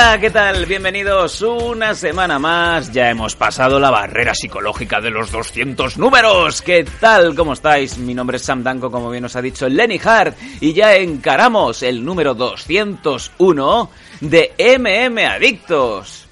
[0.00, 0.64] Hola, ¿qué tal?
[0.64, 2.92] Bienvenidos una semana más.
[2.92, 6.62] Ya hemos pasado la barrera psicológica de los 200 números.
[6.62, 7.34] ¿Qué tal?
[7.34, 7.98] ¿Cómo estáis?
[7.98, 11.82] Mi nombre es Sam Danko, como bien os ha dicho Lenny Hart, y ya encaramos
[11.82, 13.90] el número 201
[14.20, 16.28] de MM Adictos.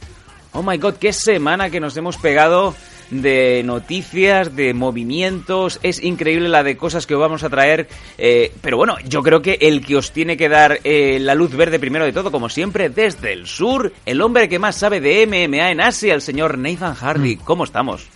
[0.52, 2.72] Oh my god, qué semana que nos hemos pegado
[3.10, 5.78] de noticias, de movimientos.
[5.82, 7.88] Es increíble la de cosas que os vamos a traer.
[8.18, 11.54] eh, pero bueno, yo creo que el que os tiene que dar eh, la luz
[11.54, 15.26] verde primero de todo, como siempre, desde el sur, el hombre que más sabe de
[15.26, 17.36] MMA en Asia, el señor Nathan Hardy.
[17.36, 18.06] ¿Cómo estamos?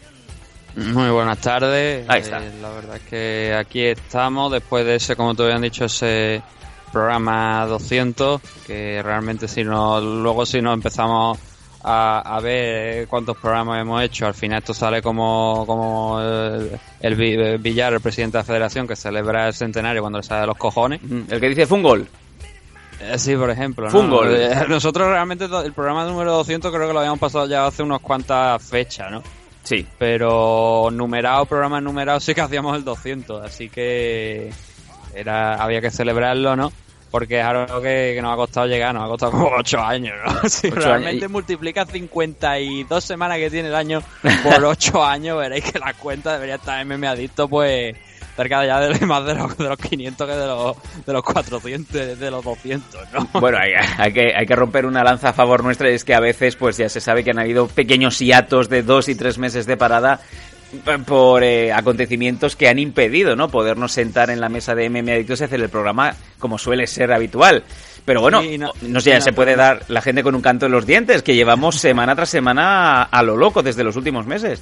[0.77, 2.09] Muy buenas tardes.
[2.09, 2.39] Ahí está.
[2.39, 6.43] Eh, la verdad es que aquí estamos después de ese, como te habían dicho, ese
[6.93, 11.39] programa 200, que realmente si no, luego si no empezamos
[11.83, 17.15] a, a ver cuántos programas hemos hecho, al final esto sale como, como el, el
[17.15, 20.43] Vi- el Villar, el presidente de la federación, que celebra el centenario cuando le sale
[20.43, 21.01] de los cojones.
[21.29, 22.07] El que dice Fungol.
[23.01, 23.87] Eh, Sí, por ejemplo.
[23.87, 23.91] ¿no?
[24.37, 28.01] Eh, Nosotros realmente el programa número 200 creo que lo habíamos pasado ya hace unas
[28.01, 29.23] cuantas fechas, ¿no?
[29.63, 29.87] Sí.
[29.99, 34.51] pero numerado, programa numerado, sí que hacíamos el 200, así que
[35.15, 36.73] era había que celebrarlo, ¿no?
[37.11, 40.15] Porque es algo que, que nos ha costado llegar, nos ha costado como 8 años,
[40.25, 40.49] ¿no?
[40.49, 41.31] Si Ocho realmente años.
[41.33, 44.03] multiplica 52 semanas que tiene el año
[44.43, 47.97] por 8 años, veréis que la cuenta debería estar MM Adicto, pues
[48.37, 52.19] cerca ya de más de los, de los 500 que de los, de los 400,
[52.19, 53.29] de los 200, ¿no?
[53.41, 56.15] Bueno, hay, hay que, hay que romper una lanza a favor nuestra y es que
[56.15, 59.37] a veces pues ya se sabe que han habido pequeños hiatos de dos y tres
[59.37, 60.21] meses de parada
[61.07, 65.41] por eh, acontecimientos que han impedido no podernos sentar en la mesa de MM Adictos
[65.41, 67.65] y hacer el programa como suele ser habitual.
[68.05, 70.73] Pero bueno, no- no, sé, ya se puede dar la gente con un canto en
[70.73, 74.61] los dientes, que llevamos semana tras semana a, lo loco desde los últimos meses.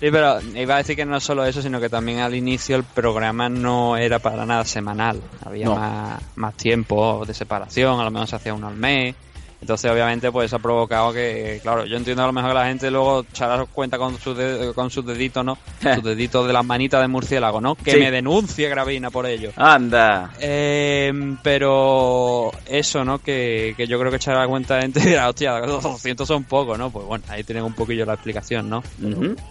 [0.00, 2.84] Sí, pero iba a decir que no solo eso, sino que también al inicio el
[2.84, 5.20] programa no era para nada semanal.
[5.44, 5.76] Había No.
[5.76, 9.14] más, más tiempo de separación, a lo mejor se hacía uno al mes.
[9.60, 12.90] Entonces, obviamente, pues ha provocado que, claro, yo entiendo a lo mejor que la gente
[12.90, 14.36] luego echará cuenta con sus,
[14.74, 15.58] con sus deditos, ¿no?
[15.94, 17.74] sus deditos de las manitas de murciélago, ¿no?
[17.74, 17.98] Que Sí.
[17.98, 19.50] me denuncie Gravina por ello.
[19.56, 20.30] Anda.
[20.40, 21.12] Eh,
[21.42, 23.18] pero eso, ¿no?
[23.18, 26.78] Que, que yo creo que echará cuenta la gente y dirá, hostia, 200 son pocos,
[26.78, 26.90] ¿no?
[26.90, 28.82] Pues bueno, ahí tienen un poquillo la explicación, ¿no?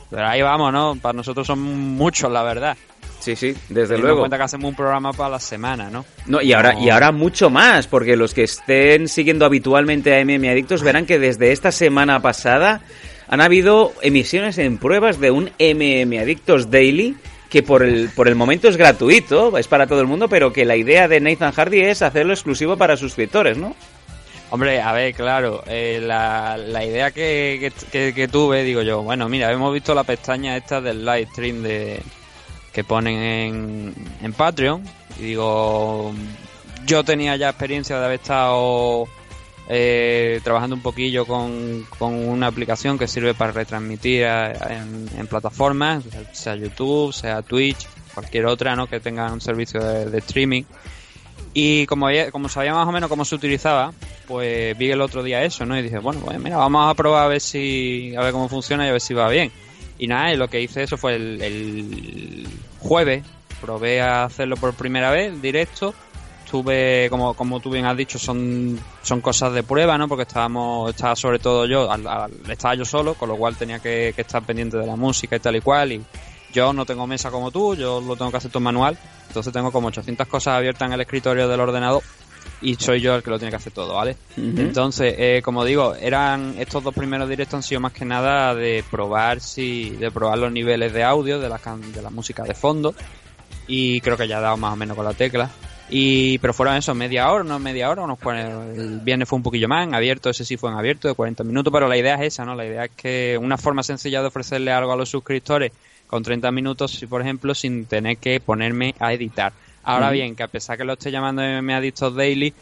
[0.09, 0.97] Pero ahí vamos, ¿no?
[1.02, 1.59] Para nosotros son
[1.96, 2.76] muchos, la verdad.
[3.35, 4.19] Sí, sí, desde Teniendo en luego.
[4.22, 6.06] cuenta que hacemos un programa para la semana, ¿no?
[6.25, 6.84] No, y ahora, No.
[6.84, 11.19] y ahora mucho más, porque los que estén siguiendo habitualmente a MM Adictos verán que
[11.19, 12.81] desde esta semana pasada
[13.28, 17.16] han habido emisiones en pruebas de un MM Adictos Daily
[17.50, 20.66] que por el, por el momento es gratuito, es para todo el mundo, pero que
[20.66, 23.75] la idea de Nathan Hardy es hacerlo exclusivo para suscriptores, ¿no?
[24.51, 29.03] Hombre, a ver, claro, eh, la, la idea que, que, que- que tuve, digo yo,
[29.03, 32.00] bueno, mira, hemos visto la pestaña esta del live stream de,
[32.84, 34.84] ponen en, en Patreon,
[35.19, 36.13] y digo,
[36.85, 39.07] yo tenía ya experiencia de haber estado
[39.72, 46.56] eh, trabajando un poquillo con, con una aplicación que sirve para retransmitir en, plataformas, sea
[46.56, 48.88] YouTube, sea Twitch, cualquier otra, ¿no?
[48.88, 50.63] Que tenga un servicio de, streaming.
[51.53, 53.94] Y como, como sabía más o menos cómo se utilizaba,
[54.28, 55.78] pues vi el otro día eso, ¿no?
[55.78, 58.85] Y dije, bueno, pues mira, vamos a probar a ver si, a ver cómo funciona
[58.85, 59.51] y a ver si va bien.
[59.99, 62.47] Y nada, lo que hice eso fue el, el
[62.79, 63.23] jueves,
[63.61, 65.93] probé a hacerlo por primera vez, directo.
[66.45, 70.07] Estuve, como, como tú bien has dicho, son, son cosas de prueba, ¿no?
[70.07, 74.13] Porque estábamos, estaba sobre todo yo, al- estaba yo solo, con lo cual tenía que,
[74.16, 75.91] que estar pendiente de la música y tal y cual.
[75.91, 76.02] Y
[76.52, 78.97] yo no tengo mesa como tú, yo lo tengo que hacer todo manual.
[79.28, 82.02] Entonces tengo como 800 cosas abiertas en el escritorio del ordenador
[82.59, 84.19] y soy yo el que lo tiene que hacer todo, ¿vale?
[84.55, 88.85] Entonces, eh, como digo, eran estos dos primeros directos han sido más que nada de
[88.90, 92.53] probar si, de probar los niveles de audio de la, can- de la música de
[92.55, 92.97] fondo
[93.66, 95.53] y creo que ya he dado más o menos con la tecla.
[95.91, 98.19] Y, pero fueron eso, media hora, no media hora, unos
[98.78, 101.43] el viernes fue un poquillo más, en abierto, ese sí fue en abierto, de 40
[101.43, 102.53] minutos, pero la idea es esa, ¿no?
[102.55, 105.72] La idea es que una forma sencilla de ofrecerle algo a los suscriptores
[106.05, 109.55] con 30 minutos, por ejemplo, sin tener que ponerme a editar.
[109.84, 112.53] Ahora bien, que a pesar que lo esté llamando MM Adictos Daily,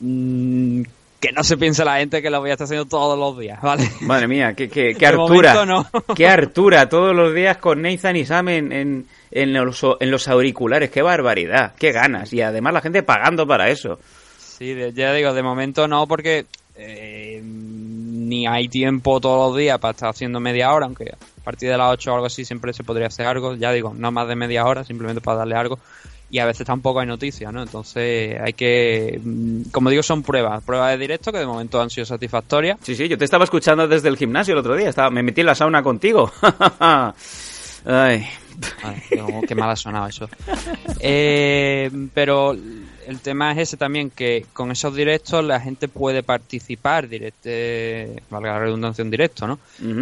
[0.00, 0.82] mm,
[1.20, 3.60] que no se piense la gente que lo voy a estar haciendo todos los días,
[3.62, 3.88] ¿vale?
[4.00, 5.86] Madre mía, qué, qué, qué momento no.
[6.16, 10.28] Qué hartura todos los días con Nathan y Sam en, en, en los, en los
[10.28, 10.90] auriculares.
[10.90, 11.74] ¡Qué barbaridad!
[11.78, 12.32] ¡Qué ganas!
[12.32, 13.98] Y además la gente pagando para eso.
[14.38, 19.92] Sí, ya digo, de momento no, porque eh, ni hay tiempo todos los días para
[19.92, 22.84] estar haciendo media hora, aunque a partir de las 8 o algo así siempre se
[22.84, 23.54] podría hacer algo.
[23.54, 25.78] Ya digo, no más de media hora, simplemente para darle algo.
[26.32, 27.60] Y a veces tampoco hay noticias, ¿no?
[27.62, 31.90] Entonces hay que, mm, como digo, son pruebas, pruebas de directo que de momento han
[31.90, 32.78] sido satisfactorias.
[32.82, 34.88] Sí, sí, yo te estaba escuchando desde el gimnasio el otro día.
[34.90, 36.30] Estaba, me metí en la sauna contigo.
[36.80, 38.26] Ay.
[38.82, 40.28] Ay, qué- qué mal ha sonado eso.
[41.00, 42.54] Eh, pero
[43.10, 47.50] el tema es ese también, que con esos directos la gente puede participar, directo,
[48.30, 49.58] valga la redundancia en directo, ¿no?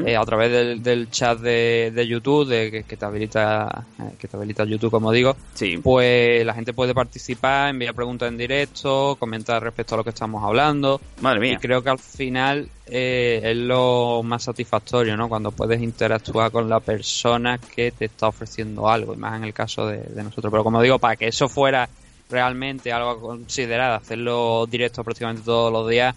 [0.07, 4.11] Eh, a través del, del chat de, de YouTube, de, que, que te habilita eh,
[4.19, 5.79] que te habilita YouTube, como digo, Sí.
[5.79, 10.45] pues la gente puede participar, enviar preguntas en directo, comentar respecto a lo que estamos
[10.45, 11.01] hablando.
[11.21, 11.59] Madre Y mía.
[11.61, 15.29] creo que al final eh, es lo más satisfactorio, ¿no?
[15.29, 19.53] Cuando puedes interactuar con la persona que te está ofreciendo algo, y más en el
[19.55, 20.51] caso de, de nosotros.
[20.51, 21.89] Pero como digo, para que eso fuera
[22.31, 26.15] realmente algo a considerar, hacerlo directo prácticamente todos los días,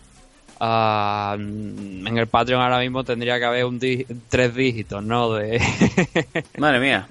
[0.60, 5.34] ah, en el Patreon ahora mismo tendría que haber un di- tres dígitos, ¿no?
[5.34, 5.60] De
[6.58, 7.08] Madre mía.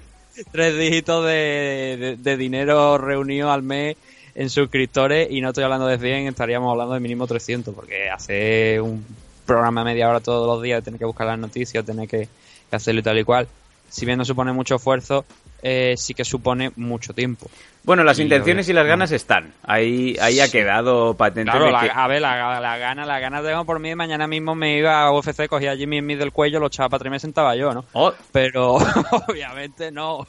[0.52, 3.96] tres dígitos de, de- de dinero reunido al mes
[4.34, 8.80] en suscriptores y no estoy hablando de 100, estaríamos hablando de mínimo 300 porque hacer
[8.80, 9.04] un
[9.44, 12.28] programa media hora todos los días, tener que buscar las noticias, tener que,
[12.70, 13.48] que hacerlo y tal y cual,
[13.88, 15.24] si bien no supone mucho esfuerzo,
[15.62, 17.50] eh, sí que supone mucho tiempo.
[17.82, 19.54] Bueno, las Y intenciones y las ganas están.
[19.62, 21.50] Ahí, ahí ha quedado patente.
[21.50, 24.54] Claro, la, que- a ver, la, la gana, la gana tengo por mí, mañana mismo
[24.54, 27.56] me iba a UFC, cogía a Jimmy Smith del cuello, lo echaba para me sentaba
[27.56, 27.84] yo, ¿no?
[27.94, 28.74] Oh, Pero
[29.28, 30.26] obviamente no.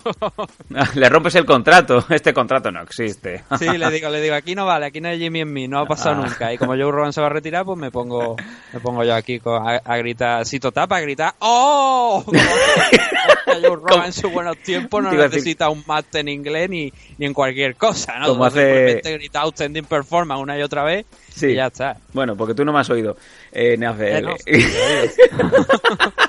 [0.96, 2.06] le rompes el contrato.
[2.10, 3.44] Este contrato no existe.
[3.60, 5.80] Sí, le digo, le digo, aquí no vale, aquí no hay Jimmy en mí, no
[5.80, 6.26] ha pasado Ah.
[6.28, 6.54] nunca.
[6.54, 8.36] Y como Joe Rogan se va a retirar, pues me pongo,
[8.74, 12.24] me pongo yo aquí con- a, a gritar, si tapa, a gritar, ¡Oh!
[13.46, 17.34] Joe Rogan en sus buenos tiempos no necesita un máster en inglés ni, ni en
[17.42, 18.28] cualquier cosa, ¿no?
[18.28, 21.48] Como hace- simplemente gritar outstanding performance una y otra vez Sí.
[21.48, 21.98] y ya está.
[22.14, 23.18] Bueno, porque tú no me has oído.
[23.52, 24.04] Eh, AFL.
[24.06, 24.36] Eh, no,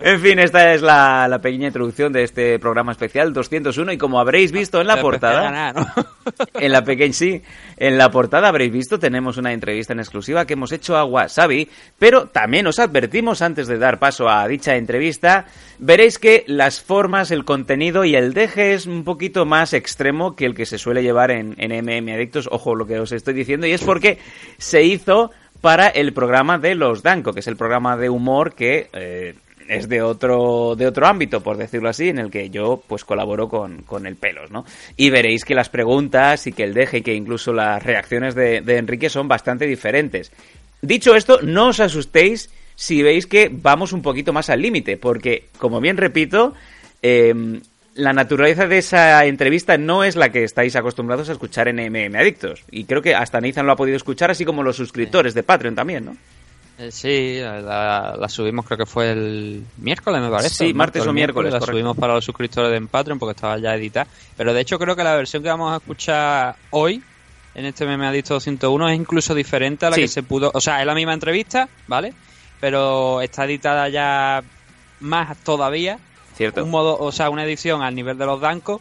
[0.00, 4.20] En fin, esta es la, la pequeña introducción de este programa especial 201 y como
[4.20, 5.74] habréis visto en la portada,
[6.54, 7.42] en la pequeña sí,
[7.76, 11.68] en la portada habréis visto tenemos una entrevista en exclusiva que hemos hecho a Wasabi,
[11.98, 15.46] pero también os advertimos antes de dar paso a dicha entrevista,
[15.78, 20.46] veréis que las formas, el contenido y el deje es un poquito más extremo que
[20.46, 23.66] el que se suele llevar en, en MM Adictos, ojo lo que os estoy diciendo,
[23.66, 24.18] y es porque
[24.58, 25.30] se hizo
[25.60, 29.34] para el programa de Los Danco, que es el programa de humor que eh,
[29.68, 33.48] es de otro, de otro ámbito, por decirlo así, en el que yo pues colaboro
[33.48, 34.64] con, con el pelos, ¿no?
[34.96, 38.60] Y veréis que las preguntas y que el deje y que incluso las reacciones de,
[38.60, 40.32] de Enrique son bastante diferentes.
[40.82, 45.48] Dicho esto, no os asustéis si veis que vamos un poquito más al límite, porque,
[45.58, 46.54] como bien repito,
[47.02, 47.60] eh,
[47.94, 52.16] la naturaleza de esa entrevista no es la que estáis acostumbrados a escuchar en MM
[52.16, 52.64] Adictos.
[52.70, 55.74] Y creo que hasta Nathan lo ha podido escuchar, así como los suscriptores de Patreon
[55.74, 56.16] también, ¿no?
[56.78, 60.66] Eh, Sí, la, la subimos creo que fue el miércoles, me parece.
[60.66, 61.78] Sí, martes o miércoles, La correcto.
[61.78, 64.06] subimos para los suscriptores de Patreon porque estaba ya editada.
[64.36, 67.02] Pero de hecho creo que la versión que vamos a escuchar hoy,
[67.54, 70.02] en este meme adicto 201, es incluso diferente a la Sí.
[70.02, 70.50] que se pudo...
[70.52, 72.12] O sea, es la misma entrevista, ¿vale?
[72.60, 74.42] Pero está editada ya
[75.00, 75.98] más todavía.
[76.36, 76.64] ¿Cierto?
[76.64, 78.80] Un modo, o sea, una edición al nivel de los Dancos.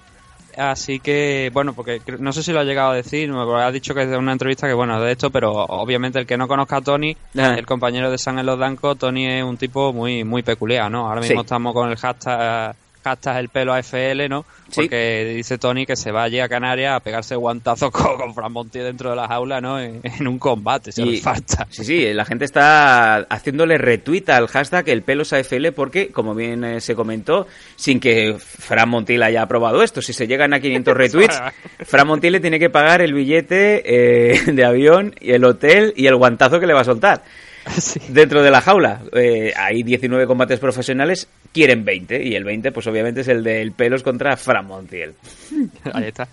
[0.57, 3.93] Así que, bueno, porque no sé si lo ha llegado a decir, me ha dicho
[3.93, 6.77] que es de una entrevista que, bueno, de esto, pero obviamente el que no conozca
[6.77, 7.55] a Tony, Ah.
[7.57, 11.07] el compañero de San en los Dancos, Tony es un tipo muy muy peculiar, ¿no?
[11.07, 11.41] Ahora mismo Sí.
[11.45, 14.45] estamos con el hashtag, hashtag el pelo AFL, ¿no?
[14.69, 14.81] Sí.
[14.81, 18.51] Porque dice Tony que se va allí a Canarias a pegarse guantazos con, con Fran
[18.51, 19.79] Monti dentro de la jaula, ¿no?
[19.79, 21.67] En, en un combate, si Y- le falta.
[21.69, 26.63] Sí, sí, la gente está haciéndole retweet al hashtag el pelos AFL porque, como bien
[26.63, 30.93] eh, se comentó, sin que Fran Montiel haya aprobado esto, si se llegan a 500
[30.97, 31.41] retweets,
[31.85, 36.07] Fran Montiel le tiene que pagar el billete eh, de avión y el hotel y
[36.07, 37.23] el guantazo que le va a soltar.
[37.79, 37.99] Sí.
[38.09, 42.87] Dentro de la jaula eh, hay 19 combates profesionales, quieren 20 y el 20 pues
[42.87, 45.13] obviamente es el del pelos contra Fran Montiel.
[45.93, 46.27] Ahí está.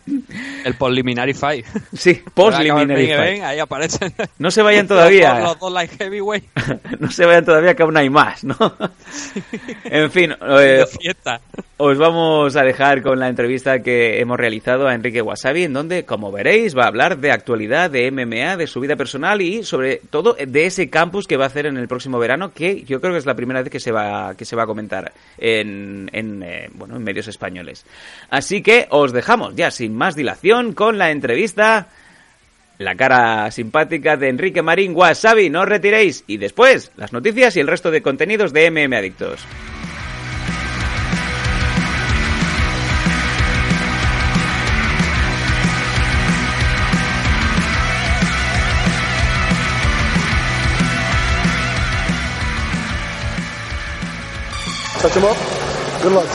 [0.65, 1.67] El preliminary fight.
[1.95, 3.11] Sí, main fight.
[3.11, 5.41] event, ahí aparecen No se vayan todavía.
[5.41, 6.45] Los dos light heavyweight
[6.99, 8.57] no se vayan todavía que aún hay más, ¿no?
[9.85, 11.41] en fin, eh, fiesta.
[11.77, 16.05] os vamos a dejar con la entrevista que hemos realizado a Enrique Wasabi, en donde,
[16.05, 20.01] como veréis, va a hablar de actualidad, de MMA, de su vida personal y sobre
[20.11, 20.91] todo de ese
[21.27, 23.63] que va a hacer en el próximo verano, que yo creo que es la primera
[23.63, 27.85] vez que se va, que se va a comentar en, eh, bueno, en medios españoles.
[28.31, 31.89] Así que os dejamos ya sin más dilación con la entrevista
[32.81, 36.25] la cara simpática de Enrique Marín Wasabi, no retiréis.
[36.27, 39.45] Y después, las noticias y el resto de contenidos de MM Adictos.
[55.01, 55.37] Touch him up.
[56.03, 56.29] Good luck.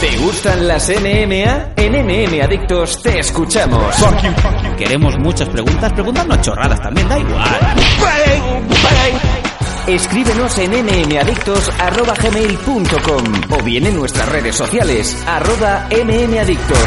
[0.00, 1.72] ¿Te gustan las NMA?
[1.76, 3.96] En NM Adictos te escuchamos.
[4.76, 7.58] Queremos muchas preguntas, preguntas chorradas también, da igual.
[9.86, 16.78] Escríbenos en mmadictos.gmail.com o bien en nuestras redes sociales, arroba mmadictos.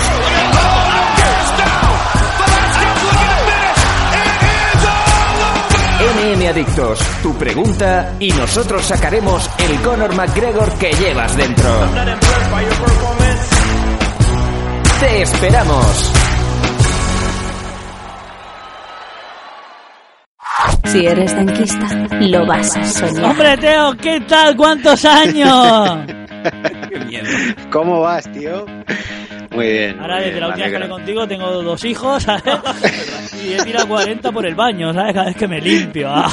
[6.29, 11.69] Adictos, tu pregunta y nosotros sacaremos el Conor McGregor que llevas dentro.
[15.00, 16.13] ¡Te esperamos!
[20.86, 21.88] Si eres denquista,
[22.19, 23.31] lo vas a soñar.
[23.31, 24.55] Hombre, Teo, ¿qué tal?
[24.55, 26.05] ¿Cuántos años?
[27.71, 28.67] ¿Cómo vas, tío?
[29.51, 30.00] Muy bien.
[30.00, 32.44] Ahora, muy desde bien, la última vez que hablé contigo, tengo dos hijos, ¿sabes?
[33.44, 35.13] Y he tirado 40 por el baño, ¿sabes?
[35.13, 36.10] Cada vez que me limpio.
[36.12, 36.29] ah.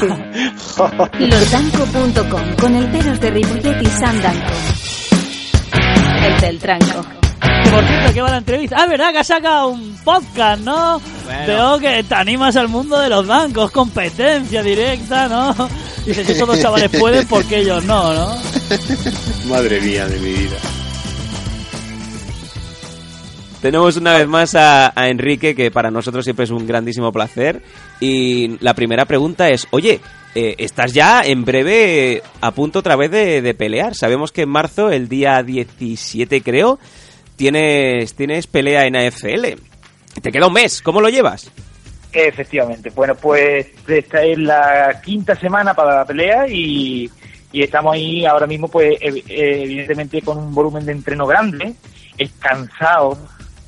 [1.19, 4.53] Losdanco.com con el pelos de Ripollet y Sam Danco.
[6.27, 7.07] El del tranco.
[7.71, 8.77] Por cierto, ¿qué va la entrevista?
[8.81, 9.13] Ah, ¿verdad?
[9.13, 11.01] Que has sacado un podcast, ¿no?
[11.47, 15.55] Veo que te animas al mundo de los bancos, competencia directa, ¿no?
[16.05, 18.37] Dices, si esos dos chavales pueden, ¿por qué ellos no, no?
[19.49, 20.57] Madre mía de mi vida.
[23.61, 27.63] Tenemos una vez más a, Enrique, que para nosotros siempre es un grandísimo placer.
[28.01, 30.01] Y la primera pregunta es, oye,
[30.35, 33.95] eh, estás ya en breve a punto otra vez de, de pelear.
[33.95, 36.79] Sabemos que en marzo, el día 17 creo,
[37.37, 39.61] tienes, tienes pelea en AFL.
[40.21, 41.51] Te queda un mes, ¿cómo lo llevas?
[42.13, 42.91] Efectivamente.
[42.91, 47.11] Bueno, pues esta es la quinta semana para la pelea y,
[47.53, 49.23] y estamos ahí ahora mismo, pues eh,
[49.63, 51.75] evidentemente con un volumen de entreno grande,
[52.17, 53.19] es cansado,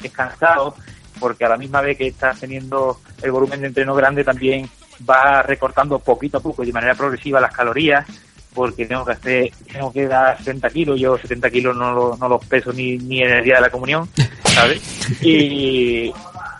[0.06, 0.74] es cansado,
[1.18, 4.68] porque a la misma vez que estás teniendo el volumen de entreno grande también
[5.08, 8.06] va recortando poquito a poco y de manera progresiva las calorías
[8.54, 12.28] porque tengo que hacer, tengo que dar 70 kilos, yo 70 kilos no, lo- no
[12.28, 14.08] los peso ni, ni en el día de la comunión,
[14.44, 14.82] ¿sabes?
[15.22, 16.12] Y,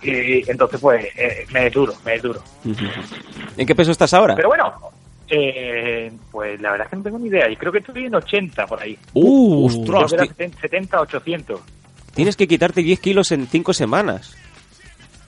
[0.02, 2.40] y entonces pues eh, me es duro, me es duro.
[3.56, 4.36] ¿En qué peso estás ahora?
[4.36, 4.72] Pero bueno,
[5.28, 7.48] eh, pues la verdad es que no tengo ni idea.
[7.48, 8.96] Yo creo que estoy en 80 por ahí.
[9.14, 11.60] Uh, Creo ostras, que era ti- 70, 70, 800.
[12.18, 14.34] Tienes que quitarte 10 kilos en 5 semanas.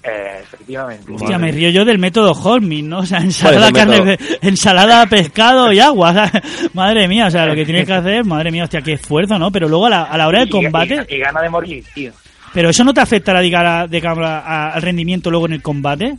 [0.03, 1.13] Eh, efectivamente.
[1.13, 3.01] Hostia, me río yo del método Holming, ¿no?
[3.01, 6.31] O sea, ensalada, ¿Cuál es el carne, ensalada, pescado y agua.
[6.75, 9.51] Madre mía, o sea, lo que tienes que hacer, madre mía, hostia, qué esfuerzo, ¿no?
[9.53, 12.13] Pero luego a la, a la hora del combate, Y, y gana de morir, tío.
[12.55, 16.15] pero eso no te afectará, diga, de cara a- al rendimiento luego en el combate.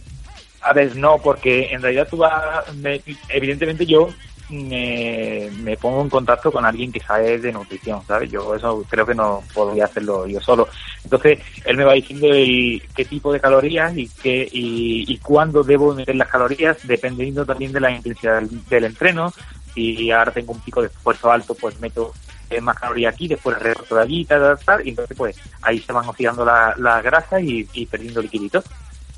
[0.62, 2.32] A ver, no, porque en realidad tú vas.
[2.76, 4.10] me- evidentemente yo
[4.52, 8.30] me, me pongo en contacto con alguien que sabe de nutrición, ¿sabes?
[8.32, 10.68] Yo eso creo que no podría hacerlo yo solo.
[11.04, 15.64] Entonces, él me va diciendo el, qué tipo de calorías y, qué, y, y cuándo
[15.64, 19.32] debo meter las calorías, dependiendo también de la intensidad del, entreno.
[19.74, 22.12] Si ahora tengo un pico de esfuerzo alto, pues meto
[22.50, 25.80] eh, más calorías aquí, después recorto de allí, tal, tal, tal, y entonces pues ahí
[25.80, 28.66] se van oxidando la- las grasas y, y perdiendo liquiditos.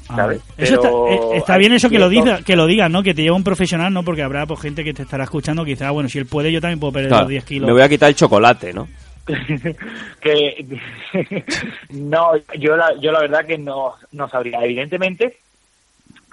[0.08, 0.42] ¿Sabes?
[0.58, 3.04] Eso está, eh, está bien eso que lo diga, que lo diga, ¿no?
[3.04, 4.04] Que te lleva un profesional, ¿no?
[4.04, 6.80] Porque habrá pues, gente que te estará escuchando, quizá, bueno, si él puede, yo también
[6.80, 7.68] puedo perder Claro, los 10 kilos.
[7.68, 8.88] me voy a quitar el chocolate, ¿no?
[10.20, 10.66] que
[11.92, 15.38] no yo la yo la verdad que no no sabría evidentemente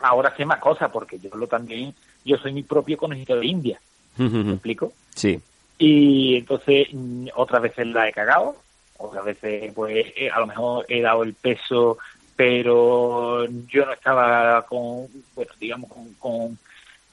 [0.03, 3.81] ahora sé más cosas porque yo lo también yo soy mi propio conejito de India
[4.17, 4.93] ¿me explico?
[5.15, 5.41] Sí.
[5.79, 8.57] y entonces mm, otras veces la he cagado
[8.99, 11.97] otras veces pues eh, a lo mejor he dado el peso
[12.41, 16.59] pero yo no estaba con bueno digamos con, con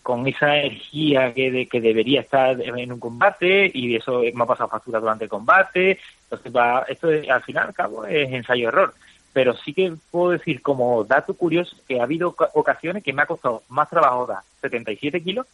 [0.01, 4.45] con esa energía que, de- que debería estar en un combate y eso me ha
[4.45, 5.99] pasado factura durante el combate.
[6.23, 8.93] Entonces, va, esto es- al final, al cabo, es ensayo-error.
[9.33, 13.23] Pero sí que puedo decir, como dato curioso, que ha habido oca- ocasiones que me
[13.23, 15.45] ha costado más trabajo dar 77 kilos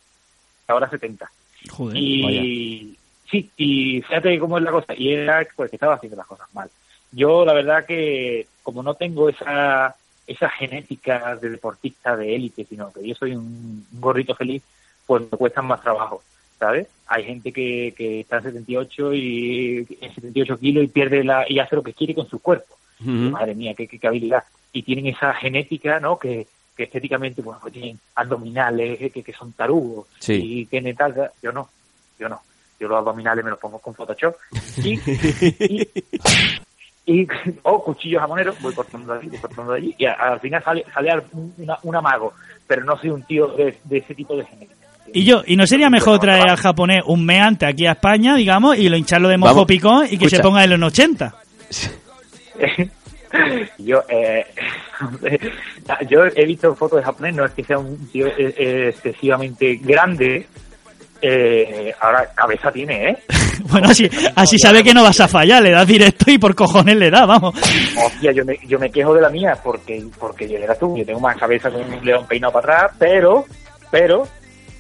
[0.68, 1.28] que ahora 70.
[1.72, 2.98] Joder, y
[3.32, 4.94] sí, y fíjate cómo es la cosa.
[4.96, 6.70] Y era pues que estaba haciendo las cosas mal.
[7.14, 12.92] Yo, la verdad que como no tengo esa esa genética de deportista de élite, sino
[12.94, 14.64] que yo soy un, un gorrito feliz,
[15.06, 16.24] pues me cuestan más trabajo,
[16.58, 16.88] ¿sabes?
[17.08, 21.60] Hay gente que, que está en 78 y en 78 kilos y pierde la y
[21.60, 22.76] hace lo que quiere con su cuerpo.
[23.02, 24.46] Madre mía, qué, qué, qué habilidad.
[24.72, 26.18] Y tienen esa genética, ¿no?
[26.18, 30.40] Que, que estéticamente, bueno, pues tienen abdominales eh, que, que son tarugos Sí.
[30.42, 31.32] y tienen tal.
[31.42, 31.70] Yo no,
[32.18, 32.42] yo no.
[32.80, 34.36] Yo los abdominales me los pongo con Photoshop
[34.78, 34.94] y,
[35.60, 35.88] y,
[37.06, 37.28] y
[37.64, 40.64] o cuchillos jamoneros, voy cortando de aquí, voy cortando de allí, y a- al final
[40.64, 41.24] sale, sale al-
[41.58, 42.34] una- un amago,
[42.68, 44.74] pero no soy un tío de, de ese tipo de genética.
[45.14, 48.78] Y yo, ¿y no sería mejor traer al japonés un meante aquí a España, digamos,
[48.78, 51.36] y lo hincharlo de mojo Vamos, picón y que se ponga en los 80?
[53.80, 54.46] yo eh,
[56.10, 59.76] yo he visto fotos de japonés no es que sea un tío eh, eh, excesivamente
[59.82, 60.48] grande
[61.26, 63.18] Eh, ahora cabeza tiene, ¿eh?
[63.70, 66.98] bueno, así, así sabe que no vas a fallar, le das directo y por cojones
[66.98, 67.56] le da, vamos.
[68.06, 71.06] Hostia, yo me, yo me quejo de la mía porque, porque yo era tú, yo
[71.06, 73.46] tengo más cabeza que un león peinado para atrás, pero,
[73.90, 74.28] pero,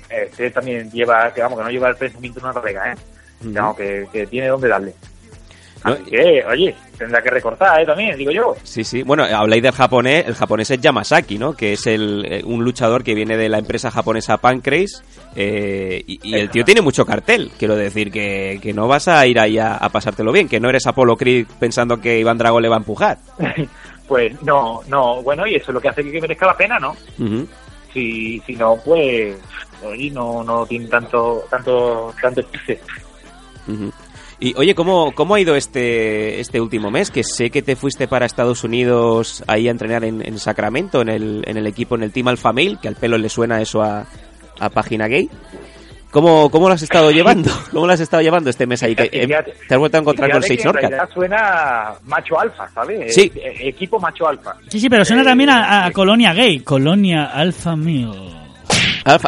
[0.10, 2.96] este también lleva, que vamos, que no lleva el pensamiento en una regla, ¿eh?
[3.40, 4.94] Digamos, que, que tiene donde darle.
[5.84, 7.86] Así que, oye, tendrá que recortar, ¿eh?
[7.86, 8.56] También, digo yo.
[8.64, 9.04] Sí, sí.
[9.04, 10.26] Bueno, habláis del japonés.
[10.28, 11.54] El japonés es Yamasaki, ¿no?
[11.54, 15.04] Que es el, eh, un luchador que viene de la empresa japonesa Pancrase.
[15.36, 17.52] Eh, y, y el tío tiene mucho cartel.
[17.58, 20.48] Quiero decir que, que no vas a ir ahí a, a pasártelo bien.
[20.48, 23.18] Que no eres Apollo Creed pensando que Iván Drago le va a empujar.
[24.06, 26.94] Pues no, no, bueno, y eso es lo que hace que merezca la pena, ¿no?
[27.94, 29.38] Si, si no, pues,
[29.82, 32.82] oye, no, no tiene tanto, tanto, tanto chiste.
[34.40, 37.12] Y oye, ¿cómo, ¿cómo ha ido este, este último mes?
[37.12, 41.10] Que sé que te fuiste para Estados Unidos ahí a entrenar en, en Sacramento, en
[41.10, 43.82] el, en el equipo, en el Team Alpha Male, que al pelo le suena eso
[43.82, 44.06] a,
[44.60, 45.30] a Página Gay.
[46.12, 47.50] ¿Cómo, ¿Cómo lo has estado llevando?
[47.72, 48.96] ¿Cómo lo has estado llevando este mes ahí?
[48.96, 49.28] Que, eh,
[49.68, 50.82] ¿Te has vuelto a encontrar con en Orcas?
[50.82, 53.16] realidad suena macho alfa, ¿sabes?
[53.16, 53.32] Sí.
[53.36, 54.56] Eh, eh, equipo macho alfa.
[54.68, 57.76] Sí, sí, pero suena también a, a Colonia Gay, Colonia Alpha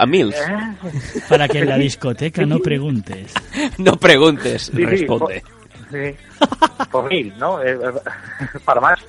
[0.07, 0.35] Mills.
[0.85, 3.33] Eh, Para que en la discoteca no preguntes.
[3.77, 5.41] No preguntes, Sí, sí, responde.
[5.41, 6.15] por, sí,
[6.91, 7.61] por mil, ¿no?
[7.61, 8.99] Eh, eh, para más.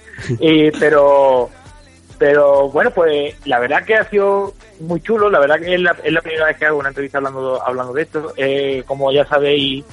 [0.41, 1.51] Eh, pero,
[2.19, 5.29] pero bueno, pues la verdad que ha sido muy chulo.
[5.31, 7.93] La verdad que es la, es la primera vez que hago una entrevista hablando, hablando
[7.93, 8.33] de esto.
[8.37, 9.85] Eh, como ya sabéis,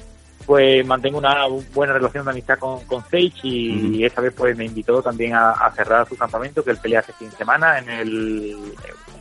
[0.45, 4.05] pues mantengo una buena relación de amistad con, con Sage y, Ujú.
[4.05, 7.13] esta vez pues me invitó también a, a cerrar su campamento que él pelea hace
[7.13, 8.57] fin de semana en el,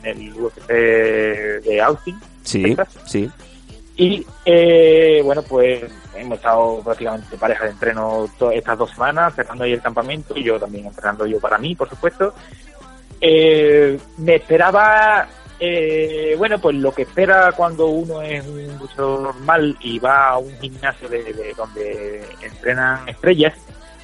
[0.05, 2.19] el UFC de Austin.
[2.43, 2.89] Sí, Texas.
[3.07, 3.31] sí.
[3.97, 5.85] Y eh, bueno, pues
[6.17, 10.59] hemos estado prácticamente pareja de entreno estas dos semanas, cerrando ahí el campamento y yo
[10.59, 12.35] también entrenando yo para mí, por supuesto.
[13.21, 15.29] Eh, me esperaba,
[15.61, 20.39] eh, bueno, pues lo que espera cuando uno es un luchador normal y va a
[20.39, 23.55] un gimnasio de, de donde entrenan estrellas,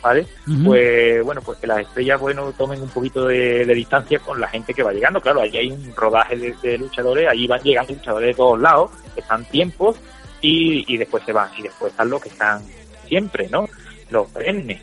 [0.03, 0.27] ¿vale?
[0.65, 4.49] Pues bueno, pues que las estrellas, bueno, tomen un poquito de, de distancia con la
[4.49, 5.21] gente que va llegando.
[5.21, 8.91] Claro, allí hay un rodaje de, de luchadores, allí van llegando luchadores de todos lados,
[9.17, 9.97] están tiempos
[10.41, 11.51] y, y después se van.
[11.59, 12.63] Y después están los que están
[13.07, 13.69] siempre, ¿no?
[14.11, 14.81] Los perennes.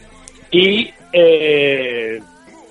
[0.52, 2.22] Y, eh,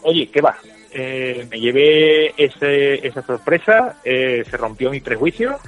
[0.03, 0.57] oye, ¿qué va?
[0.93, 5.59] Eh, me llevé ese, esa sorpresa, eh, se rompió mi prejuicio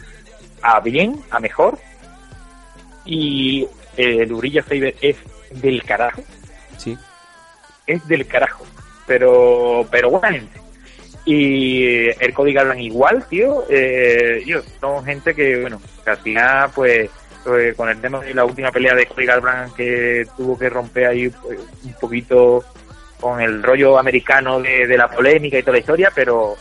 [0.63, 1.79] a bien, a mejor.
[3.05, 5.17] Y eh, el Urilla Faber es
[5.51, 6.23] del carajo.
[7.87, 8.65] Es del carajo,
[9.07, 10.61] pero pero buena gente.
[11.25, 17.11] Y el Cody Garland igual, tío, eh, yo, son gente que, bueno, al final, pues,
[17.47, 21.07] eh, con el tema de la última pelea de Cody Garland que tuvo que romper
[21.07, 22.65] ahí pues, un poquito
[23.21, 26.55] con el rollo americano de, de la polémica y toda la historia, pero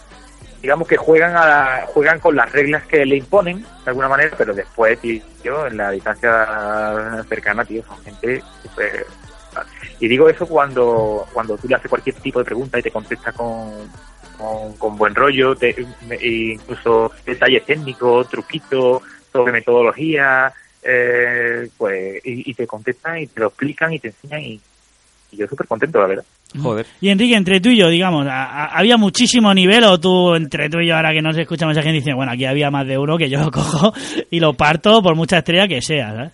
[0.63, 4.31] digamos que juegan a la- juegan con las reglas que le imponen de alguna manera,
[4.35, 9.05] pero después, tío, en la distancia cercana, tío, son gente súper
[9.99, 13.31] y digo eso cuando, cuando tú le haces cualquier tipo de pregunta y te contesta
[13.31, 13.71] con,
[14.37, 15.75] con, con buen rollo, te,
[16.09, 20.51] e incluso detalles técnicos, truquitos sobre metodología,
[20.83, 24.59] eh, pues, y, y te contestan y te lo explican y te enseñan y,
[25.31, 26.25] y yo súper contento, la verdad.
[26.61, 26.85] Joder.
[27.01, 30.69] Y Enrique, entre tú y yo, digamos, a- a- ¿había muchísimo nivel o tú, entre
[30.69, 32.87] tú y yo, ahora que no se escucha mucha gente, dice, bueno, aquí había más
[32.87, 33.93] de uno que yo lo cojo
[34.31, 36.31] y lo parto por mucha estrella que sea, ¿sabes?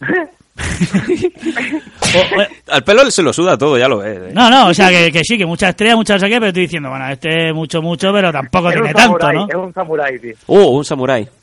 [0.56, 4.18] O- o- Al pelo se lo suda todo, ya lo ves.
[4.18, 4.30] ¿eh?
[4.32, 6.46] no, no, o sea, que, que sí, que mucha estrella, mucha no sé qué, pero
[6.48, 9.48] estoy diciendo, bueno, este es mucho, mucho, pero tampoco Es tiene tanto, ¿no?
[9.48, 10.34] Es un samurái, tío.
[10.46, 11.28] Uh, un samurái.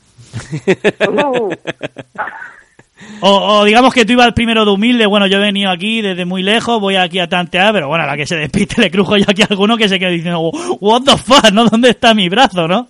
[3.20, 6.24] O, o digamos que tú ibas primero de humilde, bueno, yo he venido aquí desde
[6.24, 9.16] muy lejos, voy aquí a tantear, pero bueno, a la que se despiste le crujo
[9.16, 10.40] yo aquí a alguno que se quede diciendo,
[10.80, 11.64] what the fuck, ¿no?
[11.68, 12.86] ¿Dónde está mi brazo, no?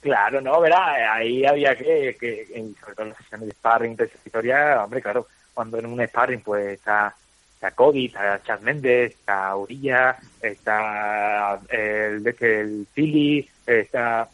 [0.00, 2.46] Claro, no, verá, ahí había que, que
[2.80, 6.06] sobre todo en las sesiones de sparring, de esa historia, hombre, claro, cuando en un
[6.06, 7.16] sparring pues está,
[7.54, 14.28] está Cody, está Chad Méndez, está Urilla, está el, que el Philly, está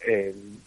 [0.00, 0.58] el,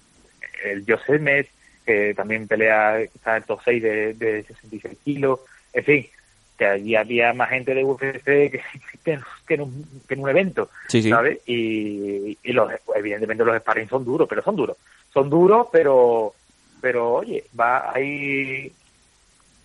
[0.63, 1.49] el José Met,
[1.85, 5.41] que también pelea, está en top 6 de, de 66 kilos,
[5.73, 6.09] en fin,
[6.57, 8.61] que allí había más gente de UFC que,
[9.03, 11.09] que, que en, un, que en un evento, Sí, sí.
[11.09, 11.39] ¿sabes?
[11.47, 14.77] Y, y los, evidentemente los sparring son duros, pero son duros.
[15.13, 16.33] Son duros, pero,
[16.81, 18.71] pero oye, va ahí,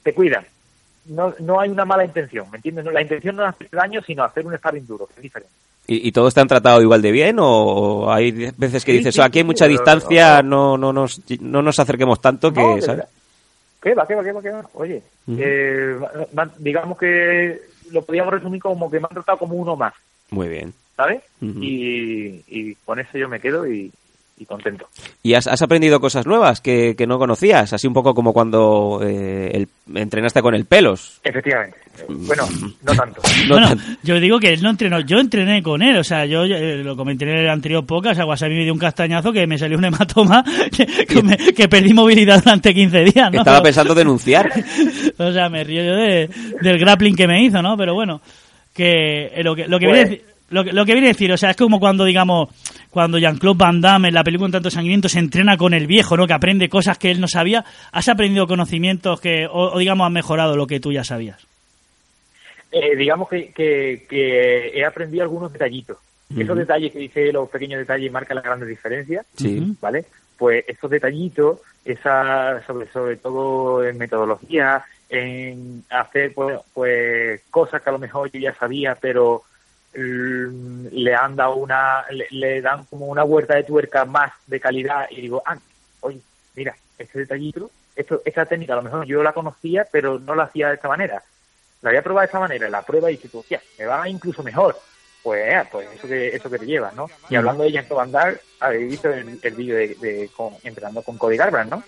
[0.03, 0.45] te cuidan.
[1.07, 2.85] No, no hay una mala intención, ¿me entiendes?
[2.85, 5.53] No, la intención no es hacer daño, sino hacer un sparring duro, que es diferente.
[5.87, 7.37] ¿Y, y todos te han tratado igual de bien?
[7.41, 11.63] ¿O hay veces que Sí, dices, "Oh, aquí hay mucha distancia, no, no, nos, no
[11.63, 13.05] nos acerquemos tanto que, No, ¿sabes?
[13.81, 14.65] ¿Qué va, qué va, qué va, qué va?
[14.75, 15.99] Oye, eh,
[16.59, 17.61] digamos que
[17.93, 19.95] lo podríamos resumir como que me han tratado como uno más,
[20.31, 20.75] Muy bien.
[20.97, 21.23] ¿sabes?
[21.41, 23.93] Y, y con eso yo me quedo y,
[24.39, 24.89] y contento.
[25.23, 27.73] ¿Y has, has aprendido cosas nuevas que, que, no conocías?
[27.73, 31.21] Así un poco como cuando eh, el, entrenaste con el pelos.
[31.25, 31.77] Efectivamente.
[32.09, 32.45] Bueno,
[32.83, 33.21] no tanto.
[33.49, 33.71] bueno,
[34.03, 36.97] yo digo que él no entrenó, yo entrené con él, o sea, yo eh, lo
[36.97, 39.77] comenté en el anterior podcast, o sea, Wasabi me dio un castañazo que me salió
[39.77, 40.45] un hematoma
[40.77, 43.41] que, que, me, que perdí movilidad durante 15 días, ¿no?
[43.41, 44.51] Estaba pensando denunciar.
[45.19, 47.77] o sea, me río yo de, del grappling que me hizo, ¿no?
[47.77, 48.21] Pero bueno,
[48.73, 51.31] que eh, lo que, lo que pues, viene lo que, lo que viene a decir,
[51.33, 52.49] o sea, es como cuando, digamos,
[52.91, 56.17] cuando Jean-Claude Van Damme en la película Un tanto sangriento se entrena con el viejo,
[56.17, 56.27] ¿no?
[56.27, 57.65] Que aprende cosas que él no sabía.
[57.93, 61.47] ¿Has aprendido conocimientos que, o, digamos, has mejorado lo que tú ya sabías?
[62.73, 65.99] Eh, digamos que, que, he aprendido algunos detallitos.
[66.37, 69.75] Esos detalles que dice, los pequeños detalles marcan las grandes diferencias, sí.
[69.81, 70.05] ¿vale?
[70.37, 77.89] Pues esos detallitos, esa, sobre, sobre todo en metodología, en hacer pues, pues cosas que
[77.89, 79.43] a lo mejor yo ya sabía, pero
[79.95, 85.23] le han dado una, le, dan como una vuelta de tuerca más de calidad y
[85.23, 85.57] digo, ah,
[86.01, 86.21] oye,
[86.55, 90.45] mira, este detallito, esto, esta técnica a lo mejor yo la conocía, pero no la
[90.45, 91.23] hacía de esta manera.
[91.83, 94.77] La había probado de esta manera, la prueba y dices, hostia, me va incluso mejor.
[95.23, 97.09] Pues, eh, pues eso que, eso que te llevas, ¿no?
[97.29, 101.19] Y hablando de Jean Van habéis visto el, el vídeo de, de con, entrenando con
[101.19, 101.83] Cody Garbrandt, ¿no?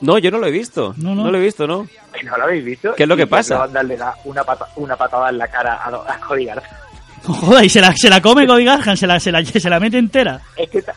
[0.00, 0.94] No, yo no lo he visto.
[0.98, 1.30] No, no.
[1.30, 1.88] lo he visto, ¿no?
[2.24, 2.94] ¿No lo habéis visto?
[2.94, 3.66] ¿Qué es lo que pasa?
[3.68, 6.83] Darle una, pata, una patada en la cara a, a Cody Garbrandt.
[7.24, 9.80] Joder, y se la, se la come Cody Garhan, se la, se, la, se la
[9.80, 10.40] mete entera.
[10.56, 10.94] Es que están,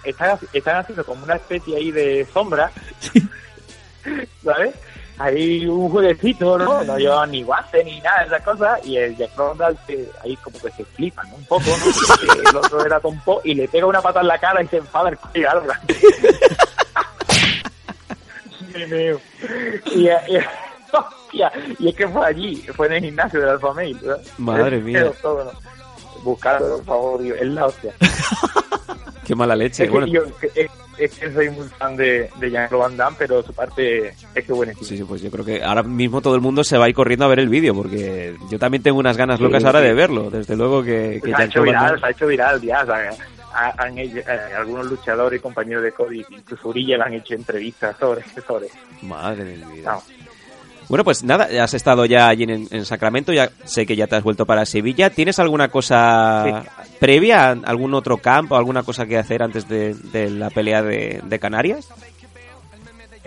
[0.51, 2.69] están haciendo como una especie ahí de sombra,
[4.43, 4.75] ¿sabes?
[5.19, 6.83] Hay un jueguecito, ¿no?
[6.83, 9.75] No llevan ni guantes ni nada de esas cosas, y el Jack Ronald
[10.23, 11.35] ahí como que se flipa, ¿no?
[11.35, 12.49] Un poco, ¿no?
[12.49, 15.09] el otro era tonto y le pega una pata en la cara y se enfada
[15.09, 15.79] el Cody Garhan.
[18.75, 18.83] y,
[19.95, 20.09] y, y,
[21.31, 23.99] y, es que fue allí, fue en el gimnasio del Alfa Mail,
[24.37, 25.11] Madre mía.
[25.19, 25.76] Todo, ¿no?
[26.27, 27.93] Buscarlo, por favor, es la hostia.
[29.25, 29.83] Qué mala leche.
[29.83, 30.05] Es, bueno.
[30.05, 30.21] que yo,
[30.97, 34.53] es, que soy muy fan de, de Jean-Claude Van Damme, pero su parte es que
[34.53, 34.85] buenísimo.
[34.85, 36.95] Sí, sí, pues yo creo que ahora mismo todo el mundo se va a ir
[36.95, 40.29] corriendo a ver el vídeo, porque yo también tengo unas ganas locas ahora de verlo.
[40.29, 42.85] Desde luego que, que se, ha hecho viral, se ha hecho viral, ya,
[43.53, 48.23] han hecho, eh, algunos luchadores y compañeros de Cody, incluso Uriel han hecho entrevistas sobre,
[48.45, 48.67] sobre.
[49.01, 49.99] Madre mi vida.
[50.89, 54.23] Bueno, pues nada, has estado ya allí en, Sacramento, ya sé que ya te has
[54.23, 55.09] vuelto para Sevilla.
[55.09, 56.63] ¿Tienes alguna cosa
[56.99, 61.89] previa, algún otro campo, alguna cosa que hacer antes de, la pelea de, Canarias?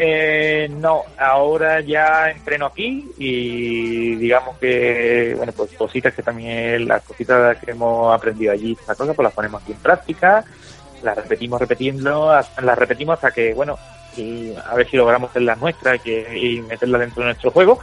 [0.03, 7.03] Eh, no, ahora ya entreno aquí y digamos que, bueno, pues cositas que también, las
[7.03, 10.43] cositas que hemos aprendido allí, estas cosas, pues las ponemos aquí en práctica,
[11.03, 13.79] las repetimos repitiendo, las repetimos hasta que, bueno,
[14.17, 17.79] y a ver si logramos hacer las nuestras y, meterla dentro de nuestro juego.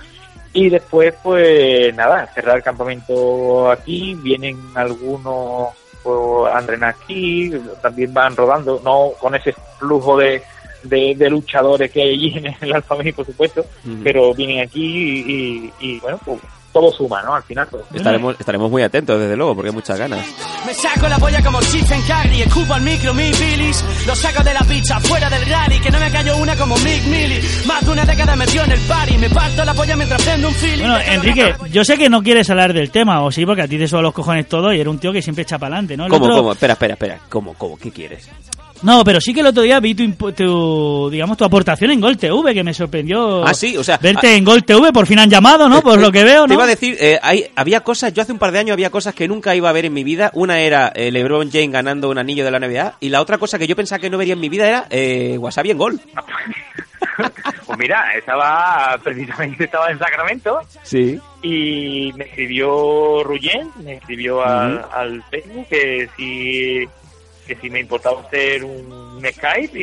[0.53, 5.69] Y después, pues nada, cerrar el campamento aquí, vienen algunos
[6.03, 10.41] pues, a entrenar aquí, también van rodando, no con ese flujo de,
[10.83, 13.65] de, luchadores que hay allí en el Alfa por supuesto,
[14.03, 16.39] pero vienen aquí y, y bueno, pues
[16.79, 17.33] todo suma, ¿no?
[17.33, 17.83] Al final todo.
[17.93, 20.19] Estaremos, estaremos muy atentos, desde luego, porque hay muchas ganas.
[20.65, 24.53] Me saco la polla como Stephen Curry, escupo al micro mi bilis, lo saco de
[24.53, 27.91] la pizza fuera del rally, que no me cayó una como Mick Millie, más de
[27.91, 30.79] una década metió en el party, me parto la polla mientras prendo un film.
[30.79, 33.77] Bueno, Enrique, yo sé que no quieres hablar del tema, o sí, porque a ti
[33.77, 36.07] te suenan los cojones todo y era un tío que siempre echa para adelante, ¿no?
[36.07, 36.51] ¿Cómo, cómo?
[36.51, 37.77] Espera, espera, espera, ¿cómo, cómo?
[37.77, 38.29] ¿Qué quieres?
[38.83, 42.53] No, pero sí que el otro día vi tu, digamos, tu aportación en Gol TV,
[42.53, 43.45] que me sorprendió.
[43.45, 43.97] Ah, sí, o sea.
[43.97, 45.81] Verte en Gol TV, por fin han llamado, ¿no?
[45.81, 46.47] Por lo que veo, ¿no?
[46.47, 48.89] Te iba a decir, eh, hay, había cosas, yo hace un par de años había
[48.89, 50.31] cosas que nunca iba a ver en mi vida.
[50.33, 53.57] Una era eh, LeBron James ganando un anillo de la NBA, y la otra cosa
[53.57, 55.99] que yo pensaba que no vería en mi vida era eh, Wasabi en Gol.
[57.65, 60.59] pues mira, estaba, precisamente estaba en Sacramento.
[60.83, 61.19] Sí.
[61.41, 66.87] Y me escribió Ruyen, me escribió al, al Facebook que si
[67.47, 69.79] que si me importaba hacer un Skype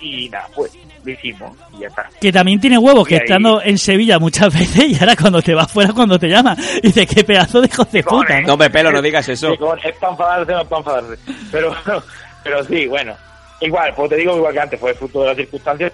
[0.00, 2.08] y, nada, pues lo hicimos y ya está.
[2.20, 5.70] Que también tiene huevos, que estando en Sevilla muchas veces y ahora cuando te vas
[5.70, 6.56] fuera cuando te llama.
[6.78, 8.40] Y dice, qué pedazo de hijo de puta.
[8.42, 8.56] ¿no?
[8.56, 9.52] me pelo, no digas eso.
[9.52, 11.22] Es para enfadarse, no es para enfadarse.
[11.50, 11.74] Pero,
[12.44, 13.14] pero sí, bueno.
[13.60, 15.92] Igual, pues te digo igual que antes, fue fruto de las circunstancias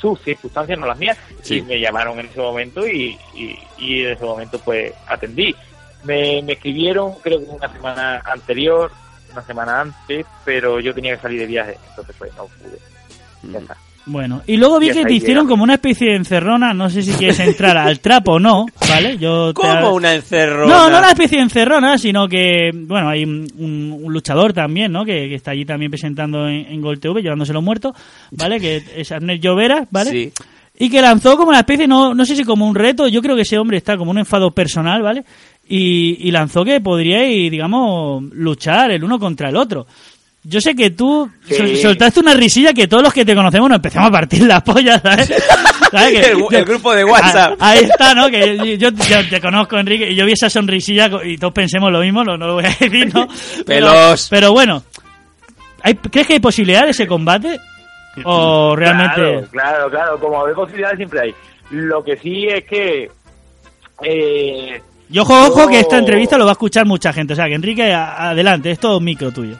[0.00, 1.18] sus circunstancias, no las mías,
[1.48, 5.54] y me llamaron en ese momento y, y, en ese momento pues atendí.
[6.04, 8.90] Me, me escribieron, creo que una semana anterior,
[9.32, 12.78] una semana antes, pero yo tenía que salir de viaje, entonces pues no pude.
[13.52, 13.76] Ya está.
[14.06, 17.12] Bueno, y luego vi que te hicieron como una especie de encerrona, no sé si
[17.12, 19.18] quieres entrar al trapo o no, ¿vale?
[19.18, 20.72] Yo ¿Cómo una encerrona?
[20.72, 25.04] No, no una especie de encerrona, sino que, bueno, hay un, luchador también, ¿no?
[25.04, 27.94] Que, está allí también presentando en, en Gol TV, llevándose los muertos,
[28.32, 28.58] ¿vale?
[28.58, 30.10] Que es Arnel Llovera, ¿vale?
[30.10, 30.32] Sí.
[30.80, 33.36] Y que lanzó como una especie, no, no sé si como un reto, yo creo
[33.36, 35.22] que ese hombre está como un enfado personal, ¿vale?
[35.72, 39.86] y, lanzó que podríais, digamos, luchar el uno contra el otro.
[40.42, 41.76] Yo sé que tú Sí.
[41.76, 45.00] soltaste una risilla que todos los que te conocemos nos empezamos a partir las pollas,
[45.00, 45.28] ¿sabes?
[45.92, 47.56] ¿Sabes que- El- el grupo de WhatsApp.
[47.60, 48.28] Ah, Ahí está, ¿no?
[48.30, 52.00] Que yo, yo te conozco, Enrique, y yo vi esa sonrisilla y todos pensemos lo
[52.00, 53.28] mismo, no, no lo voy a decir, ¿no?
[53.66, 54.26] Pero, Pelos.
[54.30, 54.82] pero bueno,
[55.82, 57.60] ¿hay, ¿crees que hay posibilidad de ese combate?
[58.24, 59.14] ¿O realmente...?
[59.20, 61.34] Claro, claro, claro, como de posibilidades siempre hay.
[61.70, 63.10] Lo que sí es que...
[64.02, 67.32] Eh, Y ojo, ojo, que esta entrevista lo va a escuchar mucha gente.
[67.32, 69.56] O sea, que Enrique, adelante, es todo micro tuyo.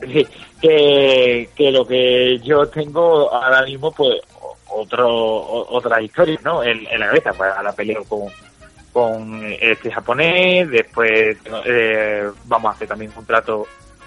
[0.00, 0.26] Sí,
[0.60, 4.20] que, que lo que yo tengo ahora mismo, pues,
[4.68, 6.62] otro, o- otra historia, ¿no?
[6.62, 8.22] En, en la cabeza, pues ahora peleo con,
[8.92, 13.66] con este japonés, después eh, vamos a hacer también un trato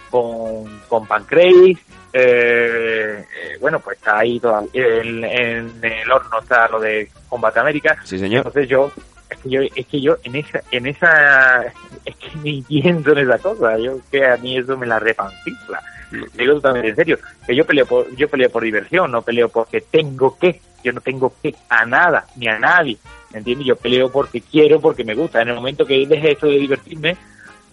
[0.10, 1.78] con, con Pancrase,
[2.14, 7.60] eh, eh, bueno, pues está ahí todavía, en, en el horno está lo de Combate
[7.60, 8.40] América, Sí, señor.
[8.48, 8.92] entonces yo
[9.30, 11.64] es que yo es que yo en esa en esa
[12.06, 13.78] es que ni pienso en esa cosa.
[13.78, 17.66] Yo que a mí eso me la repancifla Te digo totalmente en serio que yo
[17.66, 20.62] peleo por yo peleo por diversión no peleo porque tengo que.
[20.84, 22.98] Yo no tengo que a nada ni a nadie
[23.34, 23.68] ¿me entiendes?
[23.68, 25.42] yo peleo porque quiero porque me gusta.
[25.42, 27.18] En el momento que deje esto de divertirme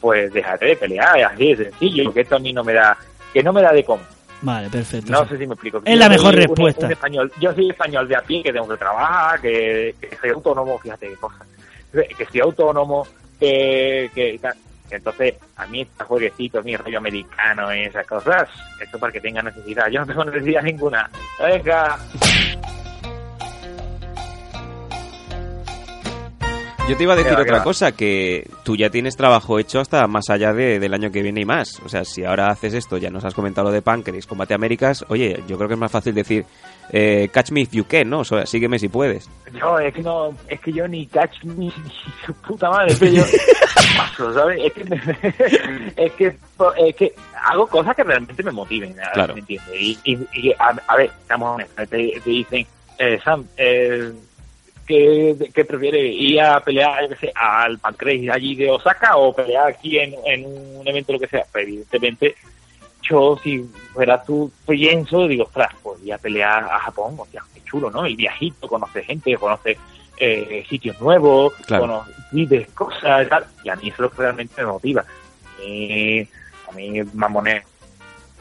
[0.05, 2.95] pues dejaré de pelear así de sencillo que esto a mí no me da
[3.33, 4.03] que no me da de cómo
[4.43, 5.11] Vale, perfecto.
[5.11, 5.79] no sé si me explico.
[5.83, 6.85] Es Yo la mejor respuesta.
[6.85, 10.29] un español, yo soy español de a pie, que tengo que trabajar, que, que soy
[10.31, 11.47] autónomo, fíjate qué cosa.
[11.90, 13.07] Que soy autónomo,
[13.40, 14.53] que, que tal.
[14.90, 18.47] entonces a mí este jueguecito, mi rollo americano y esas cosas,
[18.83, 19.88] esto para que tenga necesidad.
[19.88, 21.09] Yo no tengo necesidad ninguna.
[21.40, 21.99] Venga.
[26.87, 27.64] Yo te iba a decir ¿Qué va, otra va?
[27.64, 31.40] cosa, que tú ya tienes trabajo hecho hasta más allá de- del año que viene
[31.40, 31.81] y más.
[31.81, 35.03] O sea, si ahora haces esto, ya nos has comentado lo de Pancreas, Combate Américas,
[35.09, 36.44] oye, yo creo que es más fácil decir
[36.92, 38.20] eh, catch me if you can, ¿no?
[38.20, 39.31] O sea, sígueme si puedes.
[39.59, 41.73] Yo, es que no, es que yo ni catch ni, ni
[42.27, 43.23] su puta madre, es que yo
[43.97, 44.61] paso, ¿sabes?
[44.64, 46.37] Es que, es que,
[46.87, 47.14] es que
[47.51, 48.94] hago cosas que realmente me motiven.
[49.14, 49.33] Claro.
[49.33, 49.75] ¿me entiendes?
[49.81, 52.66] Y, y, y, a, a ver, estamos honestos, te, te dicen,
[52.99, 54.12] eh, Sam, eh,
[54.87, 56.14] ¿qué, qué prefieres?
[56.16, 61.12] ¿Ir a pelear, al Pancrase allí de Osaka o pelear aquí en, en un evento,
[61.12, 61.44] lo que sea?
[61.51, 62.35] Pues evidentemente,
[63.03, 67.42] yo, si fuera tú, pienso, digo, ostras, pues voy a pelear a Japón, o sea,
[67.53, 68.05] qué chulo, ¿no?
[68.07, 69.77] El viajito, conoce gente, conoce
[70.18, 71.83] eh, sitios nuevos, Claro.
[71.83, 75.05] conoce vives cosas y tal, y a mí eso es lo que realmente me motiva.
[75.64, 76.23] Y
[76.68, 77.64] a mí, mamones,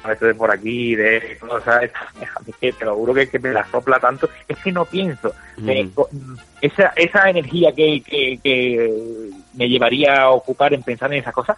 [0.04, 1.90] a veces de por aquí, de cosas,
[2.60, 5.32] que te lo juro que, que me la sopla tanto, es que no pienso.
[5.58, 6.10] Me- co-
[6.62, 11.58] esa, esa energía que, que, que me llevaría a ocupar en pensar en esas cosas,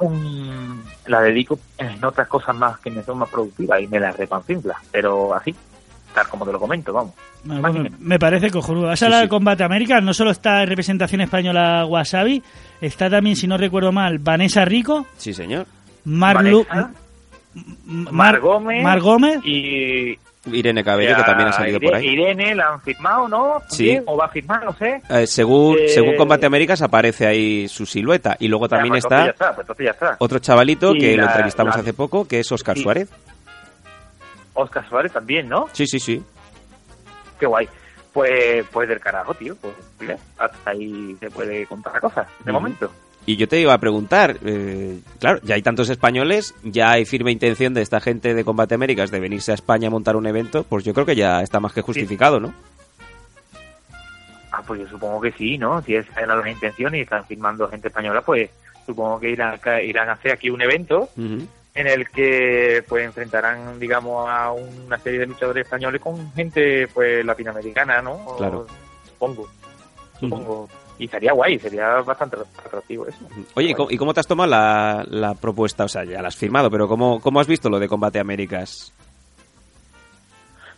[0.00, 4.16] mm, la dedico en otras cosas más que me son más productivas y me las
[4.16, 5.54] repancinfla, pero así,
[6.14, 7.12] tal como te lo comento, vamos.
[7.44, 8.88] Bueno, me- parece cojonudo.
[8.90, 12.40] Has hablado de Combate América, no solo está en representación española Wasabi,
[12.80, 15.66] está también, si no recuerdo mal, Vanessa Rico, Sí, señor.
[16.04, 16.90] Marlu, Vanessa,
[17.84, 22.06] Mar, Mar Gómez, Mar Gómez y Irene Cabello, que también ha salido por ahí.
[22.08, 23.60] Irene la han firmado, ¿no?
[23.68, 23.98] Sí.
[24.06, 25.00] O va a firmar, no sé.
[25.08, 28.36] Eh, según, Eh, según Combate Américas aparece ahí su silueta.
[28.40, 30.16] Y luego también pues entonces está ya está, pues está.
[30.18, 32.82] otro chavalito Y que lo entrevistamos la- hace poco, que es Oscar Sí.
[32.82, 33.08] Suárez.
[34.54, 35.68] Oscar Suárez también, ¿no?
[35.72, 36.22] Sí, sí, sí.
[37.38, 37.68] Qué guay.
[38.12, 39.56] Pues, pues del carajo, tío.
[39.56, 42.90] Pues mira, hasta ahí se puede contar la cosa, de momento.
[43.24, 47.30] Y yo te iba a preguntar, eh, claro, ya hay tantos españoles, ya hay firme
[47.30, 50.64] intención de esta gente de Combate Américas de venirse a España a montar un evento,
[50.64, 52.52] pues yo creo que ya está más que justificado, ¿no?
[54.50, 55.80] Ah, pues yo supongo que sí, ¿no?
[55.82, 58.50] Si esa eran las intenciones y están firmando gente española, pues
[58.84, 64.28] supongo que irán, irán a hacer aquí un evento en el que pues enfrentarán, digamos,
[64.28, 68.12] a una serie de luchadores españoles con gente pues latinoamericana, ¿no?
[68.14, 68.66] O- Claro.
[69.08, 69.48] Supongo,
[70.18, 70.68] supongo.
[71.02, 73.18] Y sería guay, sería bastante atractivo eso.
[73.54, 75.84] Oye, ¿y cómo, y cómo te has tomado la, la propuesta?
[75.84, 78.92] O sea, ya la has firmado, pero ¿cómo, ¿cómo has visto lo de Combate Américas?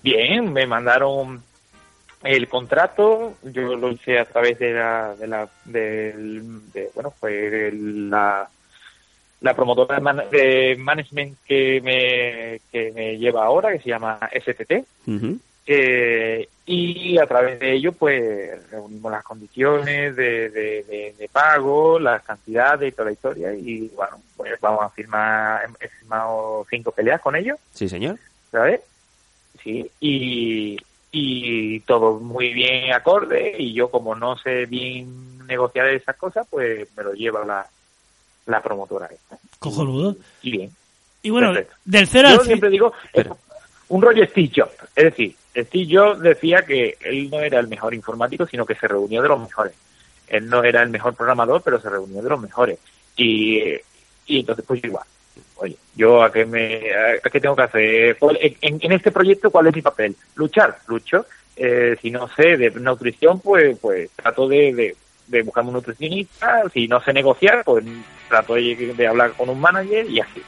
[0.02, 1.42] Bien, me mandaron
[2.22, 7.70] el contrato, yo lo hice a través de la, de la, del- de, bueno, fue
[7.72, 8.48] la,
[9.42, 14.18] la promotora de, man- de management que me, que me lleva ahora, que se llama
[14.32, 15.38] STT, Ujú.
[15.66, 21.98] Eh, y a través de ello, pues, reunimos las condiciones de, de, de- de pago,
[21.98, 26.90] las cantidades y toda la historia, y bueno, pues vamos a firmar, he firmado cinco
[26.90, 28.18] peleas con ellos, Sí, señor.
[28.50, 28.80] ¿sabes?
[29.62, 30.78] Sí, y,
[31.12, 36.88] y todo muy bien acorde y yo como no sé bien negociar esas cosas, pues
[36.96, 37.66] me lo lleva la,
[38.46, 39.38] la promotora esta.
[39.58, 40.16] Cojonudo.
[40.42, 40.70] Y bien.
[41.22, 41.76] Y bueno, Perfecto.
[41.84, 43.26] del cero Yo al siempre digo, es
[43.88, 44.72] un rollo Steve Jobs.
[44.96, 45.34] Es decir,
[45.90, 49.40] Jobs decía que él no era el mejor informático, sino que se reunió de los
[49.40, 49.74] mejores.
[50.28, 52.78] Él no era el mejor programador, pero se reunió de los mejores.
[53.16, 53.60] Y,
[54.26, 55.04] y entonces, pues igual.
[55.56, 59.50] oye, yo a qué me, a qué tengo que hacer, ¿Cuál- en, en este proyecto
[59.50, 64.48] cuál es mi papel, luchar, lucho, Eh, si no sé de nutrición, pues, pues trato
[64.48, 64.96] de, de,
[65.28, 67.84] de buscar un nutricionista, si no sé negociar, pues
[68.28, 70.42] trato de, de hablar con un manager y así,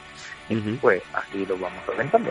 [0.81, 2.29] pues así lo vamos solventando.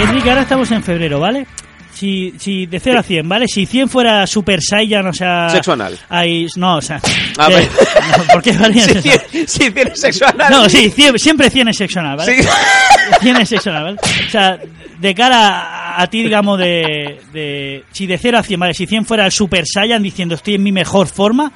[0.00, 1.46] Enrique, ahora estamos en febrero, ¿vale?
[1.92, 3.46] Si, si de 0 a 100, ¿vale?
[3.46, 5.48] Si 100 fuera Super Saiyan, o sea...
[5.48, 5.96] Sexo anal.
[6.08, 7.00] Ahí, no, o sea...
[7.38, 7.68] A eh, ver.
[8.18, 9.00] no, ¿Por qué varía Si eso?
[9.00, 10.50] cien- si tienes sexo anal.
[10.50, 12.42] No, sí, cien- siempre 100 es sexo anal, ¿vale?
[12.42, 12.48] Sí.
[13.20, 13.98] 100 es sexo anal, ¿vale?
[14.26, 14.58] O sea,
[14.98, 15.60] de cara
[15.94, 17.84] a, a ti, digamos, de, de...
[17.92, 18.74] Si de 0 a 100, ¿vale?
[18.74, 21.52] Si 100 fuera el Super Saiyan diciendo estoy en mi mejor forma,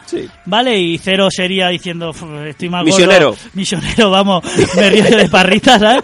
[0.47, 0.79] ¿vale?
[0.79, 2.97] Y 0 sería diciendo "Uf, estoy más gordo".
[2.97, 3.37] Misionero.
[3.55, 4.45] Misionero, vamos,
[4.77, 6.03] me río de parrita, ¿sabes?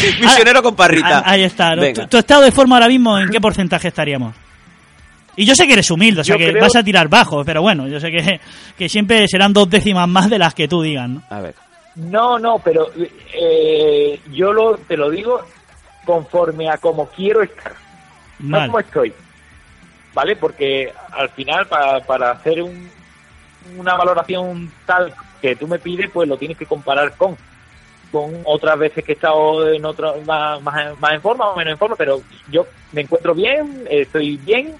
[0.20, 1.18] Misionero con parrita.
[1.18, 1.74] Ah, Ahí está.
[1.76, 1.82] ¿no?
[1.92, 4.34] ¿Tu, tu estado de forma ahora mismo en qué porcentaje estaríamos?
[5.36, 7.44] Y yo sé que eres humilde, o sea Yo que creo- vas a tirar bajo,
[7.44, 8.40] pero bueno, yo sé que,
[8.78, 11.22] que siempre serán dos décimas más de las que tú digas, ¿no?
[11.28, 11.54] A ver.
[11.96, 12.90] No, no, pero
[13.32, 15.42] eh, yo lo, te lo digo
[16.04, 17.72] conforme a como quiero estar,
[18.38, 19.12] no como estoy.
[20.14, 20.36] ¿Vale?
[20.36, 22.88] Porque al final, para, para hacer un,
[23.76, 27.36] una valoración tal que tú me pides, pues lo tienes que comparar con
[28.12, 31.72] con otras veces que he estado en otra, más, más, más en forma o menos
[31.72, 34.74] en forma, pero yo me encuentro bien, eh, estoy bien.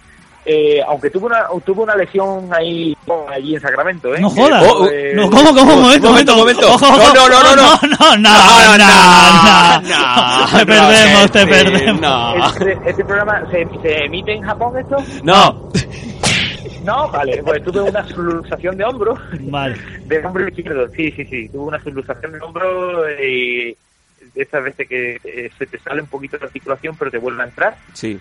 [0.48, 4.20] Eh, aunque tuve una tuve una lesión ahí oh, allí en Sacramento, ¿eh?
[4.20, 4.62] No jodas.
[4.62, 5.74] Que, Oh, eh, no, ¿cómo, cómo?
[5.76, 6.72] Momento, momento, momento.
[6.72, 7.78] Ojo, No, no, no, no, no.
[7.82, 10.58] no, no, no, no, no.
[10.58, 12.52] Te perdemos, te perdemos.
[12.52, 14.96] Este, este programa ¿se, se emite en Japón esto?
[15.24, 15.68] No.
[16.86, 19.18] No, vale, pues tuve una subluxación de hombro.
[19.40, 19.76] Vale.
[20.06, 21.48] De hombro izquierdo, sí, sí, sí.
[21.48, 23.76] Tuve una subluxación de hombro y
[24.34, 27.42] de esas veces que eh, se te sale un poquito la articulación pero te vuelve
[27.42, 27.76] a entrar.
[27.92, 28.18] Sí.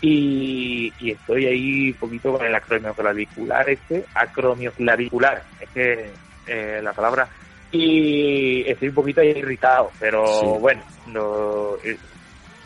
[0.00, 6.10] Y, y estoy ahí un poquito con el acromioclavicular este, acromioclavicular, es que
[6.46, 7.28] eh, la palabra.
[7.70, 10.46] Y estoy un poquito ahí irritado, pero Sí.
[10.60, 11.96] bueno, lo, eh,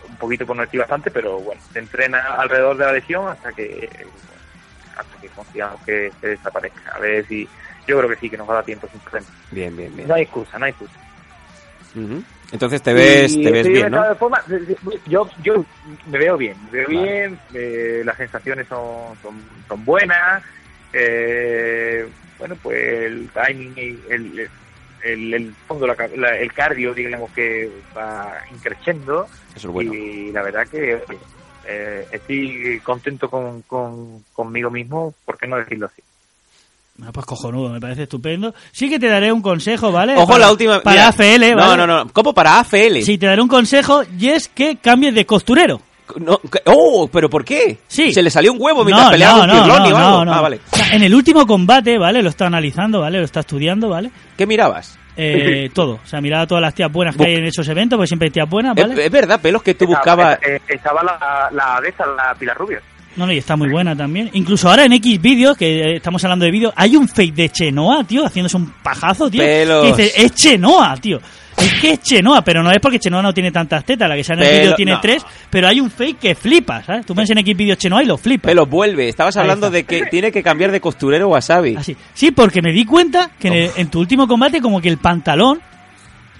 [0.08, 3.52] un poquito por no estoy bastante, pero bueno, se entrena alrededor de la lesión hasta
[3.52, 3.88] que
[5.02, 6.92] hasta que consigamos que se desaparezca.
[6.96, 7.48] A ver si
[7.86, 9.26] yo creo que sí, que nos va a dar tiempo sin problema.
[9.50, 10.08] Bien, bien, bien.
[10.08, 10.98] No hay excusa, no hay excusa.
[12.52, 13.92] Entonces te ves, Y te ves bien,
[15.06, 15.64] yo, yo
[16.06, 20.42] me veo bien, me veo bien, eh, las sensaciones son, son, son buenas,
[20.92, 22.06] eh,
[22.38, 24.50] bueno, pues el timing, el,
[25.04, 29.92] el, el fondo, la ca- la- el cardio, digamos que va increciendo Eso es bueno.
[29.94, 31.18] y la verdad que oye,
[31.66, 36.02] eh, estoy contento con, con, conmigo mismo, ¿por qué no decirlo así?
[37.02, 38.54] Ah, pues cojonudo, me parece estupendo.
[38.70, 40.14] Sí que te daré un consejo, ¿vale?
[40.16, 40.80] Ojo Para- la última.
[40.82, 41.08] Para mira.
[41.08, 41.76] AFL, ¿vale?
[41.76, 42.12] No, no, no.
[42.12, 43.00] ¿Cómo para AFL?
[43.02, 45.80] Sí, te daré un consejo y es que cambies de costurero.
[46.16, 47.78] No, oh, pero ¿por qué?
[47.88, 48.12] Sí.
[48.12, 50.32] Se le salió un huevo mientras peleaba con Pirloni o algo.
[50.32, 50.60] Ah, vale.
[50.70, 52.22] O sea, en el último combate, ¿vale?
[52.22, 53.18] Lo está analizando, ¿vale?
[53.18, 54.10] Lo está estudiando, ¿vale?
[54.36, 54.98] ¿Qué mirabas?
[55.16, 55.94] Eh, todo.
[56.02, 58.32] O sea, miraba todas las tías buenas que hay en esos eventos, porque siempre hay
[58.32, 59.04] tías buenas, Es, ¿vale?
[59.04, 60.38] es verdad, pelos que tú buscabas.
[60.42, 62.80] Eh, estaba la, la de esta, la Pilar Rubio.
[63.16, 64.30] No, no, y está muy buena también.
[64.32, 67.48] Incluso ahora en X vídeos, que eh, estamos hablando de vídeos, hay un fake de
[67.50, 69.42] Chenoa, tío, haciéndose un pajazo, tío.
[69.42, 69.84] Pelos.
[69.96, 71.20] Que dice, es Chenoa, tío.
[71.54, 74.24] Es que es Chenoa, pero no es porque Chenoa no tiene tantas tetas, la que
[74.24, 75.00] sale en el vídeo tiene no.
[75.02, 77.04] tres, pero hay un fake que flipa, ¿sabes?
[77.04, 78.48] Tú ves en X vídeos Chenoa y lo flipas.
[78.50, 79.08] Pelos vuelve.
[79.10, 81.76] Estabas hablando de que tiene que cambiar de costurero wasabi.
[81.76, 81.94] Así.
[82.14, 84.96] Sí, porque me di cuenta que en, el- en tu último combate como que el
[84.96, 85.60] pantalón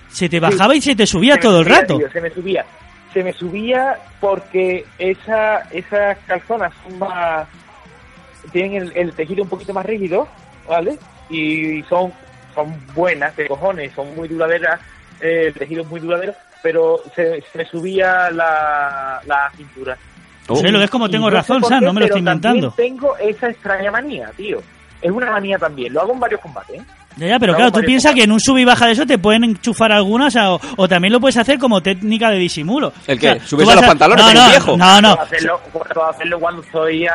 [0.09, 1.99] se te bajaba y se te subía Se todo el subía, rato.
[1.99, 2.65] tío, se me subía.
[3.13, 7.47] Se me subía porque esa, esas calzonas son más.
[8.53, 10.27] tienen el, el tejido un poquito más rígido,
[10.69, 10.99] ¿vale?
[11.29, 12.13] Y son,
[12.55, 14.81] son buenas de cojones, son muy duraderas,
[15.21, 19.97] eh, el tejido es muy duradero, pero se, se me subía la, la cintura.
[20.55, 22.75] Sí, lo ves como tengo razón, Sam, no me lo estoy también inventando.
[22.77, 24.61] tengo esa extraña manía, tío.
[25.03, 25.93] Es una manía también.
[25.93, 26.85] Lo hago en varios combates, ¿eh?
[27.17, 29.05] Ya, ya, pero Lo claro, tú piensas que en un sub y baja de eso
[29.05, 32.91] te pueden enchufar algunas o, o también lo puedes hacer como técnica de disimulo.
[33.07, 33.35] ¿El O qué?
[33.35, 34.77] sea, ¿Subirse tú a los pantalones no, no, viejo?
[34.79, 37.13] No, no, Puedo hacerlo, puedo hacerlo cuando estoy a,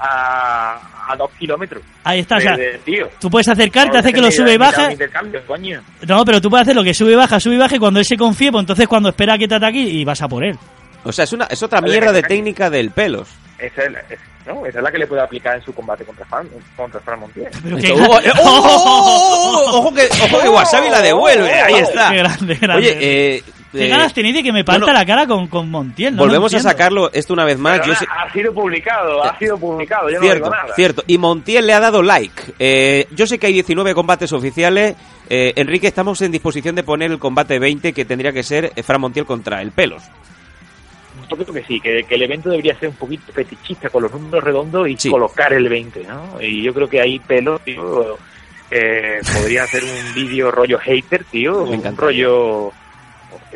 [0.00, 1.80] a, a dos kilómetros.
[2.02, 3.08] ahí está, o de- sea, de- tío.
[3.20, 4.88] tú puedes acercarte, No, hace que lo sube y baja.
[5.46, 5.80] coño.
[6.08, 8.00] No, pero tú puedes hacer lo que sube y baja, sube y baja y cuando
[8.00, 10.58] él se confíe, pues entonces cuando espera que te ataque y vas a por él.
[11.06, 13.28] O sea, es, una, es otra mierda de técnica del pelos.
[13.58, 16.04] Esa es, la- es- no, esa es la que le puede aplicar en su combate
[16.04, 16.46] contra Fran,
[16.76, 17.48] contra Fran Montiel.
[17.64, 17.78] ¡Oh,
[18.20, 19.78] eh, oh, oh, oh, oh!
[19.78, 22.10] ojo que, ojo que Wasabi la devuelve, ahí está.
[22.10, 22.76] Qué grande, grande.
[22.88, 22.98] Oye,
[23.36, 23.42] eh,
[23.72, 26.14] ¿Qué eh, ganas tenéis de que me parta bueno, la cara con, con Montiel?
[26.14, 27.80] No volvemos a sacarlo esto una vez más.
[27.80, 30.74] Pero Yo sé- ha sido publicado, ha sido publicado, yo no Cierto, digo nada.
[30.74, 31.02] cierto.
[31.06, 32.54] Y Montiel le ha dado like.
[32.58, 34.94] Eh, yo sé que hay 19 combates oficiales.
[35.28, 38.82] Eh, Enrique, estamos en disposición de poner el combate 20 que tendría que ser eh,
[38.82, 40.02] Fran Montiel contra el Pelos.
[41.28, 44.12] Yo creo que sí, que, que el evento debería ser un poquito fetichista con los
[44.12, 46.40] números redondos y colocar el 20, ¿no?
[46.40, 48.16] Y yo creo que ahí pelo, tío,
[48.70, 52.02] eh, podría hacer un vídeo rollo hater, tío, Me un encanta.
[52.02, 52.72] rollo,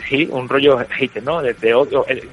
[0.09, 1.41] sí, un rollo hater, ¿no?
[1.43, 2.27] De, de odio, eh,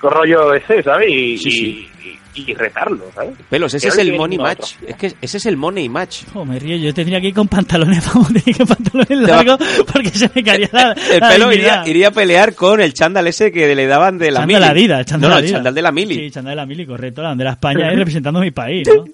[0.00, 1.08] con rollo ese, ¿sabes?
[1.10, 1.90] Y, Sí, sí.
[2.04, 3.34] y, y- retarlo, ¿sabes?
[3.48, 4.74] Pelos, ese es el money match.
[4.76, 4.88] otro.
[4.88, 6.22] Es que ese es el money match.
[6.34, 9.58] Oh, me río, yo tendría que ir con pantalones, vamos, tenía que ir pantalones largos
[9.92, 13.26] porque se me caería la, El la pelo iría, iría a pelear con el chándal
[13.26, 14.92] ese que le daban de la Chándal mili.
[14.92, 16.14] El chándal no, no, el chándal de la mili.
[16.16, 19.04] Sí, chándal de la mili, correcto, la bandera de España ahí representando mi país, ¿no?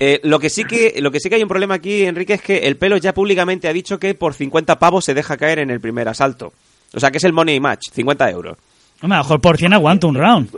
[0.00, 2.42] Eh, lo que sí que lo que sí que hay un problema aquí, Enrique, es
[2.42, 5.70] que el pelo ya públicamente ha dicho que por 50 pavos se deja caer en
[5.70, 6.52] el primer asalto.
[6.94, 8.58] O sea que es el money match, 50 euros.
[9.00, 10.48] A lo mejor por 100 aguanto un round.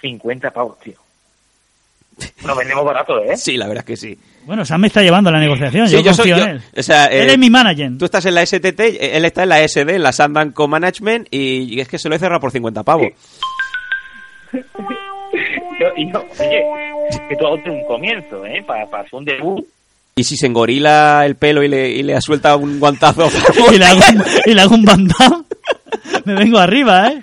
[0.00, 0.94] 50 pavos, tío.
[2.46, 3.36] Nos vendemos barato, ¿eh?
[3.36, 4.18] Sí, la verdad es que sí.
[4.46, 6.56] Bueno, Sam me está llevando a la negociación, Sí, yo, yo soy confío yo- en
[6.56, 6.62] él.
[6.76, 7.90] o sea, eh, él es mi manager.
[7.98, 8.80] Tú estás en la STT,
[9.16, 12.14] él está en la SD, en la Sandan Co-Management, y, y es que se lo
[12.14, 13.08] he cerrado por 50 pavos.
[14.52, 16.62] Yo, y yo, oye,
[17.28, 18.62] que todo tiene un comienzo, ¿eh?
[18.66, 19.64] Para, para hacer un debut.
[20.16, 23.28] Y si se engorila el pelo y le, y le suelta un guantazo.
[23.72, 25.44] y, le hago un, y le hago un bandam,
[26.24, 27.22] me vengo arriba, ¿eh?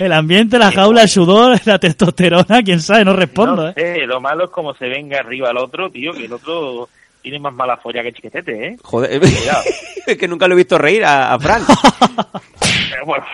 [0.00, 4.06] El ambiente, la jaula, el sudor, la testosterona, quién sabe, no respondo, no ¿eh?
[4.06, 6.88] lo malo es como se venga arriba al otro, tío, que el otro
[7.22, 8.76] tiene más mala folla que chiquetete, ¿eh?
[8.82, 9.20] Joder,
[10.06, 11.62] es que nunca lo he visto reír a, a Fran.
[12.90, 13.24] Pero bueno,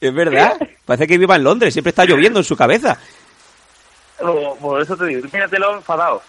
[0.00, 0.56] Es verdad.
[0.86, 2.98] Parece que viva en Londres, siempre está lloviendo en su cabeza.
[4.18, 6.22] por- por eso te digo, míratelo enfadado.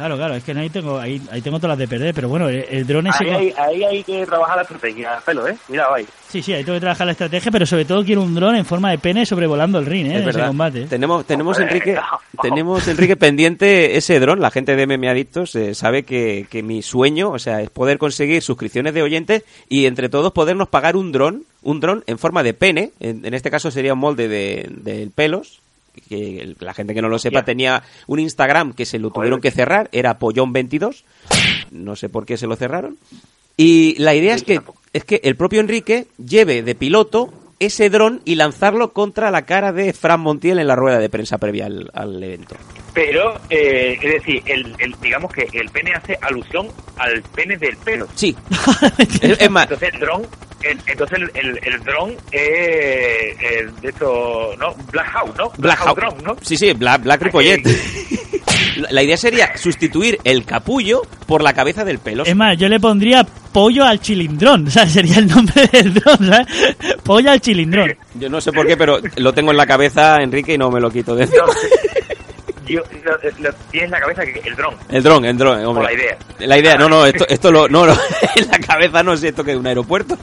[0.00, 2.48] Claro, claro, es que ahí tengo, ahí, ahí tengo todas las de perder, pero bueno,
[2.48, 3.24] el, el dron ese...
[3.24, 5.56] Ahí, hay- ahí hay que trabajar la estrategia, pelo, ¿eh?
[5.66, 6.06] Cuidado ahí.
[6.30, 8.64] Sí, sí, ahí tengo que trabajar la estrategia, pero sobre todo quiero un dron en
[8.64, 10.16] forma de pene sobrevolando el ring, ¿eh?
[10.16, 10.86] Es en ese combate.
[10.86, 12.40] Tenemos, tenemos Hombre, Enrique, no.
[12.40, 14.40] tenemos Enrique pendiente ese dron.
[14.40, 17.98] La gente de MMA Adictos eh, sabe que, que mi sueño, o sea, es poder
[17.98, 22.42] conseguir suscripciones de oyentes y entre todos podernos pagar un dron, un dron en forma
[22.42, 22.92] de pene.
[23.00, 25.59] En, en este caso sería un molde de, del pelos.
[26.08, 29.50] Que la gente que no lo sepa tenía un Instagram que se lo tuvieron que
[29.50, 31.04] cerrar, era Pollón22.
[31.72, 32.98] No sé por qué se lo cerraron.
[33.56, 34.60] Y la idea es que,
[34.92, 39.72] es que el propio Enrique lleve de piloto ese dron y lanzarlo contra la cara
[39.72, 42.56] de Fran Montiel en la rueda de prensa previa al, al evento.
[42.92, 47.76] Pero, eh, es decir, el, el- digamos que el pene hace alusión al pene del
[47.76, 48.08] pelo.
[48.16, 48.36] Sí.
[49.22, 50.26] es, es más, Entonces el dron,
[50.62, 54.74] el- entonces el, el, el dron es el de esto, ¿no?
[54.90, 55.52] Black House, ¿no?
[55.58, 55.96] Black Hawk.
[55.98, 56.36] Drone, ¿no?
[56.42, 57.62] Sí, sí, Black, Black Ripollet.
[58.90, 62.24] La, idea sería sustituir el capullo por la cabeza del pelo.
[62.24, 66.18] Es más, yo le pondría pollo al chilindrón, o sea, sería el nombre del dron,
[66.18, 66.46] ¿sabes?
[67.02, 67.94] Pollo al chilindrón.
[68.14, 70.80] Yo no sé por qué, pero lo tengo en la cabeza, Enrique, y no me
[70.80, 71.32] lo quito de Yo,
[72.66, 74.74] yo, lo, lo- tienes en la cabeza que el dron.
[74.90, 75.84] El dron, el dron, hombre.
[75.84, 76.18] O la idea.
[76.38, 77.92] La idea, no, no, esto, esto lo, no, no,
[78.36, 80.16] en la cabeza no sé esto que es un aeropuerto.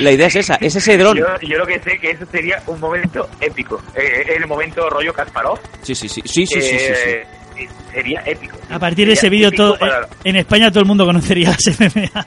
[0.00, 1.16] La idea es esa, es ese dron.
[1.16, 3.80] Yo, yo lo que sé que eso sería un momento épico.
[3.94, 5.58] Eh, el momento rollo Kasparov.
[5.82, 7.16] Sí, sí, sí, sí, sí, sí, sí, sí.
[7.56, 8.56] Eh, Sería épico.
[8.70, 11.78] A partir de Sería ese vídeo, todo, para- en España todo el mundo conocería las
[11.78, 12.26] MMA.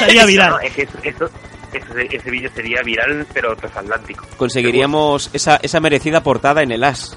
[0.00, 0.50] Estaría viral.
[0.50, 1.30] No, es que eso, eso-
[1.72, 4.26] ese, ese vídeo sería viral, pero transatlántico.
[4.36, 7.16] Conseguiríamos esa, esa merecida portada en el as.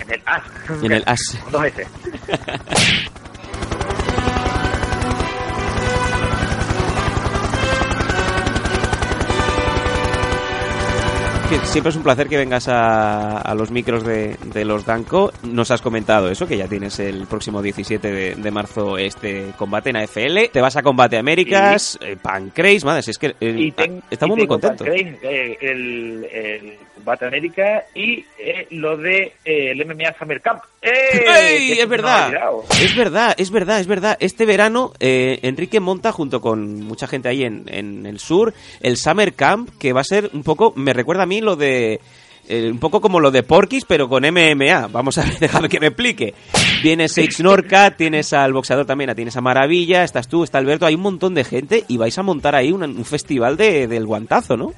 [0.00, 0.42] En el as.
[0.82, 1.20] En el as.
[1.50, 1.86] Dos veces.
[11.52, 15.32] Que siempre es un placer que vengas a, a los micros de, de los Danco.
[15.42, 19.90] Nos has comentado eso, que ya tienes el próximo 17 de, de marzo este combate
[19.90, 20.48] en AFL.
[20.50, 24.46] Te vas a Combate Américas, eh, Pancrase, madre, si es que eh, ten- estamos muy
[24.46, 24.86] contentos.
[24.88, 30.62] Pancrase, eh, el, el Combate América y eh, lo de el MMA Summer Camp.
[30.82, 31.78] ¡Ey!
[31.78, 32.32] Es verdad.
[32.82, 34.16] Es verdad, es verdad, es verdad.
[34.20, 38.96] Este verano eh, Enrique monta junto con mucha gente ahí en, en el sur el
[38.96, 42.00] Summer Camp, que va a ser un poco, me recuerda a mí lo de...
[42.48, 44.88] eh, un poco como lo de Porky's, pero con MMA.
[44.88, 46.34] Vamos a ver, déjame que me explique.
[46.82, 50.96] Viene Sage Norca, tienes al boxeador también, tienes a Maravilla, estás tú, está Alberto, hay
[50.96, 54.56] un montón de gente y vais a montar ahí un, un festival de, del guantazo,
[54.56, 54.72] ¿no?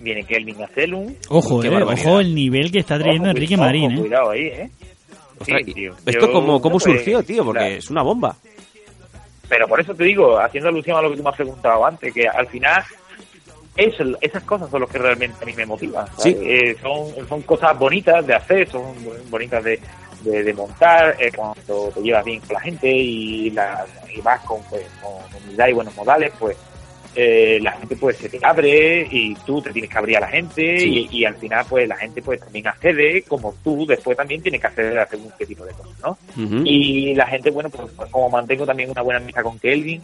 [0.00, 1.14] Viene Kelvin Acelum.
[1.28, 4.00] Ojo, eh, ojo el nivel que está trayendo Ojo, Enrique ojo, Marín, eh.
[4.00, 4.70] Cuidado ahí, ¿eh?
[5.38, 5.92] Ostras, Sí, tío.
[6.06, 7.44] ¿Esto Yo- cómo, cómo pues, surgió, tío?
[7.44, 7.74] Porque claro.
[7.74, 8.36] es una bomba.
[9.48, 12.12] Pero por eso te digo, haciendo alusión a lo que tú me has preguntado antes,
[12.14, 12.82] que al final
[13.76, 16.06] eso, esas cosas son lo que realmente a mí me motivan.
[16.18, 16.36] Sí.
[16.40, 18.94] Eh, son, son cosas bonitas de hacer, son
[19.28, 19.80] bonitas de,
[20.22, 23.84] de, de montar, eh, cuando te llevas bien con la gente y, la,
[24.14, 26.56] y vas con, pues, con humildad y buenos modales, pues
[27.14, 30.28] eh, la gente pues se te abre y tú te tienes que abrir a la
[30.28, 31.08] gente Sí.
[31.10, 34.60] y, y al final pues la gente pues también accede como tú después también tienes
[34.60, 36.16] que acceder a según qué tipo de cosas, ¿no?
[36.64, 40.00] Y la gente, bueno, pues, pues, como mantengo también una buena amistad con Kelvin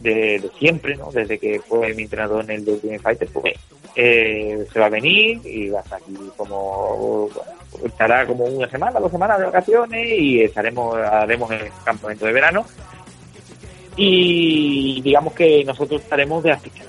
[0.00, 1.10] de, de siempre, ¿no?
[1.12, 3.54] Desde que fue mi entrenador en el Ultimate Fighter, pues
[3.96, 7.52] eh, se va a venir y va a estar aquí como bueno,
[7.84, 12.64] estará como una semana, dos semanas de vacaciones y estaremos haremos el campamento de verano
[13.98, 16.88] y digamos que nosotros estaremos de asistentes.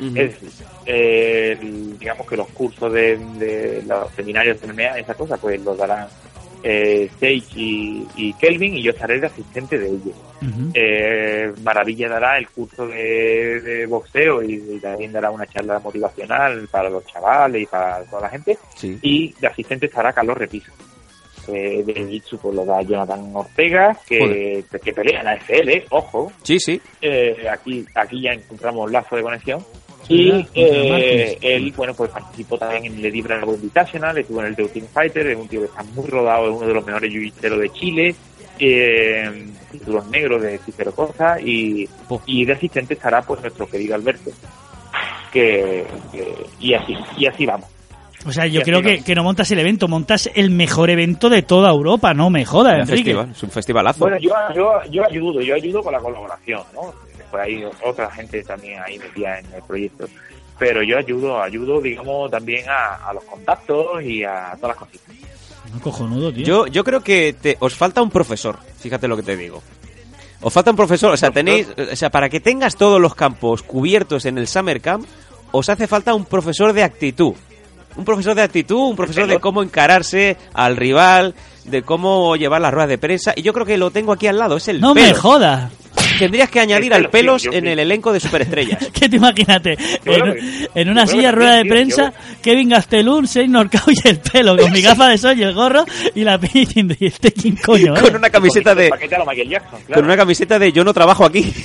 [0.00, 1.56] Es decir, eh,
[2.00, 6.08] digamos que los cursos de, de los seminarios de MMA, esa cosa, pues los darán
[6.64, 10.16] eh, Sage y, y Kelvin y yo estaré de asistente de ellos.
[10.74, 16.66] Eh, Maravilla dará el curso de, de boxeo y, y también dará una charla motivacional
[16.68, 18.58] para los chavales y para toda la gente.
[18.74, 18.98] Sí.
[19.02, 20.72] Y de asistente estará Carlos Repiso.
[21.48, 26.30] Eh, de Jitsu pues lo da Jonathan Ortega, que, que pelea en la FL, ojo.
[26.42, 26.80] Sí, sí.
[27.00, 29.64] Eh, aquí, aquí ya encontramos lazo de conexión.
[30.06, 34.56] Sí, Y eh, él, bueno, pues participó también en el Libra Invitational, estuvo en el
[34.56, 37.10] The Ultimate Fighter, es un tío que está muy rodado, es uno de los mejores
[37.12, 38.14] jiu de Chile,
[38.58, 41.88] eh, títulos negros de Cicero Cosa, y,
[42.26, 44.30] y de asistente estará pues nuestro querido Alberto,
[45.32, 47.68] que, que- y así, y así vamos.
[48.24, 51.28] O sea, yo Y creo que, que no montas el evento, montas el mejor evento
[51.28, 52.96] de toda Europa, no me jodas, Enrique.
[52.96, 53.98] festival, es un festivalazo.
[54.00, 56.92] Bueno, yo, yo, yo ayudo, yo ayudo con la colaboración, ¿no?
[57.16, 60.06] Después hay otra gente también ahí metida en el proyecto.
[60.58, 65.16] Pero yo ayudo, ayudo, digamos, también a, a los contactos y a todas las cositas.
[65.72, 66.44] No, cojonudo, tío.
[66.44, 69.62] Yo, yo creo que te- os falta un profesor, fíjate lo que te digo.
[70.42, 73.62] Os falta un profesor, o sea, tenéis, o sea, para que tengas todos los campos
[73.62, 75.06] cubiertos en el Summer Camp,
[75.50, 77.34] os hace falta un profesor de actitud.
[77.96, 81.34] Un profesor de actitud, un profesor de cómo encararse al rival,
[81.64, 83.32] de cómo llevar las ruedas de prensa.
[83.36, 85.18] Y yo creo que lo tengo aquí al lado, es el No me Pelos.
[85.18, 85.70] jodas.
[86.18, 87.68] Tendrías que añadir al Pelos, en sí.
[87.68, 88.78] el elenco de superestrellas.
[88.92, 89.76] ¿Qué te imagínate?
[90.04, 92.12] En, en una silla que rueda de prensa,
[92.42, 95.84] Kevin Gastelum, Shane Norcao y el pelo, con mi gafa de sol y el gorro,
[96.14, 97.96] y la piña diciendo, ¿y este quién coño?
[97.96, 98.00] eh?".
[98.00, 98.90] Con una camiseta de,
[99.92, 101.52] con una camiseta de yo no trabajo aquí.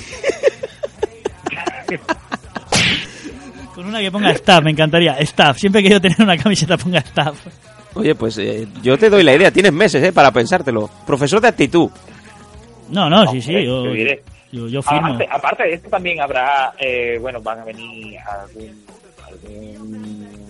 [3.78, 5.12] Con una que ponga staff, me encantaría.
[5.20, 7.46] Staff, siempre he querido tener una camiseta ponga staff.
[7.94, 10.90] Oye, pues eh, yo te doy la idea, tienes meses eh, para pensártelo.
[11.06, 11.88] Profesor de actitud.
[12.88, 14.82] No, no, sí, sí, yo, firmo.
[14.82, 18.84] Aparte, aparte de esto también habrá, eh, bueno, van a venir algún,
[19.24, 20.48] algún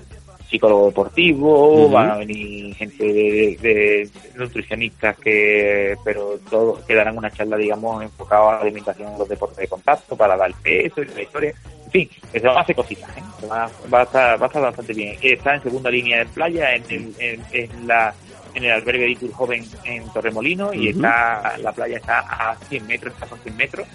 [0.49, 7.31] psicólogo deportivo, van a venir gente de, de nutricionistas que, pero todos que darán una
[7.31, 11.09] charla, digamos, enfocada a la alimentación en los deportes de contacto para dar peso y
[11.09, 11.55] la historia.
[11.89, 13.23] En fin, que se van a hacer cositas, ¿eh?
[13.41, 15.17] Se Va, va a estar, va a estar bastante bien.
[15.23, 18.15] Está en segunda línea de playa, en, el- en, en la
[18.55, 22.87] en el albergue de Itur Joven en Torremolino y está la playa está a 100
[22.87, 23.87] metros, está a 100 metros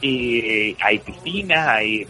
[0.00, 2.06] y hay piscinas, hay,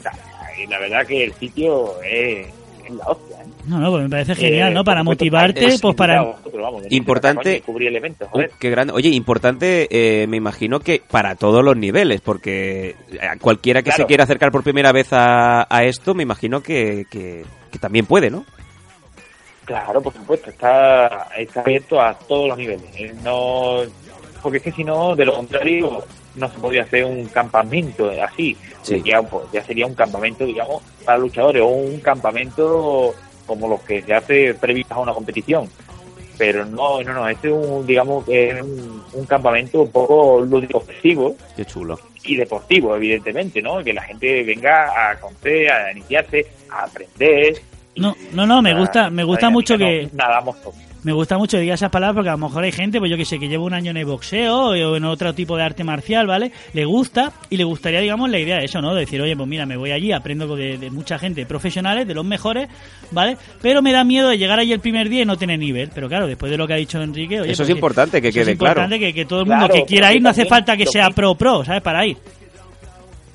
[0.62, 2.47] y la verdad que el sitio es,
[2.84, 3.36] es la hostia.
[3.67, 3.69] ¿Eh?
[3.69, 4.85] No, no, pues me parece genial, Eh, ¿no?
[4.85, 6.23] Para motivarte, es pues para...
[6.23, 7.91] vamos, Importante- cubrir
[8.31, 8.51] joder.
[8.51, 8.93] Uh, qué grande.
[8.93, 14.05] Oye, importante, eh, me imagino que para todos los niveles, porque a cualquiera que Claro.
[14.05, 18.07] se quiera acercar por primera vez a, a esto, me imagino que, que- que también
[18.07, 18.45] puede, ¿no?
[19.64, 22.85] Claro, por supuesto, está, está abierto a todos los niveles.
[22.97, 23.79] eh, No,
[24.43, 26.05] porque es que si no, de lo contrario,
[26.37, 28.57] no se podría hacer un campamento así.
[28.83, 29.03] Sí.
[29.05, 33.12] Ya, pues, ya sería un campamento, digamos, para luchadores o un campamento
[33.47, 35.68] como los que se hace previsto a una competición.
[36.38, 40.40] Pero no, no, no, este es un, digamos, que es un, un campamento un poco
[40.40, 41.99] lúdico festivo Qué chulo.
[42.24, 43.82] y deportivo, evidentemente, ¿no?
[43.82, 47.55] Que la gente venga a conocer, a iniciarse, a aprender.
[47.97, 50.11] No, no, no, me gusta, me gusta mucho que...
[50.12, 50.86] Nadamos todos.
[51.07, 53.16] Me gusta mucho que digas esas palabras porque a lo mejor hay gente, pues yo
[53.16, 55.84] que sé, que lleva un año en el boxeo o en otro tipo de arte
[55.84, 56.50] marcial, ¿vale?
[56.72, 58.92] Le gusta y le gustaría, digamos, la idea de eso, ¿no?
[58.92, 62.14] De decir, oye, pues mira, me voy allí, aprendo de, de mucha gente, profesionales, de
[62.14, 62.68] los mejores,
[63.12, 63.36] ¿vale?
[63.62, 65.92] Pero me da miedo de llegar allí el primer día y no tener nivel.
[65.94, 68.32] Pero claro, después de lo que ha dicho Enrique, oye, Eso es pues, importante, que
[68.32, 69.00] quede es importante claro.
[69.07, 71.14] que, que todo el mundo Claro, que quiera ir no hace falta que sea que-
[71.14, 71.82] pro-pro, ¿sabes?
[71.82, 72.16] Para ir.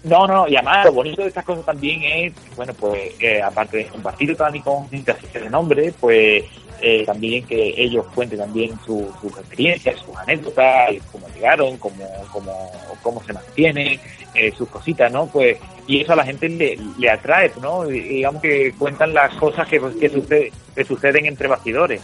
[0.03, 3.77] No, no, y además lo bonito de estas cosas también es, bueno, pues eh, aparte
[3.77, 6.43] de compartir también con gente así de nombre, pues
[6.81, 12.71] eh, también que ellos cuenten también su- sus experiencias, sus anécdotas, cómo llegaron, cómo, cómo,
[13.03, 13.99] cómo se mantienen,
[14.33, 15.27] eh, sus cositas, ¿no?
[15.27, 15.57] Pues,
[15.87, 17.89] y eso a la gente le, le atrae, ¿no?
[17.89, 22.01] Y digamos que cuentan las cosas que, que, sucede- que suceden entre bastidores.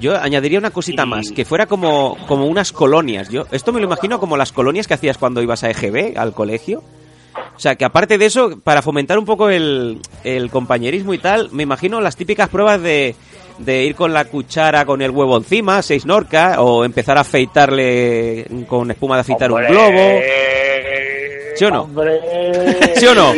[0.00, 3.28] Yo añadiría una cosita más, que fuera como, como unas colonias.
[3.28, 6.32] Yo Esto me lo imagino como las colonias que hacías cuando ibas a EGB, al
[6.32, 6.82] colegio.
[7.56, 11.50] O sea, que aparte de eso, para fomentar un poco el, el compañerismo y tal,
[11.52, 13.14] me imagino las típicas pruebas de,
[13.58, 18.46] de ir con la cuchara con el huevo encima, seis norca, o empezar a afeitarle
[18.68, 20.20] con espuma de afeitar un globo.
[21.56, 21.88] ¿Sí o no?
[22.96, 23.32] ¿Sí o no?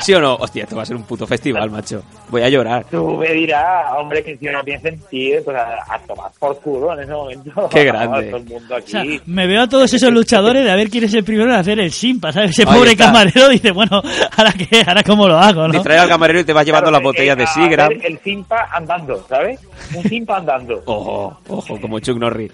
[0.00, 0.34] ¿Sí o no?
[0.36, 2.02] Hostia, esto va a ser un puto festival, macho.
[2.28, 2.84] Voy a llorar.
[2.90, 6.58] Tú me dirás, hombre, que si uno piensa en ti, pues a, a tomar por
[6.60, 7.68] culo en ese momento.
[7.72, 8.22] Qué grande.
[8.30, 8.86] Todo el mundo aquí.
[8.86, 11.50] O sea, me veo a todos esos luchadores de a ver quién es el primero
[11.50, 12.50] en hacer el simpa, ¿sabes?
[12.50, 13.06] Ese Ahí pobre está.
[13.06, 14.02] camarero dice, bueno,
[14.36, 14.82] ¿ahora qué?
[14.86, 15.72] ¿Ahora cómo lo hago, no?
[15.74, 17.88] Distrae al camarero y te vas llevando las botellas de Eh, Sigra.
[18.02, 19.60] El simpa andando, ¿sabes?
[19.94, 20.82] Un simpa andando.
[20.86, 22.50] Ojo, ojo, como Chuck Norris.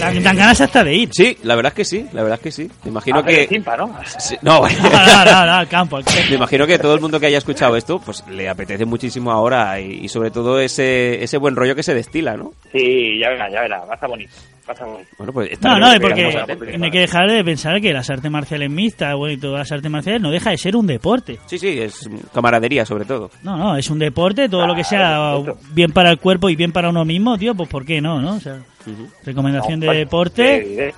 [0.00, 1.08] Dan, dan ganas hasta de ir.
[1.12, 2.70] Sí, la verdad es que sí, la verdad es que sí.
[2.84, 3.48] Me imagino que...
[3.78, 3.94] ¿no?
[4.18, 4.60] Sí, no.
[4.60, 5.96] No, no, no, no, al campo.
[5.96, 6.20] al campo.
[6.28, 9.80] Me imagino que todo el mundo que haya escuchado esto, pues le apetece muchísimo ahora
[9.80, 12.52] y, y sobre todo ese, ese buen rollo que se destila, ¿no?
[12.72, 13.84] Sí, ya verá, ya verá.
[13.84, 14.32] Va a estar bonito.
[14.66, 15.10] Va a estar bonito.
[15.18, 18.70] Bueno, pues No, no, porque no hay que dejar de pensar que las artes marciales
[18.70, 21.38] mixtas, bueno, y todas las artes marciales no deja de ser un deporte.
[21.46, 23.30] Sí, sí, es camaradería sobre todo.
[23.42, 25.36] No, no, es un deporte, todo lo que sea
[25.72, 28.34] bien para el cuerpo y bien para uno mismo, tío, pues ¿por qué no, no?
[28.36, 28.58] O sea,
[29.24, 30.92] recomendación de deporte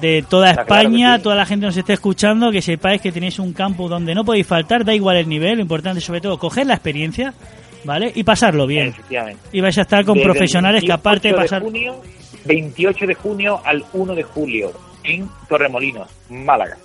[0.00, 1.22] de toda claro España, sí.
[1.22, 4.46] toda la gente nos esté escuchando, que sepáis que tenéis un campo donde no podéis
[4.46, 7.34] faltar, da igual el nivel, lo importante sobre todo coger la experiencia,
[7.84, 8.12] ¿vale?
[8.14, 8.94] Y pasarlo bien.
[9.52, 11.62] Y vais a estar con Desde profesionales que aparte de 28 pasar...
[11.62, 12.02] junio,
[12.44, 14.72] 28 de junio al 1 de julio
[15.04, 16.76] en Torremolinos, Málaga.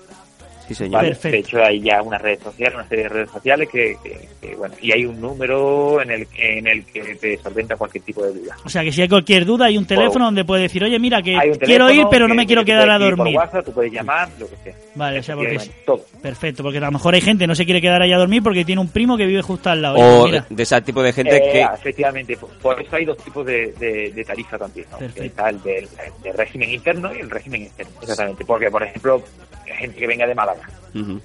[0.68, 0.94] Sí, señor.
[0.94, 1.10] ¿vale?
[1.10, 1.32] Perfecto.
[1.36, 4.56] De hecho, hay ya una red social, una serie de redes sociales que, que- que,
[4.56, 8.34] bueno, y hay un número en el, en el que te solventa cualquier tipo de
[8.34, 8.56] duda.
[8.66, 11.22] O sea, que si hay cualquier duda, hay un teléfono donde puede decir, oye, mira,
[11.22, 13.34] que quiero ir, pero no me quiero que quedar puedes a dormir.
[13.36, 14.74] Por WhatsApp, tú puedes llamar, lo que sea.
[14.96, 16.22] Vale, o sea, porque es- Efectivamente, todo.
[16.22, 18.42] Perfecto, porque a lo mejor hay gente que no se quiere quedar ahí a dormir
[18.44, 19.96] porque tiene un primo que vive justo al lado.
[19.98, 21.62] O mira, de ese tipo de gente Eh, que...
[21.62, 24.86] Efectivamente, por, por eso hay dos tipos de, de, de tarifa también.
[24.92, 25.00] ¿no?
[25.24, 25.88] Está el del,
[26.24, 27.92] del régimen interno y el régimen externo.
[28.02, 29.22] Exactamente, porque, por ejemplo,
[29.66, 30.53] gente que venga de Málaga,
[30.94, 31.20] Ujú.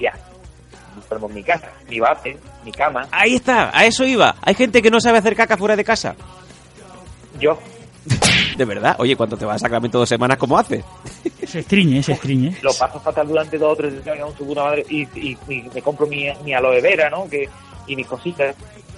[0.00, 0.12] ya,
[1.08, 4.36] tenemos mi casa, mi base, mi cama, Ahí está, a eso iba.
[4.42, 6.14] Hay gente que no sabe hacer caca fuera de casa.
[7.40, 7.58] yo,
[8.56, 8.96] De verdad.
[8.98, 10.84] Oye, cuando te vas a Sacramento dos semanas, ¿cómo haces?
[11.46, 12.56] se estriñe, se estriñe.
[12.62, 14.18] lo paso fatal durante dos o tres días
[14.88, 17.28] y, y, y me compro mi, mi aloe vera, ¿no?
[17.28, 17.48] Que,
[17.86, 18.54] y mis cositas.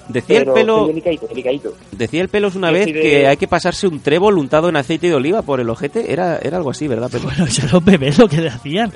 [0.08, 0.74] Decía el Pero pelo...
[0.76, 1.74] estoy delicadito, delicadito.
[1.92, 5.08] Decía el pelos una vez de- que hay que pasarse un trébol untado en aceite
[5.08, 6.12] de oliva por el ojete.
[6.12, 7.10] Era, era algo así, ¿verdad?
[7.10, 7.24] Pelo?
[7.24, 8.92] Bueno, eso los bebés lo que le hacían.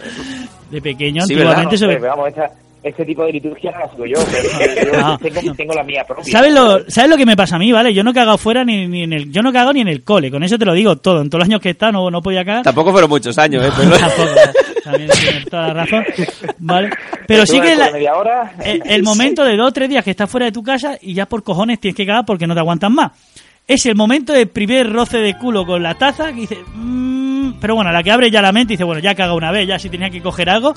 [0.70, 1.96] De pequeño, Sí, antiguamente No, sobre...
[1.96, 2.50] pero vamos, esa,
[2.83, 6.33] ese tipo de liturgia la hago yo, pero yo No, tengo, tengo la mía propia.
[6.33, 7.93] ¿Sabes lo, ¿Sabes lo que me pasa a mí, vale?
[7.93, 9.31] Yo no he cagado fuera ni, ni en el...
[9.33, 11.20] Yo no he cagado ni en el cole, con eso te lo digo todo.
[11.20, 12.62] En todos los años que he estado no, no podía cagar.
[12.62, 13.70] Tampoco fueron muchos años, ¿eh?
[13.76, 13.91] Pero...
[13.99, 14.31] Tampoco,
[14.85, 16.05] también tienes toda la razón.
[16.59, 16.91] Vale.
[17.26, 20.11] Pero sí que la- media hora, el, el momento de dos o tres días que
[20.11, 22.61] estás fuera de tu casa y ya por cojones tienes que cagar porque no te
[22.61, 23.12] aguantan más.
[23.68, 27.76] Es el momento del primer roce de culo con la taza que dice, "Mm", pero
[27.76, 29.78] bueno, la que abre ya la mente y dice, bueno, ya caga una vez, ya
[29.78, 30.74] si tenía que coger algo,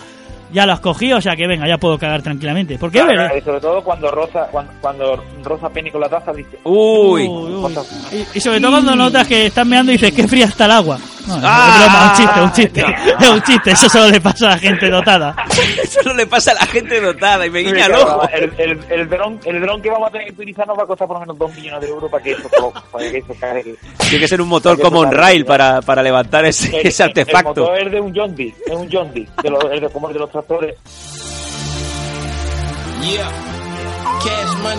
[0.53, 2.77] ya lo has cogido, o sea que venga, ya puedo cagar tranquilamente.
[2.77, 6.31] Porque Claro, claro, y sobre todo cuando roza, cuando, cuando roza Penny con la taza,
[6.31, 7.27] dice, Uy.
[7.27, 7.75] Uy, uy.
[8.11, 10.71] Y, y sobre todo cuando notas que estás meando y dices, qué fría está el
[10.71, 10.99] agua.
[11.27, 11.69] No, no, Ah.
[11.71, 12.51] es broma, un chiste, un
[12.83, 12.95] chiste.
[13.23, 15.35] Es un chiste, eso solo le pasa a la gente dotada.
[15.83, 18.27] Eso no le pasa a la gente dotada y me guiña el ojo.
[18.33, 20.85] El, el, el, dron, el dron que vamos a tener que utilizar nos va a
[20.87, 22.49] costar por lo menos 2 millones de euros para que eso,
[22.91, 23.75] para que eso cargue.
[23.99, 27.09] Tiene que ser un motor como un rail para, para levantar ese, El- ese El
[27.09, 27.61] artefacto.
[27.61, 30.13] motor es de un John Deere, es un John Deere, de los, de, como el
[30.13, 30.75] de los tractores.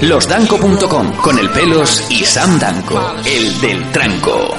[0.03, 4.55] Losdanco.com con el pelos y Sam Danco, el del tranco.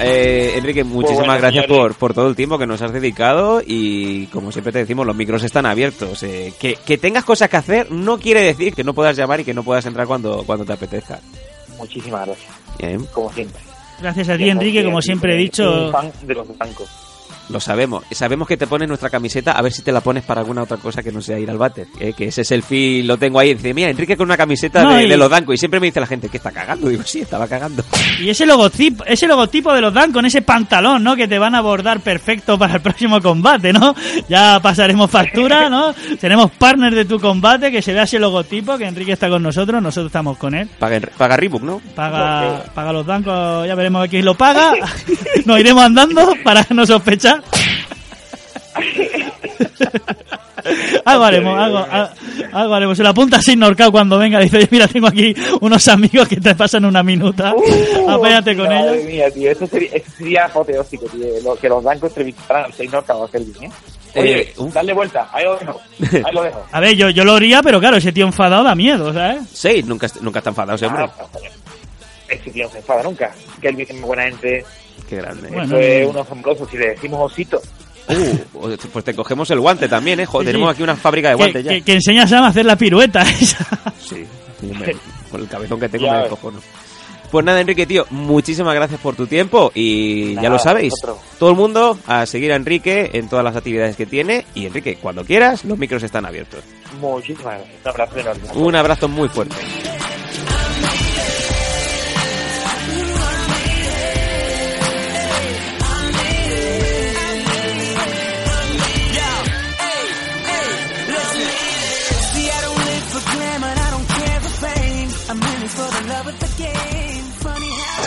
[0.00, 4.26] Eh, Enrique, muchísimas bueno, gracias por, por todo el tiempo que nos has dedicado y
[4.26, 6.22] como siempre te decimos, los micros están abiertos.
[6.22, 9.44] Eh, que, que tengas cosas que hacer no quiere decir que no puedas llamar y
[9.44, 11.20] que no puedas entrar cuando, cuando te apetezca.
[11.76, 13.60] Muchísimas gracias, Bien, como siempre.
[14.00, 15.90] Gracias a ti, Enrique, como siempre he Un dicho.
[15.92, 16.88] fan de los blancos.
[17.48, 18.04] Lo sabemos.
[18.10, 20.76] Sabemos que te pones nuestra camiseta, a ver si te la pones para alguna otra
[20.76, 21.86] cosa que no sea ir al váter.
[22.00, 23.54] eh, que ese selfie lo tengo ahí.
[23.54, 25.52] Dice, mira, Enrique con una camiseta No, de, y- de los Danco.
[25.52, 26.88] Y siempre me dice la gente, que está cagando?
[26.88, 27.82] Digo, sí, estaba cagando.
[28.20, 31.16] Y ese logotipo, ese logotipo de los Dan con ese pantalón, ¿no?
[31.16, 33.94] Que te van a abordar perfecto para el próximo combate, ¿no?
[34.28, 35.94] Ya pasaremos factura, ¿no?
[36.20, 39.82] Tenemos partner de tu combate, que se vea ese logotipo, que Enrique está con nosotros,
[39.82, 40.68] nosotros estamos con él.
[40.78, 41.80] Paga, paga Reebok, ¿no?
[41.94, 44.72] Paga, paga los bancos, ya veremos a quién lo paga.
[45.46, 47.37] Nos iremos andando para no sospechar.
[51.04, 52.12] Algo haremos, algo, a-
[52.52, 52.96] Algo haremos.
[52.96, 54.38] Se la apunta sin Norcao cuando venga.
[54.40, 57.54] Dice, "Oye, mira, tengo aquí unos amigos que te pasan una minuta.
[57.54, 57.62] Uh,
[58.06, 58.20] con
[58.68, 59.04] madre ellos.
[59.04, 63.04] mía, tío, eso sería, eso sería apoteósico, tío, lo- que los bancos entrevistaran al señor
[63.04, 63.70] Cabo Kelvin, ¿eh?
[64.16, 64.72] Oye, uf.
[64.72, 65.80] dale vuelta, ahí lo dejo,
[66.24, 66.64] ahí lo dejo.
[66.72, 69.42] A ver, yo, yo lo haría, pero claro, ese tío enfadado da miedo, ¿sabes?
[69.52, 71.04] Sí, nunca, nunca está enfadado ese hombre.
[71.04, 71.50] Ah, coño.
[72.28, 73.30] Ese tío no se enfada nunca.
[73.60, 74.64] Kelvin es muy buena gente,
[75.08, 75.48] Qué grande.
[75.48, 75.64] Bueno.
[75.64, 77.60] eso es un asombroso, si le decimos osito.
[78.54, 80.26] Uh, pues te cogemos el guante también, ¿eh?
[80.26, 80.52] Joder, Sí, sí.
[80.54, 81.70] tenemos aquí una fábrica de Que, guantes ya.
[81.72, 83.66] que, que enseña a Sam a hacer la pirueta esa.
[84.00, 84.24] Sí,
[84.62, 84.96] me-
[85.30, 86.58] con el cabezón que tengo Ya me descojono.
[87.30, 90.94] Pues nada, Enrique, tío, muchísimas gracias por tu tiempo y ya lo sabéis.
[91.38, 94.96] Todo el mundo a seguir a Enrique en todas las actividades que tiene y Enrique,
[94.96, 96.60] cuando quieras, los micros están abiertos.
[97.02, 98.62] Muchísimas gracias, un abrazo enorme.
[98.66, 99.54] Un abrazo muy fuerte.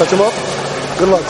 [0.02, 0.34] Touch him up.
[0.98, 1.22] Good luck.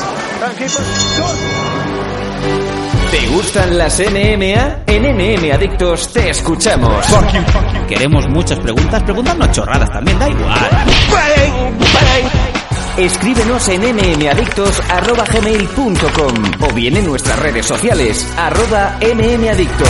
[3.11, 4.83] ¿Te gustan las NMA?
[4.87, 7.05] En NM Adictos te escuchamos.
[7.89, 10.69] Queremos muchas preguntas, preguntarnos chorradas también, da igual.
[12.95, 19.89] Escríbenos en mmadictos.gmail.com o bien en nuestras redes sociales, arroba mmadictos.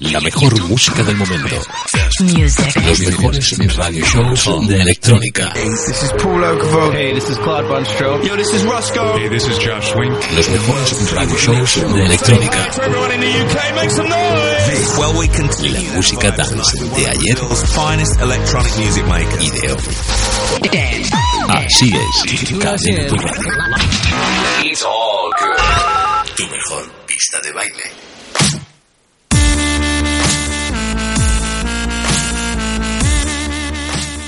[0.00, 1.56] La mejor música del momento.
[2.20, 5.50] Los mejores radio shows de electrónica.
[5.54, 6.92] This is Paul Oakenfold.
[6.92, 8.22] Hey, this is Claude Von Stroke.
[8.22, 9.16] Yo, this is Roscoe.
[9.16, 10.12] Hey, this is Josh Wink.
[10.34, 12.70] Los mejores radio shows de electrónica.
[12.84, 14.98] Everyone in the UK, make some noise!
[14.98, 15.88] Well, we continue.
[15.88, 19.40] La música dance de ayer finest electronic music maker.
[19.40, 19.78] y de hoy.
[21.48, 22.58] Así es.
[22.58, 23.50] Cadena Tu Radio.
[24.64, 26.36] It's all good.
[26.36, 28.05] Tu mejor pista de baile.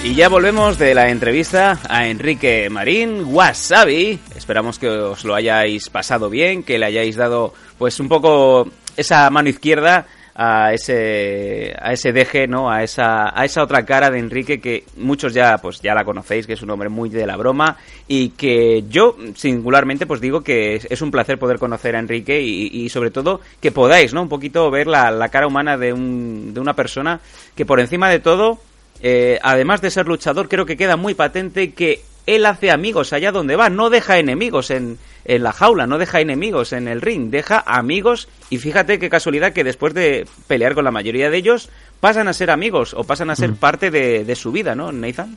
[0.05, 4.19] Y ya volvemos de la entrevista a Enrique Marín, Wasabi.
[4.37, 9.29] Esperamos que os lo hayáis pasado bien, que le hayáis dado pues un poco esa
[9.31, 10.07] mano izquierda
[10.41, 12.71] a ese a ese deje, ¿no?
[12.71, 16.47] A esa a esa otra cara de Enrique que muchos ya pues ya la conocéis,
[16.47, 17.77] que es un hombre muy de la broma
[18.07, 22.69] y que yo singularmente pues digo que es, un placer poder conocer a Enrique y,
[22.73, 24.23] y sobre todo que podáis, ¿no?
[24.23, 27.21] Un poquito ver la, la cara humana de un de una persona
[27.57, 28.61] que por encima de todo
[29.01, 33.33] eh, además de ser luchador, creo que queda muy patente que él hace amigos allá
[33.33, 37.31] donde va, no deja enemigos en, en la jaula, no deja enemigos en el ring,
[37.31, 41.71] deja amigos y fíjate qué casualidad que después de pelear con la mayoría de ellos
[42.01, 45.37] pasan a ser amigos o pasan a ser parte de, de su vida, ¿no, Nathan?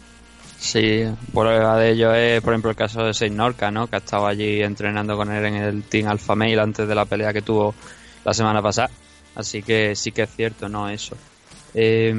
[0.59, 1.03] Sí,
[1.33, 3.87] prueba de ello es, por ejemplo, el caso de Norca, ¿no?
[3.87, 7.05] Que ha estado allí entrenando con él en el Team Alpha Male antes de la
[7.05, 7.73] pelea que tuvo
[8.23, 8.91] la semana pasada.
[9.33, 10.87] Así que sí que es cierto, ¿no?
[10.87, 11.17] Eso.
[11.73, 12.13] Eh,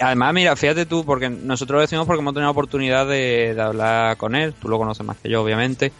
[0.00, 3.62] además, mira, fíjate tú, porque nosotros lo decimos porque hemos tenido la oportunidad de, de
[3.62, 4.54] hablar con él.
[4.54, 5.92] Tú lo conoces más que yo, obviamente.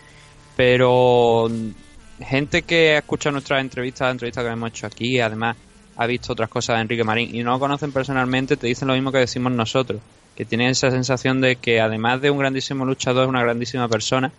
[0.57, 1.51] Pero
[2.20, 5.57] gente que ha escuchado nuestras entrevistas, entrevistas que hemos hecho aquí, además
[5.97, 8.94] ha visto otras cosas de Enrique Marín y no lo conocen personalmente, te dicen lo
[8.94, 10.01] mismo que decimos nosotros,
[10.34, 14.32] que tienen esa sensación de que además de un grandísimo luchador es una grandísima persona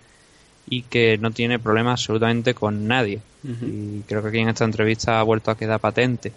[0.69, 3.21] y que no tiene problemas absolutamente con nadie.
[3.43, 6.33] Y creo que aquí en esta entrevista ha vuelto a quedar patente.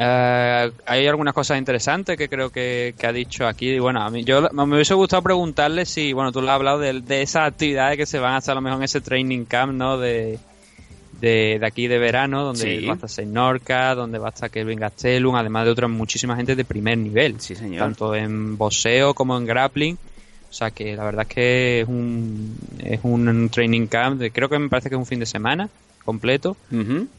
[0.00, 3.70] Eh, hay algunas cosas interesantes que creo que, que ha dicho aquí.
[3.70, 6.78] Y bueno, a mí yo me hubiese gustado preguntarle si, bueno, tú le has hablado
[6.78, 9.44] de, de esas actividades que se van a hacer a lo mejor en ese training
[9.44, 9.98] camp, ¿no?
[9.98, 10.38] De,
[11.20, 12.86] de, de aquí de verano, donde Sí.
[12.86, 16.54] va a estar Seinorca, donde va a estar Kelvin Gastelum, además de otra muchísima gente
[16.54, 17.40] de primer nivel.
[17.40, 17.80] Sí, señor.
[17.80, 19.98] Tanto en boxeo como en grappling.
[20.48, 24.48] O sea que la verdad es que es un, es un training camp, de, creo
[24.48, 25.68] que me parece que es un fin de semana
[26.08, 26.56] completo.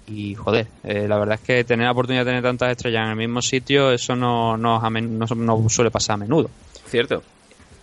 [0.07, 3.11] Y joder, eh, la verdad es que tener la oportunidad de tener tantas estrellas en
[3.11, 4.81] el mismo sitio, eso no, no,
[5.69, 6.49] suele pasar a menudo.
[6.87, 7.21] Cierto.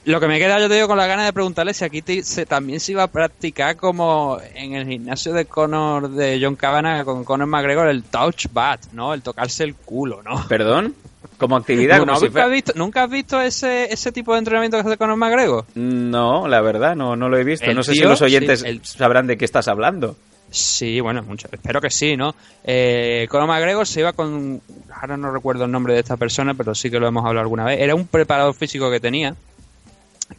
[0.05, 2.23] Lo que me queda, yo te digo, con la ganas de preguntarle si aquí te-
[2.25, 7.05] se, también se iba a practicar como en el gimnasio de Conor, de John Cabana
[7.05, 9.15] con Conor McGregor, el touch bat, ¿no?
[9.15, 10.45] El tocarse el culo, ¿no?
[10.49, 10.95] ¿Perdón?
[11.39, 14.39] Como actividad, como ¿No- si ¿nunca, has visto, ¿Nunca has visto ese, ese tipo de
[14.39, 15.65] entrenamiento que hace Conor McGregor?
[15.75, 17.67] No, la verdad, no, no lo he visto.
[17.67, 20.17] El no sé si los oyentes sí, el- sabrán de qué estás hablando.
[20.51, 22.35] Sí, bueno, mucho, espero que sí, ¿no?
[22.65, 24.63] Eh, Conor McGregor se iba con.
[24.91, 27.65] Ahora no recuerdo el nombre de esta persona, pero sí que lo hemos hablado alguna
[27.65, 27.81] vez.
[27.81, 29.35] Era un preparador físico que tenía,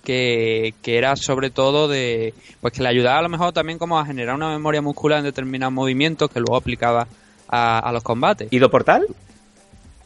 [0.03, 3.99] que, que era sobre todo de pues que le ayudaba a lo mejor también como
[3.99, 7.07] a generar una memoria muscular en determinados movimientos que luego aplicaba
[7.47, 8.51] a, a los combates.
[8.51, 9.05] ¿Ido Portal?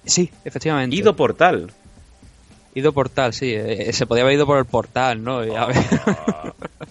[0.05, 0.95] Sí, efectivamente.
[0.95, 1.71] Ido Portal.
[2.73, 3.53] Ido Portal, sí.
[3.53, 5.39] eh, se podía haber ido por el portal, ¿no?
[5.39, 5.51] Ver.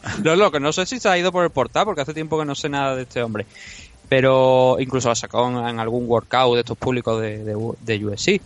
[0.25, 2.45] no, lo no sé si se ha ido por el portal, porque hace tiempo que
[2.45, 3.47] no sé nada de este hombre.
[4.09, 8.41] Pero incluso lo sacó en, algún workout de estos públicos de, de, UFC.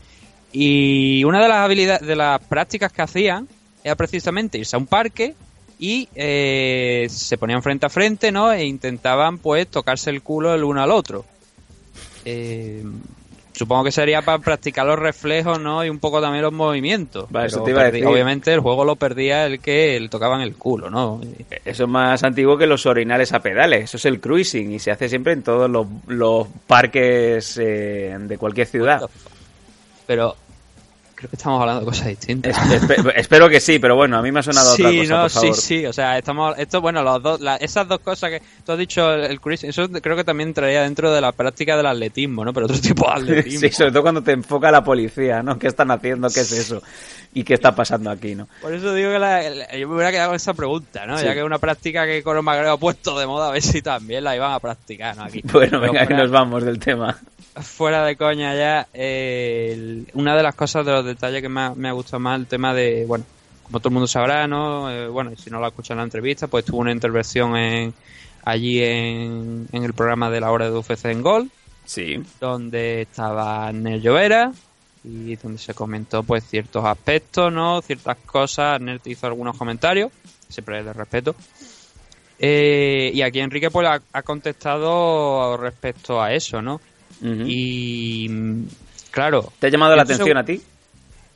[0.52, 3.48] Y una de las habilidades, de las prácticas que hacían
[3.82, 5.34] era precisamente irse a un parque
[5.78, 8.52] y eh, se ponían frente a frente, ¿no?
[8.52, 11.24] E intentaban, pues, tocarse el culo el uno al otro.
[12.24, 12.84] Eh,
[13.54, 15.82] supongo que sería para practicar los reflejos, ¿no?
[15.84, 17.30] Y un poco también los movimientos.
[17.30, 18.06] Vale, eso te iba a perdi- decir.
[18.06, 21.20] Obviamente el juego lo perdía el que le tocaban el culo, ¿no?
[21.64, 23.84] Eso es más antiguo que los orinales a pedales.
[23.84, 28.36] Eso es el cruising y se hace siempre en todos los, los parques eh, de
[28.38, 29.00] cualquier ciudad.
[30.06, 30.36] Pero
[31.32, 32.56] estamos hablando de cosas distintas.
[32.56, 35.20] Espe- espero que sí, pero bueno, a mí me ha sonado sí, otra cosa, no,
[35.22, 35.56] por sí, favor.
[35.56, 38.78] sí, o sea, estamos, esto, bueno, los dos, la- esas dos cosas que tú has
[38.78, 42.44] dicho, el, el cruising, eso creo que también entraría dentro de la práctica del atletismo,
[42.44, 42.52] ¿no?
[42.52, 43.60] Pero otro tipo de atletismo.
[43.60, 45.58] Sí, sobre todo cuando te enfoca la policía, ¿no?
[45.58, 46.28] ¿Qué están haciendo?
[46.28, 46.82] ¿Qué es eso?
[47.36, 48.46] ¿Y qué está pasando aquí, no?
[48.62, 51.18] Por eso digo que la- la- yo me hubiera quedado con esa pregunta, ¿no?
[51.18, 51.24] Sí.
[51.24, 53.82] Ya que es una práctica que Conor McGregor ha puesto de moda, a ver si
[53.82, 55.24] también la iban a practicar, ¿no?
[55.24, 55.42] Aquí.
[55.52, 57.16] Bueno, Pero venga, que nos vamos del tema.
[57.62, 61.76] Fuera de coña ya, eh, el- una de las cosas de los detalles que más
[61.76, 63.24] me ha gustado más el tema de, bueno,
[63.64, 64.90] como todo el mundo sabrá, ¿no?
[64.90, 67.56] Eh, bueno, y si no lo ha escuchado en la entrevista, pues tuvo una intervención
[67.56, 67.94] en,
[68.44, 71.50] allí en, en el programa de la hora de UFC en Gol.
[71.84, 72.22] Sí.
[72.40, 74.52] Donde estaba Nel Llovera
[75.04, 77.80] y donde se comentó pues ciertos aspectos, ¿no?
[77.82, 78.80] Ciertas cosas.
[78.80, 80.10] Nel hizo algunos comentarios,
[80.48, 81.34] siempre de respeto.
[82.38, 86.80] Eh, y aquí Enrique pues ha, ha contestado respecto a eso, ¿no?
[87.48, 88.62] Y mm,
[89.10, 89.52] claro.
[89.58, 90.60] ¿Te ha llamado la atención a ti?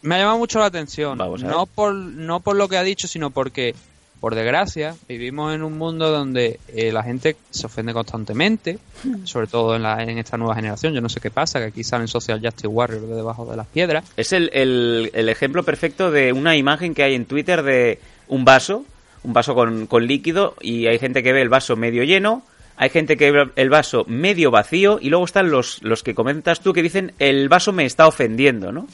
[0.03, 1.19] Me ha llamado mucho la atención.
[1.19, 3.75] Vamos no por no por lo que ha dicho, sino porque
[4.21, 8.79] por desgracia vivimos en un mundo donde eh, la gente se ofende constantemente,
[9.25, 10.93] sobre todo en, la, en esta nueva generación.
[10.93, 13.67] Yo no sé qué pasa, que aquí salen Social Justice Warriors de debajo de las
[13.69, 14.05] piedras.
[14.17, 18.45] Es el, el- el ejemplo perfecto de una imagen que hay en Twitter de un
[18.45, 18.85] vaso,
[19.25, 22.43] un vaso con, con líquido, y hay gente que ve el vaso medio lleno,
[22.81, 26.61] hay gente que ve el vaso medio vacío, y luego están los, los que comentas
[26.61, 28.87] tú que dicen el vaso me está ofendiendo, ¿no?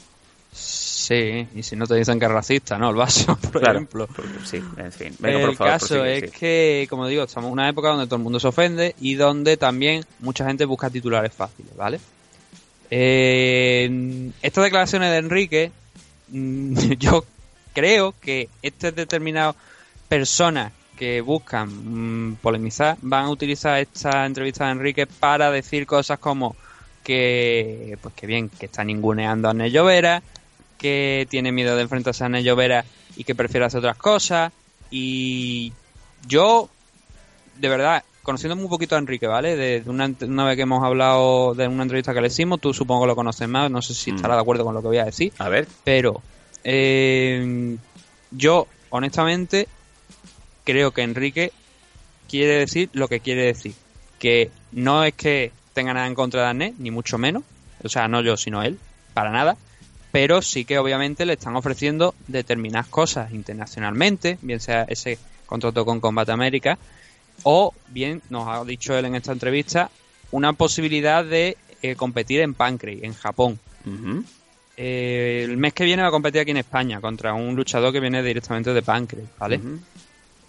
[0.51, 2.89] Sí, y si no te dicen que es racista, ¿no?
[2.89, 4.07] El vaso, por Claro, ejemplo.
[4.43, 5.15] Sí, en fin.
[5.19, 6.37] Venga, el por favor, caso prosigue, es sí.
[6.39, 9.55] que, como digo, estamos en una época donde todo el mundo se ofende y donde
[9.55, 11.99] también mucha gente busca titulares fáciles, ¿vale?
[12.89, 15.71] Eh, estas declaraciones de Enrique,
[16.29, 17.23] mm, yo
[17.73, 19.55] creo que estas determinadas
[20.09, 26.19] personas que buscan mm, polemizar van a utilizar esta entrevista de Enrique para decir cosas
[26.19, 26.55] como
[27.03, 30.23] que, pues que bien, que está ninguneando a Nello Vera,
[30.77, 32.83] que tiene miedo de enfrentarse a Nello Vera
[33.15, 34.51] y que prefiere hacer otras cosas.
[34.89, 35.71] Y
[36.27, 36.69] yo,
[37.57, 39.55] de verdad, conociendo un poquito a Enrique, ¿vale?
[39.55, 43.01] De, una, una vez que hemos hablado de una entrevista que le hicimos, tú supongo
[43.03, 44.15] que lo conoces más, no sé si Mm.
[44.15, 45.31] estará de acuerdo con lo que voy a decir.
[45.37, 45.67] A ver.
[45.83, 46.21] Pero
[46.63, 47.77] eh,
[48.31, 49.67] yo, honestamente,
[50.65, 51.53] creo que Enrique
[52.29, 53.73] quiere decir lo que quiere decir.
[54.19, 57.43] Que no es que tenga nada en contra de Arnés, ni mucho menos.
[57.83, 58.77] O sea, no yo, sino él,
[59.13, 59.55] para nada.
[60.11, 65.99] Pero sí que obviamente le están ofreciendo determinadas cosas internacionalmente, bien sea ese contrato con
[65.99, 66.77] Combat América,
[67.43, 69.91] o bien, nos ha dicho él en esta entrevista,
[70.31, 73.59] una posibilidad de eh, competir en Pancrase, en Japón.
[74.77, 77.99] Eh, el mes que viene va a competir aquí en España contra un luchador que
[77.99, 79.59] viene directamente de Pancrase, ¿vale?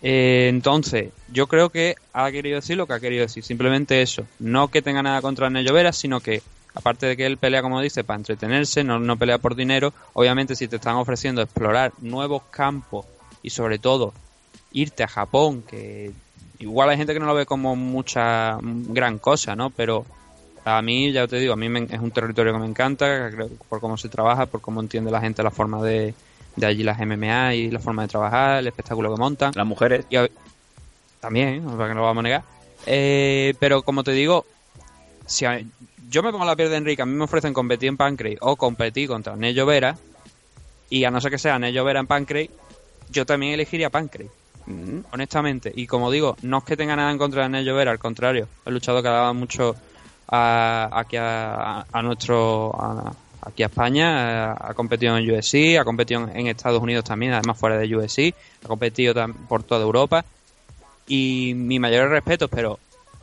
[0.02, 4.26] Eh, entonces, yo creo que ha querido decir lo que ha querido decir, simplemente eso.
[4.38, 6.42] No que tenga nada contra Nello Vera, sino que,
[6.74, 10.54] aparte de que él pelea, como dice, para entretenerse, no, no pelea por dinero, obviamente
[10.54, 13.06] si te están ofreciendo explorar nuevos campos
[13.42, 14.12] y sobre todo
[14.72, 16.12] irte a Japón, que
[16.58, 19.70] igual hay gente que no lo ve como mucha gran cosa, ¿no?
[19.70, 20.04] Pero
[20.64, 23.30] a mí, ya te digo, a mí me- es un territorio que me encanta,
[23.68, 26.12] por cómo se trabaja, por cómo entiende la gente la forma de,
[26.56, 29.52] de allí las MMA y la forma de trabajar, el espectáculo que montan.
[29.54, 30.06] Las mujeres.
[30.10, 30.16] Y
[31.20, 32.42] también, para que no lo vamos a negar.
[32.86, 34.46] Eh, pero como te digo,
[35.26, 35.60] si a-
[36.08, 38.56] yo me pongo la piel de Enrique, a mí me ofrecen competir en Pancrase o
[38.56, 39.96] competir contra Nello Vera,
[40.88, 42.50] y a no ser que sea Nello Vera en Pancrase,
[43.10, 44.30] yo también elegiría Pancrase.
[45.12, 47.98] Honestamente, y como digo, no es que tenga nada en contra de Nello Vera, al
[47.98, 49.74] contrario, he luchado que daba mucho
[50.28, 53.12] a, aquí a, a- a nuestro a-
[53.46, 57.58] aquí a España, eh, ha competido en UFC, ha competido en Estados Unidos también, además
[57.58, 58.34] fuera de UFC,
[58.64, 59.14] ha competido
[59.48, 60.24] por toda Europa
[61.06, 62.78] y mi mayor respeto, pero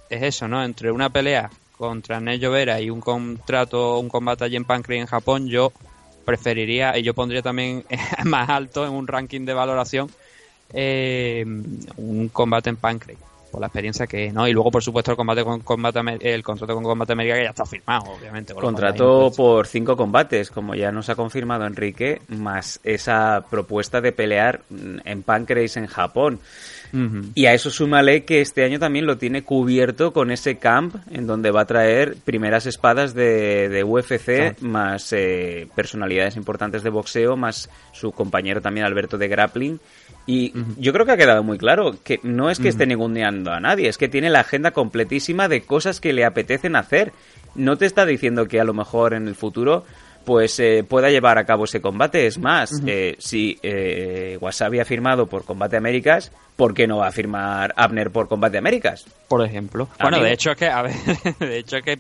[0.10, 0.64] es eso, ¿no?
[0.64, 5.08] Entre una pelea contra Nello Vera y un contrato, un combate allí en Pancrase en
[5.08, 5.74] Japón, yo
[6.24, 7.84] preferiría, y yo pondría también
[8.24, 10.10] más alto en un ranking de valoración
[10.72, 11.44] eh,
[11.98, 15.44] un combate en Pancrase por la experiencia que no y luego por supuesto el combate
[15.44, 19.96] con combate el contrato con combate América que ya está firmado obviamente contrato por cinco
[19.96, 24.62] combates como ya nos ha confirmado Enrique más esa propuesta de pelear
[25.06, 26.40] en Pancrase en Japón.
[27.34, 31.26] Y a eso súmale que este año también lo tiene cubierto con ese camp en
[31.26, 37.36] donde va a traer primeras espadas de, de UFC, más eh, personalidades importantes de boxeo,
[37.36, 39.80] más su compañero también Alberto de grappling.
[40.26, 43.60] Y yo creo que ha quedado muy claro que no es que esté ninguneando a
[43.60, 47.12] nadie, es que tiene la agenda completísima de cosas que le apetecen hacer.
[47.56, 49.84] No te está diciendo que a lo mejor en el futuro
[50.26, 52.26] pues eh, pueda llevar a cabo ese combate.
[52.26, 57.08] Es más, eh, si eh, Wasabi ha firmado por Combate Américas, ¿por qué no va
[57.08, 59.06] a firmar Abner por Combate Américas?
[59.28, 59.90] Por ejemplo.
[60.00, 60.94] Bueno, de hecho es que, a ver,
[61.40, 62.00] de hecho es que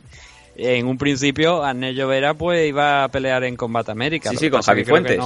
[0.55, 4.29] en un principio Abner Llovera pues iba a pelear en Combate América.
[4.31, 5.19] Sí, sí, con Javi Fuentes.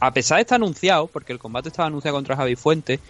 [0.00, 3.00] a pesar de estar anunciado, porque el combate estaba anunciado contra Javi Fuentes,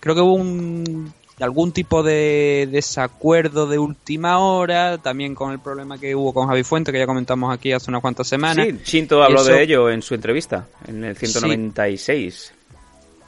[0.00, 5.98] creo que hubo un algún tipo de desacuerdo de última hora, también con el problema
[5.98, 8.66] que hubo con Javi Fuente, que ya comentamos aquí hace unas cuantas semanas.
[8.66, 12.34] Sí, Chinto habló de ello en su entrevista, en el 196.
[12.34, 12.52] Sí.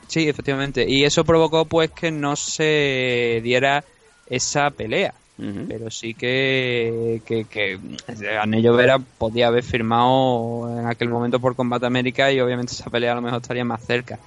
[0.06, 0.86] sí, efectivamente.
[0.88, 3.84] Y eso provocó pues que no se diera
[4.26, 5.14] esa pelea.
[5.38, 7.78] Pero sí que, que, que
[8.40, 13.12] Anello Vera podía haber firmado en aquel momento por Combate América y obviamente esa pelea
[13.12, 14.18] a lo mejor estaría más cerca.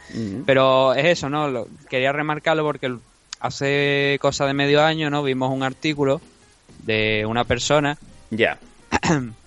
[0.46, 1.50] Pero es eso, ¿no?
[1.50, 2.96] Lo, quería remarcarlo porque
[3.42, 5.22] hace cosa de medio año, ¿no?
[5.22, 6.22] Vimos un artículo
[6.86, 7.98] de una persona.
[8.30, 8.58] Ya.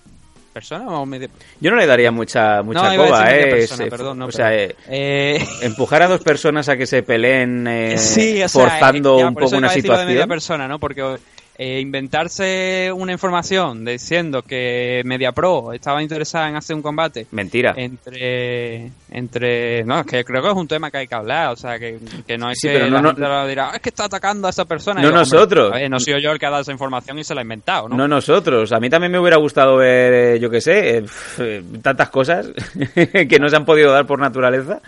[0.53, 1.27] ¿Persona o medio?
[1.59, 3.67] Yo no le daría mucha mucha coba, ¿eh?
[3.89, 7.97] perdón, no, o sea, eh, eh, empujar a dos personas a que se peleen eh,
[7.97, 10.07] sí, forzando un poco una situación.
[10.07, 10.79] De media persona, ¿no?
[10.79, 11.17] Porque
[11.57, 17.27] eh, inventarse una información diciendo que MediaPro estaba interesada en hacer un combate.
[17.31, 17.73] Mentira.
[17.77, 18.91] Entre.
[19.09, 21.53] entre No, es que creo que es un tema que hay que hablar.
[21.53, 21.97] O sea, que,
[22.37, 25.01] no es que no, la dirá, ah, es que está atacando a esa persona.
[25.01, 25.73] No nosotros.
[25.89, 27.95] no soy yo el que ha dado esa información y se la ha inventado, ¿no?
[27.95, 28.73] No nosotros.
[28.73, 31.05] A mí también me hubiera gustado ver, eh, yo qué sé,
[31.39, 32.47] eh, tantas cosas
[32.93, 34.81] que no se han podido dar por naturaleza.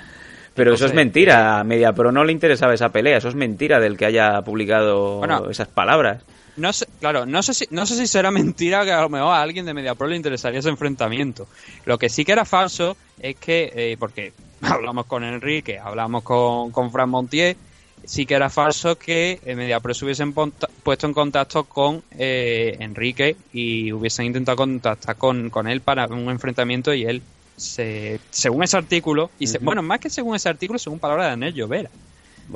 [0.54, 1.60] Pero eso es mentira.
[1.60, 3.20] A MediaPro no le interesaba esa pelea.
[3.20, 6.24] Eso es mentira del que haya publicado esas palabras.
[6.58, 9.30] No sé, claro, no sé, si, no sé si será mentira que a lo mejor
[9.34, 11.48] a alguien de MediaPro le interesaría ese enfrentamiento.
[11.86, 16.72] Lo que sí que era falso es que, eh, porque hablamos con Enrique, hablamos con,
[16.72, 17.56] con Fran Montier,
[18.04, 23.36] sí que era falso que eh, MediaPro se hubiesen puesto en contacto con eh, Enrique
[23.54, 27.22] y hubiesen intentado contactar con, con él para un enfrentamiento y él,
[27.56, 31.54] se, según ese artículo, y bueno, más que según ese artículo, según palabras de Anel
[31.54, 31.90] Llovera,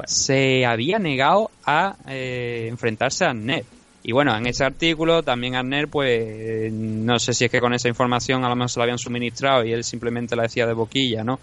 [0.05, 3.65] se había negado a enfrentarse a Anel.
[4.03, 7.87] Y bueno, en ese artículo también Arner, pues no sé si es que con esa
[7.87, 11.23] información a lo mejor se la habían suministrado y él simplemente la decía de boquilla,
[11.23, 11.39] ¿no?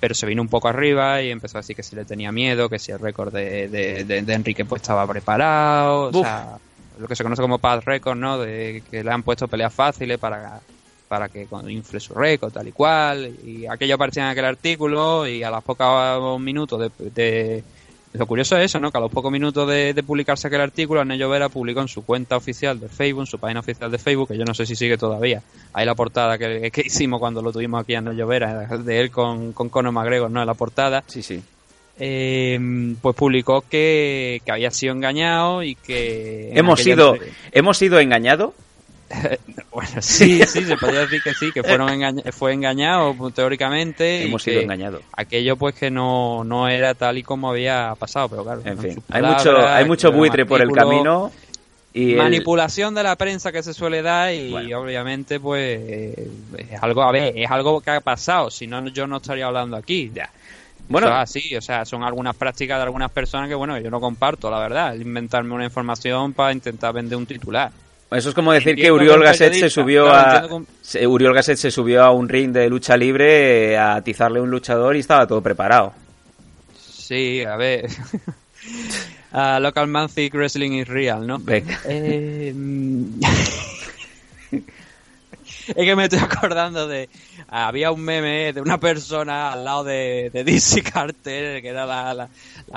[0.00, 2.68] Pero se vino un poco arriba y empezó a decir que si le tenía miedo,
[2.68, 6.58] que si el récord de, de, Enrique pues estaba preparado, o sea,
[6.98, 8.38] lo que se conoce como pad record, ¿no?
[8.38, 10.60] De que le han puesto peleas fáciles para,
[11.06, 13.36] para que infle su récord, tal y cual.
[13.44, 17.64] Y aquello aparecía en aquel artículo y a las pocos minutos de
[18.12, 18.90] lo curioso es eso, ¿no?
[18.90, 22.36] Que a los pocos minutos de, publicarse aquel artículo, Anello Vera publicó en su cuenta
[22.36, 24.96] oficial de Facebook, en su página oficial de Facebook, que yo no sé si sigue
[24.96, 25.42] todavía.
[25.72, 29.52] Ahí la portada que, hicimos cuando lo tuvimos aquí a Anello Vera, de él con,
[29.52, 30.40] con Conor McGregor, ¿no?
[30.40, 31.04] En la portada.
[31.06, 31.42] Sí, sí.
[32.00, 32.58] Eh,
[33.02, 36.50] pues publicó que, había sido engañado y que...
[36.54, 37.16] Hemos sido,
[37.52, 38.54] ¿Hemos sido engañados?
[39.72, 41.88] bueno, sí, sí, se podría decir que sí, que fueron
[42.32, 44.24] fue engañado teóricamente.
[44.24, 45.02] Hemos sido engañados.
[45.12, 48.62] Aquello pues que no, no era tal y como había pasado, pero claro.
[48.64, 51.32] En fin, hay mucho, hay mucho buitre por el camino.
[51.94, 55.80] Y manipulación de la prensa que se suele dar y obviamente pues
[56.56, 59.76] es algo, a ver, es algo que ha pasado, si no yo no estaría hablando
[59.76, 60.10] aquí.
[60.14, 60.30] Ya.
[60.88, 64.50] Bueno, sí, o sea, son algunas prácticas de algunas personas que bueno, yo no comparto,
[64.50, 67.72] la verdad, inventarme una información para intentar vender un titular.
[68.10, 70.46] Eso es como decir que Uriol Gasset se subió a
[71.06, 74.96] Uriol Gasset se subió a un ring de lucha libre a atizarle a un luchador
[74.96, 75.92] y estaba todo preparado.
[76.74, 77.86] Sí, a ver.
[79.60, 81.38] local Man think Wrestling is real, ¿no?
[81.38, 81.78] Venga.
[81.84, 82.54] Eh,
[85.68, 87.10] es que me estoy acordando de.
[87.48, 92.14] Había un meme de una persona al lado de, de Dizzy Carter, que era la,
[92.14, 92.28] la,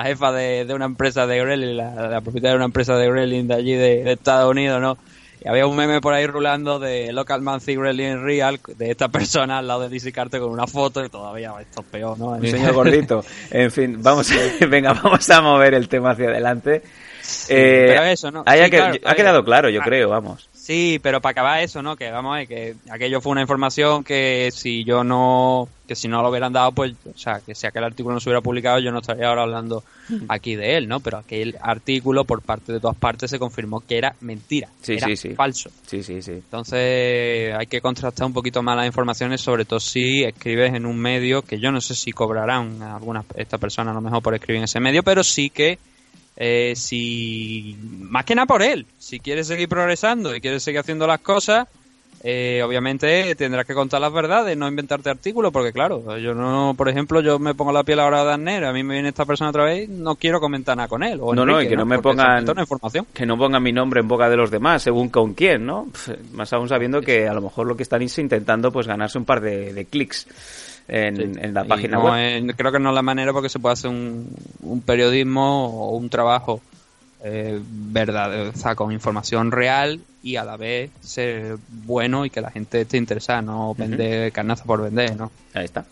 [0.03, 3.47] jefa de, de, una empresa de Gremlin, la, la, propietaria de una empresa de Gremlin
[3.47, 4.97] de allí de Estados Unidos, ¿no?
[5.44, 9.58] Y había un meme por ahí rulando de Local Man in Real de esta persona
[9.58, 12.28] al lado de DC Carter con una foto y todavía esto es peor, ¿no?
[12.28, 13.26] Un señor gordito.
[13.50, 14.30] En fin, vamos,
[14.70, 16.84] venga, vamos a mover el tema hacia adelante.
[17.50, 18.44] Eh, pero eso, ¿no?
[18.46, 20.51] ha quedado claro, yo creo, vamos.
[20.64, 21.95] Sí, pero para acabar eso, ¿no?
[21.95, 26.07] Que vamos a ver, que aquello fue una información que si yo no, que si
[26.07, 28.78] no lo hubieran dado, pues, o sea, que si aquel artículo no se hubiera publicado,
[28.78, 29.84] yo no estaría ahora hablando
[30.30, 30.99] aquí de él, ¿no?
[30.99, 35.07] Pero aquel artículo por parte de todas partes se confirmó que era mentira, Sí, era
[35.07, 35.30] sí, sí.
[35.34, 35.72] falso.
[35.88, 36.34] Sí, sí, sí.
[36.34, 40.97] Entonces hay que contrastar un poquito más las informaciones, sobre todo si escribes en un
[40.99, 44.57] medio que yo no sé si cobrarán algunas esta persona a lo mejor por escribir
[44.59, 45.80] en ese medio, pero sí que
[46.38, 51.05] eh, si más que nada por él, si quieres seguir progresando y quieres seguir haciendo
[51.07, 51.67] las cosas,
[52.23, 56.88] eh, obviamente tendrás que contar las verdades, no inventarte artículos, porque claro, yo no, por
[56.88, 59.49] ejemplo, yo me pongo la piel ahora de Arner, a mí me viene esta persona
[59.49, 61.19] otra vez, no quiero comentar nada con él.
[61.21, 63.07] O no, no, y que no, me pongan información.
[63.11, 65.88] que no pongan mi nombre en boca de los demás, según con quién, ¿no?
[66.34, 69.25] Más aún sabiendo que a lo mejor lo que están es intentando pues ganarse un
[69.25, 70.27] par de, de clics
[70.88, 72.55] en, en la página no web.
[72.55, 74.29] creo que no es la manera porque se puede hacer un,
[74.61, 76.61] un periodismo o un trabajo
[77.23, 82.41] eh, verdad, o sea, con información real y a la vez ser bueno y que
[82.41, 85.32] la gente esté interesada, no vender carnaza por vender, ¿no?
[85.53, 85.84] Ahí está.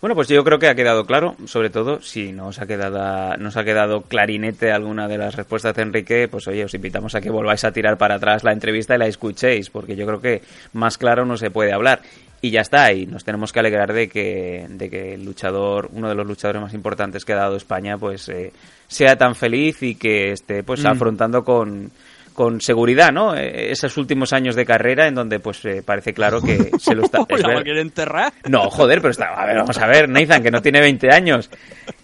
[0.00, 3.56] Bueno, pues yo creo que ha quedado claro, sobre todo si nos ha quedado, nos
[3.56, 7.30] ha quedado clarinete alguna de las respuestas de Enrique, pues oye, os invitamos a que
[7.30, 10.42] volváis a tirar para atrás la entrevista y la escuchéis, porque yo creo que
[10.74, 12.02] más claro no se puede hablar.
[12.40, 16.08] Y ya está, y nos tenemos que alegrar de que, de que el luchador, uno
[16.08, 18.52] de los luchadores más importantes que ha dado España, pues eh,
[18.86, 20.86] sea tan feliz y que esté pues Mm.
[20.86, 21.90] afrontando con,
[22.38, 23.34] con seguridad, ¿no?
[23.34, 27.02] Eh, esos últimos años de carrera en donde pues eh, parece claro que se lo
[27.02, 27.26] está...
[27.28, 28.32] es ¿La enterrar?
[28.48, 31.50] no, joder, pero está, a ver, vamos a ver, Nathan, que no tiene 20 años,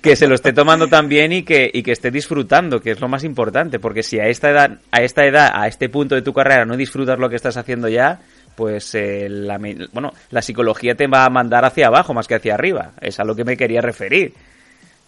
[0.00, 3.00] que se lo esté tomando tan bien y que, y que esté disfrutando, que es
[3.00, 6.22] lo más importante, porque si a esta edad, a esta edad, a este punto de
[6.22, 8.18] tu carrera no disfrutas lo que estás haciendo ya,
[8.56, 9.56] pues eh, la,
[9.92, 13.24] bueno, la psicología te va a mandar hacia abajo más que hacia arriba, es a
[13.24, 14.34] lo que me quería referir.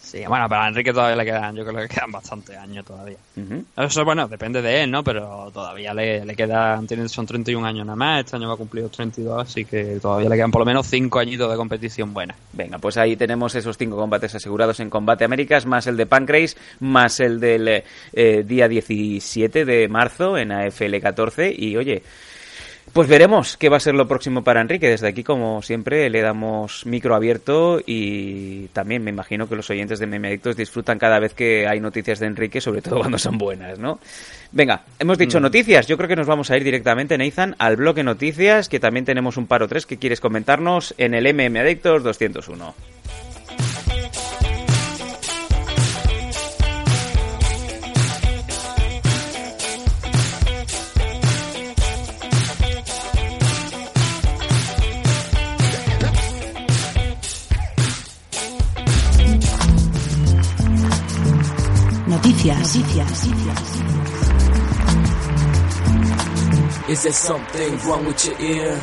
[0.07, 3.17] Sí, bueno, pero a Enrique todavía le quedan, yo creo que quedan bastantes años todavía.
[3.37, 3.65] Ujú.
[3.77, 5.03] Eso, bueno, depende de él, ¿no?
[5.03, 8.57] Pero todavía le, le quedan, tiene, son 31 años nada más, este año va a
[8.57, 12.15] cumplir los 32, así que todavía le quedan por lo menos 5 añitos de competición
[12.15, 12.37] buena.
[12.53, 16.57] Venga, pues ahí tenemos esos cinco combates asegurados en Combate Américas, más el de Pancrase,
[16.79, 17.83] más el del
[18.13, 21.53] eh, día 17 de marzo en AFL 14.
[21.53, 22.05] Y oye,
[22.93, 24.89] pues veremos qué va a ser lo próximo para Enrique.
[24.89, 29.99] Desde aquí, como siempre, le damos micro abierto y también me imagino que los oyentes
[29.99, 33.39] de Meme Adictos disfrutan cada vez que hay noticias de Enrique, sobre todo cuando son
[33.39, 34.01] buenas, ¿no?
[34.53, 35.87] Venga, hemos dicho noticias.
[35.87, 39.37] Yo creo que nos vamos a ir directamente, Nathan, al bloque noticias, que también tenemos
[39.37, 42.96] un par o tres que quieres comentarnos en el MM Adictos 201.
[62.55, 63.27] Noticias.
[66.89, 68.79] Is there something wrong with your ear?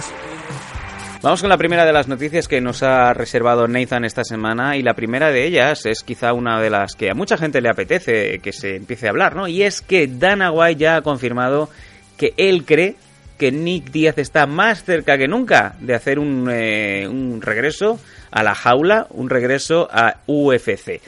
[1.21, 4.81] Vamos con la primera de las noticias que nos ha reservado Nathan esta semana y
[4.81, 8.39] la primera de ellas es quizá una de las que a mucha gente le apetece
[8.39, 9.47] que se empiece a hablar, ¿no?
[9.47, 11.69] Y es que Dana White ya ha confirmado
[12.17, 12.97] que él cree
[13.37, 17.97] que Nick Díaz está más cerca que nunca de hacer un, eh, un regreso
[18.29, 20.99] a la jaula, un regreso a UFC.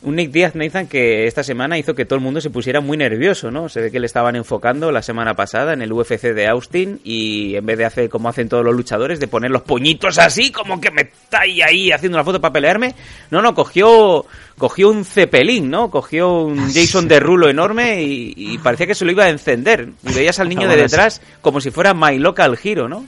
[0.00, 2.96] Un Nick Díaz, Nathan, que esta semana hizo que todo el mundo se pusiera muy
[2.96, 3.68] nervioso, ¿no?
[3.68, 7.56] Se ve que le estaban enfocando la semana pasada en el UFC de Austin y
[7.56, 10.80] en vez de hacer como hacen todos los luchadores, de poner los puñitos así, como
[10.80, 12.94] que me está ahí, ahí haciendo una foto para pelearme,
[13.32, 14.24] no, no, cogió,
[14.56, 15.90] cogió un cepelín, ¿no?
[15.90, 19.88] Cogió un Jason Derulo enorme y, y parecía que se lo iba a encender.
[20.08, 23.04] Y veías al niño de detrás como si fuera My Local Hero, ¿no?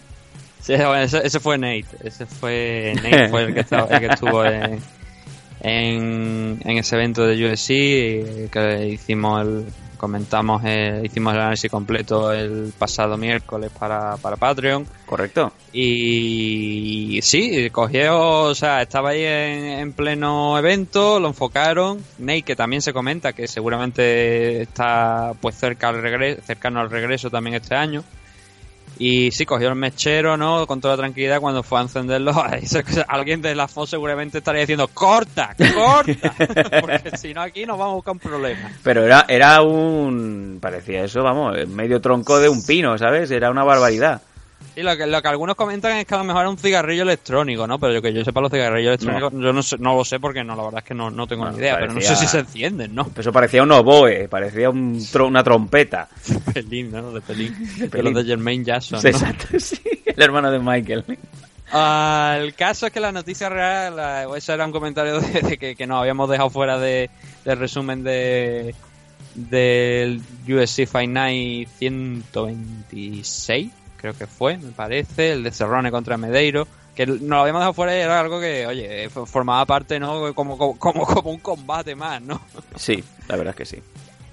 [0.61, 1.87] Sí, bueno, ese, ese fue Nate.
[2.03, 4.81] Ese fue Nate, fue el que, estaba- el que estuvo en,
[5.61, 9.67] en, en ese evento de UFC eh, que hicimos el
[10.01, 14.87] comentamos eh, hicimos el análisis completo el pasado miércoles para, para Patreon.
[15.05, 15.53] Correcto.
[15.75, 22.03] Y sí cogió o sea estaba ahí en, en pleno evento lo enfocaron.
[22.19, 27.29] Nate que también se comenta que seguramente está pues cerca al regreso cercano al regreso
[27.29, 28.03] también este año
[29.01, 30.67] y sí, cogió el mechero, ¿no?
[30.67, 32.35] Con toda tranquilidad cuando fue a encenderlo.
[33.09, 35.57] Alguien de la FO seguramente estaría diciendo, ¡corta!
[35.75, 36.35] ¡corta!
[36.83, 38.71] Porque si no, aquí nos vamos a buscar un problema.
[38.83, 40.59] Pero era, era un...
[40.61, 43.31] parecía eso, vamos, medio tronco de un pino, ¿sabes?
[43.31, 44.21] Era una barbaridad.
[44.77, 47.03] Y lo que, lo que algunos comentan es que a lo mejor era un cigarrillo
[47.03, 47.79] electrónico, ¿no?
[47.79, 50.45] Pero yo que yo sepa los cigarrillos electrónicos, yo no, sé- no lo sé porque
[50.45, 52.39] no, la verdad es que no, no tengo ni idea, pero no sé si se
[52.39, 53.11] encienden, ¿no?
[53.17, 56.09] Eso parecía un oboe, parecía un tro- una trompeta.
[56.55, 57.11] Pelín, ¿no?
[57.13, 57.55] De pelín.
[57.79, 58.15] De pelín.
[58.15, 59.17] los de Jermaine Jackson, Sí, ¿no?
[59.19, 59.81] Exacto, sí.
[60.07, 61.05] El hermano de Michael.
[61.73, 65.59] Ah, el caso es que la noticia real, la- eso era un comentario de, de
[65.59, 67.11] que, que nos habíamos dejado fuera de,
[67.45, 68.75] del resumen de,
[69.35, 73.71] del UFC Fight Night 126,
[74.01, 77.75] creo que fue, me parece, el de Cerrone contra Medeiro, que nos lo habíamos dejado
[77.75, 80.35] fuera y era algo que, oye, formaba parte, ¿no?
[80.35, 82.41] Como, como, como, un combate más, ¿no?
[82.77, 83.83] Sí, la verdad es que sí.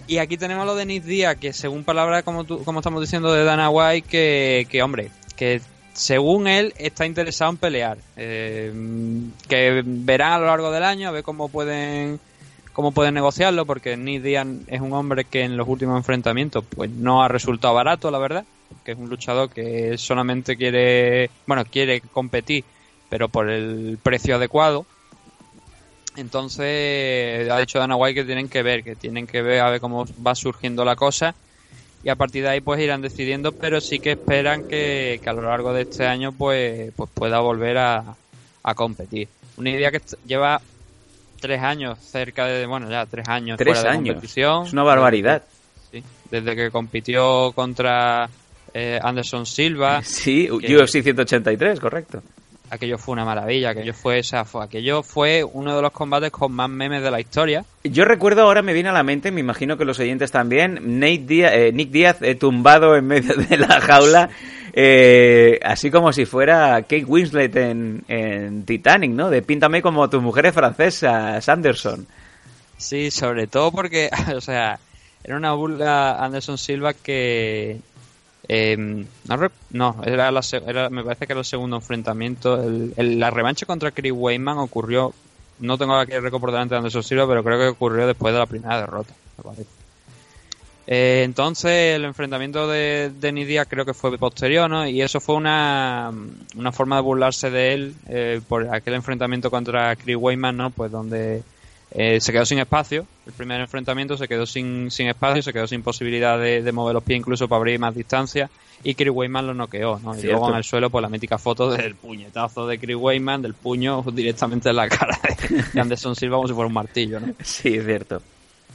[0.07, 3.43] Y aquí tenemos lo de Nick Díaz, que según palabras, como, como estamos diciendo, de
[3.43, 5.61] Dana White, que, que hombre, que
[5.97, 7.97] según él está interesado en pelear.
[8.15, 8.71] Eh,
[9.49, 12.19] que verán a lo largo del año a ver cómo pueden
[12.71, 16.91] cómo pueden negociarlo, porque Nick Díaz es un hombre que en los últimos enfrentamientos pues
[16.91, 18.45] no ha resultado barato, la verdad,
[18.83, 22.63] que es un luchador que solamente quiere, bueno, quiere competir,
[23.09, 24.85] pero por el precio adecuado.
[26.15, 29.79] Entonces ha dicho Dana White que tienen que ver, que tienen que ver a ver
[29.79, 31.35] cómo va surgiendo la cosa
[32.03, 35.41] y a partir de ahí pues irán decidiendo, pero sí que esperan que, a lo
[35.41, 38.15] largo de este año pues, pues pueda volver a,
[38.75, 39.29] competir.
[39.57, 40.61] Una idea que lleva
[41.39, 44.03] tres años cerca de, bueno, ya tres años tres fuera años.
[44.03, 44.67] de competición.
[44.67, 45.43] Es una barbaridad.
[45.91, 48.29] Sí, desde que compitió contra
[48.77, 50.01] eh, Anderson Silva.
[50.03, 52.21] Sí, UFC 183, correcto
[52.69, 56.51] aquello fue una maravilla, aquello fue, esa, fue, aquello fue uno de los combates con
[56.51, 57.65] más memes de la historia.
[57.83, 61.17] Yo recuerdo, ahora me viene a la mente, me imagino que los oyentes también, Nate
[61.19, 64.29] Díaz, eh, Nick Díaz eh, tumbado en medio de la jaula,
[64.73, 69.29] eh, así como si fuera Kate Winslet en, en, Titanic, ¿no?
[69.29, 72.05] De píntame como tu mujer es francesa, Sanderson.
[72.77, 74.79] Sí, sobre todo porque, o sea,
[75.23, 77.79] era una burla Anderson Silva que
[78.49, 79.05] Em,
[79.71, 80.31] no, era,
[80.89, 82.63] me parece que era el segundo enfrentamiento.
[82.95, 85.13] la revancha contra Chris Weyman ocurrió,
[85.59, 88.39] no tengo aquí el récord por delante de Anderson pero creo que ocurrió después de
[88.39, 89.13] la primera derrota,
[90.89, 94.87] eh, entonces el enfrentamiento de, Nidia creo que fue posterior, ¿no?
[94.87, 96.13] Y eso fue una,
[96.55, 100.69] una forma de burlarse de él eh, por aquel enfrentamiento contra Chris Weyman, ¿no?
[100.69, 101.43] Pues donde
[101.99, 105.65] eh, se quedó sin espacio, el primer enfrentamiento se quedó sin, sin espacio, se quedó
[105.65, 108.51] sin posibilidad de, mover los pies incluso para abrir más distancia
[108.83, 110.15] y Chris Weyman lo noqueó, ¿no?
[110.15, 113.55] Y luego en el suelo pues la mítica foto del puñetazo de Chris Weyman, del
[113.55, 117.33] puño directamente en la cara de Anderson Silva como si fuera un martillo, ¿no?
[117.41, 118.21] Sí, es cierto.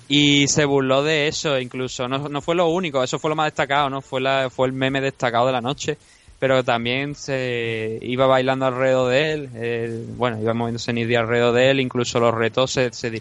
[0.09, 3.47] Y se burló de eso incluso, no, no fue lo único, eso fue lo más
[3.47, 4.03] destacado, ¿no?
[4.03, 5.97] Fue, la, fue el meme destacado de la noche
[6.43, 11.79] pero también se iba bailando alrededor de él, bueno, iba moviéndose ni alrededor de él,
[11.79, 13.13] incluso los retos se, se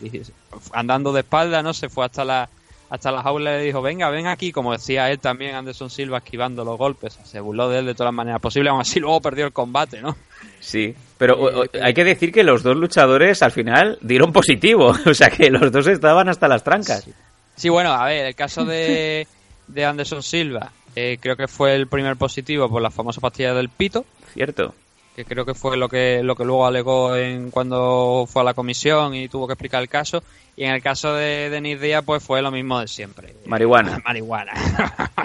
[0.73, 1.71] andando de espalda, ¿no?
[1.71, 2.49] Se fue hasta la
[2.89, 6.17] hasta la jaula y le dijo, venga, ven aquí, como decía él también, Anderson Silva
[6.17, 9.21] esquivando los golpes, se burló de él de todas las maneras posibles, aún así luego
[9.21, 10.17] perdió el combate, ¿no?
[10.59, 15.29] Sí, pero hay que decir que los dos luchadores al final dieron positivo, o sea
[15.29, 17.07] que los dos estaban hasta las trancas.
[17.55, 19.27] Sí, bueno, a ver, el caso de,
[19.67, 23.69] de Anderson Silva, eh, creo que fue el primer positivo por la famosa pastilla del
[23.69, 24.05] pito.
[24.33, 24.73] Cierto.
[25.15, 28.53] Que creo que fue lo que, lo que luego alegó en cuando fue a la
[28.53, 30.23] comisión y tuvo que explicar el caso.
[30.55, 33.35] Y en el caso de Denis Díaz, pues fue lo mismo de siempre.
[33.45, 34.01] Marihuana.
[34.05, 34.53] marihuana.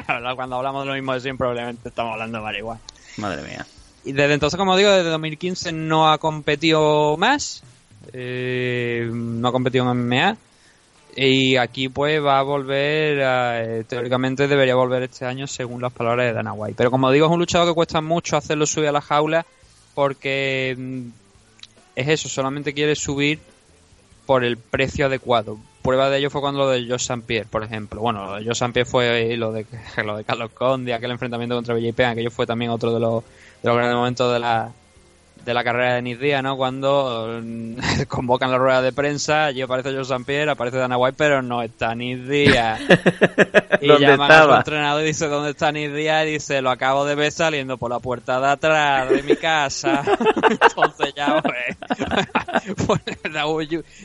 [0.36, 2.80] cuando hablamos de lo mismo de siempre, probablemente estamos hablando de marihuana.
[3.16, 3.66] Madre mía.
[4.05, 7.62] Y desde entonces, como digo, desde 2015 no ha competido más.
[8.12, 10.36] Eh, no ha competido en MMA.
[11.18, 16.26] Y aquí pues va a volver, eh, teóricamente debería volver este año según las palabras
[16.26, 16.74] de Dana White.
[16.76, 19.47] Pero como digo, es un luchador que cuesta mucho hacerlo subir a la jaula
[19.94, 21.09] porque mm,
[21.97, 23.40] es eso, solamente quiere subir
[24.26, 25.56] por el precio adecuado.
[25.82, 27.22] Prueba de ello fue cuando lo de Josh St.
[27.26, 28.02] Pierre, por ejemplo.
[28.02, 28.72] Bueno, lo de.
[28.72, 29.64] Pierre fue lo de,
[30.05, 33.24] lo de Carlos Conde, aquel enfrentamiento contra BJP, aquello fue también otro de los,
[33.62, 34.70] de los grandes momentos de la,
[35.47, 36.56] de la carrera de Nick Díaz, ¿no?
[36.56, 37.77] Cuando mm,
[38.09, 41.94] convocan la rueda de prensa, allí aparece Joe Pierre, aparece Dana White, pero no está
[41.94, 42.81] Nick Díaz.
[43.81, 46.27] y llaman al entrenador y dice, ¿dónde está Nick Díaz?
[46.27, 50.02] Y dice, lo acabo de ver saliendo por la puerta de atrás de mi casa.
[50.51, 51.77] Entonces ya, pues,
[52.85, 53.01] pues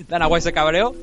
[0.08, 0.94] Dana White se cabreó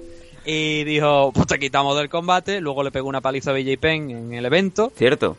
[0.45, 2.61] y dijo, pues te quitamos del combate.
[2.61, 4.93] Luego le pegó una paliza a BJ Penn en el evento.
[4.95, 5.37] Cierto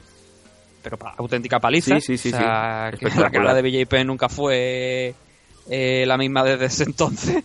[0.82, 2.00] pero auténtica paliza.
[2.00, 2.32] Sí, sí, sí.
[2.32, 2.92] la
[3.32, 5.14] carrera de BJP nunca fue
[5.70, 7.44] eh, la misma desde ese entonces.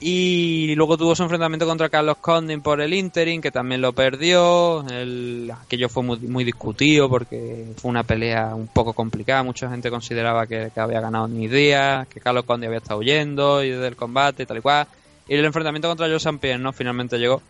[0.00, 4.86] Y luego tuvo su enfrentamiento contra Carlos Condin por el interim, que también lo perdió.
[4.88, 9.42] El, aquello fue muy, muy, discutido porque fue una pelea un poco complicada.
[9.42, 13.70] Mucha gente consideraba que, había ganado ni día, que Carlos Condin había estado huyendo y
[13.70, 14.86] del combate y tal y cual.
[15.26, 16.72] Y el enfrentamiento contra Joe Pierre, ¿no?
[16.72, 17.42] Finalmente llegó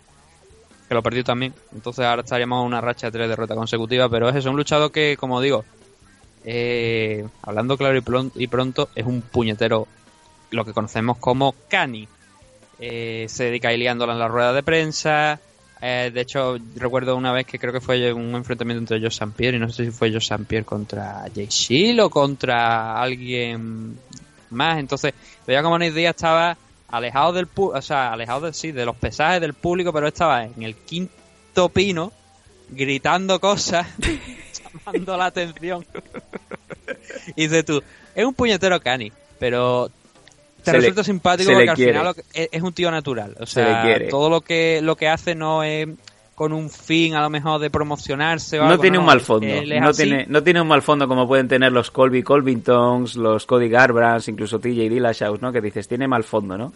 [0.89, 1.53] que lo perdió también.
[1.75, 4.91] Entonces ahora estaríamos en una racha de tres derrotas consecutivas, pero es eso, un luchador
[4.91, 5.65] que, como digo,
[6.45, 7.99] eh, hablando claro
[8.35, 9.87] y, pronto, es un puñetero,
[10.51, 12.09] lo que conocemos como Cani.
[12.81, 15.41] Eh, se dedica a liándola en la rueda de prensa.
[15.81, 19.33] Eh, de hecho, recuerdo una vez que creo que fue un enfrentamiento entre Joe St.
[19.37, 20.45] Pierre y no sé si fue Joe St.
[20.45, 23.99] Pierre contra Jay Shield o contra alguien
[24.51, 24.79] más.
[24.79, 25.13] Entonces,
[25.47, 26.57] veía como Nick estaba
[26.89, 30.63] alejado del o sea, alejado de, sí, de los pesajes del público, pero estaba en
[30.63, 31.13] el quinto,
[31.55, 32.13] topino
[32.71, 33.87] gritando cosas,
[34.85, 35.85] llamando la atención.
[37.37, 37.83] y dices tú,
[38.15, 39.91] es un puñetero cani, pero
[40.65, 41.93] te Se le- resulta simpático porque al quiere.
[41.93, 43.37] final es, es un tío natural.
[43.41, 45.89] O sea, todo lo que, lo que hace no es
[46.39, 49.45] con un fin a lo mejor de promocionarse o No algo, tiene un mal fondo.
[49.49, 53.45] Es No tiene, no tiene un mal fondo como pueden tener los Colby Colvingtons, los
[53.45, 55.53] Cody Garbrandt, incluso TJ Dillashaw, ¿no?
[55.53, 56.73] Que dices, tiene mal fondo, ¿no?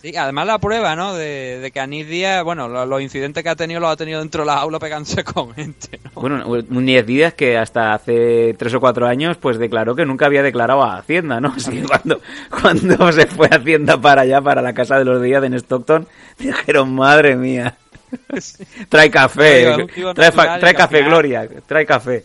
[0.00, 1.14] Sí, además la prueba, ¿no?
[1.14, 4.20] De, de que Anis Díaz, bueno, lo- los, incidentes que ha tenido los ha tenido
[4.20, 6.10] dentro de la aula pegándose con gente, ¿no?
[6.20, 10.26] Bueno, un 10 días que hasta hace tres o cuatro años pues declaró que nunca
[10.26, 11.48] había declarado a Hacienda, ¿no?
[11.56, 12.20] Así que cuando,
[12.50, 16.06] cuando se fue a Hacienda para allá, para la casa de los Díaz en Stockton,
[16.38, 17.74] dijeron, madre mía,
[18.88, 22.24] trae café, trae, café Gloria, trae café.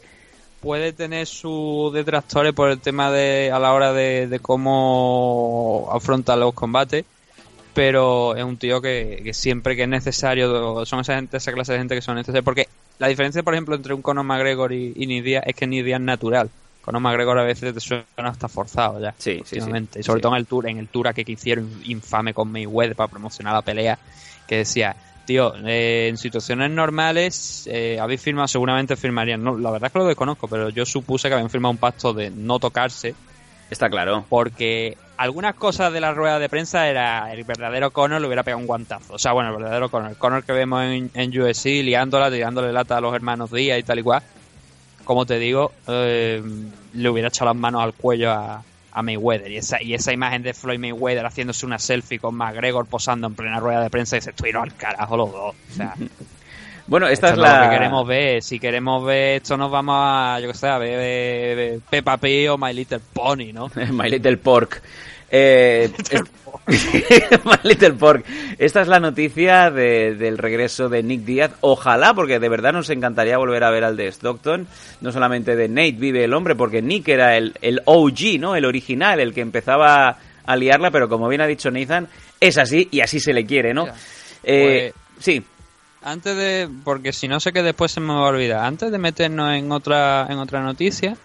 [0.62, 6.36] puede tener sus detractores por el tema de a la hora de, de cómo afronta
[6.36, 7.06] los combates
[7.74, 11.74] pero es un tío que, que siempre que es necesario son esa gente esa clase
[11.74, 14.94] de gente que son necesarios porque la diferencia por ejemplo entre un Conor McGregor y,
[14.96, 16.50] y Nidia es que Nidia es natural
[16.82, 19.58] Conor McGregor a veces te suena hasta forzado ya sí, sí.
[19.58, 20.22] y sobre Sí.
[20.22, 23.62] todo en el tour en el tour que hicieron infame con Mayweather para promocionar la
[23.62, 23.98] pelea
[24.48, 24.96] que decía
[25.30, 30.00] tío eh, en situaciones normales eh, habéis firmado seguramente firmarían no la verdad es que
[30.00, 33.14] lo desconozco pero yo supuse que habían firmado un pacto de no tocarse
[33.70, 34.26] Está claro.
[34.30, 38.60] porque algunas cosas de la rueda de prensa era el verdadero Conor le hubiera pegado
[38.60, 39.14] un guantazo.
[39.14, 40.10] O sea, bueno, el verdadero Conor.
[40.10, 43.84] El Conor que vemos en, en UFC liándola, tirándole lata a los hermanos Díaz y
[43.84, 44.24] tal y cual.
[45.04, 46.42] Como te digo, eh,
[46.94, 49.52] le hubiera echado las manos al cuello a, a Mayweather.
[49.52, 53.36] Y esa, y esa imagen de Floyd Mayweather haciéndose una selfie con McGregor posando en
[53.36, 55.56] plena rueda de prensa y se estuvieron al carajo los dos.
[55.72, 55.94] O sea,
[56.88, 57.66] Bueno, esta esto es la...
[57.66, 58.42] lo que queremos ver.
[58.42, 62.18] Si queremos ver esto, nos vamos a, yo que sé, a ver, ver- ver Peppa
[62.18, 63.70] Pig o My Little Pony, ¿no?
[63.92, 64.82] My Little Pork.
[65.32, 65.92] Eh,
[67.64, 68.26] Little Pork.
[68.58, 71.52] Esta es la noticia de- del regreso de Nick Díaz.
[71.62, 74.68] Ojalá, porque de verdad nos encantaría volver a ver al de Stockton.
[75.02, 78.56] No solamente de Nate vive el hombre, porque Nick era el, el OG, ¿no?
[78.56, 82.08] El original, el que empezaba a liarla, pero como bien ha dicho Nathan,
[82.40, 83.86] es así y así se le quiere, ¿no?
[84.44, 85.44] Eh, sí.
[86.02, 88.64] Antes de, porque si no sé que después se me va a olvidar.
[88.66, 91.16] Antes de meternos en otra, en otra noticia,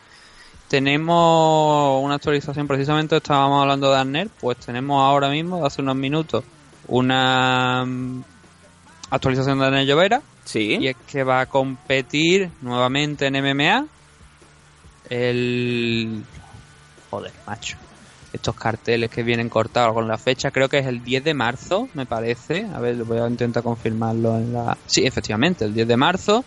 [0.69, 2.67] tenemos una actualización.
[2.67, 6.45] Precisamente estábamos hablando de Arner, pues tenemos ahora mismo, hace unos minutos,
[6.89, 8.23] una mm,
[9.11, 10.23] actualización de Arner Llovera.
[10.45, 10.79] Sí.
[10.81, 13.87] Y es que va a competir nuevamente en MMA.
[15.11, 16.23] El.
[17.11, 17.77] Joder, macho.
[18.33, 21.89] Estos carteles que vienen cortados con la fecha, creo que es el 10 de marzo,
[21.95, 22.67] me parece.
[22.75, 24.77] A ver, voy a intentar confirmarlo en la.
[24.87, 26.45] Sí, efectivamente, el 10 de marzo.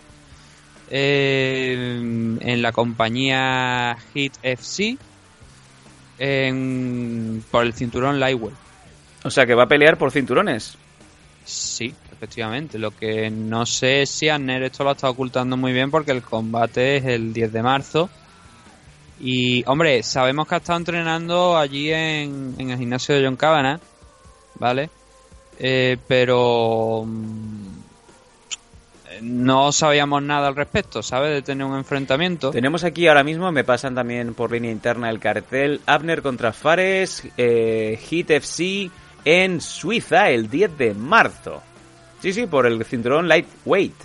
[0.89, 4.97] Eh, en la compañía Hit FC.
[6.19, 8.55] En, por el cinturón Lightweight.
[9.23, 10.77] O sea, que va a pelear por cinturones.
[11.45, 12.80] Sí, efectivamente.
[12.80, 16.11] Lo que no sé es si Arner esto lo ha estado ocultando muy bien porque
[16.11, 18.09] el combate es el 10 de marzo.
[19.19, 23.80] Y, hombre, sabemos que ha estado entrenando allí en, en el gimnasio de John Cabana,
[24.55, 24.89] ¿vale?
[25.59, 27.76] Eh, pero mm,
[29.22, 31.31] no sabíamos nada al respecto, ¿sabes?
[31.31, 32.52] De tener un enfrentamiento.
[32.52, 37.27] Tenemos aquí ahora mismo, me pasan también por línea interna el cartel, Abner contra Fares,
[37.38, 38.89] eh, Hit FC
[39.26, 41.61] en Suiza el 10 de marzo.
[42.22, 43.95] Sí, sí, por el cinturón lightweight.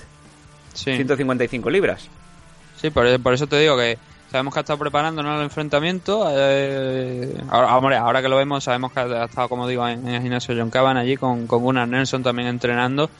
[0.75, 0.95] Sí.
[0.95, 2.09] 155 libras.
[2.81, 3.99] Sí, por, por eso te digo que
[4.31, 5.37] sabemos que ha estado preparando ¿no?
[5.37, 6.27] el enfrentamiento.
[6.35, 10.15] eh, ahora, hombre, ahora que lo vemos, sabemos que ha estado, como digo, en, en
[10.15, 13.11] el gimnasio John Caban allí con, con Gunnar Nelson también entrenando.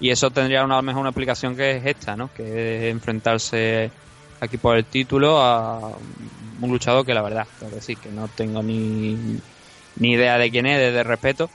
[0.00, 2.30] Y eso tendría una, a lo mejor una aplicación que es esta, ¿no?
[2.34, 3.90] Que es enfrentarse
[4.40, 5.92] aquí por el título a
[6.60, 9.38] un luchador que la verdad, tengo que decir que no tengo ni,
[9.96, 11.50] ni idea de quién es, de, de respeto.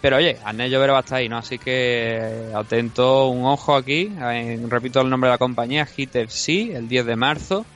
[0.00, 1.38] Pero oye, Arnel Llovera va a estar ahí, ¿no?
[1.38, 4.12] Así que atento, un ojo aquí.
[4.68, 7.66] repito el nombre de la compañía, Hit FC, el 10 de marzo,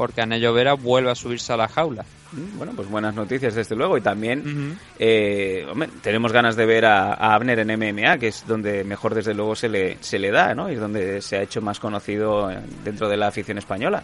[0.00, 2.06] porque Arnel Llovera vuelve a subirse a la jaula.
[2.32, 3.98] Mm, Bueno, pues buenas noticias desde luego.
[3.98, 8.46] Y también eh, hombre, tenemos ganas de ver a, a Abner en MMA, que es
[8.46, 10.70] donde mejor desde luego se le, se le da, ¿no?
[10.70, 14.02] Y es donde se ha hecho más conocido eh, dentro de la afición española.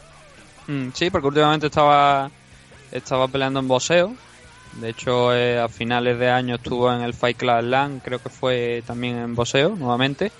[0.66, 2.30] Mm, sí, porque últimamente estaba,
[2.92, 4.14] estaba peleando en boxeo.
[4.78, 8.28] De hecho, eh, a finales de año estuvo en el Fight Club Land, creo que
[8.28, 10.30] fue también en boxeo nuevamente.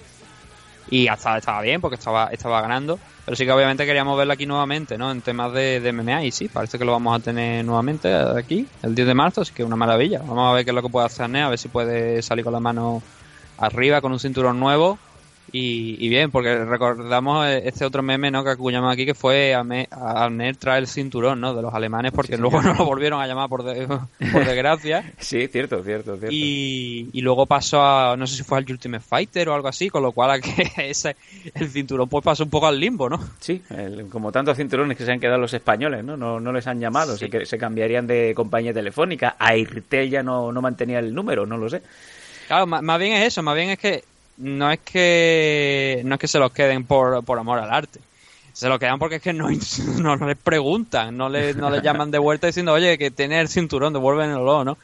[0.88, 2.98] Y hasta estaba bien porque estaba, estaba ganando.
[3.24, 5.10] Pero sí que obviamente queríamos verlo aquí nuevamente, ¿no?
[5.10, 6.24] En temas de, de MMA.
[6.24, 9.40] Y sí, parece que lo vamos a tener nuevamente aquí, el 10 de marzo.
[9.40, 10.20] Así que una maravilla.
[10.20, 12.44] Vamos a ver qué es lo que puede hacer Nea, a ver si puede salir
[12.44, 13.02] con la mano
[13.58, 14.98] arriba con un cinturón nuevo.
[15.52, 18.43] Y, y bien, porque recordamos este otro meme ¿no?
[18.43, 20.28] que acuñamos aquí que fue a, me, a
[20.59, 21.55] traer el cinturón ¿no?
[21.55, 25.12] de los alemanes porque luego no lo volvieron a llamar por, por desgracia.
[25.18, 26.35] sí, cierto, cierto, cierto.
[26.35, 29.89] Y, y, luego pasó a, no sé si fue al Ultimate Fighter o algo así,
[29.89, 31.16] con lo cual a que ese,
[31.55, 33.20] el cinturón pues pasó un poco al limbo, ¿no?
[33.39, 33.62] Sí,
[34.10, 36.16] como tantos cinturones que se han quedado los españoles, ¿no?
[36.16, 39.36] No, no les han llamado, se, se cambiarían de compañía telefónica.
[39.39, 41.82] Airtel ya no, no mantenía el número, no lo sé.
[42.48, 44.05] Claro, más bien es eso, más bien es que
[44.38, 48.00] no es que no es que se los queden por, por amor al arte.
[48.52, 49.48] Se lo quedan porque es que no,
[49.98, 53.48] no les preguntan, no les, no les llaman de vuelta diciendo, oye, que tiene el
[53.48, 54.78] cinturón, devuélvenlo, ¿no?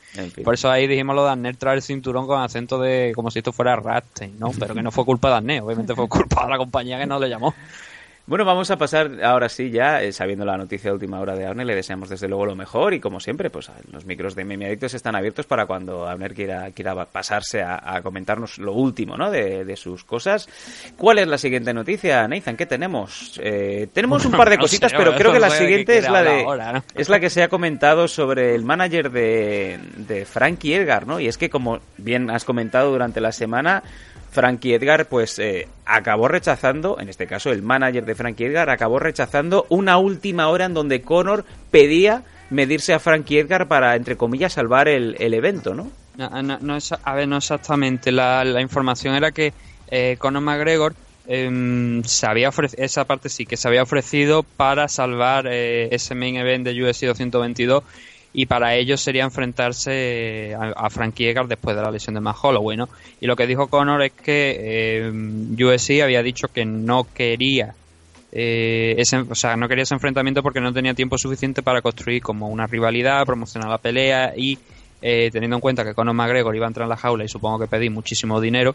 [0.45, 3.39] Por eso ahí dijimos lo de Arnett traer el cinturón con acento de como si
[3.39, 4.51] esto fuera Rastein, ¿no?
[4.59, 7.19] Pero que no fue culpa de Arnett, obviamente fue culpa de la compañía que no
[7.19, 7.55] le llamó.
[8.25, 11.45] Bueno, vamos a pasar ahora sí ya, eh, sabiendo la noticia de última hora de
[11.45, 14.67] Abner, le deseamos desde luego lo mejor y como siempre, pues los micros de Meme
[14.67, 19.31] Adictos están abiertos para cuando Abner quiera, quiera pasarse a, comentarnos lo último, ¿no?
[19.31, 20.49] De, sus cosas.
[20.97, 22.57] ¿Cuál es la siguiente noticia, Nathan?
[22.57, 23.41] ¿Qué tenemos?
[23.43, 26.45] Eh, tenemos un par de cositas, pero creo que la siguiente es la de
[26.95, 31.19] es la que se ha comentado sobre el manager de, de Frankie Edgar, ¿no?
[31.19, 33.83] Y es que como bien has comentado durante la semana,
[34.33, 38.99] Frankie Edgar pues eh, acabó rechazando, en este caso el manager de Frankie Edgar acabó
[38.99, 44.55] rechazando una última hora en donde Conor pedía medirse a Frankie Edgar para, entre comillas,
[44.55, 45.91] salvar el, evento, ¿no?
[46.17, 48.11] No, no, a ver, no exactamente.
[48.11, 49.53] La, información era que
[49.89, 50.95] eh, Conor McGregor
[51.27, 56.15] em, se había ofrecido, esa parte sí, que se había ofrecido para salvar eh, ese
[56.15, 57.85] main event de UFC 222
[58.35, 62.77] y para ello sería enfrentarse a, Frankie Edgar después de la lesión de Matt Holloway,
[62.77, 62.89] ¿no?
[63.21, 65.13] Y lo que dijo Conor es que eh,
[65.63, 67.75] UFC había dicho que no quería
[68.35, 72.23] eh, ese, o sea, no quería ese enfrentamiento porque no tenía tiempo suficiente para construir
[72.23, 74.59] como una rivalidad, promocionar la pelea y
[75.03, 77.59] eh, teniendo en cuenta que Conor McGregor iba a entrar en la jaula y supongo
[77.59, 78.75] que pedí muchísimo dinero,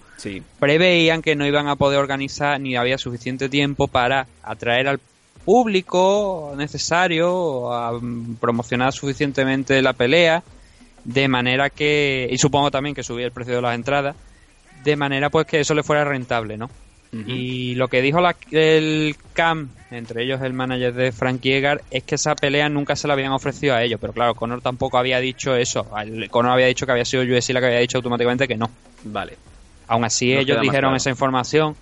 [0.60, 5.00] preveían que no iban a poder organizar ni había suficiente tiempo para atraer al
[5.48, 7.98] público necesario a
[8.41, 10.44] promocionar suficientemente la pelea
[11.06, 14.18] de manera que y supongo también que subir el precio de las entradas
[14.84, 16.69] de manera pues que eso le fuera rentable no
[17.14, 18.19] y lo que dijo
[18.52, 23.07] el CAM entre ellos el manager de Frank Yeager es que esa pelea nunca se
[23.07, 25.88] la habían ofrecido a ellos pero claro Conor tampoco había dicho eso.
[26.30, 28.69] Conor había dicho que había sido UFC la que había dicho automáticamente que no.
[29.06, 29.38] Vale.
[29.88, 31.78] Aún así ellos dijeron esa información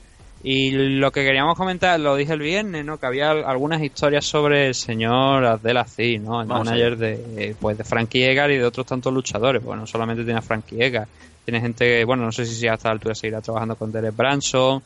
[0.48, 3.00] y lo que queríamos comentar, lo dije el viernes, ¿no?
[3.00, 6.40] Que había algunas historias sobre el señor Abdel Aziz, ¿no?
[6.40, 9.64] El manager de, pues, de Frankie Edgar y de otros tantos luchadores.
[9.64, 11.08] Bueno, no solamente tiene a Frankie Edgar.
[11.44, 14.84] Tiene gente, bueno, no sé si a esta altura seguirá trabajando con Derek Branson.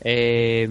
[0.00, 0.68] Eh,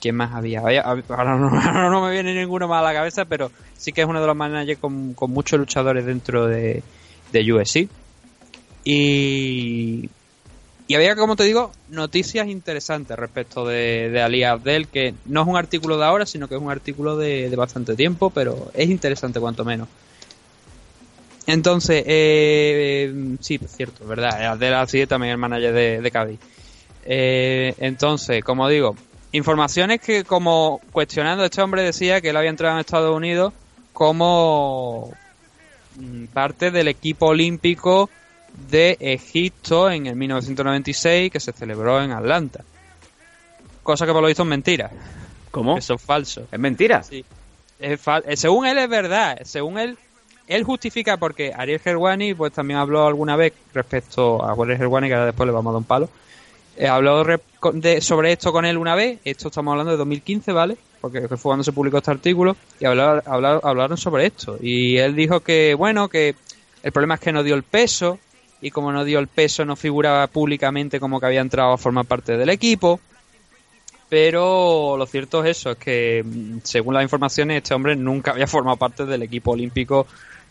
[0.00, 0.60] ¿Quién más había?
[0.84, 4.26] ahora, no, me viene ninguno más a la cabeza, pero sí que es uno de
[4.28, 6.80] los managers con, con muchos luchadores dentro de,
[7.32, 7.88] de USC.
[8.84, 10.08] Y
[10.86, 15.56] y había, como te digo, noticias interesantes respecto de, Ali Abdel, que no es un
[15.56, 19.64] artículo de ahora, sino que es un artículo de, bastante tiempo, pero es interesante cuanto
[19.64, 19.88] menos.
[21.46, 26.40] Entonces, eh, sí, es cierto, verdad, Abdel así también el manager de, de Cádiz.
[27.06, 28.94] Eh, entonces, como digo,
[29.32, 33.52] informaciones que como cuestionando, este hombre decía que él había entrado en Estados Unidos
[33.92, 35.12] como
[35.96, 38.10] mm, parte del equipo olímpico
[38.70, 42.64] de Egipto en el 1996 que se celebró en Atlanta.
[43.82, 44.90] Cosa que por lo visto es mentira.
[45.50, 45.76] ¿Cómo?
[45.76, 46.46] Eso es falso.
[46.50, 47.02] ¿Es mentira?
[47.02, 47.24] Sí.
[47.78, 49.38] Es eh, según él es verdad.
[49.44, 49.98] Según él,
[50.48, 55.14] él justifica porque Ariel Gerwani pues también habló alguna vez respecto a Ariel Gerwani, que
[55.14, 56.08] ahora después le vamos a dar un palo.
[56.76, 57.24] Eh, habló
[57.72, 59.18] de, sobre esto con él una vez.
[59.24, 60.76] Esto estamos hablando de 2015, ¿vale?
[61.00, 62.56] Porque fue cuando se publicó este artículo.
[62.80, 63.22] Y hablaron,
[63.62, 64.56] hablaron sobre esto.
[64.60, 66.34] Y él dijo que, bueno, que
[66.82, 68.18] el problema es que no dio el peso
[68.64, 72.06] y como no dio el peso no figuraba públicamente como que había entrado a formar
[72.06, 72.98] parte del equipo.
[74.08, 78.46] Pero lo cierto es eso, es que mm, según las informaciones este hombre nunca había
[78.54, 80.06] formado parte del equipo olímpico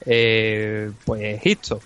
[0.05, 1.81] eh, pues Egipto.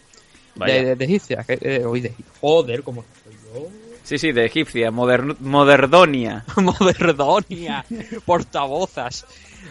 [0.55, 3.67] De, de, Egipcia, que, eh, de, joder, como soy yo.
[4.03, 6.43] Sí, sí, de Egipcia, Moderdonia.
[6.57, 7.85] Moderdonia,
[8.25, 9.25] portavozas.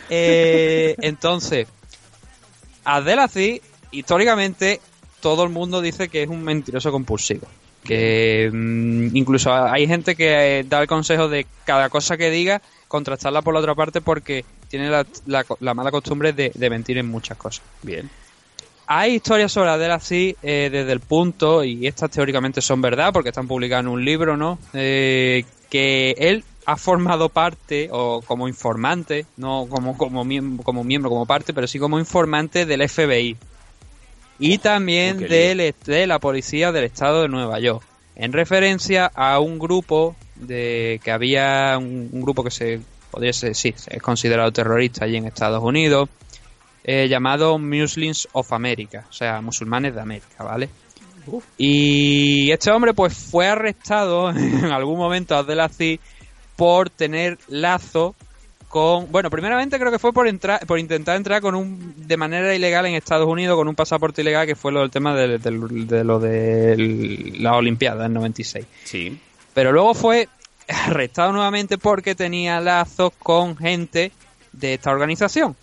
[0.08, 1.66] Eh, entonces,
[2.84, 3.60] Abdelaziz,
[3.90, 4.80] históricamente,
[5.27, 7.48] todo el mundo dice que es un mentiroso compulsivo.
[7.82, 12.62] Que mm, incluso hay gente que eh, da el consejo de cada cosa que diga
[12.86, 17.65] contrastarla por la otra parte porque tiene la, mala costumbre de, mentir en muchas cosas.
[17.82, 18.09] Bien.
[18.86, 23.31] Hay historias sobre Adele así eh, desde el punto, y estas teóricamente son verdad porque
[23.31, 24.61] están publicadas en un libro, ¿no?
[24.74, 30.24] Eh, que él ha formado parte, o como informante, no como, como,
[30.62, 33.36] como miembro, como parte, pero sí como informante del FBI
[34.38, 37.84] y también de, de la policía del estado de Nueva York,
[38.14, 42.80] en referencia a un grupo de que había un, un grupo que se
[43.10, 46.08] podría ser, sí, es considerado terrorista allí en Estados Unidos,
[46.84, 50.68] eh, llamado Muslims of America, o sea, musulmanes de América, ¿vale?
[51.58, 55.98] Y este hombre pues fue arrestado en algún momento a Abdelaziz
[56.54, 58.14] por tener lazo
[58.68, 62.55] con bueno primeramente creo que fue por entrar por intentar entrar con un de manera
[62.55, 66.05] ilegal en Estados Unidos con un pasaporte ilegal que fue lo del tema de, de
[66.05, 69.18] lo de la Olimpiada en 96 sí.
[69.55, 70.28] Pero luego fue
[70.68, 74.12] arrestado nuevamente porque tenía lazos con gente
[74.52, 75.56] de esta organización.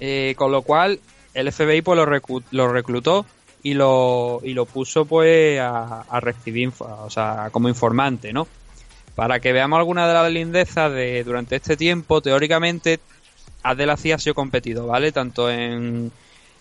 [0.00, 1.00] Eh, con lo cual
[1.32, 2.06] el FBI pues lo,
[2.50, 3.26] lo reclutó
[3.62, 8.46] y lo, y lo puso pues a, a recibir, o sea, como informante, ¿no?
[9.14, 12.98] Para que veamos alguna de las lindezas de durante este tiempo, teóricamente,
[13.62, 15.12] Adelací ha sido competido, ¿vale?
[15.12, 16.10] Tanto en,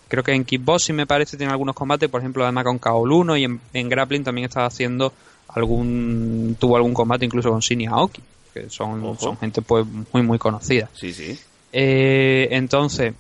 [0.07, 3.37] creo que en kickboxing me parece tiene algunos combates, por ejemplo, además con Kaol 1
[3.37, 3.43] y
[3.73, 5.13] en, grappling también estaba haciendo
[5.47, 8.21] algún, tuvo algún combate incluso con Shinya Aoki,
[8.53, 10.89] que son, son gente pues muy muy conocida.
[10.93, 11.37] Sí, sí.
[11.71, 13.15] Eh, entonces,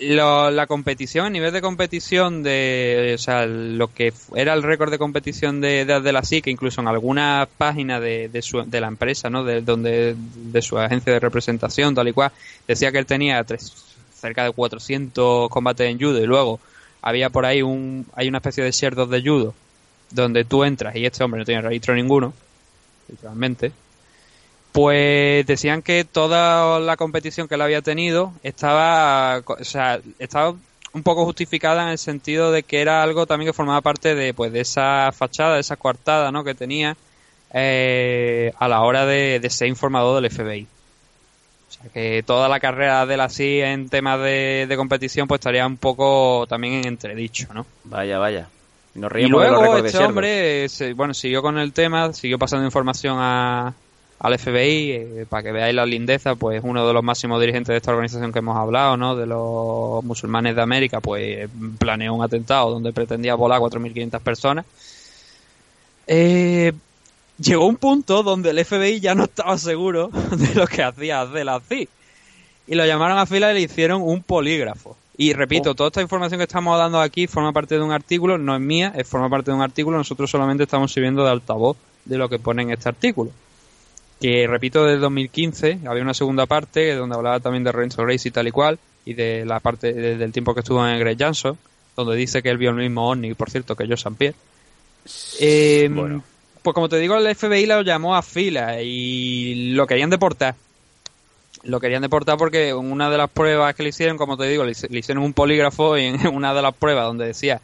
[0.00, 4.98] la competición, el nivel de competición de, o sea, lo que era el récord de
[4.98, 9.28] competición de, de, la SIC, incluso en algunas páginas de, de, su, de la empresa,
[9.28, 9.44] ¿no?
[9.44, 12.32] De, donde, de su agencia de representación, tal y cual,
[12.66, 13.72] decía que él tenía tres,
[14.14, 16.60] cerca de 400 combates en judo y luego
[17.02, 19.54] había por ahí un, hay una especie de sherdos de judo
[20.10, 22.32] donde tú entras y este hombre no tiene registro ninguno,
[23.08, 23.72] literalmente,
[24.72, 30.54] pues decían que toda la competición que él había tenido estaba, o sea, estaba
[30.92, 34.34] un poco justificada en el sentido de que era algo también que formaba parte de,
[34.34, 36.44] pues, de esa fachada, de esa coartada, ¿no?
[36.44, 36.96] Que tenía
[37.52, 40.66] eh, a la hora de, ser informador del FBI.
[41.68, 45.66] O sea, que toda la carrera de la CIA en temas de, competición, pues estaría
[45.66, 47.66] un poco también en entredicho, ¿no?
[47.84, 48.48] Vaya, vaya.
[48.94, 50.66] Nos y luego este hombre,
[50.96, 53.72] bueno, siguió con el tema, siguió pasando información a,
[54.20, 57.78] al FBI, eh, para que veáis la lindeza, pues uno de los máximos dirigentes de
[57.78, 59.16] esta organización que hemos hablado, ¿no?
[59.16, 61.48] De los musulmanes de América, pues
[61.78, 64.66] planeó un atentado donde pretendía volar 4.500 personas.
[66.06, 66.72] Eh,
[67.38, 71.88] llegó un punto donde el FBI ya no estaba seguro de lo que hacía Abdelaziz.
[72.66, 74.98] Y lo llamaron a fila y le hicieron un polígrafo.
[75.16, 75.74] Y repito, oh.
[75.74, 78.92] toda esta información que estamos dando aquí forma parte de un artículo, no es mía,
[78.94, 82.38] es forma parte de un artículo, nosotros solamente estamos sirviendo de altavoz de lo que
[82.38, 83.30] pone en este artículo
[84.20, 88.30] que repito de 2015 había una segunda parte donde hablaba también de Renzo Race y
[88.30, 91.56] tal y cual y de la parte del tiempo que estuvo en Greg Jansson
[91.96, 94.36] donde dice que él vio el mismo OVNI por cierto que yo Pierre.
[95.40, 96.22] Eh, bueno.
[96.62, 100.54] pues como te digo el FBI lo llamó a fila y lo querían deportar.
[101.62, 104.72] Lo querían deportar porque una de las pruebas que le hicieron como te digo le,
[104.72, 107.60] hicieron un polígrafo y en una de las pruebas donde decía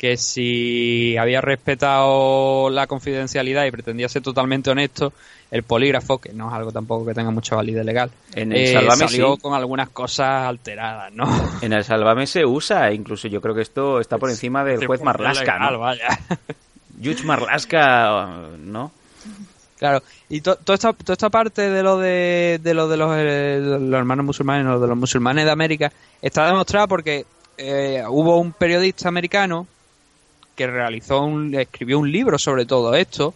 [0.00, 5.12] que si había respetado la confidencialidad y pretendía ser totalmente honesto,
[5.50, 8.96] el polígrafo, que no es algo tampoco que tenga mucha validez legal, en el eh,
[8.96, 11.26] salió con algunas cosas alteradas, ¿no?
[11.60, 15.02] En el Salvame se usa, incluso yo creo que esto está por encima del juez
[15.02, 15.78] Marlasca, ¿no?
[15.78, 16.08] Vaya.
[17.04, 18.26] Juge Marlasca,
[18.58, 18.92] ¿no?
[19.76, 23.58] Claro, y toda esta, toda esta parte de lo de, de lo de los, eh,
[23.60, 27.26] los hermanos musulmanes, o de los musulmanes de América, está demostrada porque
[27.58, 29.66] eh, hubo un periodista americano
[30.60, 33.32] que realizó un, escribió un libro sobre todo esto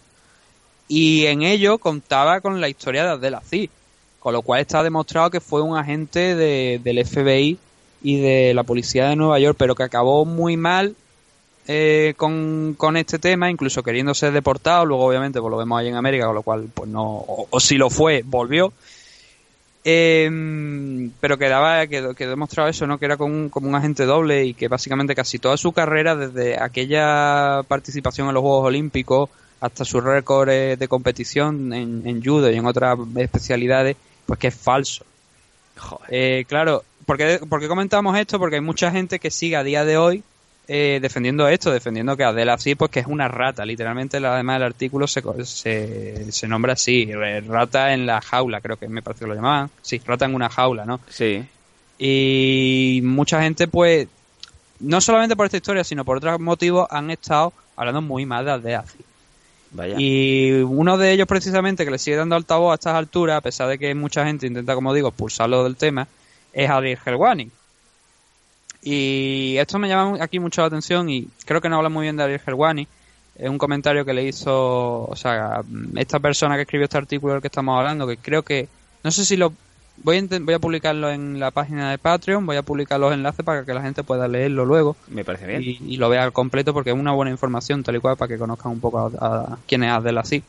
[0.87, 3.71] y en ello contaba con la historia de Abdelaziz,
[4.19, 7.57] con lo cual está demostrado que fue un agente de, del FBI
[8.03, 10.95] y de la policía de Nueva York, pero que acabó muy mal
[11.67, 15.95] eh, con, este tema, incluso queriendo ser deportado, luego obviamente pues lo vemos ahí en
[15.95, 18.71] América, con lo cual pues no, o si lo fue, volvió,
[19.85, 22.97] eh, pero quedaba, quedó, quedó, demostrado eso, ¿no?
[22.97, 26.15] Que era como un, como un agente doble y que básicamente casi toda su carrera,
[26.15, 29.29] desde aquella participación en los Juegos Olímpicos
[29.61, 33.95] hasta su récord de competición en, en judo y en otras especialidades,
[34.25, 35.05] pues que es falso.
[36.09, 38.39] Eh, claro, ¿por qué, ¿por qué comentamos esto?
[38.39, 40.23] Porque hay mucha gente que sigue a día de hoy
[40.67, 43.65] eh, defendiendo esto, defendiendo que Adela sí, pues que es una rata.
[43.65, 47.11] Literalmente, además del artículo se, se, se, nombra así,
[47.47, 49.69] rata en la jaula, creo que me parece que lo llamaban.
[49.81, 50.99] Sí, rata en una jaula, ¿no?
[51.07, 51.43] Sí.
[51.99, 54.07] Y mucha gente, pues,
[54.79, 58.51] no solamente por esta historia, sino por otros motivos, han estado hablando muy mal de
[58.51, 58.85] Adela
[59.71, 59.95] Vaya.
[59.99, 63.67] Y uno de ellos, precisamente, que le sigue dando altavoz a estas alturas, a pesar
[63.67, 66.07] de que mucha gente intenta, como digo, expulsarlo del tema,
[66.53, 67.51] es Adriel Helwani
[68.85, 72.15] y esto me llama aquí mucho la atención y creo que no habla muy bien
[72.15, 72.87] de Ariel Gerwani.
[73.35, 75.61] Es un comentario que le hizo, o sea,
[75.95, 78.69] esta persona que escribió este artículo del que estamos hablando, que creo que,
[79.03, 79.51] no sé si lo,
[80.03, 83.43] voy a, voy a publicarlo en la página de Patreon, voy a publicar los enlaces
[83.43, 84.95] para que la gente pueda leerlo luego.
[85.07, 85.63] Me parece bien.
[85.63, 88.71] Y, lo vea completo porque es una buena información, tal y cual, para que conozcan
[88.71, 90.43] un poco a, quién es Adela así.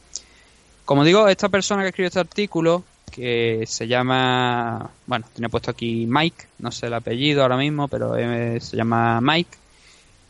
[0.85, 6.07] Como digo, esta persona que escribió este artículo, que se llama, bueno, tiene puesto aquí
[6.09, 9.57] Mike, no sé el apellido ahora mismo, pero eh, se llama Mike,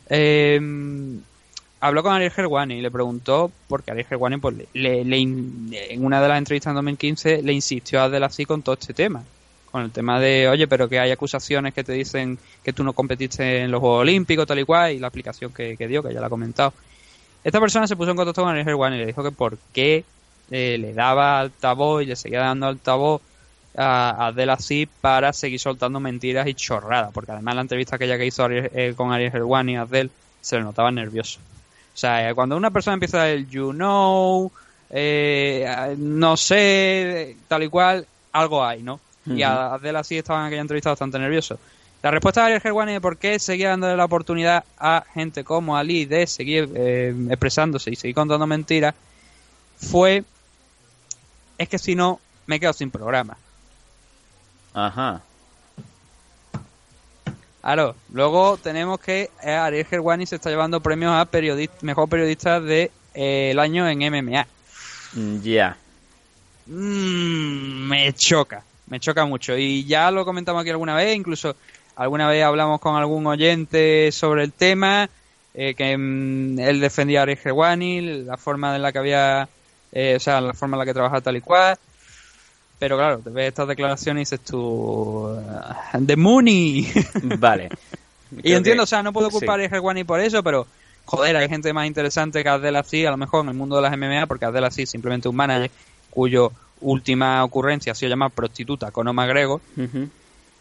[0.09, 0.59] eh,
[1.79, 5.21] habló con Ariel Gerwani y le preguntó, porque Ariel Gerwani pues, le, le-
[5.93, 9.23] en una de las entrevistas en 2015 le insistió a Adelací con todo este tema.
[9.71, 12.93] Con el tema de, oye, pero que hay acusaciones que te dicen que tú no
[12.93, 16.21] competiste en los Juegos Olímpicos, tal y cual, y la aplicación que, dio, que ya
[16.21, 16.73] la ha comentado.
[17.43, 20.05] Esta persona se puso en contacto con Ariel Gerwani y le dijo que por qué
[20.51, 23.21] eh, le daba altavoz y le seguía dando altavoz
[23.75, 28.17] a, a Adelací para seguir soltando mentiras y chorradas, porque además la entrevista que ella
[28.17, 30.09] que hizo Ariel- eh, con Ariel Gerwani a Adel
[30.41, 31.39] se le notaba nervioso.
[31.93, 34.51] O sea, eh, cuando una persona empieza el you know,
[34.89, 38.99] eh, no sé, tal y cual, algo hay, ¿no?
[39.25, 41.59] Y a Adel así estaba en aquella entrevista bastante nervioso.
[42.01, 45.75] La respuesta de Ariel Gerwani de por qué seguía dándole la oportunidad a gente como
[45.75, 48.95] Ali de seguir eh, expresándose y seguir contando mentiras
[49.75, 50.23] fue
[51.57, 53.37] es que si no me quedo sin programa.
[54.73, 55.21] Ajá.
[57.61, 62.61] Claro, luego tenemos que eh, Ariel Gerwani se está llevando premios a periodista, mejor periodista
[62.61, 64.47] del año en MMA.
[65.13, 65.77] Mm, Ya.
[66.65, 69.57] Mm, me choca, me choca mucho.
[69.57, 71.55] Y ya lo comentamos aquí alguna vez, incluso
[71.95, 75.09] alguna vez hablamos con algún oyente sobre el tema,
[75.53, 79.49] eh, que mm, él defendía a Ariel Gerwani, la forma en la que había,
[79.99, 81.75] eh, o sea, la forma en la que trabajaba tal y cual.
[82.77, 86.87] Pero claro, te ves estas declaraciones y dices tú, "Ah, The Money.
[87.39, 87.69] Vale.
[88.43, 89.65] Y entiendo, que- o sea, no puedo culpar sí.
[89.65, 90.67] a Gerwani por eso, pero
[91.05, 93.81] joder, hay gente más interesante que Adel así, a lo mejor en el mundo de
[93.81, 95.71] las MMA, porque Adel así es simplemente un manager
[96.11, 96.51] cuyo
[96.81, 99.59] última ocurrencia ha sido llamar prostituta con Oma Grego,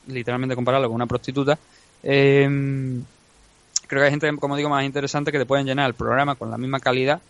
[0.07, 1.59] literalmente compararlo con una prostituta.
[2.03, 2.49] Eh,
[3.87, 6.51] creo que hay gente, como digo, más interesante que te pueden llenar el programa con
[6.51, 7.21] la misma calidad